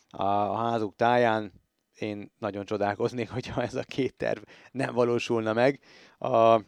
a 0.10 0.56
házuk 0.56 0.96
táján. 0.96 1.52
Én 2.00 2.32
nagyon 2.40 2.66
csodálkoznék, 2.66 3.30
hogyha 3.30 3.62
ez 3.62 3.76
a 3.76 3.84
két 3.84 4.16
terv 4.16 4.42
nem 4.72 4.94
valósulna 4.94 5.54
meg. 5.54 5.80
A, 6.20 6.62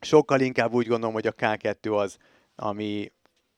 sokkal 0.00 0.40
inkább 0.40 0.72
úgy 0.72 0.86
gondolom, 0.86 1.14
hogy 1.14 1.26
a 1.26 1.32
K2 1.32 1.96
az, 1.96 2.16
ami, 2.54 3.12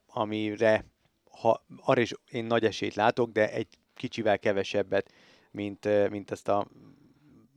amire 0.07 0.85
ha, 1.31 1.65
arra 1.81 2.01
is 2.01 2.13
én 2.31 2.45
nagy 2.45 2.65
esélyt 2.65 2.95
látok, 2.95 3.31
de 3.31 3.53
egy 3.53 3.69
kicsivel 3.95 4.39
kevesebbet, 4.39 5.13
mint, 5.57 6.11
mint 6.11 6.31
ezt 6.31 6.49
a 6.49 6.67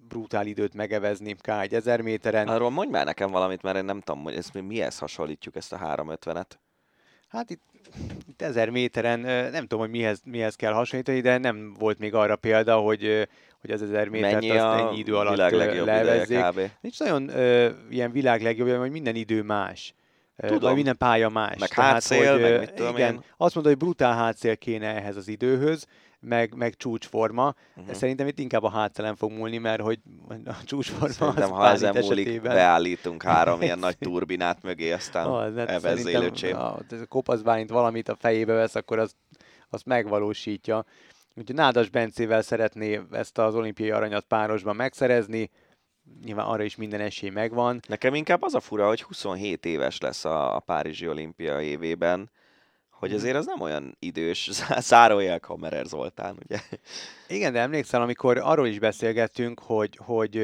brutál 0.07 0.45
időt 0.45 0.73
megevezni 0.73 1.35
K1 1.43 1.71
1000 1.71 2.01
méteren. 2.01 2.47
Arról 2.47 2.69
mondj 2.69 2.91
már 2.91 3.05
nekem 3.05 3.31
valamit, 3.31 3.61
mert 3.61 3.77
én 3.77 3.85
nem 3.85 4.01
tudom, 4.01 4.23
hogy 4.23 4.35
ezt 4.35 4.53
mi 4.53 4.61
mihez 4.61 4.97
hasonlítjuk 4.97 5.55
ezt 5.55 5.73
a 5.73 5.77
350-et. 5.77 6.49
Hát 7.27 7.49
itt, 7.49 7.61
itt 8.27 8.41
1000 8.41 8.69
méteren 8.69 9.19
nem 9.51 9.61
tudom, 9.61 9.79
hogy 9.79 9.89
mihez, 9.89 10.21
mihez 10.25 10.55
kell 10.55 10.73
hasonlítani, 10.73 11.21
de 11.21 11.37
nem 11.37 11.73
volt 11.79 11.99
még 11.99 12.13
arra 12.13 12.35
példa, 12.35 12.77
hogy, 12.77 13.27
hogy 13.61 13.71
az 13.71 13.81
1000 13.81 14.07
métert 14.07 14.33
Mennyi 14.33 14.49
azt 14.49 14.79
ennyi 14.79 14.97
idő 14.97 15.15
alatt 15.15 15.51
levezzék. 15.85 16.71
Nincs 16.81 16.99
nagyon 16.99 17.29
ö, 17.29 17.69
ilyen 17.89 18.11
világ 18.11 18.41
legjobb, 18.41 18.77
hogy 18.77 18.91
minden 18.91 19.15
idő 19.15 19.43
más. 19.43 19.93
Tudom. 20.37 20.59
Vagy 20.59 20.75
minden 20.75 20.97
pálya 20.97 21.29
más. 21.29 21.59
Meg 21.59 21.71
hátszél, 21.71 22.31
hogy, 22.31 22.41
meg 22.41 22.59
mit 22.59 22.73
tudom 22.73 22.95
igen, 22.95 23.13
én. 23.13 23.23
Azt 23.37 23.53
mondta, 23.53 23.73
hogy 23.73 23.77
brutál 23.77 24.15
hátszél 24.15 24.57
kéne 24.57 24.95
ehhez 24.95 25.15
az 25.15 25.27
időhöz, 25.27 25.87
meg, 26.19 26.53
meg 26.55 26.75
csúcsforma. 26.75 27.53
Uh-huh. 27.75 27.93
Szerintem 27.93 28.27
itt 28.27 28.39
inkább 28.39 28.63
a 28.63 28.69
hátszelen 28.69 29.15
fog 29.15 29.31
múlni, 29.31 29.57
mert 29.57 29.81
hogy 29.81 29.99
a 30.45 30.63
csúcsforma 30.65 31.07
Szerintem, 31.13 31.51
az 31.53 31.57
ha 31.57 31.69
ezen 31.69 31.95
múlik, 31.95 32.25
esetében- 32.25 32.53
beállítunk 32.53 33.23
három 33.23 33.61
ilyen 33.61 33.79
nagy 33.87 33.97
turbinát 33.97 34.63
mögé, 34.63 34.91
aztán 34.91 35.25
Ah, 35.25 35.55
hát 35.57 35.69
evezzél, 35.69 36.03
szerintem, 36.03 36.23
öcsém. 36.23 36.55
ah, 36.57 36.79
ez 36.89 37.01
a 37.01 37.05
kopasz 37.05 37.41
Bálint 37.41 37.69
valamit 37.69 38.09
a 38.09 38.15
fejébe 38.15 38.53
vesz, 38.53 38.75
akkor 38.75 38.99
azt, 38.99 39.15
azt 39.69 39.85
megvalósítja. 39.85 40.85
Úgyhogy 41.35 41.55
Nádas 41.55 41.89
Bencével 41.89 42.41
szeretné 42.41 43.01
ezt 43.11 43.37
az 43.37 43.55
olimpiai 43.55 43.91
aranyat 43.91 44.25
párosban 44.25 44.75
megszerezni, 44.75 45.49
nyilván 46.23 46.45
arra 46.45 46.63
is 46.63 46.75
minden 46.75 46.99
esély 46.99 47.29
megvan. 47.29 47.79
Nekem 47.87 48.13
inkább 48.13 48.41
az 48.41 48.53
a 48.53 48.59
fura, 48.59 48.87
hogy 48.87 49.01
27 49.01 49.65
éves 49.65 49.99
lesz 49.99 50.25
a, 50.25 50.55
a 50.55 50.59
Párizsi 50.59 51.07
olimpia 51.07 51.61
évében, 51.61 52.29
hogy 52.99 53.09
Mhm. 53.09 53.17
azért 53.17 53.35
az 53.35 53.45
nem 53.45 53.61
olyan 53.61 53.95
idős, 53.99 54.49
zá- 54.51 54.81
zárójel 54.81 55.39
Kamerer 55.39 55.85
Zoltán, 55.85 56.37
ugye? 56.45 56.59
Igen, 57.27 57.53
de 57.53 57.59
emlékszel, 57.59 58.01
amikor 58.01 58.37
arról 58.37 58.67
is 58.67 58.79
beszélgettünk, 58.79 59.59
hogy, 59.59 59.99
hogy 60.03 60.37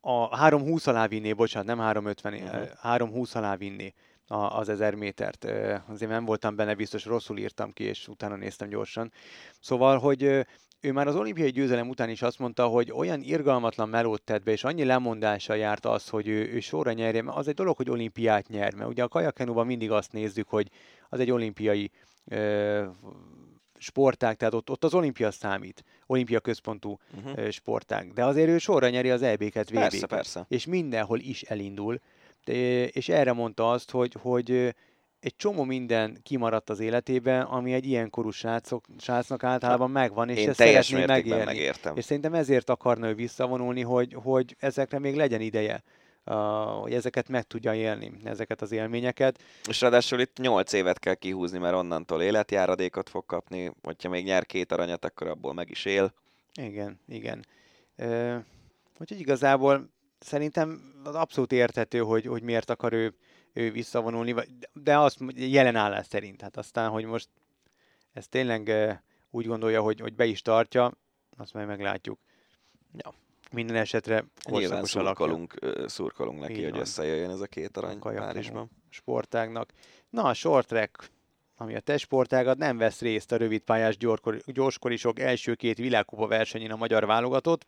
a 0.00 0.28
3.20 0.48 0.86
alá 0.88 1.06
vinné, 1.06 1.32
bocsánat, 1.32 1.76
nem 1.76 1.78
3.50, 1.78 2.22
Mhm. 2.40 2.44
uh-huh. 2.44 2.68
3.20 2.82 3.34
alá 3.36 3.56
vinni 3.56 3.94
az 4.28 4.68
1000 4.68 4.94
métert. 4.94 5.44
Azért 5.88 6.10
nem 6.10 6.24
voltam 6.24 6.56
benne 6.56 6.74
biztos, 6.74 7.04
rosszul 7.04 7.38
írtam 7.38 7.72
ki, 7.72 7.84
és 7.84 8.08
utána 8.08 8.36
néztem 8.36 8.68
gyorsan. 8.68 9.12
Szóval, 9.60 9.98
hogy 9.98 10.46
ő 10.84 10.92
már 10.92 11.06
az 11.06 11.16
olimpiai 11.16 11.50
győzelem 11.50 11.88
után 11.88 12.08
is 12.08 12.22
azt 12.22 12.38
mondta, 12.38 12.66
hogy 12.66 12.92
olyan 12.92 13.20
irgalmatlan 13.20 13.88
melót 13.88 14.22
tett 14.22 14.42
be, 14.42 14.52
és 14.52 14.64
annyi 14.64 14.84
lemondással 14.84 15.56
járt 15.56 15.86
az, 15.86 16.08
hogy 16.08 16.28
ő, 16.28 16.52
ő 16.52 16.60
sorra 16.60 16.92
nyerje, 16.92 17.22
mert 17.22 17.36
az 17.36 17.48
egy 17.48 17.54
dolog, 17.54 17.76
hogy 17.76 17.90
olimpiát 17.90 18.48
nyer, 18.48 18.74
mert 18.74 18.90
ugye 18.90 19.02
a 19.02 19.08
kajakenúban 19.08 19.66
mindig 19.66 19.90
azt 19.90 20.12
nézzük, 20.12 20.48
hogy 20.48 20.70
az 21.08 21.20
egy 21.20 21.30
olimpiai 21.30 21.90
ö, 22.24 22.84
sportág, 23.78 24.36
tehát 24.36 24.54
ott, 24.54 24.70
ott 24.70 24.84
az 24.84 24.94
olimpia 24.94 25.30
számít, 25.30 25.84
olimpia 26.06 26.40
központú 26.40 26.98
Uh-huh. 27.16 27.38
uh, 27.38 27.50
sportág, 27.50 28.12
de 28.12 28.24
azért 28.24 28.48
ő 28.48 28.58
sorra 28.58 28.88
nyeri 28.88 29.10
az 29.10 29.22
EB-ket, 29.22 29.68
VB-ket, 29.68 29.90
Persze, 29.90 30.06
persze. 30.06 30.44
és 30.48 30.66
mindenhol 30.66 31.18
is 31.18 31.42
elindul, 31.42 32.00
és 32.92 33.08
erre 33.08 33.32
mondta 33.32 33.70
azt, 33.70 33.90
hogy, 33.90 34.16
hogy 34.20 34.74
egy 35.24 35.36
csomó 35.36 35.64
minden 35.64 36.18
kimaradt 36.22 36.70
az 36.70 36.80
életében, 36.80 37.42
ami 37.42 37.72
egy 37.72 37.86
ilyen 37.86 38.10
korú 38.10 38.30
srácok, 38.30 38.84
srácnak 38.98 39.44
általában 39.44 39.90
megvan, 39.90 40.28
és 40.28 40.38
Én 40.38 40.48
ezt 40.48 40.58
szeretné 40.58 41.04
megérni. 41.04 41.44
megértem. 41.44 41.96
És 41.96 42.04
szerintem 42.04 42.34
ezért 42.34 42.70
akarna 42.70 43.08
ő 43.08 43.14
visszavonulni, 43.14 43.82
hogy, 43.82 44.16
hogy 44.22 44.56
ezekre 44.58 44.98
még 44.98 45.16
legyen 45.16 45.40
ideje, 45.40 45.82
uh, 46.24 46.34
hogy 46.80 46.92
ezeket 46.92 47.28
meg 47.28 47.42
tudja 47.42 47.74
élni, 47.74 48.12
ezeket 48.24 48.62
az 48.62 48.72
élményeket. 48.72 49.42
És 49.68 49.80
ráadásul 49.80 50.20
itt 50.20 50.38
8 50.38 50.72
évet 50.72 50.98
kell 50.98 51.14
kihúzni, 51.14 51.58
mert 51.58 51.74
onnantól 51.74 52.22
életjáradékot 52.22 53.08
fog 53.08 53.26
kapni, 53.26 53.72
hogyha 53.82 54.08
még 54.08 54.24
nyer 54.24 54.46
két 54.46 54.72
aranyat, 54.72 55.04
akkor 55.04 55.26
abból 55.26 55.54
meg 55.54 55.70
is 55.70 55.84
él. 55.84 56.14
Igen, 56.54 57.00
igen. 57.08 57.46
Uh, 57.98 58.36
úgyhogy 59.00 59.20
igazából 59.20 59.88
szerintem 60.18 60.92
az 61.04 61.14
abszolút 61.14 61.52
érthető, 61.52 61.98
hogy, 61.98 62.26
hogy 62.26 62.42
miért 62.42 62.70
akar 62.70 62.92
ő, 62.92 63.14
ő 63.54 63.70
visszavonulni, 63.70 64.32
vagy- 64.32 64.48
de 64.72 64.98
azt 64.98 65.18
jelen 65.34 65.76
állás 65.76 66.06
szerint. 66.06 66.40
Hát 66.40 66.56
aztán, 66.56 66.90
hogy 66.90 67.04
most 67.04 67.28
ezt 68.12 68.28
tényleg 68.30 68.72
úgy 69.30 69.46
gondolja, 69.46 69.82
hogy, 69.82 70.00
hogy 70.00 70.14
be 70.14 70.24
is 70.24 70.42
tartja, 70.42 70.92
azt 71.36 71.54
majd 71.54 71.66
meglátjuk. 71.66 72.18
Ja. 72.96 73.14
Minden 73.50 73.76
esetre 73.76 74.14
Nyilván 74.14 74.78
korszakos 74.80 74.94
alakja. 74.94 75.26
szurkolunk, 75.26 75.54
szurkolunk 75.90 76.40
neki, 76.40 76.52
Így 76.56 76.62
hogy 76.62 76.70
van. 76.70 76.80
összejöjjön 76.80 77.30
ez 77.30 77.40
a 77.40 77.46
két 77.46 77.76
arany 77.76 77.98
Kajakkenú 77.98 78.32
Párizsban. 78.32 78.70
sportágnak. 78.90 79.72
Na, 80.10 80.22
a 80.22 80.34
short 80.34 80.66
track, 80.66 81.10
ami 81.56 81.74
a 81.74 81.80
te 81.80 81.96
sportágad, 81.96 82.58
nem 82.58 82.76
vesz 82.76 83.00
részt 83.00 83.32
a 83.32 83.36
rövidpályás 83.36 83.96
gyorkor, 83.96 84.36
gyorskorisok 84.46 85.18
első 85.18 85.54
két 85.54 85.76
világkupa 85.76 86.26
versenyén 86.26 86.70
a 86.70 86.76
magyar 86.76 87.06
válogatott. 87.06 87.66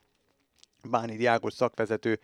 Bánid 0.90 1.24
Ákos 1.26 1.52
szakvezető 1.54 2.20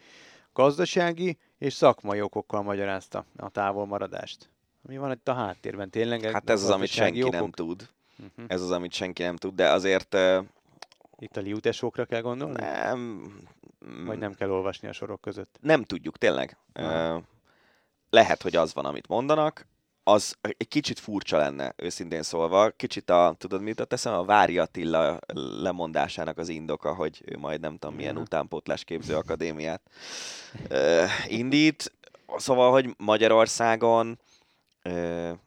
gazdasági 0.52 1.38
és 1.58 1.72
szakmai 1.72 2.20
okokkal 2.20 2.62
magyarázta 2.62 3.24
a 3.36 3.48
távolmaradást. 3.50 4.50
Mi 4.82 4.96
van 4.98 5.10
itt 5.12 5.28
a 5.28 5.34
háttérben? 5.34 5.90
Tényleg 5.90 6.22
Hát 6.30 6.50
ez 6.50 6.62
az, 6.62 6.70
amit 6.70 6.88
senki 6.88 7.18
nem 7.28 7.40
okok? 7.42 7.54
tud. 7.54 7.88
Uh-huh. 8.18 8.44
Ez 8.48 8.62
az, 8.62 8.70
amit 8.70 8.92
senki 8.92 9.22
nem 9.22 9.36
tud, 9.36 9.54
de 9.54 9.70
azért 9.70 10.14
ö, 10.14 10.40
Itt 11.18 11.36
a 11.36 11.40
liutesókra 11.40 12.04
kell 12.04 12.20
gondolni? 12.20 12.60
nem, 12.60 13.32
Vagy 14.06 14.18
nem 14.18 14.34
kell 14.34 14.50
olvasni 14.50 14.88
a 14.88 14.92
sorok 14.92 15.20
között? 15.20 15.58
nem 15.60 15.82
tudjuk, 15.82 16.18
tényleg. 16.18 16.56
Ö, 16.72 17.16
Lehet, 18.10 18.42
hogy 18.42 18.56
az 18.56 18.74
van, 18.74 18.84
amit 18.84 19.08
mondanak, 19.08 19.66
az 20.04 20.36
egy 20.40 20.68
kicsit 20.68 20.98
furcsa 20.98 21.36
lenne, 21.36 21.74
őszintén 21.76 22.22
szólva. 22.22 22.70
Kicsit 22.70 23.10
a, 23.10 23.34
tudod, 23.38 23.60
mit 23.60 23.68
jutott 23.68 23.92
eszem? 23.92 24.14
A 24.14 24.24
Vári 24.24 24.58
Attila 24.58 25.18
lemondásának 25.62 26.38
az 26.38 26.48
indoka, 26.48 26.94
hogy 26.94 27.22
ő 27.24 27.38
majd 27.38 27.60
nem 27.60 27.78
tudom 27.78 27.96
milyen 27.96 28.14
Ja. 28.14 28.20
utánpótlás 28.20 28.84
képző 28.84 29.14
akadémiát 29.16 29.82
ö, 30.68 31.04
indít. 31.26 31.92
Szóval, 32.36 32.70
hogy 32.70 32.94
Magyarországon 32.98 34.18
ö, 34.82 34.92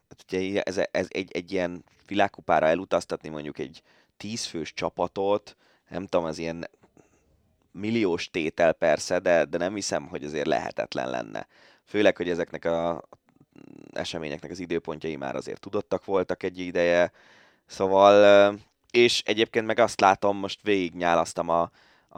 hát 0.08 0.24
ugye 0.32 0.62
ez, 0.62 0.80
ez 0.90 1.06
egy, 1.08 1.32
egy 1.32 1.52
ilyen 1.52 1.84
világkupára 2.06 2.66
elutaztatni 2.66 3.28
mondjuk 3.28 3.58
egy 3.58 3.82
tízfős 4.16 4.74
csapatot, 4.74 5.56
nem 5.88 6.06
tudom, 6.06 6.26
az 6.26 6.38
ilyen 6.38 6.70
milliós 7.70 8.30
tétel 8.30 8.72
persze, 8.72 9.18
de, 9.18 9.44
de 9.44 9.58
nem 9.58 9.74
hiszem, 9.74 10.06
hogy 10.06 10.24
azért 10.24 10.46
lehetetlen 10.46 11.10
lenne. 11.10 11.46
Főleg, 11.84 12.16
hogy 12.16 12.28
ezeknek 12.28 12.64
a 12.64 13.08
eseményeknek 13.92 14.50
az 14.50 14.58
időpontjai 14.58 15.16
már 15.16 15.36
azért 15.36 15.60
tudottak 15.60 16.04
voltak 16.04 16.42
egy 16.42 16.58
ideje. 16.58 17.12
Szóval, 17.66 18.58
és 18.90 19.22
egyébként 19.24 19.66
meg 19.66 19.78
azt 19.78 20.00
látom, 20.00 20.36
most 20.36 20.62
végignyálasztam 20.62 21.48
a, 21.48 21.70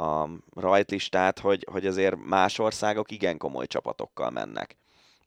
a 0.02 0.28
rajtlistát, 0.54 1.38
hogy, 1.38 1.66
hogy 1.70 1.86
azért 1.86 2.16
más 2.16 2.58
országok 2.58 3.10
igen 3.10 3.38
komoly 3.38 3.66
csapatokkal 3.66 4.30
mennek. 4.30 4.76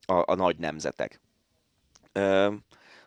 A, 0.05 0.31
a 0.31 0.35
nagy 0.35 0.57
nemzetek. 0.57 1.19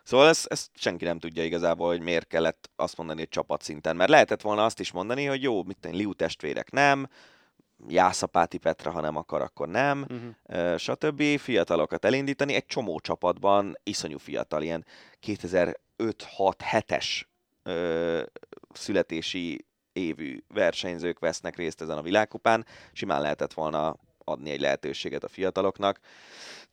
Szóval 0.03 0.27
ezt, 0.27 0.45
ezt 0.45 0.69
senki 0.73 1.05
nem 1.05 1.19
tudja 1.19 1.43
igazából, 1.43 1.87
hogy 1.87 2.01
miért 2.01 2.27
kellett 2.27 2.69
azt 2.75 2.97
mondani, 2.97 3.19
hogy 3.19 3.29
csapatszinten. 3.29 3.95
Mert 3.95 4.09
lehetett 4.09 4.41
volna 4.41 4.65
azt 4.65 4.79
is 4.79 4.91
mondani, 4.91 5.25
hogy 5.25 5.41
jó, 5.41 5.63
mit 5.63 5.77
tenni, 5.79 5.95
Liu 5.95 6.13
testvérek 6.13 6.71
nem, 6.71 7.07
Jászapáti 7.87 8.57
Petra, 8.57 8.91
ha 8.91 9.01
nem 9.01 9.15
akar, 9.15 9.41
akkor 9.41 9.67
nem, 9.67 10.05
Uh-huh. 10.09 10.77
stb. 10.77 11.23
Fiatalokat 11.37 12.05
elindítani, 12.05 12.53
egy 12.53 12.65
csomó 12.65 12.99
csapatban, 12.99 13.77
iszonyú 13.83 14.17
fiatal, 14.17 14.61
ilyen 14.61 14.85
2005-6-7-es 15.27 17.21
ö, 17.63 18.23
születési 18.73 19.65
évű 19.93 20.43
versenyzők 20.47 21.19
vesznek 21.19 21.55
részt 21.55 21.81
ezen 21.81 21.97
a 21.97 22.01
világkupán, 22.01 22.65
simán 22.93 23.21
lehetett 23.21 23.53
volna 23.53 23.95
adni 24.23 24.49
egy 24.49 24.59
lehetőséget 24.59 25.23
a 25.23 25.27
fiataloknak. 25.27 25.99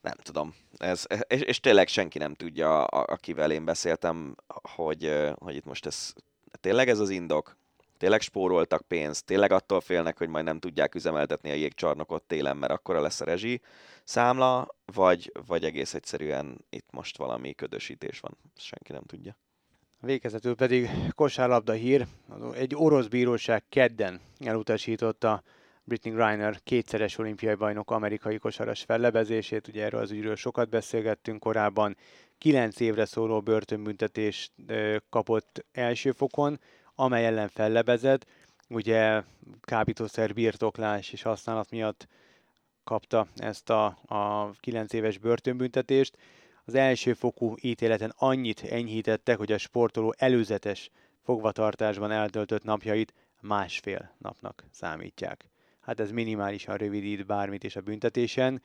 Nem 0.01 0.15
tudom. 0.21 0.55
Ez, 0.77 1.05
és, 1.27 1.41
és 1.41 1.59
tényleg 1.59 1.87
senki 1.87 2.17
nem 2.17 2.33
tudja, 2.33 2.83
akivel 2.85 3.51
én 3.51 3.65
beszéltem, 3.65 4.35
hogy, 4.75 5.13
hogy 5.35 5.55
itt 5.55 5.65
most 5.65 5.85
ez 5.85 6.13
tényleg 6.59 6.89
ez 6.89 6.99
az 6.99 7.09
indok, 7.09 7.57
tényleg 8.03 8.21
spóroltak 8.21 8.81
pénzt, 8.87 9.25
tényleg 9.25 9.51
attól 9.51 9.81
félnek, 9.81 10.17
hogy 10.17 10.27
majd 10.27 10.45
nem 10.45 10.59
tudják 10.59 10.95
üzemeltetni 10.95 11.49
a 11.49 11.53
jégcsarnokot 11.53 12.23
télen, 12.23 12.57
mert 12.57 12.71
akkora 12.71 13.01
lesz 13.01 13.21
a 13.21 13.25
rezsi 13.25 13.61
számla, 14.03 14.75
vagy, 14.85 15.31
vagy 15.45 15.63
egész 15.63 15.93
egyszerűen 15.93 16.65
itt 16.69 16.87
most 16.91 17.17
valami 17.17 17.53
ködösítés 17.53 18.19
van. 18.19 18.37
Senki 18.55 18.91
nem 18.91 19.03
tudja. 19.03 19.37
Végezetül 19.99 20.55
pedig 20.55 20.89
kosárlabda 21.15 21.73
hír. 21.73 22.05
Egy 22.53 22.75
orosz 22.75 23.07
bíróság 23.07 23.63
kedden 23.69 24.21
elutasította 24.39 25.43
Britney 25.83 26.13
Griner 26.13 26.59
kétszeres 26.63 27.17
olimpiai 27.17 27.55
bajnok 27.55 27.91
amerikai 27.91 28.37
kosaras 28.37 28.81
fellebezését. 28.81 29.67
Ugye 29.67 29.83
erről 29.83 30.01
az 30.01 30.11
ügyről 30.11 30.35
sokat 30.35 30.69
beszélgettünk 30.69 31.39
korábban. 31.39 31.97
Kilenc 32.37 32.79
évre 32.79 33.05
szóló 33.05 33.41
börtönbüntetést 33.41 34.51
kapott 35.09 35.65
első 35.71 36.11
fokon, 36.11 36.59
amely 36.95 37.25
ellen 37.25 37.47
fellebezett. 37.47 38.25
Ugye 38.69 39.23
kábítószer 39.61 40.33
birtoklás 40.33 41.11
és 41.11 41.21
használat 41.21 41.71
miatt 41.71 42.07
kapta 42.83 43.27
ezt 43.35 43.69
a, 43.69 43.85
a 44.05 44.51
9 44.59 44.93
éves 44.93 45.17
börtönbüntetést. 45.17 46.17
Az 46.65 46.75
elsőfokú 46.75 47.55
ítéleten 47.61 48.13
annyit 48.17 48.63
enyhítettek, 48.63 49.37
hogy 49.37 49.51
a 49.51 49.57
sportoló 49.57 50.13
előzetes 50.17 50.89
fogvatartásban 51.23 52.11
eltöltött 52.11 52.63
napjait 52.63 53.13
másfél 53.41 54.15
napnak 54.17 54.63
számítják. 54.71 55.49
Hát 55.79 55.99
ez 55.99 56.11
minimálisan 56.11 56.77
rövidít 56.77 57.25
bármit 57.25 57.63
is 57.63 57.75
a 57.75 57.81
büntetésen. 57.81 58.61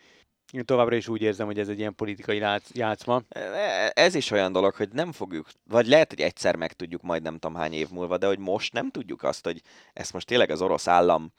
Én 0.53 0.65
továbbra 0.65 0.97
is 0.97 1.09
úgy 1.09 1.23
érzem, 1.23 1.47
hogy 1.47 1.59
ez 1.59 1.69
egy 1.69 1.79
ilyen 1.79 1.95
politikai 1.95 2.43
játszma. 2.73 3.23
E- 3.29 3.93
Ez 3.95 4.15
is 4.15 4.31
olyan 4.31 4.53
dolog, 4.53 4.75
hogy 4.75 4.89
nem 4.93 5.13
fogjuk, 5.13 5.47
vagy 5.65 5.87
lehet, 5.87 6.11
hogy 6.11 6.21
egyszer 6.21 6.57
megtudjuk 6.57 7.03
majd 7.03 7.23
nem 7.23 7.39
tudom 7.39 7.57
hány 7.57 7.73
év 7.73 7.89
múlva, 7.91 8.19
de 8.19 8.27
hogy 8.27 8.39
most 8.39 8.73
nem 8.73 8.91
tudjuk 8.91 9.23
azt, 9.23 9.45
hogy 9.45 9.63
ezt 9.93 10.13
most 10.13 10.27
tényleg 10.27 10.51
az 10.51 10.63
orosz 10.63 10.87
állam 10.87 11.33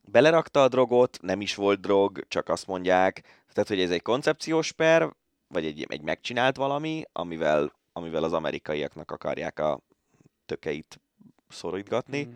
belerakta 0.00 0.62
a 0.62 0.68
drogot, 0.68 1.18
nem 1.22 1.40
is 1.40 1.54
volt 1.54 1.80
drog, 1.80 2.24
csak 2.28 2.48
azt 2.48 2.66
mondják, 2.66 3.20
tehát 3.52 3.68
hogy 3.68 3.80
ez 3.80 3.90
egy 3.90 4.02
koncepciós 4.02 4.72
per, 4.72 5.10
vagy 5.48 5.64
egy, 5.64 5.86
egy 5.88 6.02
megcsinált 6.02 6.56
valami, 6.56 7.02
amivel, 7.12 7.72
amivel 7.92 8.24
az 8.24 8.32
amerikaiaknak 8.32 9.10
akarják 9.10 9.58
a 9.58 9.80
tökeit 10.46 11.00
szorítgatni, 11.48 12.24
Mm. 12.26 12.32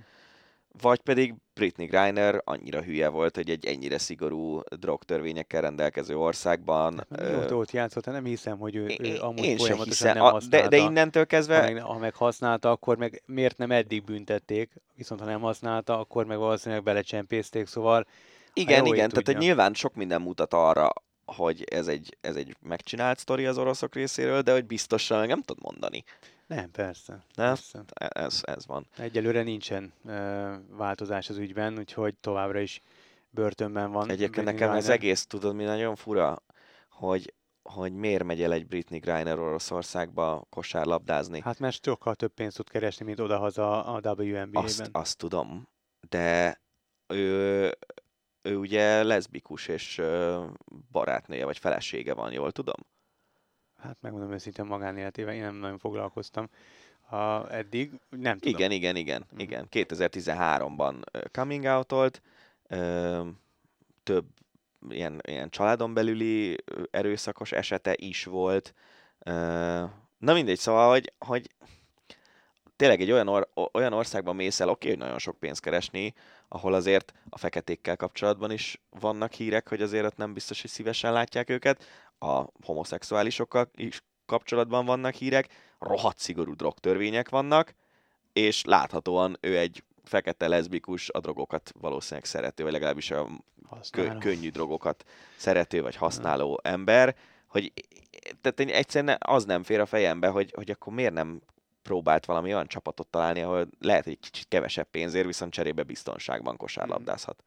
Vagy 0.80 1.00
pedig 1.00 1.34
Britney 1.54 1.86
Griner 1.86 2.40
annyira 2.44 2.82
hülye 2.82 3.08
volt, 3.08 3.34
hogy 3.34 3.50
egy 3.50 3.66
ennyire 3.66 3.98
szigorú 3.98 4.60
drogtörvényekkel 4.76 5.60
rendelkező 5.60 6.16
országban... 6.16 7.06
Hát 7.10 7.30
Mióta 7.30 7.56
ott 7.56 7.70
játszott, 7.70 8.04
hát 8.04 8.14
nem 8.14 8.24
hiszem, 8.24 8.58
hogy 8.58 8.76
ő, 8.76 8.94
ő 8.98 9.16
amúgy 9.20 9.44
én 9.44 9.56
folyamatosan 9.56 9.84
hiszem, 9.84 10.14
nem 10.14 10.22
a, 10.22 10.26
de, 10.26 10.32
használta. 10.32 10.68
de 10.68 10.76
innentől 10.76 11.26
kezdve... 11.26 11.56
Ha 11.56 11.72
meg, 11.72 11.82
ha 11.82 11.98
meg 11.98 12.14
használta, 12.14 12.70
akkor 12.70 12.96
meg 12.96 13.22
miért 13.26 13.56
nem 13.58 13.70
eddig 13.70 14.04
büntették, 14.04 14.72
viszont 14.94 15.20
ha 15.20 15.26
nem 15.26 15.40
használta, 15.40 15.98
akkor 15.98 16.26
meg 16.26 16.38
valószínűleg 16.38 16.84
belecsempészték, 16.84 17.66
szóval 17.66 18.06
Igen, 18.52 18.84
igen, 18.84 19.08
tehát 19.08 19.26
hogy 19.26 19.36
nyilván 19.36 19.74
sok 19.74 19.94
minden 19.94 20.20
mutat 20.20 20.54
arra, 20.54 20.92
hogy 21.24 21.64
ez 21.70 21.86
egy, 21.86 22.16
ez 22.20 22.36
egy 22.36 22.56
megcsinált 22.60 23.18
sztori 23.18 23.46
az 23.46 23.58
oroszok 23.58 23.94
részéről, 23.94 24.42
de 24.42 24.52
hogy 24.52 24.66
biztosan 24.66 25.26
nem 25.26 25.42
tudod 25.42 25.62
mondani. 25.62 26.04
Nem, 26.48 26.70
persze. 26.70 27.12
Nem? 27.34 27.46
persze. 27.46 27.84
Ez, 27.94 28.40
ez 28.42 28.66
van. 28.66 28.86
Egyelőre 28.96 29.42
nincsen 29.42 29.92
ö, 30.04 30.54
változás 30.70 31.28
az 31.28 31.36
ügyben, 31.36 31.78
úgyhogy 31.78 32.14
továbbra 32.14 32.60
is 32.60 32.82
börtönben 33.30 33.90
van. 33.92 34.10
Egyébként 34.10 34.30
Britney 34.30 34.52
nekem 34.52 34.70
ez 34.70 34.84
Griner. 34.84 34.98
egész, 35.00 35.26
tudod, 35.26 35.54
mi 35.54 35.64
nagyon 35.64 35.96
fura, 35.96 36.42
hogy, 36.88 37.34
hogy 37.62 37.92
miért 37.92 38.24
megy 38.24 38.42
el 38.42 38.52
egy 38.52 38.66
Britney 38.66 38.98
Griner 38.98 39.38
Oroszországba 39.38 40.46
kosárlabdázni. 40.50 41.40
Hát 41.40 41.58
mert 41.58 41.84
sokkal 41.84 42.14
több 42.14 42.32
pénzt 42.32 42.56
tud 42.56 42.68
keresni, 42.68 43.04
mint 43.04 43.20
odahaza 43.20 43.84
a 43.84 43.96
WNBA-ben. 43.96 44.64
azt, 44.64 44.88
azt 44.92 45.18
tudom, 45.18 45.68
de 46.08 46.60
ő, 47.06 47.76
ő 48.42 48.56
ugye 48.56 49.02
leszbikus 49.02 49.68
és 49.68 50.02
barátnője 50.92 51.44
vagy 51.44 51.58
felesége 51.58 52.14
van, 52.14 52.32
jól 52.32 52.52
tudom? 52.52 52.86
Hát 53.82 53.96
megmondom 54.00 54.32
őszintén 54.32 54.64
magánéletében, 54.64 55.34
én 55.34 55.42
nem 55.42 55.54
nagyon 55.54 55.78
foglalkoztam 55.78 56.48
a, 57.10 57.52
eddig, 57.52 57.90
nem 58.10 58.38
tudom. 58.38 58.54
Igen, 58.54 58.70
igen, 58.70 58.96
igen, 58.96 59.26
Mhm. 59.30 59.40
igen. 59.40 59.66
2013-ban 59.70 60.94
ö, 61.12 61.20
coming 61.32 61.64
out 61.64 62.20
több 64.02 64.26
ilyen, 64.88 65.20
ilyen 65.26 65.50
családon 65.50 65.94
belüli 65.94 66.56
erőszakos 66.90 67.52
esete 67.52 67.94
is 67.96 68.24
volt. 68.24 68.74
Na 70.18 70.32
mindegy, 70.32 70.58
szóval, 70.58 70.88
hogy, 70.90 71.12
hogy 71.18 71.50
tényleg 72.76 73.00
egy 73.00 73.10
olyan, 73.12 73.28
or, 73.28 73.48
olyan 73.72 73.92
országban 73.92 74.36
mész 74.36 74.60
el, 74.60 74.68
oké, 74.68 74.88
hogy 74.88 74.98
nagyon 74.98 75.18
sok 75.18 75.38
pénzt 75.38 75.60
keresni, 75.60 76.14
ahol 76.48 76.74
azért 76.74 77.12
a 77.28 77.38
feketékkel 77.38 77.96
kapcsolatban 77.96 78.50
is 78.50 78.80
vannak 78.90 79.32
hírek, 79.32 79.68
hogy 79.68 79.82
azért 79.82 80.04
ott 80.04 80.16
nem 80.16 80.32
biztos, 80.32 80.60
hogy 80.60 80.70
szívesen 80.70 81.12
látják 81.12 81.48
őket, 81.50 81.84
a 82.18 82.44
homoszexuálisokkal 82.64 83.70
is 83.74 84.02
kapcsolatban 84.26 84.84
vannak 84.84 85.14
hírek, 85.14 85.48
rohadt 85.78 86.18
szigorú 86.18 86.54
drogtörvények 86.54 87.28
vannak, 87.28 87.74
és 88.32 88.64
láthatóan 88.64 89.36
ő 89.40 89.58
egy 89.58 89.82
fekete 90.04 90.48
leszbikus, 90.48 91.08
a 91.10 91.20
drogokat 91.20 91.72
valószínűleg 91.80 92.24
szerető, 92.24 92.62
vagy 92.62 92.72
legalábbis 92.72 93.10
a 93.10 93.28
kö, 93.90 94.18
könnyű 94.18 94.50
drogokat 94.50 95.04
szerető 95.36 95.82
vagy 95.82 95.96
használó 95.96 96.60
ember, 96.62 97.16
hogy 97.46 97.72
tehát 98.40 98.60
egyszerűen 98.60 99.16
az 99.20 99.44
nem 99.44 99.62
fér 99.62 99.80
a 99.80 99.86
fejembe, 99.86 100.28
hogy, 100.28 100.52
hogy 100.54 100.70
akkor 100.70 100.92
miért 100.92 101.12
nem 101.12 101.40
próbált 101.82 102.26
valami 102.26 102.52
olyan 102.54 102.66
csapatot 102.66 103.06
találni, 103.06 103.40
ahol 103.40 103.68
lehet, 103.80 104.04
hogy 104.04 104.12
egy 104.12 104.30
kicsit 104.30 104.48
kevesebb 104.48 104.90
pénzért, 104.90 105.26
viszont 105.26 105.52
cserébe 105.52 105.82
biztonságban 105.82 106.56
kosárlabdázhat. 106.56 107.44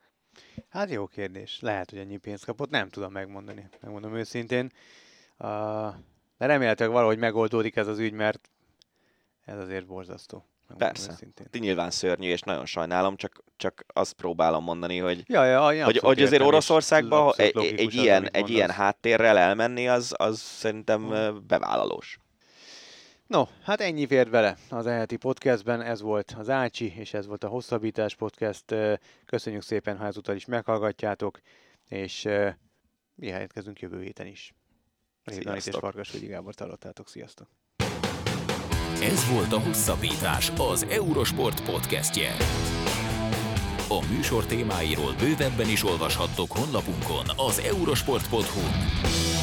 Hát 0.70 0.90
jó 0.90 1.08
kérdés. 1.08 1.60
Lehet, 1.62 1.90
hogy 1.90 2.00
ennyi 2.00 2.18
pénzt 2.18 2.46
kapott, 2.46 2.70
nem 2.70 2.90
tudom 2.90 3.12
megmondani. 3.12 3.70
Megmondom 3.82 4.16
őszintén. 4.16 4.72
Uh, 5.38 5.48
de 6.38 6.46
remélhetőleg 6.46 6.94
valahogy 6.94 7.18
megoldódik 7.18 7.76
ez 7.76 7.88
az 7.88 8.00
ügy, 8.00 8.14
mert 8.14 8.50
ez 9.46 9.58
azért 9.58 9.86
borzasztó. 9.86 10.46
Persze. 10.78 11.12
Őszintén. 11.12 11.48
Nyilván 11.52 11.92
szörnyű, 11.92 12.30
és 12.30 12.42
nagyon 12.42 12.66
sajnálom, 12.66 13.16
csak, 13.16 13.44
csak 13.58 13.86
azt 13.88 14.14
próbálom 14.14 14.64
mondani, 14.64 14.98
hogy, 14.98 15.24
Ja, 15.28 15.46
ja, 15.46 15.72
ja, 15.72 15.86
hogy, 15.86 15.98
hogy 15.98 16.22
azért 16.22 16.42
Oroszországban 16.42 17.34
egy, 17.38 17.58
egy, 17.58 17.94
ilyen, 17.94 18.30
egy 18.32 18.50
ilyen 18.50 18.70
háttérrel 18.70 19.38
elmenni, 19.38 19.88
az, 19.88 20.14
az 20.18 20.40
szerintem 20.40 21.14
bevállalós. 21.48 22.20
No, 23.32 23.44
hát 23.64 23.82
ennyi 23.82 24.08
fért 24.08 24.30
bele 24.30 24.58
az 24.70 24.88
eheti 24.88 25.16
podcastben, 25.16 25.82
ez 25.82 26.02
volt 26.02 26.36
az 26.38 26.50
Ácsi, 26.50 26.94
és 26.98 27.14
ez 27.14 27.28
volt 27.28 27.44
a 27.44 27.48
Hosszabbítás 27.48 28.16
podcast. 28.16 28.76
Köszönjük 29.26 29.62
szépen, 29.62 29.98
ha 29.98 30.06
ezúttal 30.06 30.36
is 30.36 30.46
meghallgatjátok, 30.46 31.40
és 31.88 32.24
mi 33.16 33.28
jelentkezünk 33.28 33.80
jövő 33.80 34.02
héten 34.02 34.28
is. 34.28 34.54
Rév 35.24 35.44
Danit 35.44 35.68
és. 35.68 35.76
Farkas 35.76 36.12
Vegyi 36.12 36.26
Gábor 36.26 36.54
hallottátok, 36.58 37.08
sziasztok! 37.10 37.48
Ez 39.02 39.32
volt 39.34 39.52
a 39.52 39.60
Hosszabbítás, 39.60 40.52
az 40.58 40.84
Eurosport 40.84 41.66
podcastje. 41.66 42.32
A 43.88 44.06
műsor 44.16 44.46
témáiról 44.46 45.14
bővebben 45.20 45.70
is 45.70 45.84
olvashattok 45.84 46.52
honlapunkon 46.52 47.26
az 47.36 47.60
eurosport.hu. 47.60 49.41